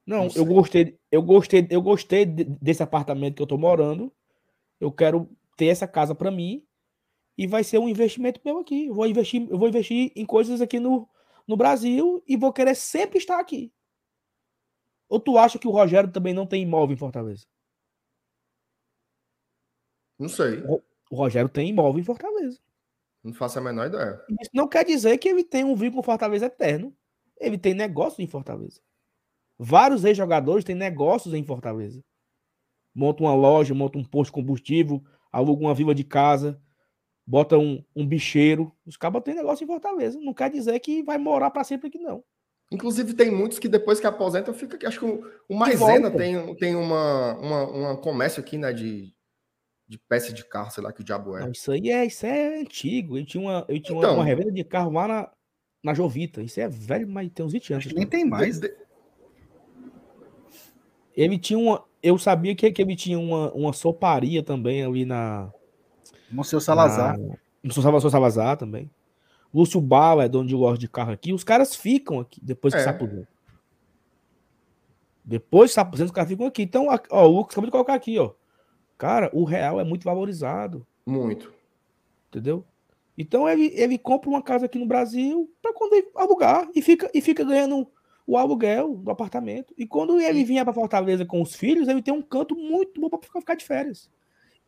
Não, 0.06 0.24
Não 0.26 0.30
eu 0.36 0.44
gostei, 0.44 0.98
eu 1.10 1.20
gostei, 1.22 1.66
eu 1.68 1.82
gostei 1.82 2.24
de- 2.24 2.44
desse 2.44 2.82
apartamento 2.82 3.34
que 3.36 3.42
eu 3.42 3.46
tô 3.46 3.58
morando. 3.58 4.12
Eu 4.78 4.92
quero 4.92 5.28
ter 5.56 5.66
essa 5.66 5.88
casa 5.88 6.14
para 6.14 6.30
mim 6.30 6.64
e 7.36 7.46
vai 7.46 7.64
ser 7.64 7.78
um 7.78 7.88
investimento 7.88 8.40
meu 8.44 8.58
aqui. 8.58 8.86
Eu 8.86 8.94
vou 8.94 9.06
investir, 9.06 9.46
eu 9.50 9.58
vou 9.58 9.68
investir 9.68 10.12
em 10.14 10.24
coisas 10.24 10.60
aqui 10.60 10.78
no, 10.78 11.08
no 11.46 11.56
Brasil 11.56 12.22
e 12.26 12.36
vou 12.36 12.52
querer 12.52 12.76
sempre 12.76 13.18
estar 13.18 13.40
aqui. 13.40 13.72
Ou 15.08 15.18
tu 15.20 15.38
acha 15.38 15.58
que 15.58 15.68
o 15.68 15.72
Rogério 15.72 16.10
também 16.10 16.32
não 16.34 16.46
tem 16.46 16.62
imóvel 16.62 16.94
em 16.94 16.98
Fortaleza? 16.98 17.46
Não 20.18 20.28
sei. 20.28 20.62
O 21.10 21.16
Rogério 21.16 21.48
tem 21.48 21.68
imóvel 21.68 22.00
em 22.00 22.04
Fortaleza. 22.04 22.58
Não 23.22 23.32
faço 23.32 23.58
a 23.58 23.62
menor 23.62 23.86
ideia. 23.86 24.22
Isso 24.40 24.50
não 24.54 24.68
quer 24.68 24.84
dizer 24.84 25.18
que 25.18 25.28
ele 25.28 25.42
tem 25.44 25.64
um 25.64 25.74
vínculo 25.74 26.02
com 26.02 26.06
Fortaleza 26.06 26.46
eterno. 26.46 26.96
Ele 27.38 27.58
tem 27.58 27.74
negócio 27.74 28.22
em 28.22 28.26
Fortaleza. 28.26 28.80
Vários 29.58 30.04
ex-jogadores 30.04 30.64
têm 30.64 30.74
negócios 30.74 31.32
em 31.34 31.42
Fortaleza. 31.44 32.02
Monta 32.94 33.22
uma 33.22 33.34
loja, 33.34 33.74
monta 33.74 33.98
um 33.98 34.04
posto 34.04 34.30
de 34.30 34.32
combustível, 34.32 35.02
aluga 35.30 35.62
uma 35.62 35.74
vila 35.74 35.94
de 35.94 36.04
casa, 36.04 36.60
bota 37.26 37.58
um, 37.58 37.82
um 37.94 38.06
bicheiro. 38.06 38.72
Os 38.86 38.96
cabos 38.96 39.22
têm 39.22 39.34
negócio 39.34 39.64
em 39.64 39.66
Fortaleza. 39.66 40.18
Não 40.20 40.32
quer 40.34 40.50
dizer 40.50 40.78
que 40.80 41.02
vai 41.02 41.18
morar 41.18 41.50
para 41.50 41.64
sempre 41.64 41.88
aqui, 41.88 41.98
não. 41.98 42.22
Inclusive, 42.72 43.14
tem 43.14 43.30
muitos 43.30 43.58
que 43.58 43.68
depois 43.68 44.00
que 44.00 44.06
aposentam, 44.06 44.52
fica 44.52 44.76
aqui. 44.76 44.86
Acho 44.86 44.98
que 44.98 45.04
o, 45.04 45.24
o 45.48 45.54
Maisena 45.54 46.10
tem, 46.10 46.54
tem 46.56 46.74
uma, 46.74 47.34
uma, 47.38 47.66
uma 47.70 47.96
comércio 47.96 48.40
aqui, 48.40 48.58
né? 48.58 48.72
De, 48.72 49.14
de 49.86 49.98
peça 50.08 50.32
de 50.32 50.44
carro, 50.44 50.70
sei 50.70 50.82
lá 50.82 50.92
que 50.92 51.04
diabo 51.04 51.36
é. 51.36 51.42
Não, 51.42 51.52
isso 51.52 51.70
aí 51.70 51.90
é, 51.90 52.04
isso 52.04 52.26
é 52.26 52.60
antigo. 52.60 53.16
Eu 53.16 53.24
tinha 53.24 53.40
uma, 53.40 53.64
eu 53.68 53.80
tinha 53.80 53.96
uma- 53.96 54.04
Então. 54.04 54.16
uma, 54.16 54.24
revenda 54.24 54.50
de 54.50 54.64
carro 54.64 54.90
lá 54.90 55.06
na, 55.06 55.32
na 55.84 55.94
Jovita. 55.94 56.42
Isso 56.42 56.58
é 56.60 56.66
velho, 56.68 57.06
mas 57.08 57.30
tem 57.32 57.46
uns 57.46 57.52
20 57.52 57.72
anos. 57.72 57.86
Nem 57.92 58.06
tem 58.06 58.24
mais. 58.24 58.58
De- 58.58 58.68
de- 58.68 58.85
Ele 61.16 61.38
tinha 61.38 61.58
uma. 61.58 61.82
Eu 62.02 62.18
sabia 62.18 62.54
que, 62.54 62.70
que 62.70 62.82
ele 62.82 62.94
tinha 62.94 63.18
uma, 63.18 63.50
uma 63.52 63.72
soparia 63.72 64.42
também 64.42 64.84
ali 64.84 65.04
na. 65.04 65.50
Monsenhor 66.30 66.60
Salazar. 66.60 67.18
Na, 67.62 67.72
Salvador 67.72 68.10
Salazar 68.10 68.56
também. 68.56 68.90
Lúcio 69.52 69.80
Bala 69.80 70.24
é 70.24 70.28
dono 70.28 70.46
de 70.48 70.54
loja 70.54 70.78
de 70.78 70.88
carro 70.88 71.12
aqui. 71.12 71.32
Os 71.32 71.42
caras 71.42 71.74
ficam 71.74 72.20
aqui 72.20 72.40
depois 72.42 72.74
que 72.74 72.80
É. 72.80 72.82
se 72.82 72.88
aposentam. 72.88 73.26
Depois 75.24 75.70
que 75.70 75.74
se 75.74 75.80
aposentam, 75.80 76.06
os 76.06 76.12
caras 76.12 76.30
ficam 76.30 76.46
aqui. 76.46 76.62
Então, 76.62 76.86
ó, 77.10 77.26
o 77.26 77.30
Lucas 77.30 77.52
acabou 77.54 77.66
de 77.66 77.72
colocar 77.72 77.94
aqui, 77.94 78.18
ó. 78.18 78.32
Cara, 78.98 79.30
o 79.32 79.44
real 79.44 79.80
é 79.80 79.84
muito 79.84 80.04
valorizado, 80.04 80.86
Muito. 81.04 81.52
entendeu? 82.28 82.64
Então 83.18 83.48
ele, 83.48 83.72
ele 83.74 83.98
compra 83.98 84.28
uma 84.30 84.42
casa 84.42 84.66
aqui 84.66 84.78
no 84.78 84.86
Brasil 84.86 85.50
para 85.60 85.72
quando 85.74 85.94
ele 85.94 86.08
alugar 86.14 86.68
e 86.74 86.80
fica, 86.80 87.10
e 87.12 87.20
fica 87.20 87.44
ganhando 87.44 87.86
o 88.26 88.36
aluguel 88.36 88.96
do 88.96 89.10
apartamento. 89.10 89.72
E 89.78 89.86
quando 89.86 90.20
ele 90.20 90.44
vier 90.44 90.64
para 90.64 90.74
Fortaleza 90.74 91.24
com 91.24 91.40
os 91.40 91.54
filhos, 91.54 91.88
ele 91.88 92.02
tem 92.02 92.12
um 92.12 92.22
canto 92.22 92.56
muito 92.56 93.00
bom 93.00 93.08
para 93.08 93.40
ficar, 93.40 93.54
de 93.54 93.64
férias. 93.64 94.10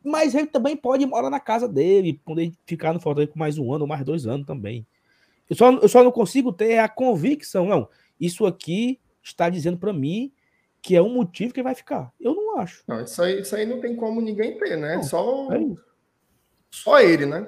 Mas 0.05 0.35
ele 0.35 0.47
também 0.47 0.77
pode 0.77 1.05
morar 1.05 1.29
na 1.29 1.41
casa 1.41 1.69
dele, 1.69 2.21
ele 2.29 2.55
ficar 2.65 2.93
no 2.93 3.01
Fortaleza 3.01 3.33
por 3.33 3.39
mais 3.39 3.59
um 3.59 3.73
ano 3.73 3.83
ou 3.83 3.89
mais 3.89 4.05
dois 4.05 4.27
anos 4.27 4.47
também. 4.47 4.87
Eu 5.51 5.57
só, 5.57 5.73
eu 5.73 5.89
só 5.89 6.05
não 6.05 6.13
consigo 6.13 6.53
ter 6.53 6.79
a 6.79 6.89
convicção, 6.89 7.67
não. 7.67 7.89
Isso 8.21 8.47
aqui 8.47 9.01
está 9.23 9.49
dizendo 9.49 9.79
para 9.79 9.93
mim 9.93 10.33
que 10.81 10.95
é 10.95 11.03
um 11.03 11.13
motivo 11.13 11.53
que 11.53 11.63
vai 11.63 11.75
ficar. 11.75 12.13
Eu 12.21 12.35
não 12.35 12.59
acho. 12.59 12.85
Não, 12.87 13.03
isso, 13.03 13.21
aí, 13.21 13.41
isso 13.41 13.57
aí 13.57 13.67
não 13.67 13.81
tem 13.81 13.97
como 13.97 14.21
ninguém 14.21 14.57
ter, 14.59 14.77
né? 14.77 14.97
Não, 14.97 15.03
Só, 15.03 15.53
É 15.53 15.59
só 16.71 17.01
ele, 17.01 17.27
né? 17.27 17.47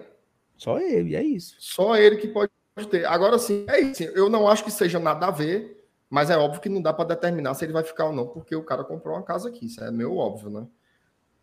Só 0.56 0.78
ele, 0.78 1.14
é 1.14 1.22
isso. 1.22 1.56
Só 1.58 1.96
ele 1.96 2.16
que 2.16 2.28
pode 2.28 2.50
ter. 2.90 3.06
Agora 3.06 3.38
sim, 3.38 3.64
é 3.68 3.80
isso. 3.80 4.02
Eu 4.02 4.28
não 4.28 4.48
acho 4.48 4.64
que 4.64 4.70
seja 4.70 4.98
nada 4.98 5.26
a 5.26 5.30
ver, 5.30 5.79
mas 6.10 6.28
é 6.28 6.36
óbvio 6.36 6.60
que 6.60 6.68
não 6.68 6.82
dá 6.82 6.92
para 6.92 7.10
determinar 7.10 7.54
se 7.54 7.64
ele 7.64 7.72
vai 7.72 7.84
ficar 7.84 8.06
ou 8.06 8.12
não, 8.12 8.26
porque 8.26 8.54
o 8.56 8.64
cara 8.64 8.82
comprou 8.82 9.14
uma 9.14 9.22
casa 9.22 9.48
aqui. 9.48 9.66
Isso 9.66 9.82
é 9.82 9.90
meio 9.92 10.16
óbvio, 10.16 10.50
né? 10.50 10.66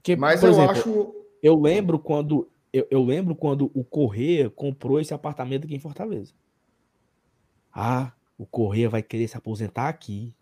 Que, 0.04 0.16
Mas 0.16 0.44
eu 0.44 0.50
exemplo, 0.50 0.72
acho. 0.72 1.16
Eu 1.42 1.56
lembro 1.60 1.98
quando 1.98 2.50
eu, 2.72 2.88
eu 2.92 3.04
lembro 3.04 3.36
quando 3.36 3.72
o 3.74 3.84
Correia 3.84 4.50
comprou 4.50 5.00
esse 5.00 5.14
apartamento 5.14 5.66
aqui 5.66 5.76
em 5.76 5.80
Fortaleza. 5.80 6.34
Ah, 7.74 8.12
o 8.38 8.46
Correia 8.46 8.90
vai 8.90 9.02
querer 9.02 9.28
se 9.28 9.38
aposentar 9.38 9.88
aqui. 9.88 10.36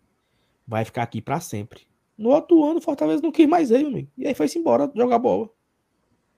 Vai 0.66 0.84
ficar 0.84 1.02
aqui 1.02 1.22
para 1.22 1.40
sempre. 1.40 1.86
No 2.18 2.30
outro 2.30 2.64
ano, 2.64 2.80
Fortaleza 2.80 3.22
não 3.22 3.30
quis 3.30 3.48
mais 3.48 3.70
ele, 3.70 3.84
meu 3.84 3.92
amigo. 3.92 4.10
E 4.18 4.26
aí 4.26 4.34
foi-se 4.34 4.58
embora 4.58 4.90
jogar 4.94 5.18
bola. 5.18 5.48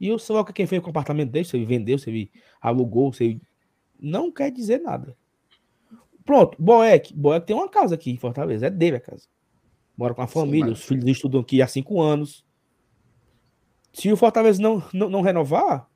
E 0.01 0.13
o 0.13 0.45
que 0.45 0.53
quem 0.53 0.67
fez 0.67 0.81
com 0.81 0.89
o 0.89 0.91
apartamento 0.91 1.31
dele, 1.31 1.45
se 1.45 1.57
ele 1.57 1.67
vendeu, 1.67 1.99
se 1.99 2.11
ele 2.11 2.31
alugou, 2.61 3.13
se 3.13 3.25
ele. 3.25 3.43
Não 3.99 4.31
quer 4.31 4.51
dizer 4.51 4.81
nada. 4.81 5.17
Pronto, 6.29 6.61
Boeck. 6.63 7.15
Boeck 7.15 7.47
tem 7.47 7.57
uma 7.57 7.71
casa 7.71 7.95
aqui 7.95 8.11
em 8.11 8.19
Fortaleza. 8.19 8.67
É 8.67 8.71
dele 8.71 8.97
a 8.97 9.01
casa. 9.01 9.27
Mora 9.97 10.13
com 10.13 10.21
a 10.21 10.27
Sim, 10.27 10.35
família, 10.35 10.67
mas- 10.69 10.81
os 10.81 10.85
filhos 10.85 11.07
estudam 11.07 11.41
aqui 11.41 11.63
há 11.63 11.67
cinco 11.67 12.03
anos. 12.03 12.45
Se 13.95 14.13
o 14.13 14.17
Fortaleza 14.17 14.61
não, 14.61 14.83
não, 14.93 15.09
não 15.09 15.23
renovar, 15.23 15.89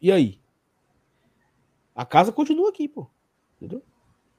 e 0.00 0.10
aí? 0.10 0.40
A 1.94 2.06
casa 2.06 2.32
continua 2.32 2.70
aqui, 2.70 2.88
pô. 2.88 3.06
Entendeu? 3.58 3.82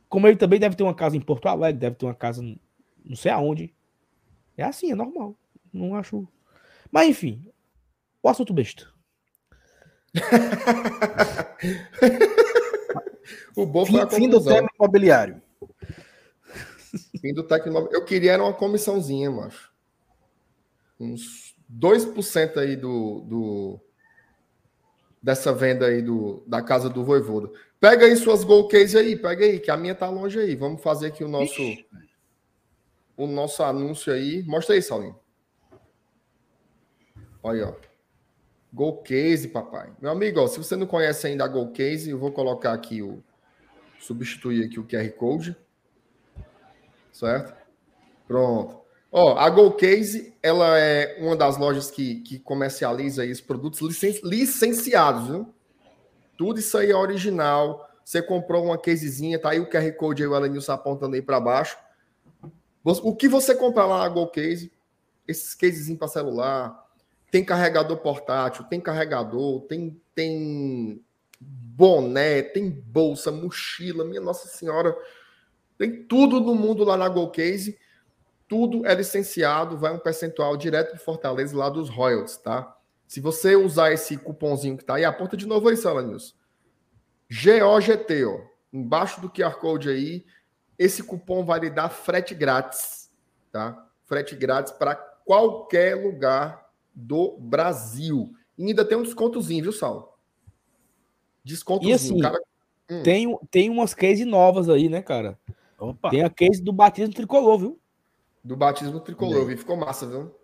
Como 0.10 0.28
ele 0.28 0.36
também 0.36 0.60
deve 0.60 0.76
ter 0.76 0.82
uma 0.82 0.96
casa 0.96 1.16
em 1.16 1.22
Porto 1.22 1.46
Alegre, 1.46 1.80
deve 1.80 1.96
ter 1.98 2.08
uma 2.08 2.16
casa 2.16 2.42
não 3.06 3.16
sei 3.16 3.32
aonde. 3.32 3.72
É 4.58 4.64
assim, 4.64 4.92
é 4.92 4.96
normal. 4.96 5.36
Não 5.72 5.94
acho. 5.94 6.28
Mas 6.92 7.08
enfim, 7.08 7.46
o 8.24 8.28
assunto 8.28 8.52
besta. 8.52 8.88
O 13.56 13.66
bom 13.66 13.86
foi 13.86 14.02
a 14.02 14.08
Fim, 14.08 14.16
fim 14.16 14.30
do 14.30 14.44
tema 14.44 14.70
imobiliário. 14.78 15.42
Fim 17.22 17.34
do 17.34 17.44
Tecnóvel. 17.44 17.92
Eu 17.92 18.04
queria 18.04 18.34
era 18.34 18.44
uma 18.44 18.54
comissãozinha, 18.54 19.30
macho. 19.30 19.72
Uns 21.00 21.56
2% 21.72 22.58
aí 22.58 22.76
do, 22.76 23.22
do 23.22 23.80
dessa 25.22 25.54
venda 25.54 25.88
aí 25.88 26.02
do, 26.02 26.44
da 26.48 26.62
casa 26.62 26.90
do 26.90 27.04
Voivoda. 27.04 27.52
Pega 27.80 28.06
aí 28.06 28.16
suas 28.16 28.44
goal 28.44 28.68
case 28.68 28.98
aí, 28.98 29.16
pega 29.16 29.46
aí, 29.46 29.60
que 29.60 29.72
a 29.72 29.78
minha 29.78 29.96
tá 29.96 30.10
longe 30.10 30.40
aí. 30.40 30.56
Vamos 30.56 30.82
fazer 30.82 31.08
aqui 31.08 31.24
o 31.24 31.28
nosso 31.30 31.62
Ixi. 31.62 31.88
o 33.16 33.28
nosso 33.28 33.64
anúncio 33.64 34.12
aí. 34.12 34.44
Mostra 34.44 34.76
aí, 34.76 34.82
Saulinho. 34.82 35.18
Olha 37.42 37.66
aí, 37.66 37.72
ó. 37.72 37.89
Goal 38.72 38.98
Case, 39.02 39.48
papai. 39.48 39.92
Meu 40.02 40.12
amigo, 40.12 40.40
ó, 40.40 40.48
se 40.48 40.58
você 40.58 40.76
não 40.76 40.86
conhece 40.86 41.28
ainda 41.28 41.44
a 41.44 41.48
Goal 41.48 41.72
Case, 41.72 42.10
eu 42.10 42.18
vou 42.18 42.32
colocar 42.32 42.74
aqui 42.74 43.02
o 43.02 43.24
substituir 44.00 44.66
aqui 44.66 44.80
o 44.80 44.86
QR 44.86 45.10
Code. 45.12 45.56
Certo? 47.12 47.54
Pronto. 48.28 48.80
Ó, 49.12 49.38
a 49.38 49.50
Goal 49.50 49.74
Case, 49.74 50.34
ela 50.42 50.78
é 50.78 51.18
uma 51.20 51.36
das 51.36 51.58
lojas 51.58 51.90
que, 51.90 52.22
que 52.22 52.40
comercializa 52.40 53.24
aí 53.24 53.32
os 53.32 53.42
produtos 53.42 53.82
licen- 53.82 54.22
licenciados, 54.24 55.28
viu? 55.28 55.54
Tudo 56.38 56.60
isso 56.60 56.78
aí 56.78 56.92
é 56.92 56.96
original. 56.96 57.90
Você 58.06 58.22
comprou 58.22 58.64
uma 58.64 58.78
casezinha, 58.78 59.40
tá 59.40 59.50
aí 59.50 59.60
o 59.60 59.70
QR 59.70 59.92
Code 59.94 60.22
aí, 60.24 60.30
o 60.30 60.36
Elenilson 60.36 60.72
apontando 60.74 61.16
aí 61.16 61.22
para 61.22 61.40
baixo. 61.40 61.78
O 62.84 63.16
que 63.16 63.28
você 63.28 63.54
comprar 63.54 63.86
lá 63.86 64.00
na 64.00 64.10
Go 64.10 64.28
Case, 64.28 64.72
esses 65.28 65.54
casezinhos 65.54 66.00
para 66.00 66.08
celular, 66.08 66.89
tem 67.32 67.44
carregador 67.44 67.98
portátil, 67.98 68.64
tem 68.66 68.80
carregador, 68.80 69.62
tem, 69.62 70.02
tem 70.16 71.04
boné, 71.40 72.42
tem 72.42 72.70
bolsa, 72.70 73.32
mochila, 73.32 74.04
minha 74.04 74.22
Nossa 74.22 74.48
Senhora. 74.48 74.96
Tem 75.78 76.04
tudo 76.04 76.40
no 76.40 76.56
mundo 76.56 76.84
lá 76.84 76.98
na 76.98 77.08
Go 77.08 77.30
Case. 77.30 77.80
Tudo 78.48 78.86
é 78.86 78.94
licenciado, 78.96 79.78
vai 79.78 79.94
um 79.94 80.00
percentual 80.00 80.58
direto 80.58 80.94
de 80.94 81.00
Fortaleza 81.04 81.56
lá 81.56 81.70
dos 81.70 81.90
royalties, 81.90 82.38
tá? 82.38 82.76
Se 83.08 83.20
você 83.22 83.56
usar 83.56 83.92
esse 83.92 84.18
cupomzinho 84.18 84.78
que 84.78 84.84
tá 84.84 84.96
aí, 84.96 85.06
aponta 85.06 85.38
de 85.38 85.48
novo 85.48 85.70
aí, 85.70 85.78
Sala 85.78 86.02
News. 86.02 86.36
GOGT, 87.32 88.26
ó. 88.26 88.42
Embaixo 88.74 89.22
do 89.22 89.30
QR 89.30 89.56
Code 89.56 89.90
aí, 89.90 90.26
esse 90.78 91.04
cupom 91.04 91.44
vai 91.44 91.60
lhe 91.60 91.70
dar 91.70 91.90
frete 91.90 92.34
grátis, 92.36 93.12
tá? 93.52 93.88
Frete 94.06 94.36
grátis 94.36 94.72
para 94.72 94.96
qualquer 94.96 95.96
lugar 95.96 96.69
do 97.00 97.38
Brasil. 97.40 98.34
E 98.58 98.66
ainda 98.66 98.84
tem 98.84 98.98
um 98.98 99.04
descontozinho, 99.04 99.64
viu, 99.64 99.72
Sal? 99.72 100.20
Descontozinho. 101.44 101.92
E 101.92 101.94
assim, 101.94 102.20
cara. 102.20 102.40
Hum. 102.90 103.04
Tem, 103.04 103.40
tem 103.50 103.70
umas 103.70 103.94
cases 103.94 104.26
novas 104.26 104.68
aí, 104.70 104.90
né, 104.90 105.02
cara? 105.02 105.40
Opa. 105.78 106.10
Tem 106.10 106.24
a 106.24 106.30
case 106.30 106.62
do 106.62 106.74
batismo 106.74 107.14
tricolor, 107.14 107.58
viu? 107.58 107.80
Do 108.44 108.56
batismo 108.56 109.00
tricolor, 109.00 109.46
viu? 109.46 109.58
Ficou 109.58 109.78
massa, 109.78 110.08
viu? 110.08 110.36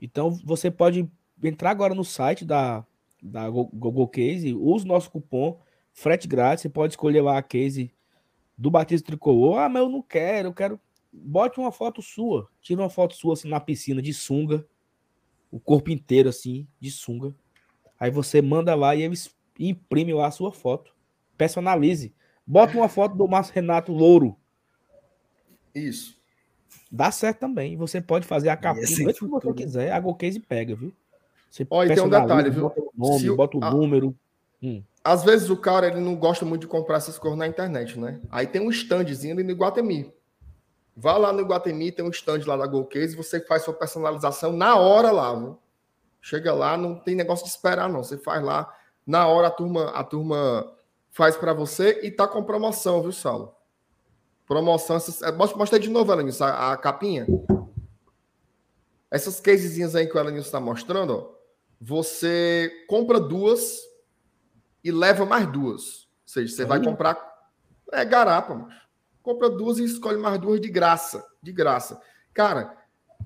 Então 0.00 0.30
você 0.44 0.70
pode 0.70 1.10
entrar 1.42 1.70
agora 1.70 1.94
no 1.94 2.04
site 2.04 2.44
da, 2.44 2.84
da 3.22 3.48
Go- 3.48 3.70
Google 3.72 4.08
Case, 4.08 4.54
usa 4.54 4.84
o 4.84 4.88
nosso 4.88 5.10
cupom 5.10 5.58
frete 5.92 6.28
grátis, 6.28 6.62
você 6.62 6.68
pode 6.68 6.92
escolher 6.92 7.22
lá 7.22 7.38
a 7.38 7.42
case 7.42 7.92
do 8.56 8.70
Batista 8.70 9.06
Tricolor. 9.06 9.58
Ah, 9.58 9.68
mas 9.68 9.82
eu 9.82 9.88
não 9.88 10.02
quero, 10.02 10.48
eu 10.48 10.52
quero. 10.52 10.80
Bote 11.12 11.58
uma 11.60 11.70
foto 11.72 12.02
sua. 12.02 12.48
Tira 12.60 12.82
uma 12.82 12.90
foto 12.90 13.14
sua 13.14 13.34
assim 13.34 13.48
na 13.48 13.60
piscina 13.60 14.02
de 14.02 14.12
sunga. 14.12 14.66
O 15.54 15.60
corpo 15.60 15.88
inteiro 15.92 16.28
assim, 16.28 16.66
de 16.80 16.90
sunga. 16.90 17.32
Aí 18.00 18.10
você 18.10 18.42
manda 18.42 18.74
lá 18.74 18.96
e 18.96 19.02
eles 19.02 19.32
imprimem 19.56 20.12
lá 20.12 20.26
a 20.26 20.30
sua 20.32 20.50
foto. 20.50 20.92
Personalize. 21.38 22.12
Bota 22.44 22.76
uma 22.76 22.88
foto 22.88 23.14
do 23.14 23.28
Márcio 23.28 23.54
Renato 23.54 23.92
Louro. 23.92 24.36
Isso. 25.72 26.18
Dá 26.90 27.12
certo 27.12 27.38
também. 27.38 27.76
Você 27.76 28.00
pode 28.00 28.26
fazer 28.26 28.48
a 28.48 28.56
capinha 28.56 28.82
assim, 28.82 28.96
que 29.06 29.12
você 29.12 29.18
futuro. 29.20 29.54
quiser. 29.54 29.92
A 29.92 30.00
Golcase 30.00 30.40
pega, 30.40 30.74
viu? 30.74 30.92
Você 31.48 31.64
Ó, 31.70 31.84
e 31.84 31.94
tem 31.94 32.02
um 32.02 32.08
detalhe, 32.08 32.50
viu? 32.50 32.62
Bota 32.62 32.80
o 32.80 32.90
nome, 32.96 33.30
o- 33.30 33.36
bota 33.36 33.56
o 33.56 33.64
a- 33.64 33.70
número. 33.70 34.12
Às 35.04 35.22
vezes 35.22 35.50
o 35.50 35.56
cara 35.56 35.86
ele 35.86 36.00
não 36.00 36.16
gosta 36.16 36.44
muito 36.44 36.62
de 36.62 36.66
comprar 36.66 36.96
essas 36.96 37.16
coisas 37.16 37.38
na 37.38 37.46
internet, 37.46 37.96
né? 37.96 38.20
Aí 38.28 38.44
tem 38.44 38.60
um 38.60 38.70
standzinho 38.70 39.34
ali 39.34 39.44
no 39.44 39.52
Iguatemi. 39.52 40.12
Vá 40.96 41.16
lá 41.16 41.32
no 41.32 41.40
Iguatemi, 41.40 41.90
tem 41.90 42.04
um 42.04 42.10
stand 42.10 42.42
lá 42.46 42.56
da 42.56 42.66
Golcase, 42.66 43.16
você 43.16 43.40
faz 43.40 43.62
sua 43.62 43.74
personalização 43.74 44.52
na 44.52 44.76
hora 44.76 45.10
lá, 45.10 45.34
viu? 45.34 45.58
Chega 46.20 46.54
lá, 46.54 46.76
não 46.76 46.94
tem 46.94 47.14
negócio 47.14 47.44
de 47.44 47.50
esperar 47.50 47.88
não, 47.88 48.02
você 48.02 48.16
faz 48.16 48.42
lá 48.42 48.72
na 49.06 49.26
hora 49.26 49.48
a 49.48 49.50
turma 49.50 49.90
a 49.90 50.02
turma 50.02 50.72
faz 51.10 51.36
para 51.36 51.52
você 51.52 52.00
e 52.02 52.10
tá 52.10 52.26
com 52.26 52.42
promoção, 52.42 53.02
viu, 53.02 53.12
Saulo? 53.12 53.54
Promoção, 54.46 54.96
essas, 54.96 55.22
é, 55.22 55.32
mostra, 55.32 55.78
de 55.78 55.88
novo, 55.88 56.12
Elenilson, 56.12 56.44
a, 56.44 56.72
a 56.72 56.76
capinha. 56.76 57.26
Essas 59.10 59.40
casezinhas 59.40 59.94
aí 59.94 60.06
que 60.06 60.16
o 60.16 60.20
Elenilson 60.20 60.46
está 60.46 60.60
mostrando, 60.60 61.16
ó, 61.16 61.34
você 61.80 62.84
compra 62.88 63.20
duas 63.20 63.80
e 64.82 64.90
leva 64.90 65.24
mais 65.24 65.46
duas. 65.50 66.02
Ou 66.02 66.08
seja, 66.26 66.54
você 66.54 66.64
vai 66.64 66.82
comprar. 66.82 67.16
É 67.92 68.04
garapa, 68.04 68.54
mano. 68.54 68.68
Compra 69.24 69.48
duas 69.48 69.78
e 69.78 69.84
escolhe 69.84 70.18
mais 70.18 70.38
duas 70.38 70.60
de 70.60 70.68
graça. 70.68 71.26
De 71.42 71.50
graça. 71.50 71.98
Cara, 72.34 72.76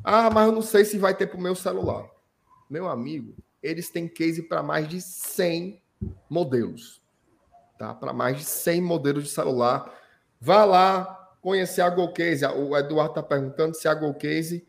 ah, 0.04 0.30
mas 0.30 0.46
eu 0.46 0.52
não 0.52 0.62
sei 0.62 0.84
se 0.84 0.96
vai 0.96 1.12
ter 1.12 1.26
pro 1.26 1.40
meu 1.40 1.56
celular. 1.56 2.08
Meu 2.70 2.88
amigo, 2.88 3.34
eles 3.60 3.90
têm 3.90 4.06
case 4.06 4.44
para 4.44 4.62
mais 4.62 4.86
de 4.86 5.00
100 5.00 5.82
modelos. 6.30 7.02
Tá? 7.76 7.92
Para 7.92 8.12
mais 8.12 8.38
de 8.38 8.44
100 8.44 8.80
modelos 8.80 9.24
de 9.24 9.30
celular. 9.30 9.92
Vá 10.40 10.64
lá 10.64 11.34
conhecer 11.40 11.80
a 11.80 11.90
GoCase. 11.90 12.46
O 12.46 12.76
Eduardo 12.76 13.14
tá 13.14 13.22
perguntando 13.22 13.74
se 13.74 13.88
a 13.88 13.94
GoCase 13.94 14.64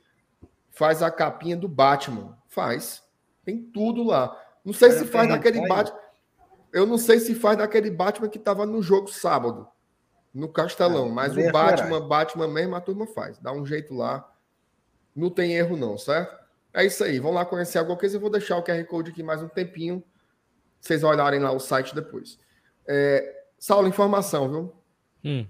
faz 0.72 1.04
a 1.04 1.12
capinha 1.12 1.56
do 1.56 1.68
Batman. 1.68 2.36
Faz. 2.48 3.04
Tem 3.46 3.62
tudo 3.62 4.04
lá. 4.04 4.36
Não 4.66 4.74
sei 4.74 4.92
se 4.94 5.02
Olha, 5.02 5.12
faz 5.12 5.30
daquele. 5.30 5.68
Batman. 5.68 6.00
Eu 6.74 6.88
não 6.88 6.98
sei 6.98 7.20
se 7.20 7.36
faz 7.36 7.56
daquele 7.56 7.92
Batman 7.92 8.30
que 8.30 8.40
tava 8.40 8.66
no 8.66 8.82
jogo 8.82 9.08
sábado, 9.10 9.68
no 10.34 10.48
Castelão. 10.50 11.08
Ah, 11.10 11.14
mas 11.14 11.36
o 11.36 11.40
é 11.40 11.52
Batman. 11.52 12.08
Batman 12.08 12.48
mesmo, 12.48 12.76
a 12.76 12.82
turma 12.82 13.08
faz. 13.08 13.38
Dá 13.40 13.52
um 13.52 13.66
jeito 13.66 13.94
lá. 13.94 14.32
Não 15.16 15.30
tem 15.30 15.54
erro, 15.54 15.76
não, 15.76 15.98
certo? 15.98 16.38
É 16.74 16.86
isso 16.86 17.04
aí. 17.04 17.20
Vamos 17.20 17.36
lá 17.36 17.46
conhecer 17.46 17.80
a 17.80 17.84
GoCase. 17.84 18.16
Eu 18.16 18.22
vou 18.22 18.30
deixar 18.30 18.58
o 18.58 18.64
QR 18.64 18.84
Code 18.86 19.12
aqui 19.12 19.24
mais 19.24 19.42
um 19.42 19.48
tempinho. 19.48 20.04
Vocês 20.80 21.04
olharem 21.04 21.40
lá 21.40 21.52
o 21.52 21.60
site 21.60 21.94
depois. 21.94 22.40
É, 22.88 23.44
Saulo, 23.58 23.88
informação, 23.88 24.50
viu? 24.50 24.74
Hum, 25.24 25.46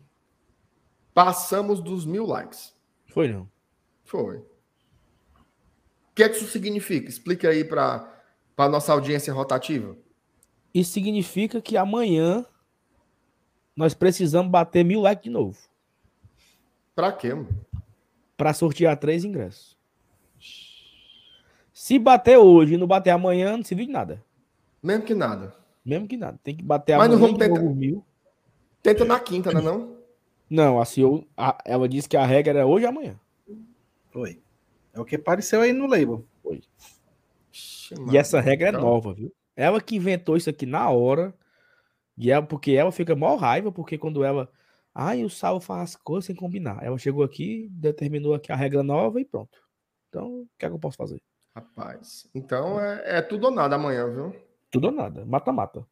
Passamos 1.13 1.81
dos 1.81 2.05
mil 2.05 2.25
likes. 2.25 2.73
foi 3.07 3.27
não. 3.27 3.49
Foi. 4.05 4.37
O 4.37 4.45
que 6.15 6.23
é 6.23 6.29
que 6.29 6.37
isso 6.37 6.47
significa? 6.47 7.07
Explica 7.09 7.49
aí 7.49 7.63
para 7.63 8.11
a 8.57 8.69
nossa 8.69 8.91
audiência 8.93 9.33
rotativa. 9.33 9.95
Isso 10.73 10.91
significa 10.93 11.61
que 11.61 11.77
amanhã 11.77 12.45
nós 13.79 13.93
precisamos 13.93 14.51
bater 14.51 14.83
mil 14.83 14.99
likes 14.99 15.23
de 15.23 15.29
novo. 15.29 15.57
Para 16.93 17.13
quê, 17.13 17.33
mano? 17.33 17.47
Para 18.35 18.53
sortear 18.53 18.97
três 18.97 19.23
ingressos. 19.23 19.77
Se 21.73 21.97
bater 21.97 22.37
hoje 22.37 22.73
e 22.73 22.77
não 22.77 22.85
bater 22.85 23.11
amanhã, 23.11 23.55
não 23.55 23.63
se 23.63 23.73
viu 23.73 23.85
de 23.85 23.91
nada. 23.91 24.21
Mesmo 24.83 25.05
que 25.05 25.13
nada. 25.15 25.55
Mesmo 25.85 26.07
que 26.09 26.17
nada. 26.17 26.37
Tem 26.43 26.53
que 26.55 26.61
bater 26.63 26.97
Mas 26.97 27.07
não 27.09 27.15
amanhã 27.15 27.27
vamos 27.31 27.39
de 27.39 27.47
tentar- 27.47 27.61
novo 27.61 27.73
mil. 27.75 28.05
Tenta 28.83 29.05
na 29.05 29.17
quinta, 29.19 29.53
né 29.53 29.61
não? 29.61 29.95
Não, 30.49 30.81
a 30.81 30.83
CEO, 30.85 31.25
a- 31.37 31.57
ela 31.65 31.87
disse 31.87 32.09
que 32.09 32.17
a 32.17 32.25
regra 32.25 32.51
era 32.59 32.67
hoje 32.67 32.83
e 32.85 32.87
amanhã. 32.87 33.17
Foi. 34.11 34.41
É 34.93 34.99
o 34.99 35.05
que 35.05 35.15
apareceu 35.15 35.61
aí 35.61 35.71
no 35.71 35.85
label. 35.87 36.25
Ixi, 37.53 37.95
E 38.11 38.17
essa 38.17 38.41
regra 38.41 38.67
é 38.67 38.69
Então, 38.71 38.81
nova, 38.81 39.13
viu? 39.13 39.31
Ela 39.55 39.79
que 39.79 39.95
inventou 39.95 40.35
isso 40.35 40.49
aqui 40.49 40.65
na 40.65 40.89
hora. 40.89 41.33
E 42.19 42.29
ela, 42.29 42.45
porque 42.45 42.73
ela 42.73 42.91
fica 42.91 43.15
mó 43.15 43.35
raiva, 43.37 43.71
porque 43.71 43.97
quando 43.97 44.25
ela. 44.25 44.51
Ai, 44.93 45.23
o 45.23 45.29
Saulo 45.29 45.61
faz 45.61 45.91
as 45.91 45.95
coisas 45.95 46.25
sem 46.25 46.35
combinar. 46.35 46.83
Ela 46.83 46.97
chegou 46.97 47.23
aqui, 47.23 47.69
determinou 47.71 48.33
aqui 48.33 48.51
a 48.51 48.55
regra 48.55 48.83
nova 48.83 49.21
e 49.21 49.25
pronto. 49.25 49.57
Então, 50.09 50.41
o 50.41 50.47
que 50.57 50.65
é 50.65 50.69
que 50.69 50.75
eu 50.75 50.79
posso 50.79 50.97
fazer? 50.97 51.21
Rapaz. 51.55 52.29
Então 52.35 52.79
é, 52.79 53.19
é 53.19 53.21
tudo 53.21 53.45
ou 53.45 53.51
nada 53.51 53.75
amanhã, 53.75 54.05
viu? 54.13 54.35
Tudo 54.69 54.87
ou 54.87 54.91
nada. 54.91 55.25
Mata-mata. 55.25 55.87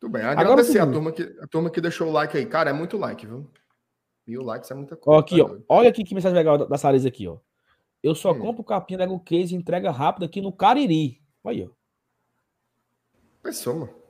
Tudo 0.00 0.12
bem. 0.12 0.22
Agora 0.22 0.40
Agradecer 0.40 0.78
é 0.78 0.84
o 0.84 0.88
a 0.88 0.92
turma, 0.92 1.12
que, 1.12 1.22
a 1.40 1.46
turma 1.46 1.70
que 1.70 1.80
deixou 1.80 2.08
o 2.08 2.12
like 2.12 2.36
aí. 2.36 2.46
Cara, 2.46 2.70
é 2.70 2.72
muito 2.72 2.96
like, 2.96 3.26
viu? 3.26 3.50
Mil 4.26 4.42
likes 4.42 4.70
é 4.70 4.74
muita 4.74 4.96
coisa. 4.96 5.18
Ó, 5.18 5.20
aqui, 5.20 5.36
tá 5.36 5.44
ó. 5.44 5.48
doido. 5.48 5.64
Olha 5.68 5.88
aqui 5.90 6.04
que 6.04 6.14
mensagem 6.14 6.36
legal 6.36 6.56
da, 6.56 6.64
da 6.64 6.78
Sarisa 6.78 7.08
aqui, 7.08 7.28
ó. 7.28 7.36
Eu 8.02 8.14
só 8.14 8.32
Hum. 8.32 8.38
compro 8.38 8.64
capinha 8.64 8.98
da 8.98 9.18
Case 9.20 9.54
e 9.54 9.58
entrega 9.58 9.90
rápido 9.90 10.24
aqui 10.24 10.40
no 10.40 10.52
Cariri. 10.52 11.20
Olha 11.44 11.64
aí, 11.64 11.68
ó. 11.68 11.70
Pensou, 13.42 13.74
mano. 13.74 14.01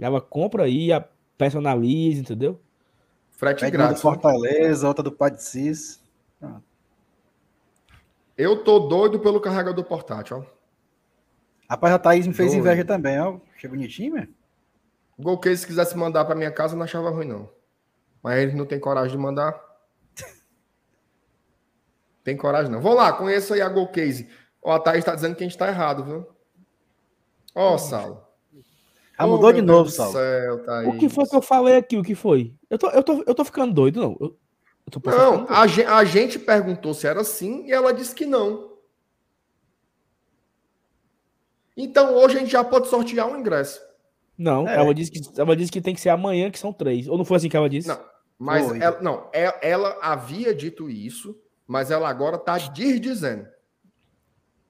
Ela 0.00 0.20
compra 0.20 0.64
aí, 0.64 0.92
a- 0.92 1.04
personaliza, 1.38 2.20
entendeu? 2.20 2.60
Frete 3.30 3.68
grátis. 3.70 3.96
né? 3.96 4.00
Fortaleza, 4.02 4.86
outra 4.86 5.02
do 5.02 5.10
Padcis. 5.12 6.00
Eu 8.36 8.62
tô 8.64 8.78
doido 8.80 9.18
pelo 9.20 9.40
carregador 9.40 9.84
portátil, 9.84 10.38
ó. 10.38 10.62
Rapaz, 11.68 11.94
a 11.94 11.98
Thaís 11.98 12.26
me 12.26 12.34
fez 12.34 12.50
Doido. 12.52 12.60
inveja 12.60 12.84
também, 12.84 13.18
ó. 13.20 13.38
Achei 13.56 13.68
bonitinho, 13.68 14.14
mesmo. 14.14 14.34
O 15.16 15.22
Golcase, 15.22 15.58
se 15.62 15.66
quisesse 15.66 15.96
mandar 15.96 16.24
pra 16.24 16.34
minha 16.34 16.50
casa, 16.50 16.74
eu 16.74 16.78
não 16.78 16.84
achava 16.84 17.10
ruim, 17.10 17.26
não. 17.26 17.48
Mas 18.22 18.38
eles 18.40 18.54
não 18.54 18.66
têm 18.66 18.78
coragem 18.80 19.12
de 19.12 19.18
mandar. 19.18 19.60
Tem 22.24 22.36
coragem, 22.36 22.70
não. 22.70 22.80
Vamos 22.80 22.98
lá, 22.98 23.12
conheça 23.12 23.54
aí 23.54 23.60
a 23.60 23.68
Golcase. 23.68 24.28
Ó, 24.62 24.72
a 24.72 24.78
Thaís 24.78 25.04
tá 25.04 25.14
dizendo 25.14 25.34
que 25.34 25.42
a 25.42 25.46
gente 25.48 25.58
tá 25.58 25.68
errado, 25.68 26.04
viu? 26.04 26.26
Ó, 27.54 27.76
Saulo. 27.78 28.22
Ah, 29.24 29.26
mudou 29.26 29.52
de 29.52 29.62
meu 29.62 29.66
novo, 29.74 29.84
Deus 29.84 29.94
Saulo. 29.94 30.12
Céu, 30.12 30.64
Thaís. 30.64 30.88
O 30.88 30.98
que 30.98 31.08
foi 31.08 31.26
que 31.26 31.36
eu 31.36 31.42
falei 31.42 31.76
aqui? 31.76 31.96
O 31.96 32.02
que 32.02 32.14
foi? 32.14 32.54
Eu 32.68 32.78
tô, 32.78 32.88
eu 32.90 33.02
tô, 33.02 33.24
eu 33.26 33.34
tô 33.34 33.44
ficando 33.44 33.72
doido, 33.72 34.00
não. 34.00 34.16
Eu, 34.20 34.36
eu 34.94 35.02
Não, 35.12 35.46
a 35.48 35.66
gente, 35.66 35.86
a 35.86 36.04
gente 36.04 36.38
perguntou 36.38 36.92
se 36.94 37.06
era 37.06 37.22
sim 37.24 37.66
e 37.66 37.72
ela 37.72 37.92
disse 37.92 38.14
que 38.14 38.26
não. 38.26 38.72
Então 41.76 42.14
hoje 42.14 42.36
a 42.36 42.40
gente 42.40 42.52
já 42.52 42.62
pode 42.62 42.88
sortear 42.88 43.26
um 43.28 43.38
ingresso. 43.38 43.80
Não, 44.36 44.66
É. 44.66 44.76
ela, 44.76 44.94
disse 44.94 45.10
que, 45.10 45.20
ela 45.40 45.56
disse 45.56 45.70
que 45.70 45.80
tem 45.80 45.94
que 45.94 46.00
ser 46.00 46.08
amanhã, 46.08 46.50
que 46.50 46.58
são 46.58 46.72
três. 46.72 47.06
Ou 47.08 47.16
não 47.16 47.24
foi 47.24 47.36
assim 47.36 47.48
que 47.48 47.56
ela 47.56 47.68
disse? 47.68 47.88
Não, 47.88 48.00
mas 48.38 48.66
Foi. 48.66 48.80
ela, 48.80 49.00
não, 49.00 49.28
é- 49.32 49.58
ela 49.70 49.98
havia 50.02 50.54
dito 50.54 50.90
isso, 50.90 51.38
mas 51.66 51.90
ela 51.90 52.08
agora 52.08 52.36
está 52.36 52.58
dizendo. 52.58 53.46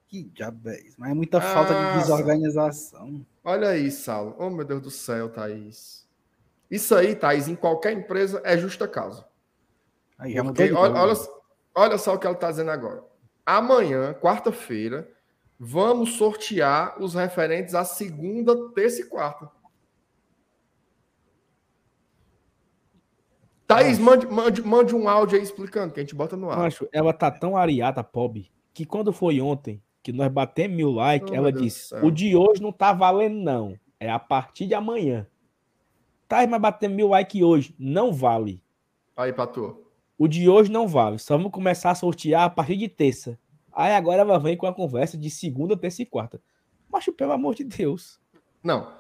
Que 0.09 0.25
diabo 0.25 0.69
isso? 0.71 0.97
Mas 0.99 1.11
é 1.11 1.15
muita 1.15 1.41
falta 1.41 1.73
Ah, 1.73 1.93
de 1.93 2.01
desorganização. 2.01 3.25
Olha 3.45 3.69
aí, 3.69 3.91
Saulo. 3.91 4.37
Oh, 4.39 4.51
meu 4.51 4.65
Deus 4.65 4.81
do 4.81 4.91
céu, 4.91 5.29
Thaís. 5.29 6.07
Isso 6.71 6.95
aí, 6.95 7.15
Thaís, 7.15 7.49
em 7.49 7.57
qualquer 7.57 7.93
empresa 7.93 8.41
é 8.45 8.57
justa 8.57 8.87
causa. 8.87 9.27
Aí 10.19 10.35
Porque 10.35 10.73
olha, 10.73 10.95
olha, 10.95 11.15
olha 11.75 11.99
só 11.99 12.15
o 12.15 12.19
que 12.19 12.27
ela 12.27 12.37
está 12.37 12.51
dizendo 12.51 12.71
agora. 12.71 13.05
Amanhã, 13.45 14.15
quarta-feira, 14.15 15.11
vamos 15.59 16.15
sortear 16.15 17.03
os 17.03 17.15
referentes 17.15 17.75
à 17.75 17.85
segunda, 17.85 18.71
terça 18.71 19.01
e 19.01 19.05
quarta. 19.05 19.51
Thaís, 23.67 23.99
mande, 23.99 24.27
mande, 24.27 24.63
mande 24.63 24.95
um 24.95 25.09
áudio 25.09 25.39
aí 25.39 25.43
explicando, 25.43 25.93
que 25.93 26.01
a 26.01 26.03
gente 26.03 26.15
bota 26.15 26.37
no 26.37 26.51
ar. 26.51 26.59
Macho, 26.59 26.89
ela 26.93 27.13
tá 27.13 27.31
tão 27.31 27.57
ariata, 27.57 28.05
pobre, 28.05 28.53
que 28.73 28.85
quando 28.85 29.13
foi 29.13 29.41
ontem, 29.41 29.83
que 30.03 30.13
nós 30.13 30.31
batemos 30.33 30.77
mil 30.77 30.91
likes, 30.91 31.31
Oh, 31.31 31.35
ela 31.35 31.53
disse: 31.53 31.95
o 32.03 32.11
de 32.11 32.35
hoje 32.37 32.61
não 32.61 32.73
tá 32.73 32.93
valendo, 32.93 33.37
não. 33.41 33.79
É 34.01 34.11
a 34.11 34.19
partir 34.19 34.67
de 34.67 34.75
amanhã. 34.75 35.27
Tá, 36.29 36.47
mas 36.47 36.61
batemos 36.61 36.97
mil 36.97 37.09
likes 37.09 37.41
hoje. 37.43 37.75
Não 37.79 38.13
vale. 38.13 38.63
Aí, 39.17 39.33
Patu. 39.33 39.85
O 40.19 40.27
de 40.27 40.49
hoje 40.49 40.71
não 40.71 40.89
vale. 40.89 41.19
Só 41.19 41.37
vamos 41.37 41.53
começar 41.53 41.91
a 41.91 41.95
sortear 41.95 42.43
a 42.45 42.51
partir 42.51 42.77
de 42.77 42.89
terça. 42.89 43.39
Aí 43.73 43.93
agora 43.93 44.23
ela 44.23 44.39
vem 44.39 44.57
com 44.57 44.67
a 44.67 44.73
conversa 44.75 45.17
de 45.17 45.31
segunda, 45.31 45.77
terça 45.77 46.03
e 46.03 46.07
quarta. 46.07 46.41
Macho, 46.91 47.13
pelo 47.13 47.33
amor 47.33 47.55
de 47.55 47.65
Deus. 47.65 48.21
Não. 48.63 48.93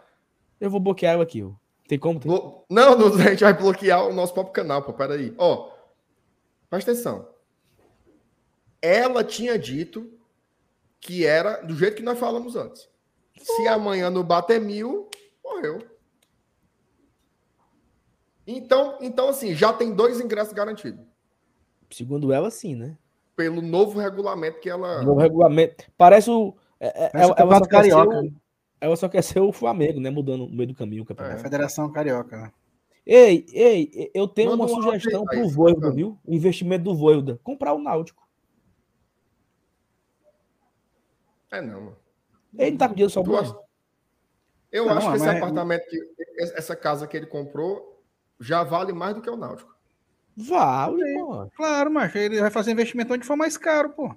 Eu 0.60 0.70
vou 0.70 0.80
bloquear 0.80 1.14
ela 1.14 1.22
aqui, 1.24 1.42
ó. 1.42 1.50
Tem 1.88 1.98
como? 1.98 2.20
Tem? 2.20 2.30
Blo- 2.30 2.64
Não, 2.70 2.96
não, 2.96 3.06
a 3.20 3.30
gente 3.30 3.44
vai 3.44 3.52
bloquear 3.54 4.06
o 4.06 4.12
nosso 4.14 4.32
próprio 4.32 4.52
canal, 4.54 4.82
pô. 4.82 4.92
Peraí. 4.92 5.34
Ó, 5.36 5.70
presta 6.70 6.92
atenção. 6.92 7.28
Ela 8.80 9.22
tinha 9.22 9.58
dito 9.58 10.10
que 11.02 11.26
era 11.26 11.56
do 11.60 11.74
jeito 11.76 11.96
que 11.96 12.02
nós 12.02 12.18
falamos 12.18 12.54
antes. 12.56 12.88
Se 13.36 13.66
amanhã 13.66 14.08
não 14.08 14.22
bater 14.22 14.60
mil, 14.60 15.10
morreu. 15.44 15.80
Então, 18.46 18.96
então, 19.00 19.28
assim, 19.28 19.54
já 19.54 19.72
tem 19.72 19.94
dois 19.94 20.20
ingressos 20.20 20.52
garantidos. 20.52 21.04
Segundo 21.90 22.32
ela, 22.32 22.50
sim, 22.50 22.74
né? 22.74 22.96
Pelo 23.36 23.60
novo 23.60 23.98
regulamento 23.98 24.60
que 24.60 24.70
ela. 24.70 25.02
No 25.02 25.16
regulamento. 25.16 25.84
Parece 25.98 26.30
o. 26.30 26.54
é- 26.78 27.06
é- 27.06 27.10
Parece 27.10 27.16
ela, 27.16 27.16
o 27.16 27.20
ela 27.24 27.28
só 27.28 27.34
Campeonato 27.34 27.68
quer 27.68 27.82
ser 27.84 27.90
Carioca, 27.90 28.18
o, 28.18 28.22
né? 28.22 28.30
ela 28.80 28.96
só 28.96 29.08
quer 29.08 29.22
ser 29.22 29.40
o 29.40 29.52
Flamengo, 29.52 30.00
né? 30.00 30.10
Mudando 30.10 30.46
no 30.46 30.54
meio 30.54 30.68
do 30.68 30.74
caminho 30.74 31.02
o 31.02 31.04
É 31.04 31.04
a 31.04 31.08
campeonato. 31.08 31.42
Federação 31.42 31.90
Carioca. 31.90 32.36
né? 32.36 32.52
Ei, 33.04 33.44
ei, 33.52 34.10
eu 34.14 34.28
tenho 34.28 34.50
Manda 34.50 34.62
uma 34.64 34.70
um 34.70 34.82
sugestão 34.82 35.24
aí, 35.28 35.40
pro 35.40 35.48
Voivoda, 35.48 35.90
viu? 35.90 36.16
O 36.24 36.32
investimento 36.32 36.84
do 36.84 36.94
Voivoda. 36.94 37.40
Comprar 37.42 37.72
o 37.74 37.78
Náutico. 37.82 38.22
É, 41.52 41.60
não. 41.60 41.80
mano. 41.80 41.96
Ele 42.58 42.70
não 42.72 42.78
tá 42.78 42.88
com 42.88 42.94
dinheiro 42.94 43.12
sobrando. 43.12 43.60
Eu 44.70 44.86
Não, 44.86 44.96
acho 44.96 45.10
que 45.10 45.16
esse 45.16 45.26
mas- 45.26 45.36
apartamento, 45.36 45.86
que, 45.88 45.98
essa 46.56 46.74
casa 46.74 47.06
que 47.06 47.16
ele 47.16 47.26
comprou, 47.26 48.02
já 48.40 48.62
vale 48.64 48.92
mais 48.92 49.14
do 49.14 49.20
que 49.22 49.28
o 49.30 49.36
Náutico. 49.36 49.72
Vale, 50.34 51.14
mano. 51.14 51.50
Claro, 51.54 51.90
mas 51.90 52.14
ele 52.14 52.40
vai 52.40 52.50
fazer 52.50 52.72
investimento 52.72 53.12
onde 53.12 53.26
for 53.26 53.36
mais 53.36 53.56
caro, 53.58 53.90
pô. 53.90 54.16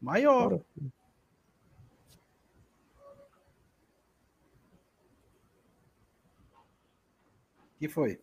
Maior. 0.00 0.48
Bora. 0.48 0.64
que 7.78 7.88
foi? 7.88 8.20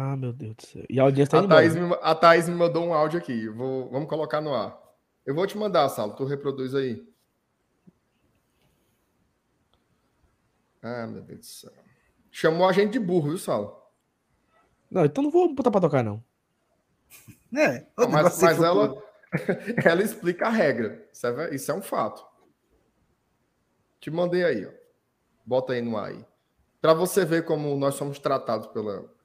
Ah, 0.00 0.16
meu 0.16 0.32
Deus 0.32 0.54
do 0.54 0.62
céu. 0.62 0.84
E 0.88 1.00
a 1.00 1.02
audiência 1.02 1.40
tá 1.40 1.44
A. 1.44 1.48
Thaís, 1.48 1.74
me, 1.74 1.92
a 2.00 2.14
Thaís 2.14 2.48
me 2.48 2.54
mandou 2.54 2.84
um 2.86 2.94
áudio 2.94 3.18
aqui. 3.18 3.48
Vou, 3.48 3.90
vamos 3.90 4.08
colocar 4.08 4.40
no 4.40 4.54
ar. 4.54 4.80
Eu 5.26 5.34
vou 5.34 5.44
te 5.44 5.58
mandar, 5.58 5.88
Saulo. 5.88 6.14
Tu 6.14 6.24
reproduz 6.24 6.72
aí. 6.72 7.04
Ah, 10.80 11.04
meu 11.08 11.20
Deus 11.22 11.40
do 11.40 11.46
céu. 11.46 11.72
Chamou 12.30 12.68
a 12.68 12.72
gente 12.72 12.92
de 12.92 13.00
burro, 13.00 13.30
viu, 13.30 13.38
Saulo? 13.38 13.76
Não, 14.88 15.04
então 15.04 15.24
não 15.24 15.32
vou 15.32 15.52
botar 15.52 15.72
pra 15.72 15.80
tocar, 15.80 16.04
não. 16.04 16.22
É, 17.56 17.84
Mas, 18.08 18.34
sem 18.34 18.48
mas 18.50 18.62
ela, 18.62 19.02
ela 19.84 20.02
explica 20.02 20.46
a 20.46 20.50
regra. 20.50 21.08
Isso 21.12 21.26
é, 21.26 21.54
isso 21.56 21.72
é 21.72 21.74
um 21.74 21.82
fato. 21.82 22.24
Te 23.98 24.12
mandei 24.12 24.44
aí, 24.44 24.64
ó. 24.64 24.70
Bota 25.44 25.72
aí 25.72 25.82
no 25.82 25.96
ar 25.96 26.10
aí. 26.10 26.24
Pra 26.80 26.94
você 26.94 27.24
ver 27.24 27.44
como 27.44 27.76
nós 27.76 27.96
somos 27.96 28.20
tratados 28.20 28.68
pela, 28.68 29.17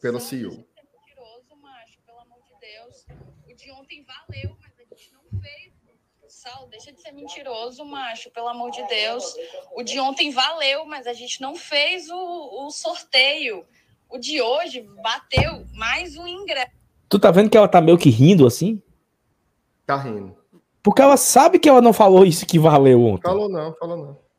pela 0.00 0.20
Só 0.20 0.28
CEO. 0.28 0.50
deixa 0.50 0.62
de 0.62 0.80
ser 0.80 0.82
mentiroso, 0.82 1.54
macho, 1.56 2.00
pelo 2.06 2.18
amor 2.18 2.40
de 2.46 2.58
Deus. 2.60 3.06
O 3.46 3.54
de 3.54 3.70
ontem 3.70 4.04
valeu, 4.04 4.56
mas 4.60 4.72
a 4.78 4.94
gente 4.94 5.12
não 5.12 5.40
fez. 5.40 5.72
Sal, 6.28 6.68
deixa 6.68 6.92
de 6.92 7.00
ser 7.02 7.12
mentiroso, 7.12 7.84
macho, 7.84 8.30
pelo 8.30 8.48
amor 8.48 8.70
de 8.70 8.86
Deus. 8.86 9.34
O 9.74 9.82
de 9.82 9.98
ontem 9.98 10.30
valeu, 10.30 10.86
mas 10.86 11.06
a 11.06 11.12
gente 11.12 11.40
não 11.40 11.56
fez 11.56 12.08
o, 12.08 12.66
o 12.66 12.70
sorteio. 12.70 13.66
O 14.08 14.16
de 14.16 14.40
hoje 14.40 14.80
bateu 15.02 15.66
mais 15.74 16.16
um 16.16 16.26
ingresso. 16.26 16.70
Tu 17.08 17.18
tá 17.18 17.30
vendo 17.30 17.50
que 17.50 17.56
ela 17.56 17.68
tá 17.68 17.80
meio 17.80 17.98
que 17.98 18.10
rindo 18.10 18.46
assim? 18.46 18.80
Tá 19.84 19.96
rindo. 19.96 20.36
Porque 20.82 21.02
ela 21.02 21.16
sabe 21.16 21.58
que 21.58 21.68
ela 21.68 21.82
não 21.82 21.92
falou 21.92 22.24
isso 22.24 22.46
que 22.46 22.58
valeu 22.58 23.04
ontem. 23.04 23.22
Falou 23.22 23.48
não, 23.48 23.74
falou 23.74 23.96
não. 23.96 24.30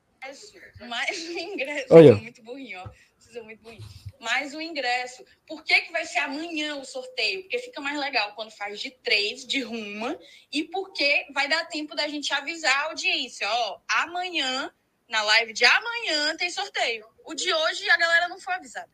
Mais 0.88 1.30
um 1.30 1.38
ingresso. 1.38 1.94
Olha. 1.94 2.16
Muito 2.16 2.42
burrinho, 2.42 2.80
ó. 2.80 2.90
Vocês 3.18 3.36
são 3.36 3.44
muito 3.44 3.62
burrinho. 3.62 3.86
Mais 4.20 4.54
um 4.54 4.62
ingresso. 4.62 5.24
Por 5.52 5.65
que, 5.65 5.82
que 5.82 5.91
vai 5.91 6.06
ser 6.06 6.19
amanhã 6.19 6.78
o 6.78 6.86
sorteio? 6.86 7.41
Porque 7.41 7.60
fica 7.60 7.82
mais 7.82 7.99
legal 7.99 8.32
quando 8.38 8.52
faz 8.52 8.80
de 8.80 8.90
três, 8.90 9.45
de 9.45 9.61
ruma, 9.61 10.18
e 10.49 10.64
porque 10.64 11.26
vai 11.34 11.49
dar 11.49 11.65
tempo 11.65 11.94
da 11.94 12.07
gente 12.07 12.34
avisar 12.34 12.73
a 12.73 12.86
audiência. 12.86 13.45
Ó, 13.49 13.80
amanhã, 14.02 14.72
na 15.10 15.22
live 15.23 15.52
de 15.52 15.65
amanhã, 15.65 16.38
tem 16.38 16.49
sorteio. 16.49 17.06
O 17.26 17.34
de 17.34 17.53
hoje 17.53 17.90
a 17.90 17.98
galera 17.98 18.30
não 18.30 18.40
foi 18.40 18.53
avisada. 18.53 18.88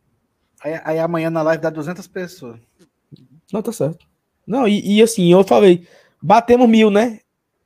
Aí, 0.60 0.82
aí 0.84 0.98
amanhã 0.98 1.30
na 1.30 1.44
live 1.44 1.62
dá 1.62 1.70
200 1.70 2.08
pessoas. 2.08 2.60
Não, 3.54 3.62
tá 3.62 3.72
certo. 3.72 4.08
Não, 4.48 4.68
e, 4.68 4.98
e 4.98 5.04
assim, 5.04 5.32
eu 5.32 5.44
falei, 5.44 5.88
batemos 6.20 6.68
mil, 6.68 6.90
né? 6.90 7.20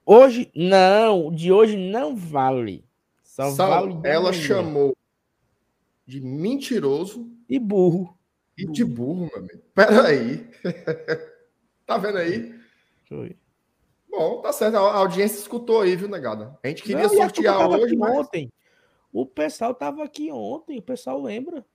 Hoje, 0.05 0.51
não, 0.53 1.34
de 1.34 1.49
hoje 1.49 1.77
não 1.77 2.13
vale. 2.13 2.84
Só 3.23 3.51
vale 3.51 4.01
ela 4.03 4.34
chamou 4.34 4.93
de 6.05 6.19
mentiroso 6.19 7.31
E 7.47 7.57
burro. 7.57 8.19
E 8.63 8.71
de 8.71 8.83
burro, 8.85 9.27
meu 9.27 9.38
amigo. 9.38 9.61
Peraí. 9.73 10.49
tá 11.85 11.97
vendo 11.97 12.17
aí? 12.17 12.39
Deixa 13.09 13.13
eu. 13.13 13.35
Bom, 14.09 14.41
tá 14.41 14.51
certo. 14.51 14.75
A 14.77 14.95
audiência 14.97 15.38
escutou 15.39 15.81
aí, 15.81 15.95
viu, 15.95 16.07
negada? 16.09 16.57
A 16.63 16.67
gente 16.67 16.83
queria 16.83 17.03
Não, 17.03 17.09
sortear 17.09 17.69
hoje, 17.69 17.95
mas... 17.95 18.17
ontem. 18.17 18.51
O 19.13 19.25
pessoal 19.25 19.73
tava 19.73 20.03
aqui 20.03 20.31
ontem, 20.31 20.79
o 20.79 20.81
pessoal 20.81 21.21
lembra 21.21 21.65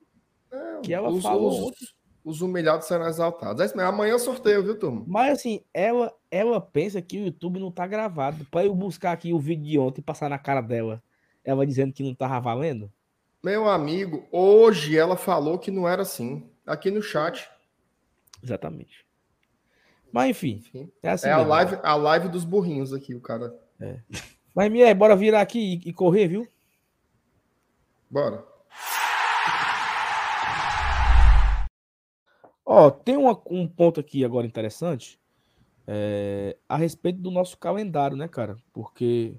É, 0.51 0.79
que 0.81 0.93
ela 0.93 1.09
os, 1.09 1.21
falou 1.21 1.49
os- 1.49 1.67
ontem. 1.67 1.87
os 2.23 2.41
humilhados 2.41 2.87
serão 2.87 3.07
exaltados. 3.07 3.61
É. 3.73 3.83
Amanhã 3.83 4.15
é 4.15 4.19
sorteio, 4.19 4.63
viu, 4.63 4.77
turma? 4.77 5.03
Mas 5.07 5.39
assim, 5.39 5.61
ela, 5.73 6.11
ela 6.31 6.59
pensa 6.61 7.01
que 7.01 7.17
o 7.19 7.25
YouTube 7.25 7.59
não 7.59 7.71
tá 7.71 7.85
gravado. 7.85 8.45
Pra 8.51 8.65
eu 8.65 8.73
buscar 8.73 9.11
aqui 9.11 9.33
o 9.33 9.39
vídeo 9.39 9.65
de 9.65 9.77
ontem 9.79 10.01
e 10.01 10.03
passar 10.03 10.29
na 10.29 10.39
cara 10.39 10.61
dela, 10.61 11.01
ela 11.43 11.65
dizendo 11.65 11.93
que 11.93 12.03
não 12.03 12.13
tava 12.15 12.39
valendo. 12.39 12.91
Meu 13.43 13.69
amigo, 13.69 14.25
hoje 14.31 14.97
ela 14.97 15.15
falou 15.15 15.59
que 15.59 15.69
não 15.71 15.87
era 15.87 16.01
assim. 16.01 16.49
Aqui 16.67 16.91
no 16.91 17.01
chat. 17.01 17.49
Exatamente. 18.43 19.05
Mas 20.11 20.29
enfim, 20.31 20.57
Enfim. 20.57 20.91
é 21.01 21.09
assim 21.09 21.27
É 21.27 21.31
a 21.31 21.37
live, 21.37 21.79
a 21.81 21.95
live 21.95 22.29
dos 22.29 22.43
burrinhos 22.45 22.93
aqui, 22.93 23.15
o 23.15 23.21
cara. 23.21 23.53
Mas, 24.53 24.71
Mier, 24.71 24.95
bora 24.95 25.15
virar 25.15 25.41
aqui 25.41 25.81
e, 25.83 25.89
e 25.89 25.93
correr, 25.93 26.27
viu? 26.27 26.47
Bora. 28.09 28.43
Ó, 32.65 32.89
tem 32.91 33.15
uma- 33.17 33.41
um 33.49 33.67
ponto 33.67 33.99
aqui 33.99 34.25
agora 34.25 34.45
interessante 34.45 35.19
é, 35.89 36.57
a 36.67 36.75
respeito 36.75 37.19
do 37.19 37.31
nosso 37.31 37.57
calendário, 37.57 38.17
né, 38.17 38.27
cara? 38.27 38.57
Porque 38.73 39.37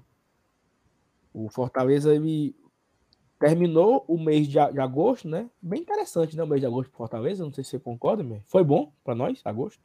o 1.31 1.47
Fortaleza 1.49 2.15
ele 2.15 2.55
terminou 3.39 4.03
o 4.07 4.17
mês 4.19 4.47
de, 4.47 4.53
de 4.53 4.79
agosto, 4.79 5.27
né? 5.27 5.49
Bem 5.61 5.81
interessante, 5.81 6.35
né? 6.35 6.43
O 6.43 6.47
mês 6.47 6.59
de 6.61 6.67
agosto 6.67 6.89
pro 6.89 6.97
Fortaleza. 6.97 7.43
Não 7.43 7.53
sei 7.53 7.63
se 7.63 7.71
você 7.71 7.79
concorda, 7.79 8.21
Mier. 8.23 8.43
Foi 8.45 8.63
bom 8.63 8.91
pra 9.03 9.15
nós, 9.15 9.41
agosto? 9.45 9.81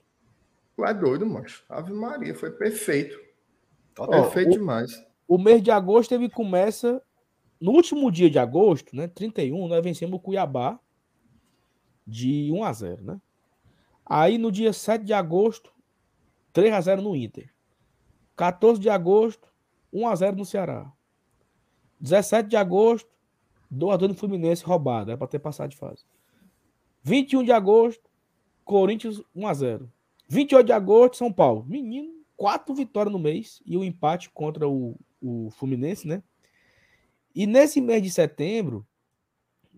Tu 0.76 0.84
é 0.84 0.92
doido, 0.92 1.24
macho. 1.24 1.64
Ave 1.68 1.92
Maria, 1.92 2.34
foi 2.34 2.50
perfeito. 2.50 3.16
Ó, 3.98 4.06
perfeito 4.08 4.48
o- 4.48 4.52
demais. 4.58 5.06
O 5.28 5.38
mês 5.38 5.62
de 5.62 5.70
agosto 5.70 6.12
ele 6.12 6.28
começa 6.28 7.00
no 7.60 7.70
último 7.72 8.10
dia 8.10 8.28
de 8.28 8.38
agosto, 8.38 8.94
né? 8.94 9.06
31, 9.08 9.68
nós 9.68 9.82
vencemos 9.82 10.16
o 10.16 10.20
Cuiabá 10.20 10.78
de 12.06 12.50
1 12.52 12.64
a 12.64 12.72
0, 12.72 13.04
né? 13.04 13.20
Aí 14.04 14.36
no 14.36 14.50
dia 14.52 14.72
7 14.72 15.02
de 15.04 15.14
agosto, 15.14 15.72
3 16.52 16.74
a 16.74 16.80
0 16.80 17.00
no 17.00 17.16
Inter. 17.16 17.50
14 18.36 18.80
de 18.80 18.90
agosto, 18.90 19.48
1 19.92 20.06
a 20.08 20.14
0 20.14 20.36
no 20.36 20.44
Ceará. 20.44 20.92
17 22.00 22.48
de 22.50 22.56
agosto, 22.56 23.08
2 23.70 23.94
a 23.94 23.96
2 23.96 24.12
no 24.12 24.18
Fluminense 24.18 24.64
roubado, 24.64 25.10
era 25.10 25.18
para 25.18 25.26
ter 25.26 25.38
passado 25.38 25.70
de 25.70 25.76
fase. 25.76 26.04
21 27.02 27.44
de 27.44 27.52
agosto, 27.52 28.10
Corinthians 28.64 29.20
1 29.34 29.46
a 29.46 29.54
0. 29.54 29.92
28 30.28 30.66
de 30.66 30.72
agosto, 30.72 31.16
São 31.16 31.32
Paulo. 31.32 31.64
Menino, 31.64 32.24
quatro 32.36 32.74
vitórias 32.74 33.12
no 33.12 33.18
mês 33.18 33.62
e 33.66 33.76
o 33.76 33.84
empate 33.84 34.30
contra 34.30 34.68
o, 34.68 34.98
o 35.20 35.50
Fluminense, 35.50 36.08
né? 36.08 36.22
E 37.34 37.46
nesse 37.46 37.80
mês 37.80 38.02
de 38.02 38.10
setembro, 38.10 38.86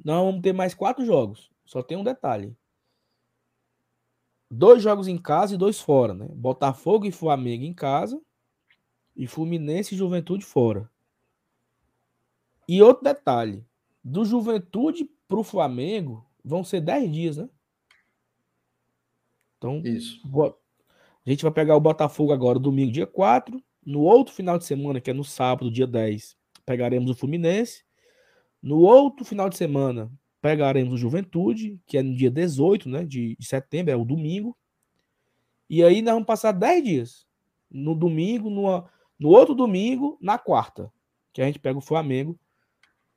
nós 0.04 0.24
vamos 0.24 0.42
ter 0.42 0.52
mais 0.52 0.74
quatro 0.74 1.04
jogos. 1.04 1.50
Só 1.64 1.82
tem 1.82 1.96
um 1.96 2.04
detalhe. 2.04 2.56
Dois 4.48 4.82
jogos 4.82 5.08
em 5.08 5.18
casa 5.18 5.54
e 5.54 5.58
dois 5.58 5.80
fora, 5.80 6.14
né? 6.14 6.28
Botafogo 6.30 7.06
e 7.06 7.12
Flamengo 7.12 7.64
em 7.64 7.74
casa 7.74 8.20
e 9.16 9.26
Fluminense 9.26 9.94
e 9.94 9.98
Juventude 9.98 10.44
fora. 10.44 10.88
E 12.68 12.82
outro 12.82 13.02
detalhe, 13.02 13.64
do 14.09 14.24
Juventude 14.24 15.05
pro 15.27 15.43
Flamengo 15.43 16.24
vão 16.45 16.62
ser 16.62 16.81
10 16.81 17.12
dias, 17.12 17.37
né? 17.39 17.49
Então, 19.59 19.83
Isso. 19.85 20.20
A 21.27 21.31
gente 21.31 21.43
vai 21.43 21.51
pegar 21.51 21.74
o 21.77 21.81
Botafogo 21.81 22.33
agora, 22.33 22.57
domingo, 22.59 22.93
dia 22.93 23.07
4. 23.07 23.61
No 23.85 24.01
outro 24.03 24.33
final 24.33 24.59
de 24.59 24.65
semana, 24.65 25.01
que 25.01 25.11
é 25.11 25.12
no 25.15 25.24
sábado, 25.24 25.70
dia 25.70 25.87
10, 25.87 26.37
pegaremos 26.65 27.11
o 27.11 27.15
Fluminense. 27.15 27.85
No 28.62 28.78
outro 28.78 29.24
final 29.24 29.49
de 29.49 29.57
semana, 29.57 30.11
pegaremos 30.41 30.95
o 30.95 30.97
Juventude, 30.97 31.81
que 31.85 31.99
é 31.99 32.03
no 32.03 32.15
dia 32.15 32.31
18 32.31 32.89
né, 32.89 33.05
de, 33.05 33.35
de 33.37 33.47
setembro, 33.47 33.93
é 33.93 33.97
o 33.97 34.05
domingo. 34.05 34.57
E 35.69 35.83
aí 35.83 36.01
nós 36.01 36.15
vamos 36.15 36.27
passar 36.27 36.53
10 36.53 36.85
dias. 36.85 37.27
No 37.69 37.95
domingo, 37.95 38.49
numa- 38.49 38.89
no 39.19 39.31
outro 39.31 39.53
domingo, 39.55 40.16
na 40.20 40.39
quarta, 40.39 40.93
que 41.33 41.43
a 41.43 41.47
gente 41.47 41.59
pega 41.59 41.78
o 41.78 41.83
Flamengo, 41.83 42.39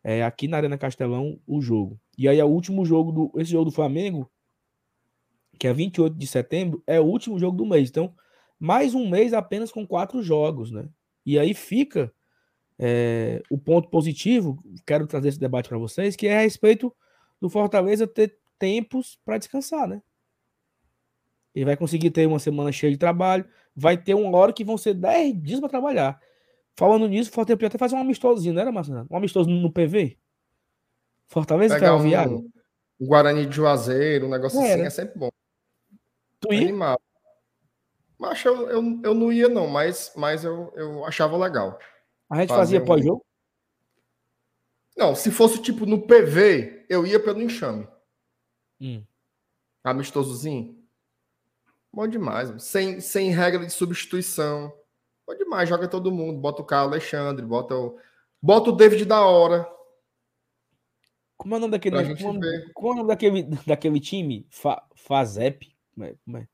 é, 0.04 0.24
aqui 0.24 0.48
na 0.48 0.58
Arena 0.58 0.78
Castelão, 0.78 1.40
o 1.46 1.62
jogo. 1.62 2.00
E 2.18 2.28
aí 2.28 2.42
o 2.42 2.48
último 2.48 2.86
jogo, 2.86 3.12
do, 3.12 3.32
esse 3.40 3.52
jogo 3.52 3.66
do 3.66 3.72
Flamengo, 3.72 4.30
que 5.58 5.68
é 5.68 5.74
28 5.74 6.16
de 6.16 6.28
setembro, 6.28 6.84
é 6.88 7.00
o 7.00 7.06
último 7.06 7.38
jogo 7.38 7.58
do 7.58 7.66
mês. 7.66 7.90
Então, 7.90 8.14
mais 8.60 8.96
um 8.96 9.10
mês 9.10 9.34
apenas 9.34 9.72
com 9.72 9.86
quatro 9.86 10.22
jogos, 10.24 10.72
né? 10.72 10.88
E 11.26 11.38
aí 11.38 11.54
fica 11.54 12.12
é, 12.78 13.42
o 13.50 13.58
ponto 13.58 13.90
positivo, 13.90 14.64
quero 14.86 15.06
trazer 15.06 15.30
esse 15.30 15.40
debate 15.40 15.68
para 15.68 15.78
vocês, 15.78 16.16
que 16.16 16.28
é 16.28 16.38
a 16.38 16.42
respeito 16.42 16.96
do 17.40 17.50
Fortaleza 17.50 18.08
ter 18.08 18.38
tempos 18.58 19.20
para 19.26 19.38
descansar, 19.38 19.88
né? 19.88 20.02
Ele 21.54 21.66
vai 21.66 21.76
conseguir 21.76 22.12
ter 22.12 22.26
uma 22.26 22.40
semana 22.40 22.72
cheia 22.72 22.92
de 22.92 22.98
trabalho, 22.98 23.46
vai 23.76 23.98
ter 23.98 24.14
uma 24.14 24.38
hora 24.38 24.54
que 24.54 24.64
vão 24.64 24.78
ser 24.78 24.94
10 24.94 25.42
dias 25.42 25.60
para 25.60 25.70
trabalhar. 25.70 26.20
Falando 26.80 27.10
nisso, 27.10 27.30
o 27.30 27.34
Fortaleza 27.34 27.68
até 27.68 27.78
fazer 27.78 27.96
um 27.96 28.00
amistosinho, 28.00 28.54
não 28.54 28.62
era, 28.62 28.72
Marcelo? 28.72 29.06
Um 29.12 29.18
amistoso 29.18 29.50
no 29.50 29.70
PV? 29.70 30.18
Fortaleza 31.28 31.76
Pegar 31.76 31.88
Ferroviário? 31.88 32.38
um, 32.38 32.52
um 33.02 33.06
Guarani 33.06 33.46
de 33.46 33.54
Juazeiro, 33.54 34.28
um 34.28 34.30
negócio 34.30 34.62
É, 34.62 34.74
assim, 34.76 34.82
é 34.84 34.90
sempre 34.90 35.20
bom. 35.20 35.30
Tu 36.40 36.54
ia? 36.54 36.62
Animal. 36.62 36.98
Mas 38.18 38.46
eu, 38.46 38.70
eu, 38.70 39.02
eu 39.04 39.14
não 39.14 39.30
ia, 39.30 39.50
não, 39.50 39.68
mas, 39.68 40.14
mas 40.16 40.46
eu, 40.46 40.72
eu 40.78 41.04
achava 41.04 41.36
legal. 41.36 41.78
A 42.30 42.40
gente 42.40 42.48
fazia 42.48 42.82
um- 42.82 42.86
pós-jogo? 42.86 43.26
Não, 44.96 45.14
se 45.16 45.32
fosse 45.32 45.62
tipo 45.62 45.86
no 45.86 46.08
PV, 46.08 46.86
eu 46.88 47.06
ia 47.06 47.22
pelo 47.22 47.42
enxame. 47.42 47.90
Hum. 48.80 49.04
Amistosozinho. 49.84 50.82
Bom 51.92 52.08
demais. 52.08 52.48
mano. 52.48 52.60
Sem, 52.62 53.02
sem 53.02 53.32
regra 53.32 53.66
de 53.66 53.74
substituição. 53.74 54.74
Bom 55.30 55.36
demais. 55.36 55.70
Joga 55.70 55.88
todo 55.88 56.12
mundo. 56.12 56.40
Bota 56.40 56.64
o 56.64 56.66
Carlos 56.66 56.94
Alexandre, 56.94 57.46
bota 57.46 57.76
o. 57.76 58.00
Bota 58.42 58.72
o 58.72 58.76
David 58.76 59.06
da 59.06 59.22
hora. 59.22 59.70
Como 61.38 61.54
é 61.54 61.58
o 61.58 61.62
nome 61.62 61.72
daquele, 61.72 62.16
como, 62.16 62.44
é 62.44 62.70
como 62.74 62.88
é 62.90 62.92
o 62.92 62.96
nome 62.96 63.08
daquele, 63.10 63.44
daquele 63.66 64.00
time? 64.00 64.48
Fa, 64.50 64.84
Fazep? 64.96 65.72
Como 65.94 66.06
é- 66.06 66.16
como 66.26 66.38
é? 66.38 66.48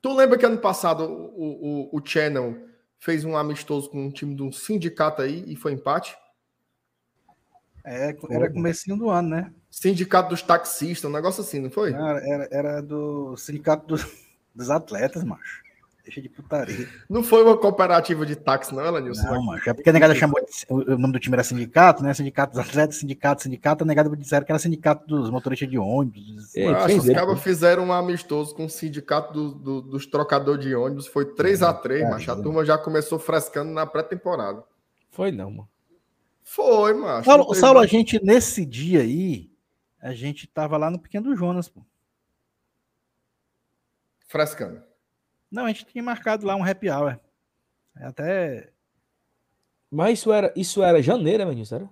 Tu 0.00 0.14
lembra 0.14 0.38
que 0.38 0.46
ano 0.46 0.58
passado 0.58 1.04
o, 1.04 1.90
o, 1.92 1.98
o 1.98 2.02
Channel 2.04 2.56
fez 2.98 3.24
um 3.24 3.36
amistoso 3.36 3.90
com 3.90 4.06
um 4.06 4.10
time 4.10 4.34
de 4.34 4.42
um 4.42 4.50
sindicato 4.50 5.20
aí 5.20 5.44
e 5.46 5.54
foi 5.54 5.72
empate? 5.72 6.16
É, 7.84 8.16
era 8.30 8.50
comecinho 8.50 8.96
do 8.96 9.10
ano, 9.10 9.28
né? 9.28 9.52
Sindicato 9.70 10.30
dos 10.30 10.40
taxistas, 10.40 11.08
um 11.08 11.12
negócio 11.12 11.42
assim, 11.42 11.60
não 11.60 11.70
foi? 11.70 11.92
Era, 11.92 12.28
era, 12.28 12.48
era 12.50 12.82
do 12.82 13.36
sindicato 13.36 13.86
dos, 13.86 14.06
dos 14.54 14.70
atletas, 14.70 15.22
macho. 15.22 15.67
Deixa 16.08 16.22
de 16.22 16.28
putaria. 16.30 16.88
Não 17.06 17.22
foi 17.22 17.42
uma 17.44 17.54
cooperativa 17.54 18.24
de 18.24 18.34
táxi, 18.34 18.74
não, 18.74 18.82
Elenilson? 18.86 19.30
Não, 19.30 19.42
macho. 19.44 19.68
É 19.68 19.74
porque 19.74 19.90
a 19.90 19.92
negada 19.92 20.14
chamou. 20.14 20.40
de- 20.42 20.64
o, 20.94 20.96
nome 20.96 21.12
do 21.12 21.20
time 21.20 21.34
era 21.34 21.44
sindicato, 21.44 22.02
né? 22.02 22.14
Sindicato 22.14 22.56
dos 22.56 22.66
atletas, 22.66 22.96
sindicato, 22.96 23.42
sindicato. 23.42 23.84
A 23.84 23.86
negada 23.86 24.08
disseram 24.16 24.46
que 24.46 24.50
era 24.50 24.58
sindicato 24.58 25.06
dos 25.06 25.28
motoristas 25.28 25.68
de 25.68 25.76
ônibus. 25.76 26.56
É, 26.56 26.70
Macho, 26.70 26.86
fez 26.86 27.04
os 27.04 27.14
pô. 27.14 27.36
fizeram 27.36 27.84
um 27.84 27.92
amistoso 27.92 28.54
com 28.54 28.64
o 28.64 28.70
sindicato 28.70 29.34
do- 29.34 29.52
do- 29.52 29.82
dos 29.82 30.06
trocadores 30.06 30.64
de 30.64 30.74
ônibus. 30.74 31.06
Foi 31.06 31.26
3x3, 31.26 32.00
É, 32.00 32.08
macho. 32.08 32.32
A 32.32 32.38
é. 32.38 32.42
turma 32.42 32.64
já 32.64 32.78
começou 32.78 33.18
frescando 33.18 33.70
na 33.70 33.84
pré-temporada. 33.84 34.64
Foi 35.10 35.30
não, 35.30 35.50
mano. 35.50 35.68
Foi, 36.42 36.94
macho. 36.94 37.26
Saulo, 37.26 37.54
Saulo, 37.54 37.80
a 37.80 37.86
gente, 37.86 38.18
nesse 38.24 38.64
dia 38.64 39.02
aí, 39.02 39.50
a 40.00 40.14
gente 40.14 40.46
tava 40.46 40.78
lá 40.78 40.90
no 40.90 40.98
Pequeno 40.98 41.36
Jonas, 41.36 41.68
pô. 41.68 41.82
Frescando. 44.26 44.87
Não, 45.50 45.64
a 45.64 45.68
gente 45.68 45.86
tinha 45.86 46.02
marcado 46.02 46.46
lá 46.46 46.54
um 46.56 46.62
happy 46.64 46.90
hour. 46.90 47.18
É 47.96 48.04
Até. 48.06 48.70
Mas 49.90 50.18
isso 50.18 50.32
era, 50.32 50.52
isso 50.54 50.82
era 50.82 51.02
janeiro, 51.02 51.44
né, 51.44 51.50
Vinícius? 51.50 51.72
Era? 51.80 51.88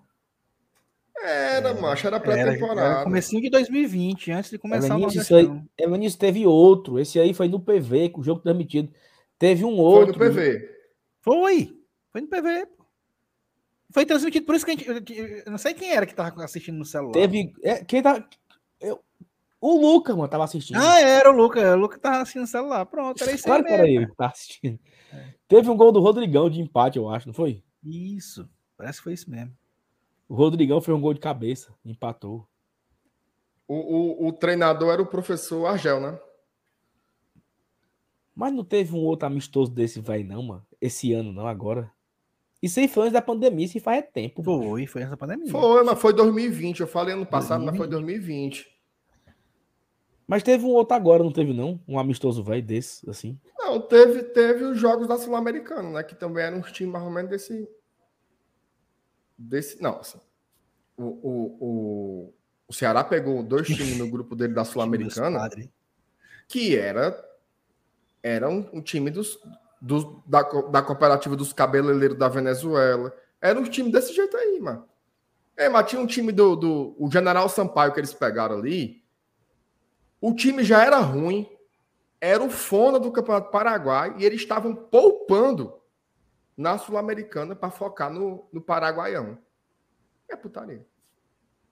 Era, 1.23 1.75
macho. 1.75 2.07
Era 2.07 2.17
Era, 2.17 2.31
era 2.33 2.43
pré-temporada. 2.51 3.05
comecinho 3.05 3.41
de 3.43 3.51
2020, 3.51 4.31
antes 4.33 4.51
de 4.51 4.59
começar 4.59 4.95
Vinícius, 4.97 5.33
aí, 5.33 5.45
Nordestão. 5.45 5.69
é, 5.79 5.89
Vinícius 5.89 6.17
teve 6.19 6.47
outro. 6.47 6.99
Esse 7.01 7.19
aí 7.19 7.33
foi 7.33 7.49
no 7.49 7.59
PV, 7.59 8.11
com 8.11 8.21
o 8.21 8.25
jogo 8.25 8.41
transmitido. 8.43 8.93
Teve 9.39 9.65
um 9.65 9.77
Foi 9.77 9.85
outro. 9.85 10.13
no 10.13 10.19
PV. 10.19 10.71
Foi! 11.23 11.81
Foi 12.13 12.21
no 12.21 12.29
PV, 12.29 12.67
pô. 12.67 12.85
Foi 13.91 14.05
transmitido, 14.05 14.45
por 14.45 14.55
isso 14.55 14.65
que 14.67 14.73
a 14.73 14.75
gente. 14.75 14.87
eu- 14.89 15.27
Eu 15.47 15.51
não 15.51 15.59
sei 15.59 15.73
quem 15.73 15.91
era 15.93 16.05
que 16.07 16.15
tava 16.15 16.45
assistindo 16.45 16.77
no 16.77 16.85
celular. 16.85 17.13
Teve. 17.13 17.53
é, 17.63 17.83
quem 17.85 18.03
tá. 18.03 18.29
O 19.61 19.81
Lucas, 19.81 20.15
mano, 20.15 20.29
tava 20.29 20.45
assistindo. 20.45 20.77
Ah, 20.77 21.01
era 21.01 21.31
o 21.31 21.37
Luca. 21.37 21.75
O 21.75 21.79
Luca 21.79 21.99
tava 21.99 22.19
assistindo 22.19 22.43
no 22.43 22.47
celular. 22.47 22.85
Pronto, 22.87 23.23
era 23.23 23.33
isso 23.33 23.45
claro 23.45 23.63
aí 23.63 23.69
que 23.69 23.73
era 23.73 23.89
ele 23.89 24.07
que 24.07 24.17
tava 24.17 24.33
assistindo. 24.33 24.79
Teve 25.49 25.71
um 25.71 25.77
gol 25.77 25.93
do 25.93 26.01
Rodrigão 26.01 26.51
de 26.51 26.61
empate, 26.61 26.99
eu 26.99 27.09
acho, 27.09 27.27
não 27.27 27.35
foi? 27.35 27.63
Isso. 27.83 28.49
Parece 28.77 28.99
que 28.99 29.05
foi 29.05 29.13
isso 29.15 29.31
mesmo. 29.31 29.57
O 30.29 30.35
Rodrigão 30.35 30.81
fez 30.81 30.97
um 30.97 31.01
gol 31.01 31.15
de 31.15 31.21
cabeça, 31.21 31.73
empatou. 31.85 32.47
O, 33.67 33.75
o, 33.75 34.29
o 34.29 34.33
treinador 34.33 34.93
era 34.93 35.03
o 35.03 35.07
professor 35.07 35.67
Argel, 35.67 36.01
né? 36.01 36.19
Mas 38.35 38.53
não 38.53 38.65
teve 38.65 38.95
um 38.95 39.05
outro 39.05 39.27
amistoso 39.27 39.73
desse, 39.73 40.01
vai 40.01 40.23
não, 40.23 40.43
mano. 40.43 40.67
Esse 40.81 41.13
ano, 41.13 41.33
não, 41.33 41.47
agora. 41.47 41.91
Isso 42.63 42.79
aí 42.81 42.89
foi 42.89 43.05
antes 43.05 43.15
da 43.15 43.23
pandemia, 43.23 43.65
isso 43.65 43.79
aí 43.79 43.83
faz 43.83 43.99
é 43.99 44.03
tempo. 44.03 44.43
mano. 44.45 44.71
Foi, 44.71 44.87
foi 44.87 45.03
essa 45.03 45.17
pandemia. 45.17 45.51
Foi, 45.51 45.83
mas 45.83 45.99
foi 45.99 46.13
2020. 46.13 46.81
Eu 46.81 46.87
falei 46.87 47.15
ano 47.15 47.25
passado, 47.25 47.65
mas 47.65 47.77
foi 47.77 47.89
2020. 47.89 48.76
Mas 50.27 50.43
teve 50.43 50.65
um 50.65 50.71
outro 50.71 50.97
agora, 50.97 51.23
não 51.23 51.31
teve 51.31 51.53
não? 51.53 51.81
Um 51.87 51.99
amistoso 51.99 52.43
velho 52.43 52.63
desse, 52.63 53.09
assim. 53.09 53.39
Não, 53.59 53.81
teve, 53.81 54.25
teve 54.25 54.65
os 54.65 54.79
jogos 54.79 55.07
da 55.07 55.17
Sul-Americana, 55.17 55.91
né? 55.91 56.03
Que 56.03 56.17
também 56.17 56.45
eram 56.45 56.59
uns 56.59 56.73
times 56.73 56.93
mais 56.93 57.05
ou 57.05 57.11
menos 57.11 57.31
desse. 57.31 57.69
Desse. 59.39 59.81
Não, 59.81 60.01
assim. 60.01 60.19
O, 60.97 61.05
o, 61.05 61.57
o, 61.61 62.35
o 62.67 62.73
Ceará 62.73 63.05
pegou 63.05 63.43
dois 63.43 63.69
times 63.69 63.97
no 63.99 64.11
grupo 64.11 64.35
dele 64.35 64.53
da 64.53 64.65
Sul-Americana, 64.65 65.49
que 66.49 66.77
era. 66.77 67.25
Era 68.21 68.49
um, 68.49 68.69
um 68.73 68.83
time 68.83 69.09
dos, 69.09 69.39
dos, 69.81 70.05
da, 70.27 70.43
da 70.43 70.83
cooperativa 70.83 71.37
dos 71.37 71.53
cabeleireiros 71.53 72.19
da 72.19 72.29
Venezuela. 72.29 73.15
Era 73.41 73.61
um 73.61 73.65
time 73.65 73.93
desse 73.93 74.13
jeito 74.13 74.37
aí, 74.37 74.59
mano. 74.61 74.85
É, 75.57 75.69
mas 75.69 75.89
tinha 75.89 76.03
um 76.03 76.07
time 76.07 76.33
do, 76.33 76.57
do 76.57 76.97
o 76.99 77.09
General 77.11 77.49
Sampaio 77.49 77.93
que 77.93 78.01
eles 78.01 78.13
pegaram 78.13 78.57
ali. 78.57 79.06
O 80.27 80.35
time 80.35 80.65
já 80.65 80.85
era 80.85 80.99
ruim, 80.99 81.49
era 82.21 82.43
o 82.43 82.51
Fona 82.51 82.99
do 82.99 83.13
Campeonato 83.13 83.49
Paraguai 83.53 84.13
e 84.19 84.25
eles 84.25 84.41
estavam 84.41 84.75
poupando 84.75 85.81
na 86.57 86.77
Sul-Americana 86.79 87.55
para 87.55 87.71
focar 87.71 88.13
no, 88.13 88.49
no 88.53 88.61
Paraguaião. 88.61 89.39
É 90.29 90.35
putaria. 90.35 90.85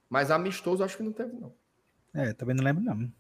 Mas 0.09 0.31
amistoso 0.31 0.85
acho 0.85 0.97
que 0.97 1.03
não 1.03 1.13
teve, 1.13 1.33
não. 1.33 1.53
É, 2.15 2.33
também 2.33 2.55
não 2.55 2.63
lembro, 2.63 2.85
não. 2.85 3.13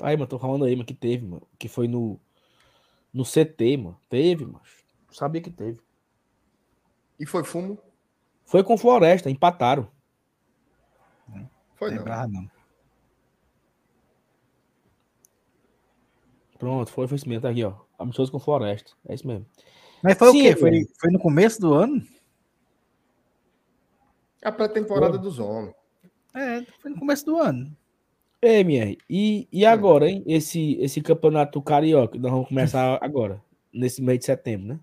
Aí, 0.00 0.16
mano, 0.16 0.28
tô 0.28 0.38
falando 0.38 0.64
aí, 0.64 0.76
mano, 0.76 0.86
que 0.86 0.94
teve, 0.94 1.26
mano. 1.26 1.48
Que 1.58 1.66
foi 1.66 1.88
no. 1.88 2.20
No 3.12 3.24
CT, 3.24 3.76
mano. 3.76 4.00
Teve, 4.08 4.44
mano. 4.46 4.62
Sabia 5.10 5.42
que 5.42 5.50
teve. 5.50 5.80
E 7.18 7.26
foi 7.26 7.42
fumo? 7.42 7.76
Foi 8.44 8.62
com 8.62 8.78
Floresta, 8.78 9.28
empataram. 9.28 9.90
Foi 11.74 11.90
não. 11.90 11.98
Lembrava, 11.98 12.28
não. 12.28 12.55
Pronto, 16.58 16.90
foi, 16.90 17.06
foi 17.06 17.16
isso 17.16 17.28
mesmo. 17.28 17.42
Tá 17.42 17.50
aqui, 17.50 17.64
ó. 17.64 17.74
Amistoso 17.98 18.32
com 18.32 18.38
Floresta. 18.38 18.92
É 19.08 19.14
isso 19.14 19.26
mesmo. 19.26 19.46
Mas 20.02 20.18
foi 20.18 20.30
Sim, 20.30 20.40
o 20.40 20.42
quê? 20.42 20.56
Foi, 20.56 20.86
foi 21.00 21.10
no 21.10 21.18
começo 21.18 21.60
do 21.60 21.74
ano? 21.74 22.02
A 24.42 24.52
pré-temporada 24.52 25.18
dos 25.18 25.38
homens. 25.38 25.74
É, 26.34 26.62
foi 26.80 26.90
no 26.90 26.98
começo 26.98 27.24
do 27.24 27.38
ano. 27.38 27.76
É, 28.40 28.60
MR. 28.60 28.98
E, 29.08 29.48
e 29.50 29.64
agora, 29.64 30.08
hein? 30.08 30.22
Esse, 30.26 30.74
esse 30.80 31.00
campeonato 31.00 31.60
carioca, 31.62 32.18
nós 32.18 32.30
vamos 32.30 32.48
começar 32.48 32.98
agora, 33.02 33.42
nesse 33.72 34.02
mês 34.02 34.20
de 34.20 34.26
setembro, 34.26 34.68
né? 34.68 34.80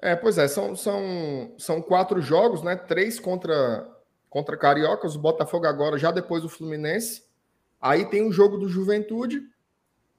É, 0.00 0.16
pois 0.16 0.38
é, 0.38 0.48
são, 0.48 0.74
são, 0.74 1.54
são 1.58 1.80
quatro 1.80 2.20
jogos, 2.20 2.62
né? 2.62 2.76
Três 2.76 3.20
contra, 3.20 3.86
contra 4.28 4.56
Cariocas, 4.56 5.14
o 5.14 5.20
Botafogo 5.20 5.66
agora, 5.66 5.98
já 5.98 6.10
depois 6.10 6.44
o 6.44 6.48
Fluminense. 6.48 7.24
Aí 7.80 8.06
tem 8.06 8.26
o 8.26 8.32
jogo 8.32 8.56
do 8.56 8.68
Juventude 8.68 9.42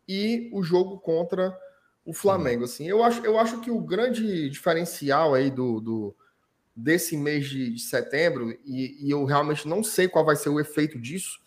e 0.07 0.49
o 0.53 0.63
jogo 0.63 0.99
contra 0.99 1.57
o 2.05 2.13
Flamengo. 2.13 2.63
Assim, 2.63 2.87
eu 2.87 3.03
acho, 3.03 3.25
eu 3.25 3.37
acho 3.37 3.59
que 3.59 3.69
o 3.69 3.81
grande 3.81 4.49
diferencial 4.49 5.33
aí 5.33 5.51
do, 5.51 5.79
do 5.79 6.15
desse 6.75 7.17
mês 7.17 7.47
de, 7.47 7.73
de 7.73 7.81
setembro, 7.81 8.51
e, 8.65 9.05
e 9.05 9.11
eu 9.11 9.25
realmente 9.25 9.67
não 9.67 9.83
sei 9.83 10.07
qual 10.07 10.23
vai 10.23 10.35
ser 10.35 10.49
o 10.49 10.59
efeito 10.59 10.99
disso. 10.99 11.39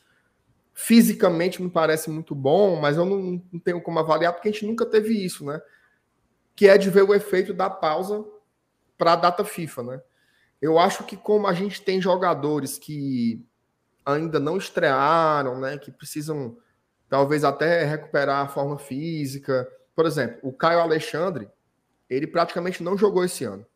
Fisicamente 0.74 1.62
me 1.62 1.70
parece 1.70 2.10
muito 2.10 2.34
bom, 2.34 2.80
mas 2.80 2.96
eu 2.96 3.04
não, 3.04 3.42
não 3.52 3.60
tenho 3.60 3.80
como 3.80 3.98
avaliar, 3.98 4.32
porque 4.32 4.48
a 4.48 4.52
gente 4.52 4.66
nunca 4.66 4.84
teve 4.84 5.14
isso, 5.14 5.44
né? 5.44 5.60
que 6.60 6.68
é 6.68 6.76
de 6.76 6.90
ver 6.90 7.04
o 7.04 7.14
efeito 7.14 7.54
da 7.54 7.70
pausa 7.70 8.22
para 8.98 9.14
a 9.14 9.16
data 9.16 9.42
FIFA, 9.46 9.82
né? 9.82 10.02
Eu 10.60 10.78
acho 10.78 11.04
que 11.04 11.16
como 11.16 11.46
a 11.46 11.54
gente 11.54 11.80
tem 11.80 12.02
jogadores 12.02 12.78
que 12.78 13.42
ainda 14.04 14.38
não 14.38 14.58
estrearam, 14.58 15.58
né, 15.58 15.78
que 15.78 15.90
precisam 15.90 16.58
talvez 17.10 17.44
até 17.44 17.84
recuperar 17.84 18.46
a 18.46 18.48
forma 18.48 18.78
física, 18.78 19.68
por 19.94 20.06
exemplo, 20.06 20.38
o 20.42 20.52
Caio 20.52 20.78
Alexandre, 20.78 21.50
ele 22.08 22.26
praticamente 22.26 22.82
não 22.82 22.96
jogou 22.96 23.24
esse 23.24 23.44
ano. 23.44 23.66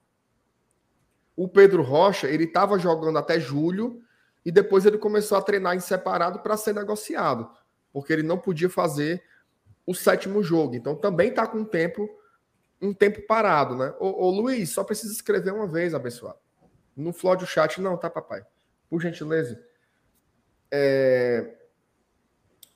O 1.36 1.48
Pedro 1.48 1.82
Rocha, 1.82 2.28
ele 2.28 2.44
estava 2.44 2.78
jogando 2.78 3.18
até 3.18 3.38
julho 3.40 4.00
e 4.44 4.52
depois 4.52 4.86
ele 4.86 4.96
começou 4.96 5.36
a 5.36 5.42
treinar 5.42 5.74
em 5.74 5.80
separado 5.80 6.38
para 6.38 6.56
ser 6.56 6.72
negociado, 6.74 7.50
porque 7.92 8.12
ele 8.12 8.22
não 8.22 8.38
podia 8.38 8.70
fazer 8.70 9.22
o 9.84 9.94
sétimo 9.94 10.42
jogo. 10.42 10.76
Então 10.76 10.94
também 10.94 11.30
está 11.30 11.44
com 11.46 11.64
tempo 11.64 12.08
um 12.80 12.92
tempo 12.92 13.22
parado, 13.26 13.76
né? 13.76 13.94
Ô, 13.98 14.26
ô 14.26 14.30
Luiz, 14.30 14.70
só 14.70 14.84
precisa 14.84 15.12
escrever 15.12 15.52
uma 15.52 15.66
vez, 15.66 15.94
abençoado. 15.94 16.38
No 16.96 17.12
flow 17.12 17.36
do 17.36 17.46
chat, 17.46 17.80
não, 17.80 17.96
tá, 17.96 18.10
papai? 18.10 18.44
Por 18.88 19.00
gentileza. 19.00 19.60
É... 20.70 21.63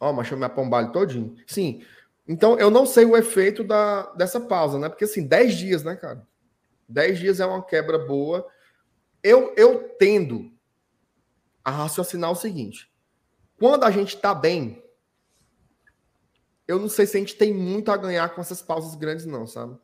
Ó, 0.01 0.13
mas 0.13 0.31
eu 0.31 0.37
me 0.37 0.45
apombalho 0.45 0.93
todinho. 0.93 1.37
Sim. 1.47 1.85
Então, 2.27 2.59
eu 2.59 2.71
não 2.71 2.85
sei 2.85 3.05
o 3.05 3.17
efeito 3.17 3.65
da, 3.65 4.03
dessa 4.13 4.41
pausa, 4.41 4.79
né? 4.79 4.89
Porque, 4.89 5.05
assim, 5.05 5.27
10 5.27 5.57
dias, 5.57 5.83
né, 5.83 5.97
cara? 5.97 6.27
10 6.89 7.19
dias 7.19 7.41
é 7.41 7.47
uma 7.47 7.63
quebra 7.63 7.99
boa. 7.99 8.47
Eu, 9.23 9.55
eu 9.57 9.89
tendo 9.99 10.53
a 11.65 11.71
raciocinar 11.71 12.31
o 12.31 12.37
seguinte. 12.37 12.91
Quando 13.59 13.85
a 13.85 13.91
gente 13.91 14.17
tá 14.17 14.35
bem, 14.35 14.83
eu 16.67 16.79
não 16.79 16.89
sei 16.89 17.07
se 17.07 17.17
a 17.17 17.21
gente 17.21 17.35
tem 17.35 17.53
muito 17.53 17.91
a 17.91 17.97
ganhar 17.97 18.29
com 18.35 18.41
essas 18.41 18.63
pausas 18.63 18.95
grandes, 18.95 19.27
não, 19.27 19.47
sabe? 19.47 19.77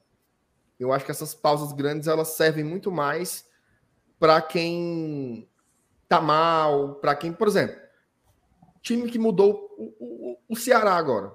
Eu 0.79 0.93
acho 0.93 1.05
que 1.05 1.11
essas 1.11 1.35
pausas 1.35 1.73
grandes 1.73 2.09
elas 2.09 2.29
servem 2.29 2.65
muito 2.65 2.93
mais 2.93 3.47
para 4.19 4.41
quem 4.41 5.49
tá 6.09 6.21
mal, 6.21 6.97
para 6.97 7.17
quem, 7.17 7.33
por 7.33 7.49
exemplo, 7.49 7.77
time 8.83 9.11
que 9.11 9.19
mudou 9.19 9.64
o, 9.77 10.39
o, 10.49 10.57
Ceará 10.57 10.95
agora, 10.95 11.35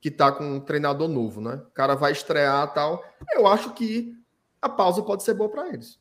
que 0.00 0.10
tá 0.10 0.30
com 0.32 0.44
um 0.44 0.60
treinador 0.60 1.08
novo, 1.08 1.40
né? 1.40 1.54
O 1.54 1.70
cara 1.70 1.94
vai 1.94 2.12
estrear 2.12 2.72
tal. 2.72 3.04
Eu 3.32 3.46
acho 3.46 3.72
que 3.74 4.14
a 4.60 4.68
pausa 4.68 5.02
pode 5.02 5.22
ser 5.22 5.34
boa 5.34 5.50
para 5.50 5.68
eles. 5.68 6.00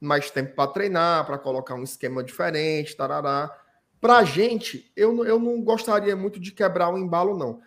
Mais 0.00 0.30
tempo 0.30 0.54
para 0.54 0.70
treinar, 0.70 1.26
para 1.26 1.38
colocar 1.38 1.74
um 1.74 1.82
esquema 1.82 2.22
diferente, 2.22 2.96
tarará. 2.96 3.56
Para 4.00 4.18
a 4.18 4.24
gente, 4.24 4.90
eu, 4.96 5.24
eu 5.24 5.38
não 5.38 5.62
gostaria 5.62 6.16
muito 6.16 6.40
de 6.40 6.50
quebrar 6.52 6.92
o 6.92 6.98
embalo, 6.98 7.36
não. 7.36 7.60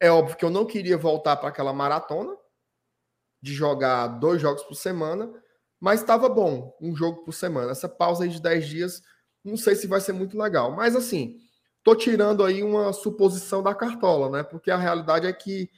É 0.00 0.10
óbvio 0.10 0.36
que 0.36 0.44
eu 0.44 0.50
não 0.50 0.64
queria 0.64 0.96
voltar 0.96 1.36
para 1.36 1.48
aquela 1.48 1.72
maratona 1.72 2.36
de 3.40 3.52
jogar 3.52 4.06
dois 4.06 4.40
jogos 4.40 4.62
por 4.64 4.74
semana, 4.74 5.32
mas 5.78 6.00
estava 6.00 6.28
bom, 6.28 6.76
um 6.80 6.94
jogo 6.94 7.24
por 7.24 7.32
semana. 7.32 7.70
Essa 7.70 7.88
pausa 7.88 8.24
aí 8.24 8.30
de 8.30 8.40
10 8.40 8.66
dias, 8.66 9.02
não 9.44 9.56
sei 9.56 9.74
se 9.74 9.86
vai 9.86 10.00
ser 10.00 10.12
muito 10.12 10.38
legal. 10.38 10.72
Mas 10.72 10.94
assim, 10.94 11.38
tô 11.82 11.94
tirando 11.94 12.44
aí 12.44 12.62
uma 12.62 12.92
suposição 12.92 13.62
da 13.62 13.74
cartola, 13.74 14.30
né? 14.30 14.42
Porque 14.42 14.70
a 14.70 14.76
realidade 14.76 15.26
é 15.26 15.32
que 15.32 15.70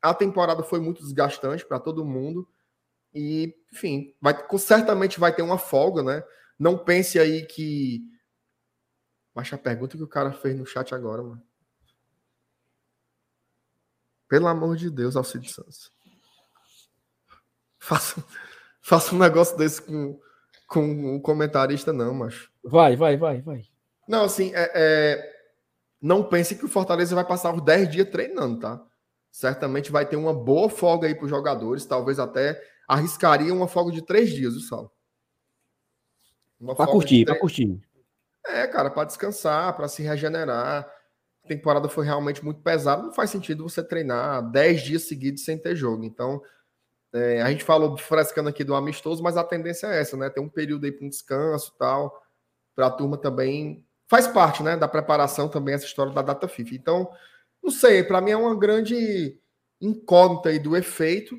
a 0.00 0.12
temporada 0.14 0.62
foi 0.62 0.80
muito 0.80 1.02
desgastante 1.02 1.64
para 1.64 1.80
todo 1.80 2.04
mundo. 2.04 2.48
E, 3.14 3.54
enfim, 3.72 4.14
vai, 4.20 4.34
certamente 4.58 5.20
vai 5.20 5.34
ter 5.34 5.42
uma 5.42 5.58
folga, 5.58 6.02
né? 6.02 6.22
Não 6.58 6.78
pense 6.78 7.18
aí 7.18 7.44
que 7.46 8.00
mas 9.34 9.52
a 9.52 9.58
pergunta 9.58 9.96
que 9.96 10.02
o 10.02 10.08
cara 10.08 10.32
fez 10.32 10.58
no 10.58 10.66
chat 10.66 10.94
agora, 10.94 11.22
mano. 11.22 11.42
Pelo 14.28 14.46
amor 14.46 14.76
de 14.76 14.90
Deus, 14.90 15.16
Alcide 15.16 15.50
Santos. 15.50 15.90
Faça, 17.78 18.24
faça 18.80 19.14
um 19.14 19.18
negócio 19.18 19.56
desse 19.56 19.82
com, 19.82 20.20
com 20.68 21.14
um 21.14 21.20
comentarista, 21.20 21.92
não, 21.92 22.14
macho. 22.14 22.50
Vai, 22.62 22.96
vai, 22.96 23.16
vai, 23.16 23.40
vai. 23.40 23.62
Não, 24.06 24.24
assim, 24.24 24.52
é, 24.54 24.70
é, 24.74 25.31
não 26.02 26.24
pense 26.24 26.56
que 26.56 26.64
o 26.64 26.68
Fortaleza 26.68 27.14
vai 27.14 27.24
passar 27.24 27.54
os 27.54 27.62
10 27.62 27.88
dias 27.88 28.10
treinando, 28.10 28.58
tá? 28.58 28.84
Certamente 29.30 29.92
vai 29.92 30.04
ter 30.04 30.16
uma 30.16 30.34
boa 30.34 30.68
folga 30.68 31.06
aí 31.06 31.14
para 31.14 31.24
os 31.24 31.30
jogadores, 31.30 31.86
talvez 31.86 32.18
até 32.18 32.60
arriscaria 32.88 33.54
uma 33.54 33.68
folga 33.68 33.92
de 33.92 34.02
três 34.02 34.30
dias, 34.30 34.56
o 34.56 34.60
Sal. 34.60 34.92
Para 36.76 36.86
curtir, 36.86 37.24
para 37.24 37.38
curtir. 37.38 37.80
É, 38.46 38.66
cara, 38.66 38.90
para 38.90 39.04
descansar, 39.04 39.74
para 39.76 39.88
se 39.88 40.02
regenerar. 40.02 40.92
A 41.44 41.48
temporada 41.48 41.88
foi 41.88 42.04
realmente 42.04 42.44
muito 42.44 42.60
pesada. 42.60 43.02
Não 43.02 43.12
faz 43.12 43.30
sentido 43.30 43.68
você 43.68 43.82
treinar 43.82 44.42
10 44.50 44.82
dias 44.82 45.02
seguidos 45.02 45.44
sem 45.44 45.58
ter 45.58 45.74
jogo. 45.74 46.04
Então, 46.04 46.42
é, 47.12 47.42
a 47.42 47.50
gente 47.50 47.64
falou 47.64 47.96
frescando 47.96 48.48
aqui 48.48 48.64
do 48.64 48.74
amistoso, 48.74 49.22
mas 49.22 49.36
a 49.36 49.44
tendência 49.44 49.86
é 49.86 50.00
essa, 50.00 50.16
né? 50.16 50.30
Tem 50.30 50.42
um 50.42 50.48
período 50.48 50.84
aí 50.84 50.92
para 50.92 51.06
um 51.06 51.08
descanso 51.08 51.74
tal, 51.78 52.22
para 52.74 52.86
a 52.86 52.90
turma 52.90 53.16
também. 53.16 53.84
Faz 54.12 54.26
parte, 54.26 54.62
né, 54.62 54.76
da 54.76 54.86
preparação 54.86 55.48
também 55.48 55.74
essa 55.74 55.86
história 55.86 56.12
da 56.12 56.20
data 56.20 56.46
FIFA. 56.46 56.74
Então, 56.74 57.10
não 57.62 57.70
sei, 57.70 58.04
para 58.04 58.20
mim 58.20 58.32
é 58.32 58.36
uma 58.36 58.54
grande 58.54 59.40
incógnita 59.80 60.50
aí 60.50 60.58
do 60.58 60.76
efeito, 60.76 61.34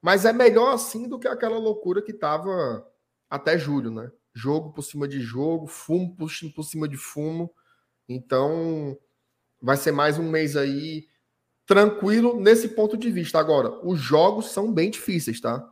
mas 0.00 0.24
é 0.24 0.32
melhor 0.32 0.72
assim 0.72 1.06
do 1.06 1.18
que 1.18 1.28
aquela 1.28 1.58
loucura 1.58 2.00
que 2.00 2.12
estava 2.12 2.82
até 3.28 3.58
julho, 3.58 3.90
né? 3.90 4.10
jogo 4.34 4.72
por 4.72 4.80
cima 4.80 5.06
de 5.06 5.20
jogo, 5.20 5.66
fumo 5.66 6.16
por, 6.16 6.30
por 6.54 6.64
cima 6.64 6.88
de 6.88 6.96
fumo. 6.96 7.52
Então, 8.08 8.98
vai 9.60 9.76
ser 9.76 9.92
mais 9.92 10.18
um 10.18 10.30
mês 10.30 10.56
aí 10.56 11.06
tranquilo 11.66 12.40
nesse 12.40 12.68
ponto 12.68 12.96
de 12.96 13.10
vista. 13.10 13.38
Agora, 13.38 13.86
os 13.86 14.00
jogos 14.00 14.50
são 14.50 14.72
bem 14.72 14.90
difíceis, 14.90 15.42
tá? 15.42 15.70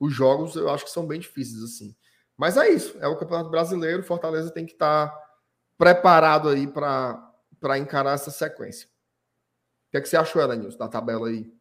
Os 0.00 0.12
jogos 0.12 0.56
eu 0.56 0.68
acho 0.68 0.86
que 0.86 0.90
são 0.90 1.06
bem 1.06 1.20
difíceis, 1.20 1.62
assim. 1.62 1.94
Mas 2.40 2.56
é 2.56 2.70
isso, 2.70 2.96
é 3.02 3.06
o 3.06 3.18
Campeonato 3.18 3.50
Brasileiro, 3.50 4.02
Fortaleza 4.02 4.50
tem 4.50 4.64
que 4.64 4.72
estar 4.72 5.08
tá 5.08 5.30
preparado 5.76 6.48
aí 6.48 6.66
para 6.66 7.78
encarar 7.78 8.14
essa 8.14 8.30
sequência. 8.30 8.88
O 8.88 9.90
que, 9.90 9.98
é 9.98 10.00
que 10.00 10.08
você 10.08 10.16
achou, 10.16 10.40
Elenilson, 10.40 10.78
da 10.78 10.88
tabela 10.88 11.28
aí? 11.28 11.52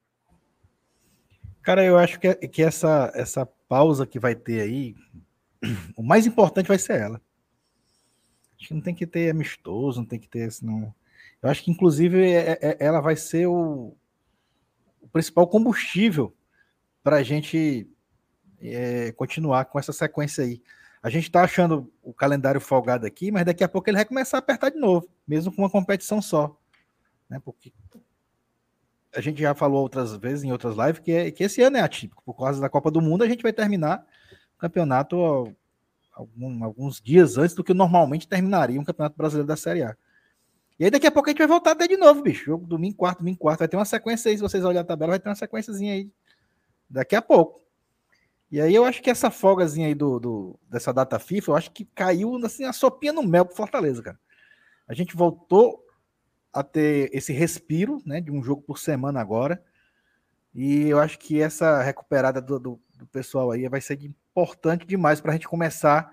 Cara, 1.61 1.83
eu 1.83 1.97
acho 1.97 2.17
que, 2.17 2.33
que 2.47 2.63
essa, 2.63 3.11
essa 3.13 3.45
pausa 3.67 4.07
que 4.07 4.17
vai 4.17 4.33
ter 4.33 4.61
aí, 4.61 4.95
o 5.97 6.01
mais 6.01 6.25
importante 6.25 6.69
vai 6.69 6.79
ser 6.79 7.01
ela. 7.01 7.21
Acho 8.57 8.69
que 8.69 8.73
não 8.73 8.81
tem 8.81 8.95
que 8.95 9.05
ter 9.05 9.31
amistoso, 9.31 9.99
não 9.99 10.07
tem 10.07 10.17
que 10.17 10.29
ter 10.29 10.47
esse 10.47 10.65
não. 10.65 10.95
Eu 11.41 11.49
acho 11.49 11.61
que 11.61 11.71
inclusive 11.71 12.23
é, 12.23 12.51
é, 12.51 12.57
é 12.61 12.77
ela 12.79 13.01
vai 13.01 13.17
ser 13.17 13.47
o, 13.47 13.97
o 15.01 15.09
principal 15.09 15.45
combustível 15.45 16.33
para 17.03 17.17
a 17.17 17.23
gente 17.23 17.85
é, 18.61 19.11
continuar 19.13 19.65
com 19.65 19.79
essa 19.79 19.93
sequência 19.93 20.43
aí. 20.43 20.61
A 21.01 21.09
gente 21.09 21.23
está 21.23 21.43
achando 21.43 21.91
o 22.03 22.13
calendário 22.13 22.59
folgado 22.59 23.05
aqui, 23.05 23.31
mas 23.31 23.45
daqui 23.45 23.63
a 23.63 23.69
pouco 23.69 23.89
ele 23.89 23.97
vai 23.97 24.05
começar 24.05 24.37
a 24.37 24.39
apertar 24.39 24.69
de 24.69 24.77
novo, 24.77 25.07
mesmo 25.27 25.51
com 25.53 25.61
uma 25.61 25.69
competição 25.69 26.21
só. 26.21 26.57
Né? 27.29 27.39
Porque 27.43 27.71
a 29.15 29.21
gente 29.21 29.41
já 29.41 29.55
falou 29.55 29.81
outras 29.81 30.15
vezes 30.17 30.43
em 30.43 30.51
outras 30.51 30.75
lives 30.75 30.99
que, 30.99 31.11
é, 31.11 31.31
que 31.31 31.43
esse 31.43 31.61
ano 31.61 31.77
é 31.77 31.81
atípico. 31.81 32.21
Por 32.23 32.33
causa 32.33 32.59
da 32.59 32.69
Copa 32.69 32.91
do 32.91 33.01
Mundo, 33.01 33.23
a 33.23 33.27
gente 33.27 33.41
vai 33.41 33.53
terminar 33.53 34.05
campeonato 34.57 35.55
algum, 36.13 36.63
alguns 36.63 37.01
dias 37.01 37.37
antes 37.37 37.55
do 37.55 37.63
que 37.63 37.73
normalmente 37.73 38.27
terminaria 38.27 38.79
um 38.79 38.83
campeonato 38.83 39.17
brasileiro 39.17 39.47
da 39.47 39.55
Série 39.55 39.83
A. 39.83 39.95
E 40.77 40.85
aí 40.85 40.91
daqui 40.91 41.07
a 41.07 41.11
pouco 41.11 41.29
a 41.29 41.31
gente 41.31 41.39
vai 41.39 41.47
voltar 41.47 41.71
até 41.71 41.87
de 41.87 41.97
novo, 41.97 42.21
bicho. 42.21 42.45
Jogo 42.45 42.65
domingo, 42.65 42.97
quarto, 42.97 43.19
domingo, 43.19 43.39
quarto. 43.39 43.59
Vai 43.59 43.67
ter 43.67 43.77
uma 43.77 43.85
sequência 43.85 44.29
aí, 44.29 44.37
se 44.37 44.41
vocês 44.41 44.63
olharem 44.63 44.81
a 44.81 44.85
tabela, 44.85 45.11
vai 45.11 45.19
ter 45.19 45.29
uma 45.29 45.35
sequenciazinha 45.35 45.93
aí 45.93 46.09
daqui 46.89 47.15
a 47.15 47.21
pouco. 47.21 47.61
E 48.51 48.59
aí 48.59 48.73
eu 48.73 48.83
acho 48.83 49.01
que 49.01 49.09
essa 49.09 49.29
folgazinha 49.29 49.87
aí 49.87 49.93
do, 49.93 50.19
do, 50.19 50.59
dessa 50.67 50.91
data 50.91 51.19
FIFA, 51.19 51.51
eu 51.51 51.55
acho 51.55 51.71
que 51.71 51.85
caiu 51.85 52.35
assim, 52.43 52.63
a 52.63 52.73
sopinha 52.73 53.13
no 53.13 53.21
mel 53.21 53.45
pro 53.45 53.55
Fortaleza, 53.55 54.01
cara. 54.01 54.19
A 54.87 54.93
gente 54.93 55.15
voltou 55.15 55.85
a 56.51 56.63
ter 56.63 57.09
esse 57.13 57.31
respiro, 57.31 58.01
né, 58.05 58.19
de 58.19 58.31
um 58.31 58.41
jogo 58.41 58.61
por 58.63 58.79
semana 58.79 59.21
agora. 59.21 59.63
E 60.53 60.87
eu 60.89 60.99
acho 60.99 61.19
que 61.19 61.39
essa 61.39 61.81
recuperada 61.83 62.41
do, 62.41 62.59
do, 62.59 62.81
do 62.95 63.05
pessoal 63.05 63.51
aí 63.51 63.67
vai 63.69 63.81
ser 63.81 64.01
importante 64.03 64.85
demais 64.85 65.21
para 65.21 65.31
a 65.31 65.33
gente 65.35 65.47
começar 65.47 66.11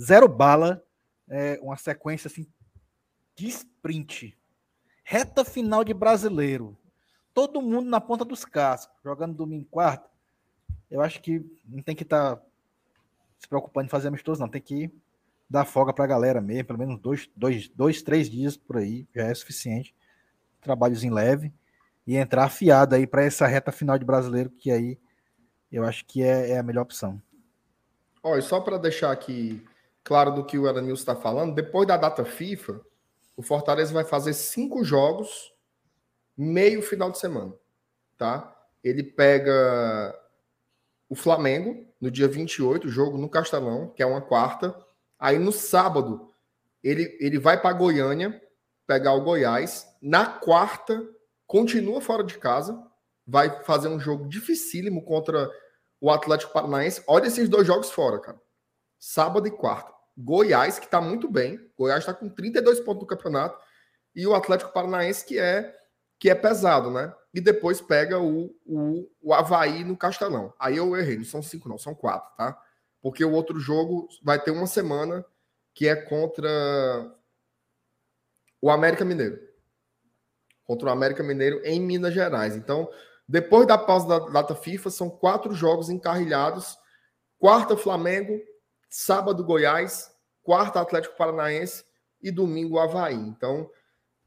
zero 0.00 0.28
bala, 0.28 0.84
é, 1.28 1.60
uma 1.62 1.76
sequência 1.76 2.26
assim 2.26 2.46
de 3.36 3.46
sprint. 3.46 4.36
Reta 5.04 5.44
final 5.44 5.84
de 5.84 5.94
brasileiro. 5.94 6.76
Todo 7.32 7.62
mundo 7.62 7.88
na 7.88 8.00
ponta 8.00 8.24
dos 8.24 8.44
cascos, 8.44 8.96
jogando 9.04 9.36
domingo 9.36 9.66
quarto. 9.70 10.10
Eu 10.90 11.00
acho 11.00 11.20
que 11.20 11.44
não 11.66 11.82
tem 11.82 11.94
que 11.94 12.02
estar 12.02 12.36
tá 12.36 12.42
se 13.38 13.48
preocupando 13.48 13.86
em 13.86 13.90
fazer 13.90 14.08
amistoso, 14.08 14.40
não. 14.40 14.48
Tem 14.48 14.60
que 14.60 14.90
dar 15.48 15.64
folga 15.64 15.92
para 15.92 16.04
a 16.04 16.08
galera 16.08 16.40
mesmo, 16.40 16.64
pelo 16.64 16.78
menos 16.78 16.98
dois, 16.98 17.28
dois, 17.36 17.68
dois, 17.68 18.02
três 18.02 18.28
dias 18.28 18.56
por 18.56 18.76
aí, 18.76 19.06
já 19.14 19.24
é 19.24 19.34
suficiente. 19.34 19.94
Trabalhos 20.60 21.04
em 21.04 21.10
leve 21.10 21.52
e 22.06 22.16
entrar 22.16 22.44
afiado 22.44 22.94
aí 22.94 23.06
para 23.06 23.24
essa 23.24 23.46
reta 23.46 23.70
final 23.70 23.98
de 23.98 24.04
brasileiro, 24.04 24.50
que 24.50 24.70
aí 24.70 24.98
eu 25.70 25.84
acho 25.84 26.04
que 26.06 26.22
é, 26.22 26.50
é 26.52 26.58
a 26.58 26.62
melhor 26.62 26.82
opção. 26.82 27.20
Olha, 28.22 28.42
só 28.42 28.60
para 28.60 28.78
deixar 28.78 29.12
aqui 29.12 29.64
claro 30.02 30.32
do 30.32 30.44
que 30.44 30.58
o 30.58 30.66
Elenilson 30.66 31.00
está 31.00 31.14
falando, 31.14 31.54
depois 31.54 31.86
da 31.86 31.96
data 31.96 32.24
FIFA, 32.24 32.80
o 33.36 33.42
Fortaleza 33.42 33.92
vai 33.92 34.04
fazer 34.04 34.32
cinco 34.32 34.82
jogos 34.82 35.54
meio 36.36 36.82
final 36.82 37.10
de 37.10 37.18
semana, 37.18 37.52
tá? 38.16 38.56
Ele 38.82 39.02
pega 39.02 40.18
o 41.08 41.14
Flamengo 41.14 41.86
no 42.00 42.10
dia 42.10 42.28
28, 42.28 42.88
jogo 42.88 43.16
no 43.16 43.28
Castelão, 43.28 43.88
que 43.88 44.02
é 44.02 44.06
uma 44.06 44.20
quarta. 44.20 44.74
Aí 45.18 45.38
no 45.38 45.52
sábado, 45.52 46.28
ele, 46.82 47.16
ele 47.20 47.38
vai 47.38 47.60
para 47.60 47.72
Goiânia 47.72 48.40
pegar 48.86 49.12
o 49.14 49.22
Goiás. 49.22 49.86
Na 50.00 50.26
quarta, 50.26 51.02
continua 51.46 52.00
fora 52.00 52.22
de 52.22 52.38
casa, 52.38 52.80
vai 53.26 53.62
fazer 53.64 53.88
um 53.88 54.00
jogo 54.00 54.28
dificílimo 54.28 55.04
contra 55.04 55.50
o 56.00 56.10
Atlético 56.10 56.52
Paranaense. 56.52 57.02
Olha 57.06 57.26
esses 57.26 57.48
dois 57.48 57.66
jogos 57.66 57.90
fora, 57.90 58.18
cara. 58.20 58.40
Sábado 58.98 59.46
e 59.46 59.50
quarta. 59.50 59.92
Goiás, 60.16 60.78
que 60.78 60.86
está 60.86 61.00
muito 61.00 61.30
bem. 61.30 61.60
Goiás 61.76 62.00
está 62.00 62.14
com 62.14 62.28
32 62.28 62.80
pontos 62.80 63.00
do 63.00 63.06
campeonato. 63.06 63.58
E 64.14 64.26
o 64.26 64.34
Atlético 64.34 64.72
Paranaense, 64.72 65.24
que 65.24 65.38
é 65.38 65.74
que 66.18 66.28
é 66.28 66.34
pesado, 66.34 66.90
né? 66.90 67.14
E 67.38 67.40
depois 67.40 67.80
pega 67.80 68.18
o, 68.18 68.52
o, 68.66 69.08
o 69.22 69.32
Havaí 69.32 69.84
no 69.84 69.96
Castelão. 69.96 70.52
Aí 70.58 70.76
eu 70.76 70.96
errei, 70.96 71.18
não 71.18 71.24
são 71.24 71.40
cinco, 71.40 71.68
não, 71.68 71.78
são 71.78 71.94
quatro, 71.94 72.36
tá? 72.36 72.60
Porque 73.00 73.24
o 73.24 73.30
outro 73.30 73.60
jogo 73.60 74.08
vai 74.24 74.42
ter 74.42 74.50
uma 74.50 74.66
semana 74.66 75.24
que 75.72 75.86
é 75.86 75.94
contra 75.94 76.50
o 78.60 78.68
América 78.68 79.04
Mineiro. 79.04 79.38
Contra 80.64 80.88
o 80.88 80.90
América 80.90 81.22
Mineiro 81.22 81.60
em 81.64 81.80
Minas 81.80 82.12
Gerais. 82.12 82.56
Então, 82.56 82.90
depois 83.28 83.68
da 83.68 83.78
pausa 83.78 84.08
da 84.08 84.18
data 84.18 84.56
FIFA, 84.56 84.90
são 84.90 85.08
quatro 85.08 85.54
jogos 85.54 85.88
encarrilhados. 85.88 86.76
Quarta, 87.38 87.76
Flamengo. 87.76 88.36
Sábado, 88.90 89.44
Goiás. 89.44 90.10
Quarta, 90.42 90.80
Atlético 90.80 91.16
Paranaense. 91.16 91.84
E 92.20 92.32
domingo, 92.32 92.80
Havaí. 92.80 93.14
Então, 93.14 93.70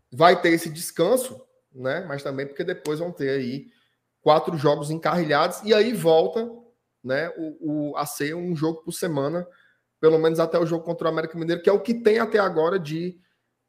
vai 0.10 0.42
ter 0.42 0.54
esse 0.54 0.70
descanso, 0.70 1.46
né? 1.74 2.06
Mas 2.08 2.24
também 2.24 2.46
porque 2.46 2.64
depois 2.64 3.00
vão 3.00 3.12
ter 3.12 3.30
aí 3.30 3.68
quatro 4.22 4.58
jogos 4.58 4.92
encarrilhados. 4.92 5.62
E 5.64 5.74
aí 5.74 5.94
volta 5.94 6.50
né, 7.04 7.30
o, 7.38 7.92
o, 7.92 7.98
a 7.98 8.06
ser 8.06 8.36
um 8.36 8.56
jogo 8.56 8.84
por 8.84 8.92
semana, 8.92 9.48
pelo 10.00 10.18
menos 10.18 10.40
até 10.40 10.58
o 10.60 10.66
jogo 10.66 10.84
contra 10.84 11.08
o 11.08 11.12
América 11.12 11.38
Mineiro, 11.38 11.62
que 11.62 11.70
é 11.70 11.74
o 11.74 11.80
que 11.80 11.94
tem 11.94 12.20
até 12.20 12.40
agora 12.40 12.80
de 12.80 13.20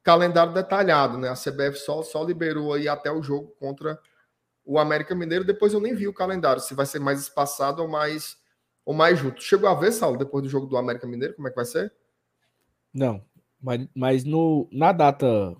calendário 0.03 0.53
detalhado, 0.53 1.17
né? 1.17 1.29
A 1.29 1.35
CBF 1.35 1.79
só, 1.79 2.03
só 2.03 2.25
liberou 2.25 2.73
aí 2.73 2.89
até 2.89 3.11
o 3.11 3.23
jogo 3.23 3.55
contra 3.59 3.99
o 4.65 4.79
América 4.79 5.15
Mineiro. 5.15 5.45
Depois 5.45 5.73
eu 5.73 5.81
nem 5.81 5.95
vi 5.95 6.09
o 6.09 6.15
calendário, 6.15 6.61
se 6.61 6.75
vai 6.75 6.87
ser 6.87 6.99
mais 6.99 7.21
espaçado 7.21 7.83
ou 7.83 7.89
mais 7.89 8.37
ou 8.85 8.93
mais 8.93 9.19
junto. 9.19 9.41
Chegou 9.41 9.69
a 9.69 9.75
ver, 9.75 9.93
Saulo, 9.93 10.19
depois 10.19 10.43
do 10.43 10.51
jogo 10.51 10.67
do 10.67 10.77
América 10.77 11.07
Mineiro, 11.07 11.35
como 11.35 11.47
é 11.47 11.51
que 11.51 11.57
vai 11.57 11.65
ser? 11.65 11.93
Não, 12.93 13.25
mas, 13.61 13.89
mas 13.95 14.25
no, 14.25 14.69
na 14.73 14.91
data 14.91 15.57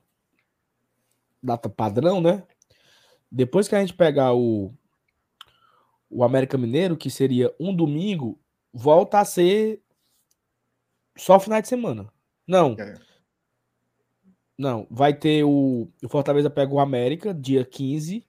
data 1.43 1.69
padrão, 1.69 2.21
né? 2.21 2.43
Depois 3.31 3.67
que 3.67 3.75
a 3.75 3.81
gente 3.81 3.95
pegar 3.95 4.35
o 4.35 4.73
o 6.13 6.23
América 6.23 6.59
Mineiro, 6.59 6.95
que 6.95 7.09
seria 7.09 7.55
um 7.59 7.75
domingo, 7.75 8.39
volta 8.71 9.19
a 9.19 9.25
ser 9.25 9.83
só 11.17 11.41
final 11.41 11.63
de 11.63 11.69
semana. 11.69 12.13
Não. 12.47 12.77
É. 12.79 12.95
Não, 14.59 14.87
vai 14.91 15.15
ter 15.15 15.43
o, 15.43 15.89
o 16.05 16.09
Fortaleza 16.09 16.51
pega 16.51 16.73
o 16.73 16.79
América, 16.79 17.33
dia 17.33 17.65
15. 17.65 18.25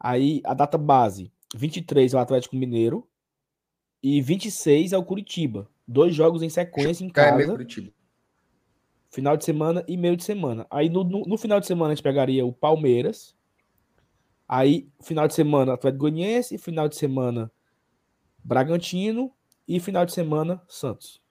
Aí 0.00 0.40
a 0.44 0.54
data 0.54 0.78
base, 0.78 1.30
23 1.54 2.14
é 2.14 2.16
o 2.16 2.20
Atlético 2.20 2.56
Mineiro 2.56 3.06
e 4.02 4.22
26 4.22 4.92
é 4.92 4.98
o 4.98 5.04
Curitiba. 5.04 5.68
Dois 5.86 6.14
jogos 6.14 6.42
em 6.42 6.48
sequência 6.48 7.04
em 7.04 7.10
casa. 7.10 7.34
É 7.34 7.36
meio 7.36 7.50
Curitiba. 7.50 7.92
Final 9.10 9.36
de 9.36 9.44
semana 9.44 9.84
e 9.88 9.96
meio 9.96 10.16
de 10.16 10.24
semana. 10.24 10.66
Aí 10.70 10.90
no, 10.90 11.02
no, 11.02 11.22
no, 11.24 11.38
final 11.38 11.58
de 11.58 11.66
semana 11.66 11.92
a 11.92 11.94
gente 11.94 12.02
pegaria 12.02 12.44
o 12.44 12.52
Palmeiras. 12.52 13.34
Aí, 14.46 14.88
final 15.02 15.26
de 15.26 15.34
semana, 15.34 15.74
Atlético 15.74 16.02
Goianiense. 16.02 16.58
Final 16.58 16.88
de 16.88 16.96
semana, 16.96 17.50
Bragantino. 18.44 19.32
E 19.66 19.80
final 19.80 20.04
de 20.04 20.12
semana, 20.12 20.62
Santos. 20.68 21.22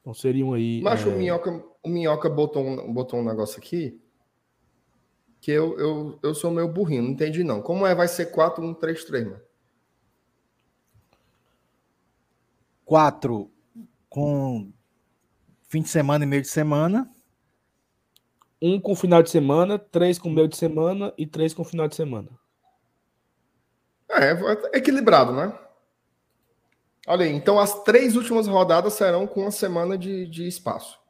Então 0.00 0.12
seriam 0.12 0.52
aí. 0.52 0.82
Mas 0.82 1.02
é... 1.02 1.08
o, 1.08 1.12
Minhoca, 1.16 1.64
o 1.82 1.88
Minhoca 1.88 2.28
botou 2.28 2.62
um, 2.62 2.92
botou 2.92 3.20
um 3.20 3.24
negócio 3.24 3.58
aqui 3.58 3.98
que 5.40 5.50
eu, 5.50 5.78
eu, 5.78 6.18
eu 6.22 6.34
sou 6.34 6.50
meio 6.50 6.68
burrinho, 6.68 7.02
não 7.02 7.10
entendi 7.10 7.44
não. 7.44 7.60
Como 7.60 7.86
é? 7.86 7.94
Vai 7.94 8.08
ser 8.08 8.26
4, 8.26 8.64
1, 8.64 8.74
3, 8.74 9.04
3, 9.04 9.24
mano? 9.26 9.40
4 12.86 13.53
com 14.14 14.72
fim 15.68 15.82
de 15.82 15.88
semana 15.88 16.24
e 16.24 16.28
meio 16.28 16.40
de 16.40 16.46
semana. 16.46 17.10
Um 18.62 18.80
com 18.80 18.94
final 18.94 19.20
de 19.24 19.28
semana, 19.28 19.76
três 19.76 20.20
com 20.20 20.30
meio 20.30 20.46
de 20.46 20.56
semana 20.56 21.12
e 21.18 21.26
três 21.26 21.52
com 21.52 21.64
final 21.64 21.88
de 21.88 21.96
semana. 21.96 22.28
É, 24.08 24.30
é 24.30 24.78
equilibrado, 24.78 25.32
né? 25.32 25.52
Olha 27.08 27.26
aí, 27.26 27.32
então 27.32 27.58
as 27.58 27.82
três 27.82 28.14
últimas 28.14 28.46
rodadas 28.46 28.92
serão 28.92 29.26
com 29.26 29.40
uma 29.40 29.50
semana 29.50 29.98
de, 29.98 30.28
de 30.28 30.46
espaço. 30.46 31.00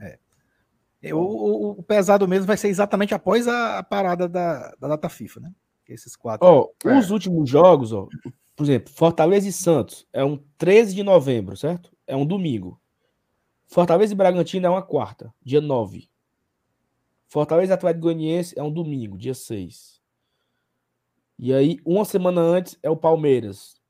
É. 0.00 1.12
O, 1.12 1.18
o, 1.18 1.70
o, 1.72 1.82
pesado 1.82 2.28
mesmo 2.28 2.46
vai 2.46 2.56
ser 2.56 2.68
exatamente 2.68 3.12
após 3.16 3.48
a, 3.48 3.80
a 3.80 3.82
parada 3.82 4.28
da, 4.28 4.72
da, 4.78 4.88
data 4.88 5.08
FIFA, 5.08 5.40
né? 5.40 5.52
Esses 5.88 6.14
quatro. 6.14 6.46
Ó, 6.46 6.68
é. 6.84 6.96
Os 6.96 7.10
últimos 7.10 7.50
jogos, 7.50 7.92
ó, 7.92 8.06
por 8.54 8.62
exemplo, 8.62 8.92
Fortaleza 8.94 9.48
e 9.48 9.52
Santos 9.52 10.06
é 10.12 10.24
um 10.24 10.40
13 10.56 10.94
de 10.94 11.02
novembro, 11.02 11.56
certo? 11.56 11.93
É 12.06 12.16
um 12.16 12.26
domingo. 12.26 12.80
Fortaleza 13.66 14.12
e 14.12 14.16
Bragantino 14.16 14.66
é 14.66 14.70
uma 14.70 14.82
quarta, 14.82 15.32
dia 15.42 15.60
9. 15.60 16.08
Fortaleza 17.26 17.72
e 17.72 17.74
Atlético 17.74 18.02
Goianiense 18.02 18.58
é 18.58 18.62
um 18.62 18.72
domingo, 18.72 19.18
dia 19.18 19.34
6. 19.34 20.00
E 21.38 21.52
aí, 21.52 21.78
uma 21.84 22.04
semana 22.04 22.40
antes 22.40 22.78
é 22.82 22.88
o 22.88 22.96
Palmeiras, 22.96 23.80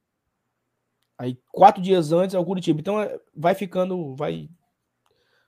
Aí 1.16 1.38
quatro 1.52 1.80
dias 1.80 2.12
antes 2.12 2.34
é 2.34 2.38
o 2.38 2.44
Curitiba. 2.44 2.80
Então 2.80 3.00
é, 3.00 3.18
vai 3.34 3.54
ficando, 3.54 4.14
vai 4.16 4.48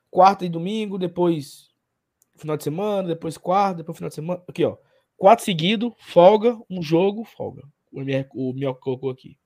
quarta 0.09 0.45
e 0.45 0.49
domingo, 0.49 0.97
depois 0.97 1.69
final 2.37 2.55
de 2.55 2.63
semana, 2.63 3.07
depois 3.07 3.37
quarta, 3.37 3.77
depois 3.77 3.97
final 3.97 4.09
de 4.09 4.15
semana. 4.15 4.43
Aqui, 4.47 4.63
ó. 4.63 4.77
Quatro 5.17 5.43
seguido, 5.43 5.93
folga, 5.97 6.57
um 6.69 6.81
jogo, 6.81 7.23
folga. 7.23 7.63
O 7.91 8.01
MR, 8.01 8.27
o 8.33 8.75
colocou 8.75 9.09
aqui. 9.09 9.37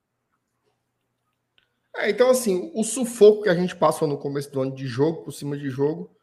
É, 1.96 2.10
então, 2.10 2.30
assim, 2.30 2.70
o 2.74 2.82
sufoco 2.84 3.42
que 3.42 3.48
a 3.48 3.54
gente 3.54 3.76
passou 3.76 4.08
no 4.08 4.18
começo 4.18 4.50
do 4.50 4.62
ano 4.62 4.74
de 4.74 4.86
jogo, 4.86 5.24
por 5.24 5.32
cima 5.32 5.56
de 5.56 5.68
jogo, 5.68 6.16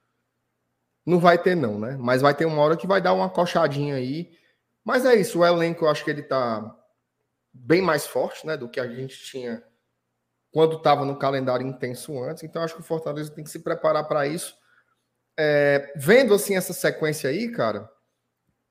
não 1.05 1.19
vai 1.19 1.37
ter, 1.41 1.55
não, 1.55 1.79
né? 1.79 1.97
Mas 1.99 2.21
vai 2.21 2.35
ter 2.35 2.45
uma 2.45 2.61
hora 2.61 2.77
que 2.77 2.87
vai 2.87 3.01
dar 3.01 3.13
uma 3.13 3.29
coxadinha 3.29 3.95
aí. 3.95 4.31
Mas 4.83 5.05
é 5.05 5.15
isso, 5.15 5.39
o 5.39 5.45
elenco 5.45 5.85
eu 5.85 5.89
acho 5.89 6.03
que 6.03 6.09
ele 6.09 6.23
tá 6.23 6.75
bem 7.53 7.81
mais 7.81 8.07
forte, 8.07 8.45
né? 8.45 8.57
Do 8.57 8.69
que 8.69 8.79
a 8.79 8.87
gente 8.87 9.17
tinha 9.23 9.63
quando 10.51 10.77
estava 10.77 11.05
no 11.05 11.17
calendário 11.17 11.65
intenso 11.65 12.21
antes. 12.23 12.43
Então, 12.43 12.61
acho 12.63 12.75
que 12.75 12.81
o 12.81 12.85
Fortaleza 12.85 13.31
tem 13.31 13.43
que 13.43 13.49
se 13.49 13.59
preparar 13.59 14.07
para 14.07 14.27
isso. 14.27 14.55
É, 15.37 15.93
vendo 15.95 16.33
assim 16.33 16.55
essa 16.55 16.73
sequência 16.73 17.29
aí, 17.29 17.49
cara, 17.51 17.89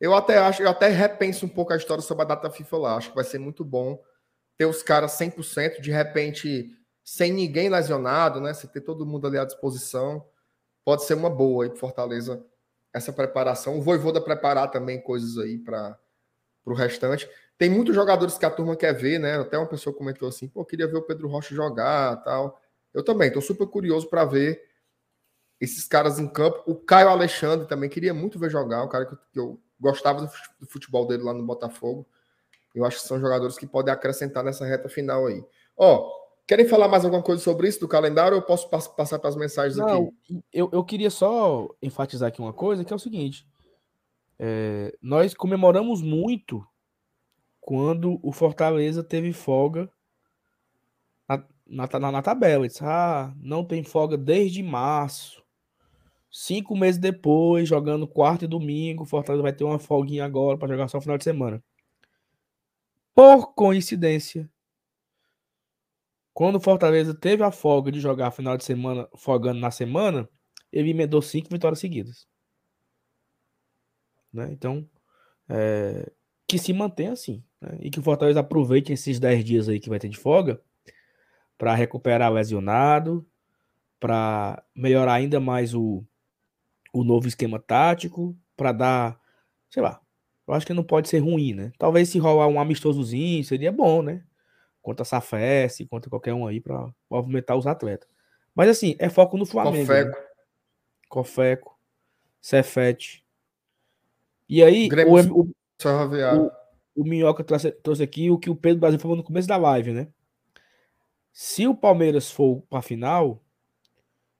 eu 0.00 0.14
até 0.14 0.38
acho, 0.38 0.62
eu 0.62 0.68
até 0.68 0.88
repenso 0.88 1.46
um 1.46 1.48
pouco 1.48 1.72
a 1.72 1.76
história 1.76 2.02
sobre 2.02 2.24
a 2.24 2.26
data 2.26 2.50
FIFA 2.50 2.76
lá. 2.78 2.96
Acho 2.96 3.10
que 3.10 3.14
vai 3.14 3.24
ser 3.24 3.38
muito 3.38 3.64
bom 3.64 4.00
ter 4.56 4.66
os 4.66 4.82
caras 4.82 5.12
100%, 5.12 5.80
de 5.80 5.90
repente, 5.90 6.68
sem 7.08 7.32
ninguém 7.32 7.70
lesionado, 7.70 8.38
né? 8.38 8.52
Você 8.52 8.68
ter 8.68 8.82
todo 8.82 9.06
mundo 9.06 9.26
ali 9.26 9.38
à 9.38 9.44
disposição. 9.46 10.26
Pode 10.84 11.04
ser 11.04 11.14
uma 11.14 11.30
boa 11.30 11.64
aí 11.64 11.70
para 11.70 11.78
Fortaleza 11.78 12.44
essa 12.92 13.10
preparação. 13.10 13.78
O 13.78 13.82
Voivoda 13.82 14.20
preparar 14.20 14.70
também 14.70 15.00
coisas 15.00 15.38
aí 15.38 15.56
para 15.56 15.98
o 16.66 16.74
restante. 16.74 17.26
Tem 17.56 17.70
muitos 17.70 17.94
jogadores 17.94 18.36
que 18.36 18.44
a 18.44 18.50
turma 18.50 18.76
quer 18.76 18.92
ver, 18.92 19.18
né? 19.18 19.38
Até 19.38 19.56
uma 19.56 19.66
pessoa 19.66 19.96
comentou 19.96 20.28
assim, 20.28 20.48
pô, 20.48 20.62
queria 20.66 20.86
ver 20.86 20.98
o 20.98 21.02
Pedro 21.02 21.28
Rocha 21.28 21.54
jogar 21.54 22.22
tal. 22.22 22.60
Eu 22.92 23.02
também, 23.02 23.28
estou 23.28 23.40
super 23.40 23.66
curioso 23.66 24.06
para 24.10 24.26
ver 24.26 24.62
esses 25.58 25.88
caras 25.88 26.18
em 26.18 26.28
campo. 26.28 26.62
O 26.66 26.74
Caio 26.74 27.08
Alexandre 27.08 27.66
também 27.66 27.88
queria 27.88 28.12
muito 28.12 28.38
ver 28.38 28.50
jogar, 28.50 28.84
um 28.84 28.88
cara 28.88 29.06
que 29.06 29.40
eu 29.40 29.58
gostava 29.80 30.30
do 30.60 30.66
futebol 30.66 31.06
dele 31.06 31.22
lá 31.22 31.32
no 31.32 31.46
Botafogo. 31.46 32.06
Eu 32.74 32.84
acho 32.84 33.00
que 33.00 33.08
são 33.08 33.18
jogadores 33.18 33.56
que 33.56 33.66
podem 33.66 33.94
acrescentar 33.94 34.44
nessa 34.44 34.66
reta 34.66 34.90
final 34.90 35.26
aí. 35.26 35.42
Ó, 35.74 36.17
querem 36.48 36.66
falar 36.66 36.88
mais 36.88 37.04
alguma 37.04 37.22
coisa 37.22 37.42
sobre 37.42 37.68
isso 37.68 37.78
do 37.78 37.86
calendário 37.86 38.34
ou 38.34 38.40
eu 38.40 38.46
posso 38.46 38.70
passar 38.70 39.18
para 39.18 39.28
as 39.28 39.36
mensagens 39.36 39.76
Não, 39.76 39.86
aqui? 39.86 40.42
Eu, 40.50 40.70
eu 40.72 40.82
queria 40.82 41.10
só 41.10 41.68
enfatizar 41.82 42.28
aqui 42.28 42.40
uma 42.40 42.54
coisa, 42.54 42.84
que 42.84 42.92
é 42.92 42.96
o 42.96 42.98
seguinte. 42.98 43.46
É, 44.38 44.96
nós 45.02 45.34
comemoramos 45.34 46.00
muito 46.00 46.66
quando 47.60 48.18
o 48.22 48.32
Fortaleza 48.32 49.04
teve 49.04 49.30
folga 49.30 49.90
na, 51.28 51.44
na, 51.66 52.12
na 52.12 52.22
tabela. 52.22 52.66
Disse, 52.66 52.82
ah, 52.82 53.30
não 53.36 53.62
tem 53.62 53.84
folga 53.84 54.16
desde 54.16 54.62
março. 54.62 55.44
Cinco 56.30 56.74
meses 56.74 56.98
depois, 56.98 57.68
jogando 57.68 58.08
quarto 58.08 58.46
e 58.46 58.48
domingo, 58.48 59.02
o 59.02 59.06
Fortaleza 59.06 59.42
vai 59.42 59.52
ter 59.52 59.64
uma 59.64 59.78
folguinha 59.78 60.24
agora 60.24 60.56
para 60.56 60.68
jogar 60.68 60.88
só 60.88 60.96
no 60.96 61.02
final 61.02 61.18
de 61.18 61.24
semana. 61.24 61.62
Por 63.14 63.52
coincidência, 63.54 64.48
quando 66.38 66.54
o 66.54 66.60
Fortaleza 66.60 67.12
teve 67.12 67.42
a 67.42 67.50
folga 67.50 67.90
de 67.90 67.98
jogar 67.98 68.30
final 68.30 68.56
de 68.56 68.62
semana, 68.62 69.08
folgando 69.16 69.58
na 69.58 69.72
semana, 69.72 70.28
ele 70.72 70.90
emendou 70.90 71.20
cinco 71.20 71.48
vitórias 71.50 71.80
seguidas. 71.80 72.28
Né? 74.32 74.48
Então, 74.52 74.88
é, 75.48 76.08
que 76.46 76.56
se 76.56 76.72
mantenha 76.72 77.10
assim. 77.10 77.42
Né? 77.60 77.78
E 77.80 77.90
que 77.90 77.98
o 77.98 78.02
Fortaleza 78.04 78.38
aproveite 78.38 78.92
esses 78.92 79.18
10 79.18 79.44
dias 79.44 79.68
aí 79.68 79.80
que 79.80 79.88
vai 79.88 79.98
ter 79.98 80.08
de 80.08 80.16
folga 80.16 80.62
para 81.58 81.74
recuperar 81.74 82.30
o 82.30 82.34
lesionado, 82.34 83.26
para 83.98 84.62
melhorar 84.76 85.14
ainda 85.14 85.40
mais 85.40 85.74
o, 85.74 86.04
o 86.92 87.02
novo 87.02 87.26
esquema 87.26 87.58
tático, 87.58 88.38
para 88.56 88.70
dar, 88.70 89.20
sei 89.68 89.82
lá, 89.82 90.00
eu 90.46 90.54
acho 90.54 90.64
que 90.64 90.72
não 90.72 90.84
pode 90.84 91.08
ser 91.08 91.18
ruim, 91.18 91.52
né? 91.52 91.72
Talvez 91.76 92.10
se 92.10 92.20
rolar 92.20 92.46
um 92.46 92.60
amistosozinho 92.60 93.42
seria 93.42 93.72
bom, 93.72 94.02
né? 94.02 94.22
Contra 94.88 95.02
a 95.02 95.04
Safes, 95.04 95.86
contra 95.86 96.08
qualquer 96.08 96.32
um 96.32 96.46
aí 96.46 96.62
para 96.62 96.90
movimentar 97.10 97.58
os 97.58 97.66
atletas. 97.66 98.08
Mas 98.54 98.70
assim, 98.70 98.96
é 98.98 99.10
foco 99.10 99.36
no 99.36 99.44
Flamengo. 99.44 99.86
Cofeco. 99.86 100.18
Né? 100.18 100.26
Cofeco, 101.10 101.78
Cefete, 102.40 103.22
E 104.48 104.62
aí, 104.62 104.88
Grêmio 104.88 105.12
o, 105.12 105.40
o, 105.42 105.50
Ferroviário. 105.78 106.50
o 106.96 107.04
Minhoca 107.04 107.44
trouxe, 107.44 107.70
trouxe 107.70 108.02
aqui 108.02 108.30
o 108.30 108.38
que 108.38 108.48
o 108.48 108.56
Pedro 108.56 108.80
Brasil 108.80 108.98
falou 108.98 109.14
no 109.14 109.22
começo 109.22 109.46
da 109.46 109.58
live, 109.58 109.92
né? 109.92 110.08
Se 111.34 111.66
o 111.66 111.74
Palmeiras 111.74 112.30
for 112.30 112.62
para 112.62 112.78
a 112.78 112.82
final, 112.82 113.44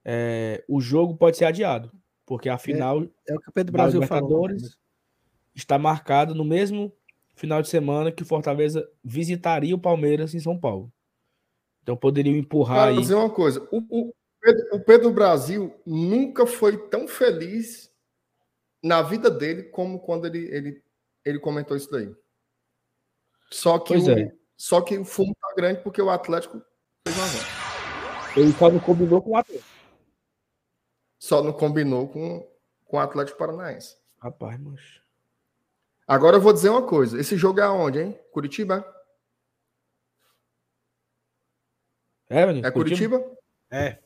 é, 0.03 0.65
o 0.67 0.81
jogo 0.81 1.15
pode 1.15 1.37
ser 1.37 1.45
adiado, 1.45 1.93
porque 2.25 2.49
a 2.49 2.57
final 2.57 3.03
É 3.29 3.35
o 3.35 3.39
que 3.39 3.51
o 3.51 3.53
Pedro 3.53 3.73
Brasil 3.75 4.03
falou. 4.07 4.47
Libertadores 4.47 4.79
está 5.55 5.79
marcado 5.79 6.35
no 6.35 6.45
mesmo 6.45 6.91
final 7.39 7.63
de 7.63 7.69
semana 7.69 8.13
que 8.13 8.23
o 8.23 8.27
Fortaleza 8.27 8.89
visitaria 9.03 9.75
o 9.75 9.79
Palmeiras 9.81 10.35
em 10.35 10.41
São 10.41 10.59
Paulo. 10.59 10.93
Então 11.83 11.97
poderiam 11.97 12.37
empurrar 12.37 12.77
Cara, 12.77 12.89
aí. 12.91 12.95
vou 12.95 13.03
dizer 13.03 13.15
uma 13.15 13.31
coisa. 13.31 13.67
O, 13.73 14.09
o 14.09 14.15
Pedro, 14.41 14.77
o 14.77 14.81
Pedro 14.85 15.11
Brasil 15.13 15.75
nunca 15.87 16.47
foi 16.47 16.77
tão 16.89 17.09
feliz 17.09 17.91
na 18.83 19.03
vida 19.03 19.31
dele 19.31 19.65
como 19.65 19.99
quando 19.99 20.27
ele, 20.27 20.47
ele, 20.55 20.83
ele 21.25 21.39
comentou 21.39 21.77
isso 21.77 21.91
daí. 21.91 22.15
Só 23.51 23.79
que, 23.79 23.95
Pois 23.95 24.07
o, 24.07 24.11
é. 24.11 24.33
só 24.57 24.81
que 24.81 24.99
o 24.99 25.05
fumo 25.05 25.35
tá 25.41 25.55
grande 25.57 25.81
porque 25.83 26.03
o 26.03 26.11
Atlético 26.11 26.63
fez 27.07 27.17
uma 27.17 27.27
zero. 27.27 27.47
Ele 28.37 28.53
só 28.53 28.71
não 28.71 28.79
combinou 28.81 29.23
com 29.23 29.31
o 29.31 29.37
Atlético. 29.37 29.69
Só 31.19 31.43
não 31.43 31.53
combinou 31.53 32.09
com, 32.09 32.47
com 32.85 32.97
o 32.97 33.01
Atlético 33.01 33.39
Paranaense. 33.39 33.97
Rapaz, 34.19 34.61
mancha. 34.61 35.01
Agora 36.09 36.39
eu 36.39 36.41
vou 36.41 36.55
dizer 36.55 36.71
uma 36.71 36.81
coisa. 36.81 37.21
Esse 37.21 37.37
jogo 37.37 37.61
é 37.61 37.65
aonde, 37.65 38.01
hein? 38.01 38.19
Curitiba? 38.33 38.83
É, 42.31 42.47
menino? 42.47 42.67
É 42.67 42.71
Curitiba? 42.71 43.23
É. 43.71 43.99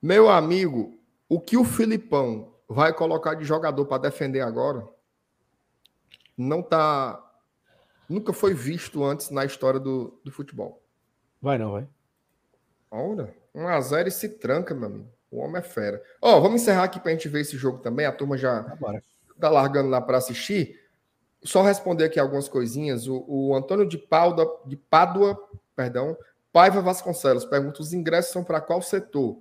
Meu 0.00 0.30
amigo, 0.30 0.96
o 1.28 1.40
que 1.40 1.56
o 1.56 1.64
Filipão 1.64 2.54
vai 2.68 2.92
colocar 2.92 3.34
de 3.34 3.44
jogador 3.44 3.84
para 3.86 4.02
defender 4.02 4.40
agora 4.40 4.88
não 6.36 6.62
tá. 6.62 7.20
Nunca 8.08 8.32
foi 8.32 8.54
visto 8.54 9.04
antes 9.04 9.30
na 9.30 9.44
história 9.44 9.80
do, 9.80 10.20
do 10.24 10.30
futebol. 10.30 10.80
Vai 11.42 11.58
não, 11.58 11.72
vai. 11.72 11.88
Ora, 12.90 13.34
1x0 13.54 14.06
e 14.06 14.10
se 14.10 14.28
tranca, 14.28 14.72
meu 14.72 14.86
amigo. 14.86 15.08
O 15.30 15.40
homem 15.40 15.58
é 15.58 15.62
fera. 15.62 16.02
Ó, 16.22 16.40
vamos 16.40 16.62
encerrar 16.62 16.84
aqui 16.84 17.00
pra 17.00 17.10
gente 17.10 17.28
ver 17.28 17.40
esse 17.40 17.56
jogo 17.56 17.78
também. 17.80 18.06
A 18.06 18.12
turma 18.12 18.38
já 18.38 18.60
Agora. 18.60 19.02
Tá 19.40 19.48
largando 19.48 19.88
lá 19.88 20.00
para 20.00 20.18
assistir. 20.18 20.78
Só 21.42 21.62
responder 21.62 22.04
aqui 22.04 22.18
algumas 22.18 22.48
coisinhas. 22.48 23.06
O, 23.06 23.24
o 23.26 23.54
Antônio 23.54 23.86
de, 23.88 23.96
Pauda, 23.98 24.44
de 24.66 24.76
Pádua, 24.76 25.38
perdão, 25.76 26.16
Paiva 26.52 26.80
Vasconcelos 26.80 27.44
pergunta: 27.44 27.80
os 27.80 27.92
ingressos 27.92 28.32
são 28.32 28.42
para 28.42 28.60
qual 28.60 28.82
setor? 28.82 29.40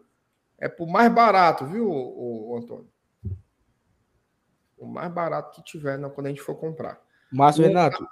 É 0.59 0.67
pro 0.67 0.85
mais 0.87 1.11
barato, 1.13 1.65
viu, 1.65 1.89
o, 1.89 2.51
o 2.51 2.57
Antônio? 2.57 2.87
O 4.77 4.85
mais 4.85 5.11
barato 5.11 5.51
que 5.55 5.63
tiver 5.63 5.97
né, 5.97 6.09
quando 6.09 6.27
a 6.27 6.29
gente 6.29 6.41
for 6.41 6.55
comprar. 6.55 7.01
Márcio 7.31 7.63
O- 7.63 7.67
Renato, 7.67 8.07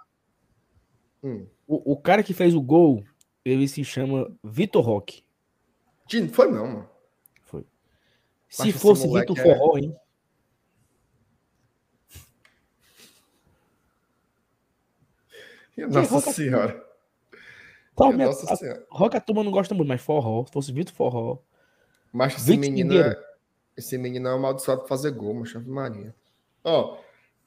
Hum. 1.24 1.48
o, 1.68 1.94
o 1.94 1.98
cara 1.98 2.22
que 2.22 2.34
fez 2.36 2.54
o 2.54 2.62
gol, 2.62 3.04
ele 3.44 3.68
se 3.68 3.84
chama 3.84 4.32
Vitor 4.44 4.84
Roque. 4.86 5.24
Não 6.14 6.30
foi 6.30 6.52
não, 6.52 6.68
mano. 6.68 6.90
Foi. 7.44 7.66
Se 8.48 8.66
Mas 8.72 8.82
fosse 8.82 9.08
Vitor 9.08 9.38
é- 9.40 9.42
Forró, 9.42 9.78
hein? 9.78 9.96
Nossa 15.78 16.32
senhora. 16.32 16.84
Tá, 17.96 18.12
Minha 18.12 18.28
Nossa 18.28 18.52
a- 18.52 18.56
senhora. 18.56 18.86
Rock 18.90 19.16
a 19.18 19.22
turma 19.22 19.44
não 19.44 19.52
gosta 19.52 19.74
muito, 19.74 19.88
mas 19.88 20.02
forró. 20.02 20.46
Se 20.46 20.52
fosse 20.52 20.72
Vitor 20.72 20.94
Forró. 20.94 21.40
Mas 22.12 22.36
esse 22.36 22.58
menino, 22.58 22.94
é, 22.94 23.18
esse 23.76 23.98
menino 23.98 24.28
é 24.28 24.34
amaldiçoado 24.34 24.82
pra 24.82 24.90
fazer 24.90 25.12
gol, 25.12 25.34
mas 25.34 25.56
Ave 25.56 25.70
Maria. 25.70 26.16
Ó, 26.64 26.98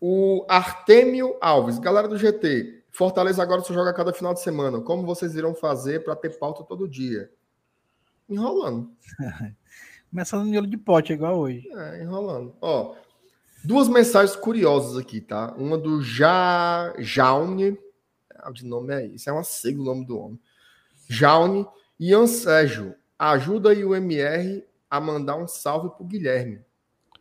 o 0.01 0.45
Artêmio 0.49 1.37
Alves, 1.41 1.79
galera 1.79 2.07
do 2.09 2.19
GT, 2.19 2.85
Fortaleza 2.91 3.43
agora 3.43 3.63
só 3.63 3.73
joga 3.73 3.93
cada 3.93 4.13
final 4.13 4.35
de 4.35 4.41
semana. 4.41 4.81
Como 4.81 5.07
vocês 5.07 5.35
irão 5.35 5.55
fazer 5.55 6.05
para 6.05 6.17
ter 6.17 6.39
pauta 6.39 6.65
todo 6.65 6.89
dia? 6.89 7.31
Enrolando. 8.29 8.91
Começando 10.11 10.45
no 10.45 10.51
miolo 10.51 10.67
de 10.67 10.77
pote, 10.77 11.13
igual 11.13 11.39
hoje. 11.39 11.69
É, 11.71 12.03
enrolando. 12.03 12.55
Ó, 12.61 12.95
duas 13.65 13.89
mensagens 13.89 14.35
curiosas 14.37 14.97
aqui, 14.97 15.21
tá? 15.21 15.55
Uma 15.57 15.77
do 15.77 16.03
ja... 16.03 16.95
Jaune. 16.99 17.79
De 18.53 18.65
nome 18.65 18.95
é 18.95 19.07
isso, 19.07 19.29
é 19.29 19.33
uma 19.33 19.45
sigla 19.45 19.83
o 19.83 19.87
nome 19.87 20.07
do 20.07 20.19
homem. 20.19 20.41
Jaune. 21.09 21.67
Ian 22.01 22.29
Sérgio, 22.29 22.95
ajuda 23.19 23.71
aí 23.71 23.85
o 23.85 23.95
MR 23.95 24.65
a 24.89 25.01
mandar 25.01 25.37
um 25.37 25.49
salve 25.49 25.91
pro 25.97 26.05
Guilherme. 26.05 26.65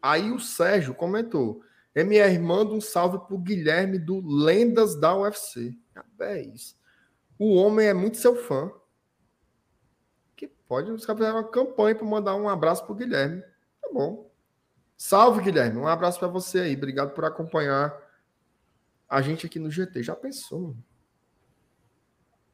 Aí 0.01 0.31
o 0.31 0.39
Sérgio 0.39 0.93
comentou: 0.93 1.63
MR, 1.95 2.37
manda 2.37 2.73
um 2.73 2.81
salve 2.81 3.17
pro 3.25 3.39
Guilherme 3.39 3.97
do 3.97 4.21
Lendas 4.21 4.95
da 4.95 5.17
UFC. 5.17 5.75
Ah, 5.95 6.05
É 6.19 6.41
isso. 6.41 6.77
O 7.39 7.55
homem 7.55 7.87
é 7.87 7.93
muito 7.93 8.17
seu 8.17 8.35
fã. 8.35 8.71
Que 10.35 10.47
pode, 10.47 10.91
fizeram 10.91 11.37
uma 11.37 11.43
campanha 11.43 11.95
para 11.95 12.05
mandar 12.05 12.35
um 12.35 12.47
abraço 12.47 12.85
pro 12.85 12.93
Guilherme. 12.93 13.41
Tá 13.81 13.89
bom. 13.91 14.29
Salve, 14.95 15.41
Guilherme. 15.41 15.77
Um 15.79 15.87
abraço 15.87 16.19
para 16.19 16.27
você 16.27 16.59
aí. 16.59 16.75
Obrigado 16.75 17.13
por 17.13 17.25
acompanhar 17.25 17.95
a 19.09 19.21
gente 19.21 19.45
aqui 19.45 19.57
no 19.57 19.71
GT. 19.71 20.03
Já 20.03 20.15
pensou, 20.15 20.61
mano? 20.61 20.83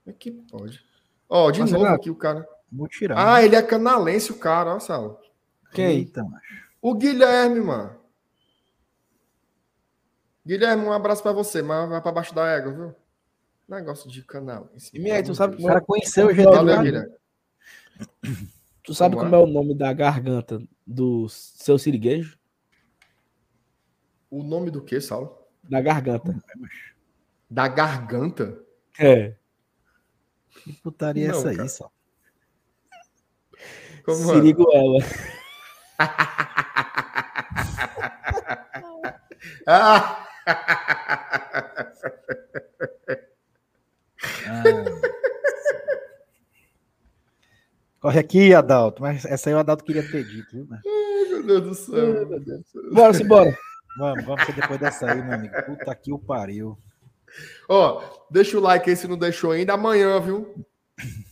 Como 0.04 0.14
é 0.14 0.14
que 0.14 0.32
pode? 0.32 0.84
Ó, 1.30 1.50
de 1.50 1.62
Mas, 1.62 1.72
novo 1.72 1.86
aqui 1.86 2.10
o 2.10 2.16
cara. 2.16 2.48
Vou 2.72 2.88
tirar. 2.88 3.36
Ah, 3.36 3.44
ele 3.44 3.56
é 3.56 3.62
canalense, 3.62 4.32
o 4.32 4.38
cara, 4.38 4.76
ó, 4.76 4.80
Sal. 4.80 5.22
Quem? 5.72 5.98
Eita, 5.98 6.24
macho. 6.24 6.64
O 6.82 6.94
Guilherme, 6.94 7.62
mano. 7.62 7.96
Guilherme, 10.46 10.84
um 10.84 10.92
abraço 10.92 11.24
para 11.24 11.32
você, 11.32 11.62
mas 11.62 11.90
vai 11.90 12.02
para 12.02 12.12
baixo 12.12 12.36
da 12.36 12.46
égua, 12.48 12.74
viu? 12.74 12.96
Negócio 13.68 14.10
de 14.10 14.22
canalense. 14.24 14.92
MR, 14.94 15.24
tu 15.24 15.34
sabe 15.34 15.56
O 15.64 15.66
cara 15.66 15.80
conheceu 15.80 16.28
o 16.28 16.34
GT 16.34 16.44
Valeu. 16.44 17.18
Tu 18.84 18.94
sabe 18.94 19.16
Como 19.16 19.30
como 19.30 19.36
é? 19.36 19.40
é 19.40 19.42
o 19.42 19.48
nome 19.48 19.74
da 19.74 19.94
garganta 19.94 20.62
do 20.86 21.30
seu 21.30 21.78
siriguejo? 21.80 22.38
O 24.30 24.44
nome 24.44 24.70
do 24.70 24.82
que, 24.82 25.00
Saulo? 25.00 25.38
Da 25.64 25.80
garganta. 25.80 26.36
Da 27.50 27.68
garganta? 27.70 28.62
É. 29.00 29.36
Que 30.64 30.74
putaria 30.74 31.28
é 31.28 31.30
essa 31.32 31.50
aí, 31.50 31.58
cara. 31.58 31.70
só? 31.70 31.92
Como? 34.06 34.18
Siriguela. 34.18 35.00
Ah! 39.66 40.28
Corre 48.00 48.20
aqui, 48.20 48.54
Adalto. 48.54 49.02
Mas 49.02 49.24
essa 49.26 49.50
aí 49.50 49.56
o 49.56 49.60
Adalto 49.60 49.84
queria 49.84 50.04
ter 50.10 50.26
dito, 50.26 50.52
viu? 50.52 50.68
né? 50.70 50.82
Meu 50.84 51.44
Deus 51.44 51.64
do 51.64 51.74
céu. 51.74 52.28
meu 52.28 52.40
Deus. 52.40 52.66
Bora, 52.92 53.14
simbora. 53.14 53.58
Vamos, 53.96 54.26
vamos 54.26 54.44
que 54.46 54.54
depois 54.54 54.80
dessa 54.80 55.12
aí, 55.12 55.22
meu 55.22 55.34
amigo. 55.34 55.54
Puta 55.68 55.94
que 55.94 56.12
o 56.12 56.18
pariu. 56.18 56.76
Ó, 57.70 58.04
deixa 58.30 58.58
o 58.58 58.62
like 58.62 58.90
aí 58.90 58.96
se 58.96 59.08
não 59.08 59.18
deixou 59.18 59.52
ainda. 59.52 59.74
Amanhã, 59.74 60.20
viu? 60.20 60.66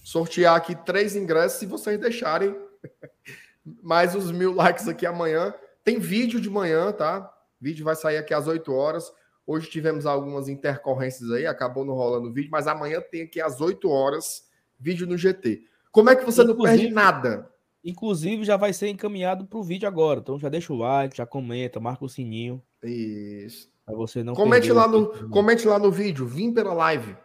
Sortear 0.03 0.55
aqui 0.55 0.75
três 0.75 1.15
ingressos 1.15 1.59
se 1.59 1.65
vocês 1.65 1.99
deixarem. 1.99 2.55
Mais 3.83 4.15
os 4.15 4.31
mil 4.31 4.53
likes 4.53 4.87
aqui 4.87 5.05
amanhã. 5.05 5.53
Tem 5.83 5.99
vídeo 5.99 6.39
de 6.39 6.49
manhã, 6.49 6.91
tá? 6.91 7.31
vídeo 7.59 7.85
vai 7.85 7.95
sair 7.95 8.17
aqui 8.17 8.33
às 8.33 8.47
8 8.47 8.73
horas. 8.73 9.11
Hoje 9.45 9.69
tivemos 9.69 10.05
algumas 10.07 10.47
intercorrências 10.49 11.29
aí, 11.31 11.45
acabou 11.45 11.85
não 11.85 11.93
rolando 11.93 12.27
o 12.29 12.33
vídeo, 12.33 12.49
mas 12.51 12.67
amanhã 12.67 12.99
tem 12.99 13.21
aqui 13.23 13.39
às 13.39 13.61
8 13.61 13.87
horas 13.87 14.47
vídeo 14.79 15.05
no 15.05 15.15
GT. 15.15 15.61
Como 15.91 16.09
é 16.09 16.15
que 16.15 16.25
você 16.25 16.43
não 16.43 16.53
Inclusive- 16.53 16.77
perde 16.79 16.93
nada? 16.93 17.51
Inclusive, 17.83 18.43
já 18.43 18.57
vai 18.57 18.73
ser 18.73 18.87
encaminhado 18.89 19.45
pro 19.45 19.61
vídeo 19.63 19.87
agora. 19.87 20.19
Então 20.19 20.39
já 20.39 20.49
deixa 20.49 20.71
o 20.73 20.77
like, 20.77 21.17
já 21.17 21.25
comenta, 21.25 21.79
marca 21.79 22.03
o 22.05 22.09
sininho. 22.09 22.61
Isso. 22.83 23.70
Pra 23.85 23.95
você 23.95 24.23
não 24.23 24.33
Comente 24.33 24.71
lá, 24.71 24.87
no, 24.87 25.11
vídeo. 25.11 25.29
comente 25.29 25.67
lá 25.67 25.79
no 25.79 25.91
vídeo, 25.91 26.25
vim 26.25 26.53
pela 26.53 26.73
live. 26.73 27.15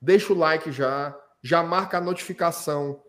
Deixa 0.00 0.32
o 0.32 0.36
like 0.36 0.70
já, 0.72 1.16
já 1.42 1.62
marca 1.62 1.98
a 1.98 2.00
notificação 2.00 3.00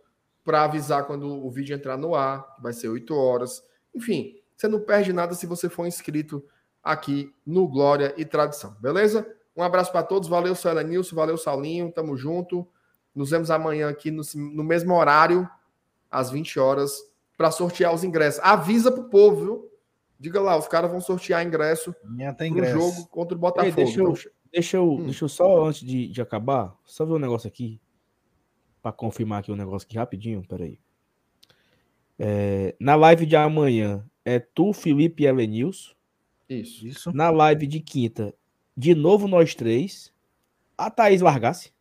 para 0.43 0.63
avisar 0.63 1.05
quando 1.05 1.27
o 1.27 1.49
vídeo 1.51 1.75
entrar 1.75 1.97
no 1.97 2.15
ar, 2.15 2.55
que 2.55 2.61
vai 2.61 2.73
ser 2.73 2.87
8 2.87 3.13
horas. 3.13 3.63
Enfim, 3.93 4.35
você 4.55 4.67
não 4.67 4.79
perde 4.79 5.11
nada 5.11 5.33
se 5.33 5.45
você 5.45 5.69
for 5.69 5.85
inscrito 5.85 6.43
aqui 6.83 7.33
no 7.45 7.67
Glória 7.67 8.13
e 8.17 8.23
Tradição, 8.23 8.75
beleza? 8.79 9.27
Um 9.55 9.63
abraço 9.63 9.91
para 9.91 10.03
todos, 10.03 10.29
valeu, 10.29 10.55
Célia 10.55 10.83
Nilson, 10.83 11.15
valeu, 11.15 11.37
Saulinho, 11.37 11.91
tamo 11.91 12.15
junto. 12.15 12.67
Nos 13.13 13.31
vemos 13.31 13.49
amanhã 13.49 13.89
aqui 13.89 14.11
no, 14.11 14.21
no 14.35 14.63
mesmo 14.63 14.93
horário, 14.93 15.49
às 16.09 16.29
20 16.29 16.59
horas, 16.59 16.91
para 17.35 17.51
sortear 17.51 17.93
os 17.93 18.03
ingressos. 18.03 18.39
Avisa 18.43 18.91
pro 18.91 19.05
povo, 19.05 19.43
viu? 19.43 19.66
Diga 20.19 20.41
lá, 20.41 20.57
os 20.57 20.67
caras 20.67 20.89
vão 20.89 20.99
sortear 20.99 21.45
ingresso 21.45 21.93
pro 22.35 22.45
ingresso. 22.45 22.73
jogo 22.73 23.07
contra 23.07 23.35
o 23.35 23.39
Botafogo. 23.39 23.75
deixa 23.75 23.99
eu- 23.99 24.11
Então, 24.13 24.31
Deixa 24.51 24.77
eu, 24.77 24.91
Hum. 24.93 25.03
deixa 25.03 25.25
eu 25.25 25.29
só, 25.29 25.65
antes 25.65 25.81
de, 25.85 26.07
de 26.07 26.21
acabar, 26.21 26.73
só 26.85 27.05
ver 27.05 27.13
um 27.13 27.19
negócio 27.19 27.47
aqui. 27.47 27.79
Pra 28.81 28.91
confirmar 28.93 29.39
aqui 29.41 29.51
um 29.51 29.55
negócio 29.57 29.85
aqui 29.85 29.97
rapidinho. 29.97 30.41
Peraí. 30.47 30.79
É, 32.17 32.73
na 32.79 32.95
live 32.95 33.25
de 33.25 33.35
amanhã, 33.35 34.03
é 34.25 34.39
tu, 34.39 34.73
Felipe 34.73 35.23
e 35.23 35.27
Elenilson. 35.27 35.93
Isso. 36.49 36.87
Isso. 36.87 37.11
na 37.13 37.29
live 37.29 37.67
de 37.67 37.81
quinta, 37.81 38.33
de 38.75 38.95
novo 38.95 39.27
nós 39.27 39.53
três, 39.53 40.13
a 40.77 40.89
Thaís 40.89 41.19
largasse. 41.19 41.73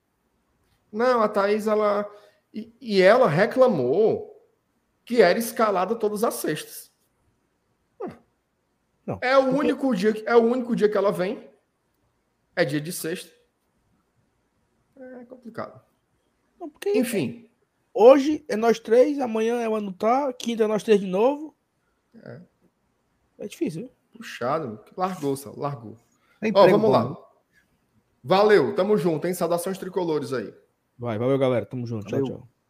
Não, 0.92 1.22
a 1.22 1.28
Thaís, 1.28 1.68
ela. 1.68 2.10
E, 2.52 2.74
e 2.80 3.00
ela 3.00 3.28
reclamou 3.28 4.44
que 5.04 5.22
era 5.22 5.38
escalada 5.38 5.94
todas 5.94 6.24
as 6.24 6.34
sextas. 6.34 6.85
Não, 9.06 9.18
é 9.22 9.36
o 9.38 9.44
porque- 9.44 9.58
único 9.60 9.94
dia 9.94 10.12
que 10.12 10.26
é 10.26 10.34
o 10.34 10.40
único 10.42 10.74
dia 10.74 10.88
que 10.88 10.96
ela 10.96 11.12
vem. 11.12 11.48
É 12.56 12.64
dia 12.64 12.80
de 12.80 12.92
sexta. 12.92 13.30
É 14.98 15.24
complicado. 15.26 15.80
Não, 16.58 16.68
porque 16.70 16.90
Enfim, 16.98 17.48
hoje 17.92 18.44
é 18.48 18.56
nós 18.56 18.78
três, 18.80 19.20
amanhã 19.20 19.60
é 19.60 19.68
o 19.68 19.74
ano 19.76 19.92
tá, 19.92 20.32
quinta 20.32 20.64
é 20.64 20.66
nós 20.66 20.82
três 20.82 20.98
de 21.00 21.06
novo. 21.06 21.54
É. 22.22 22.40
É 23.40 23.46
difícil, 23.46 23.82
né? 23.82 23.88
puxado. 24.16 24.82
Largou, 24.96 25.36
Sal, 25.36 25.54
largou. 25.58 25.94
É 26.40 26.48
Ó, 26.54 26.66
vamos 26.66 26.80
bom, 26.80 26.90
lá. 26.90 27.10
né? 27.10 27.16
Valeu, 28.24 28.74
tamo 28.74 28.96
junto, 28.96 29.26
hein? 29.26 29.34
Saudações 29.34 29.76
tricolores 29.76 30.32
aí. 30.32 30.52
Vai, 30.98 31.18
valeu, 31.18 31.38
galera. 31.38 31.66
Tamo 31.66 31.86
junto. 31.86 32.06
Tchau, 32.06 32.20
Valeu. 32.20 32.36
tchau. 32.38 32.48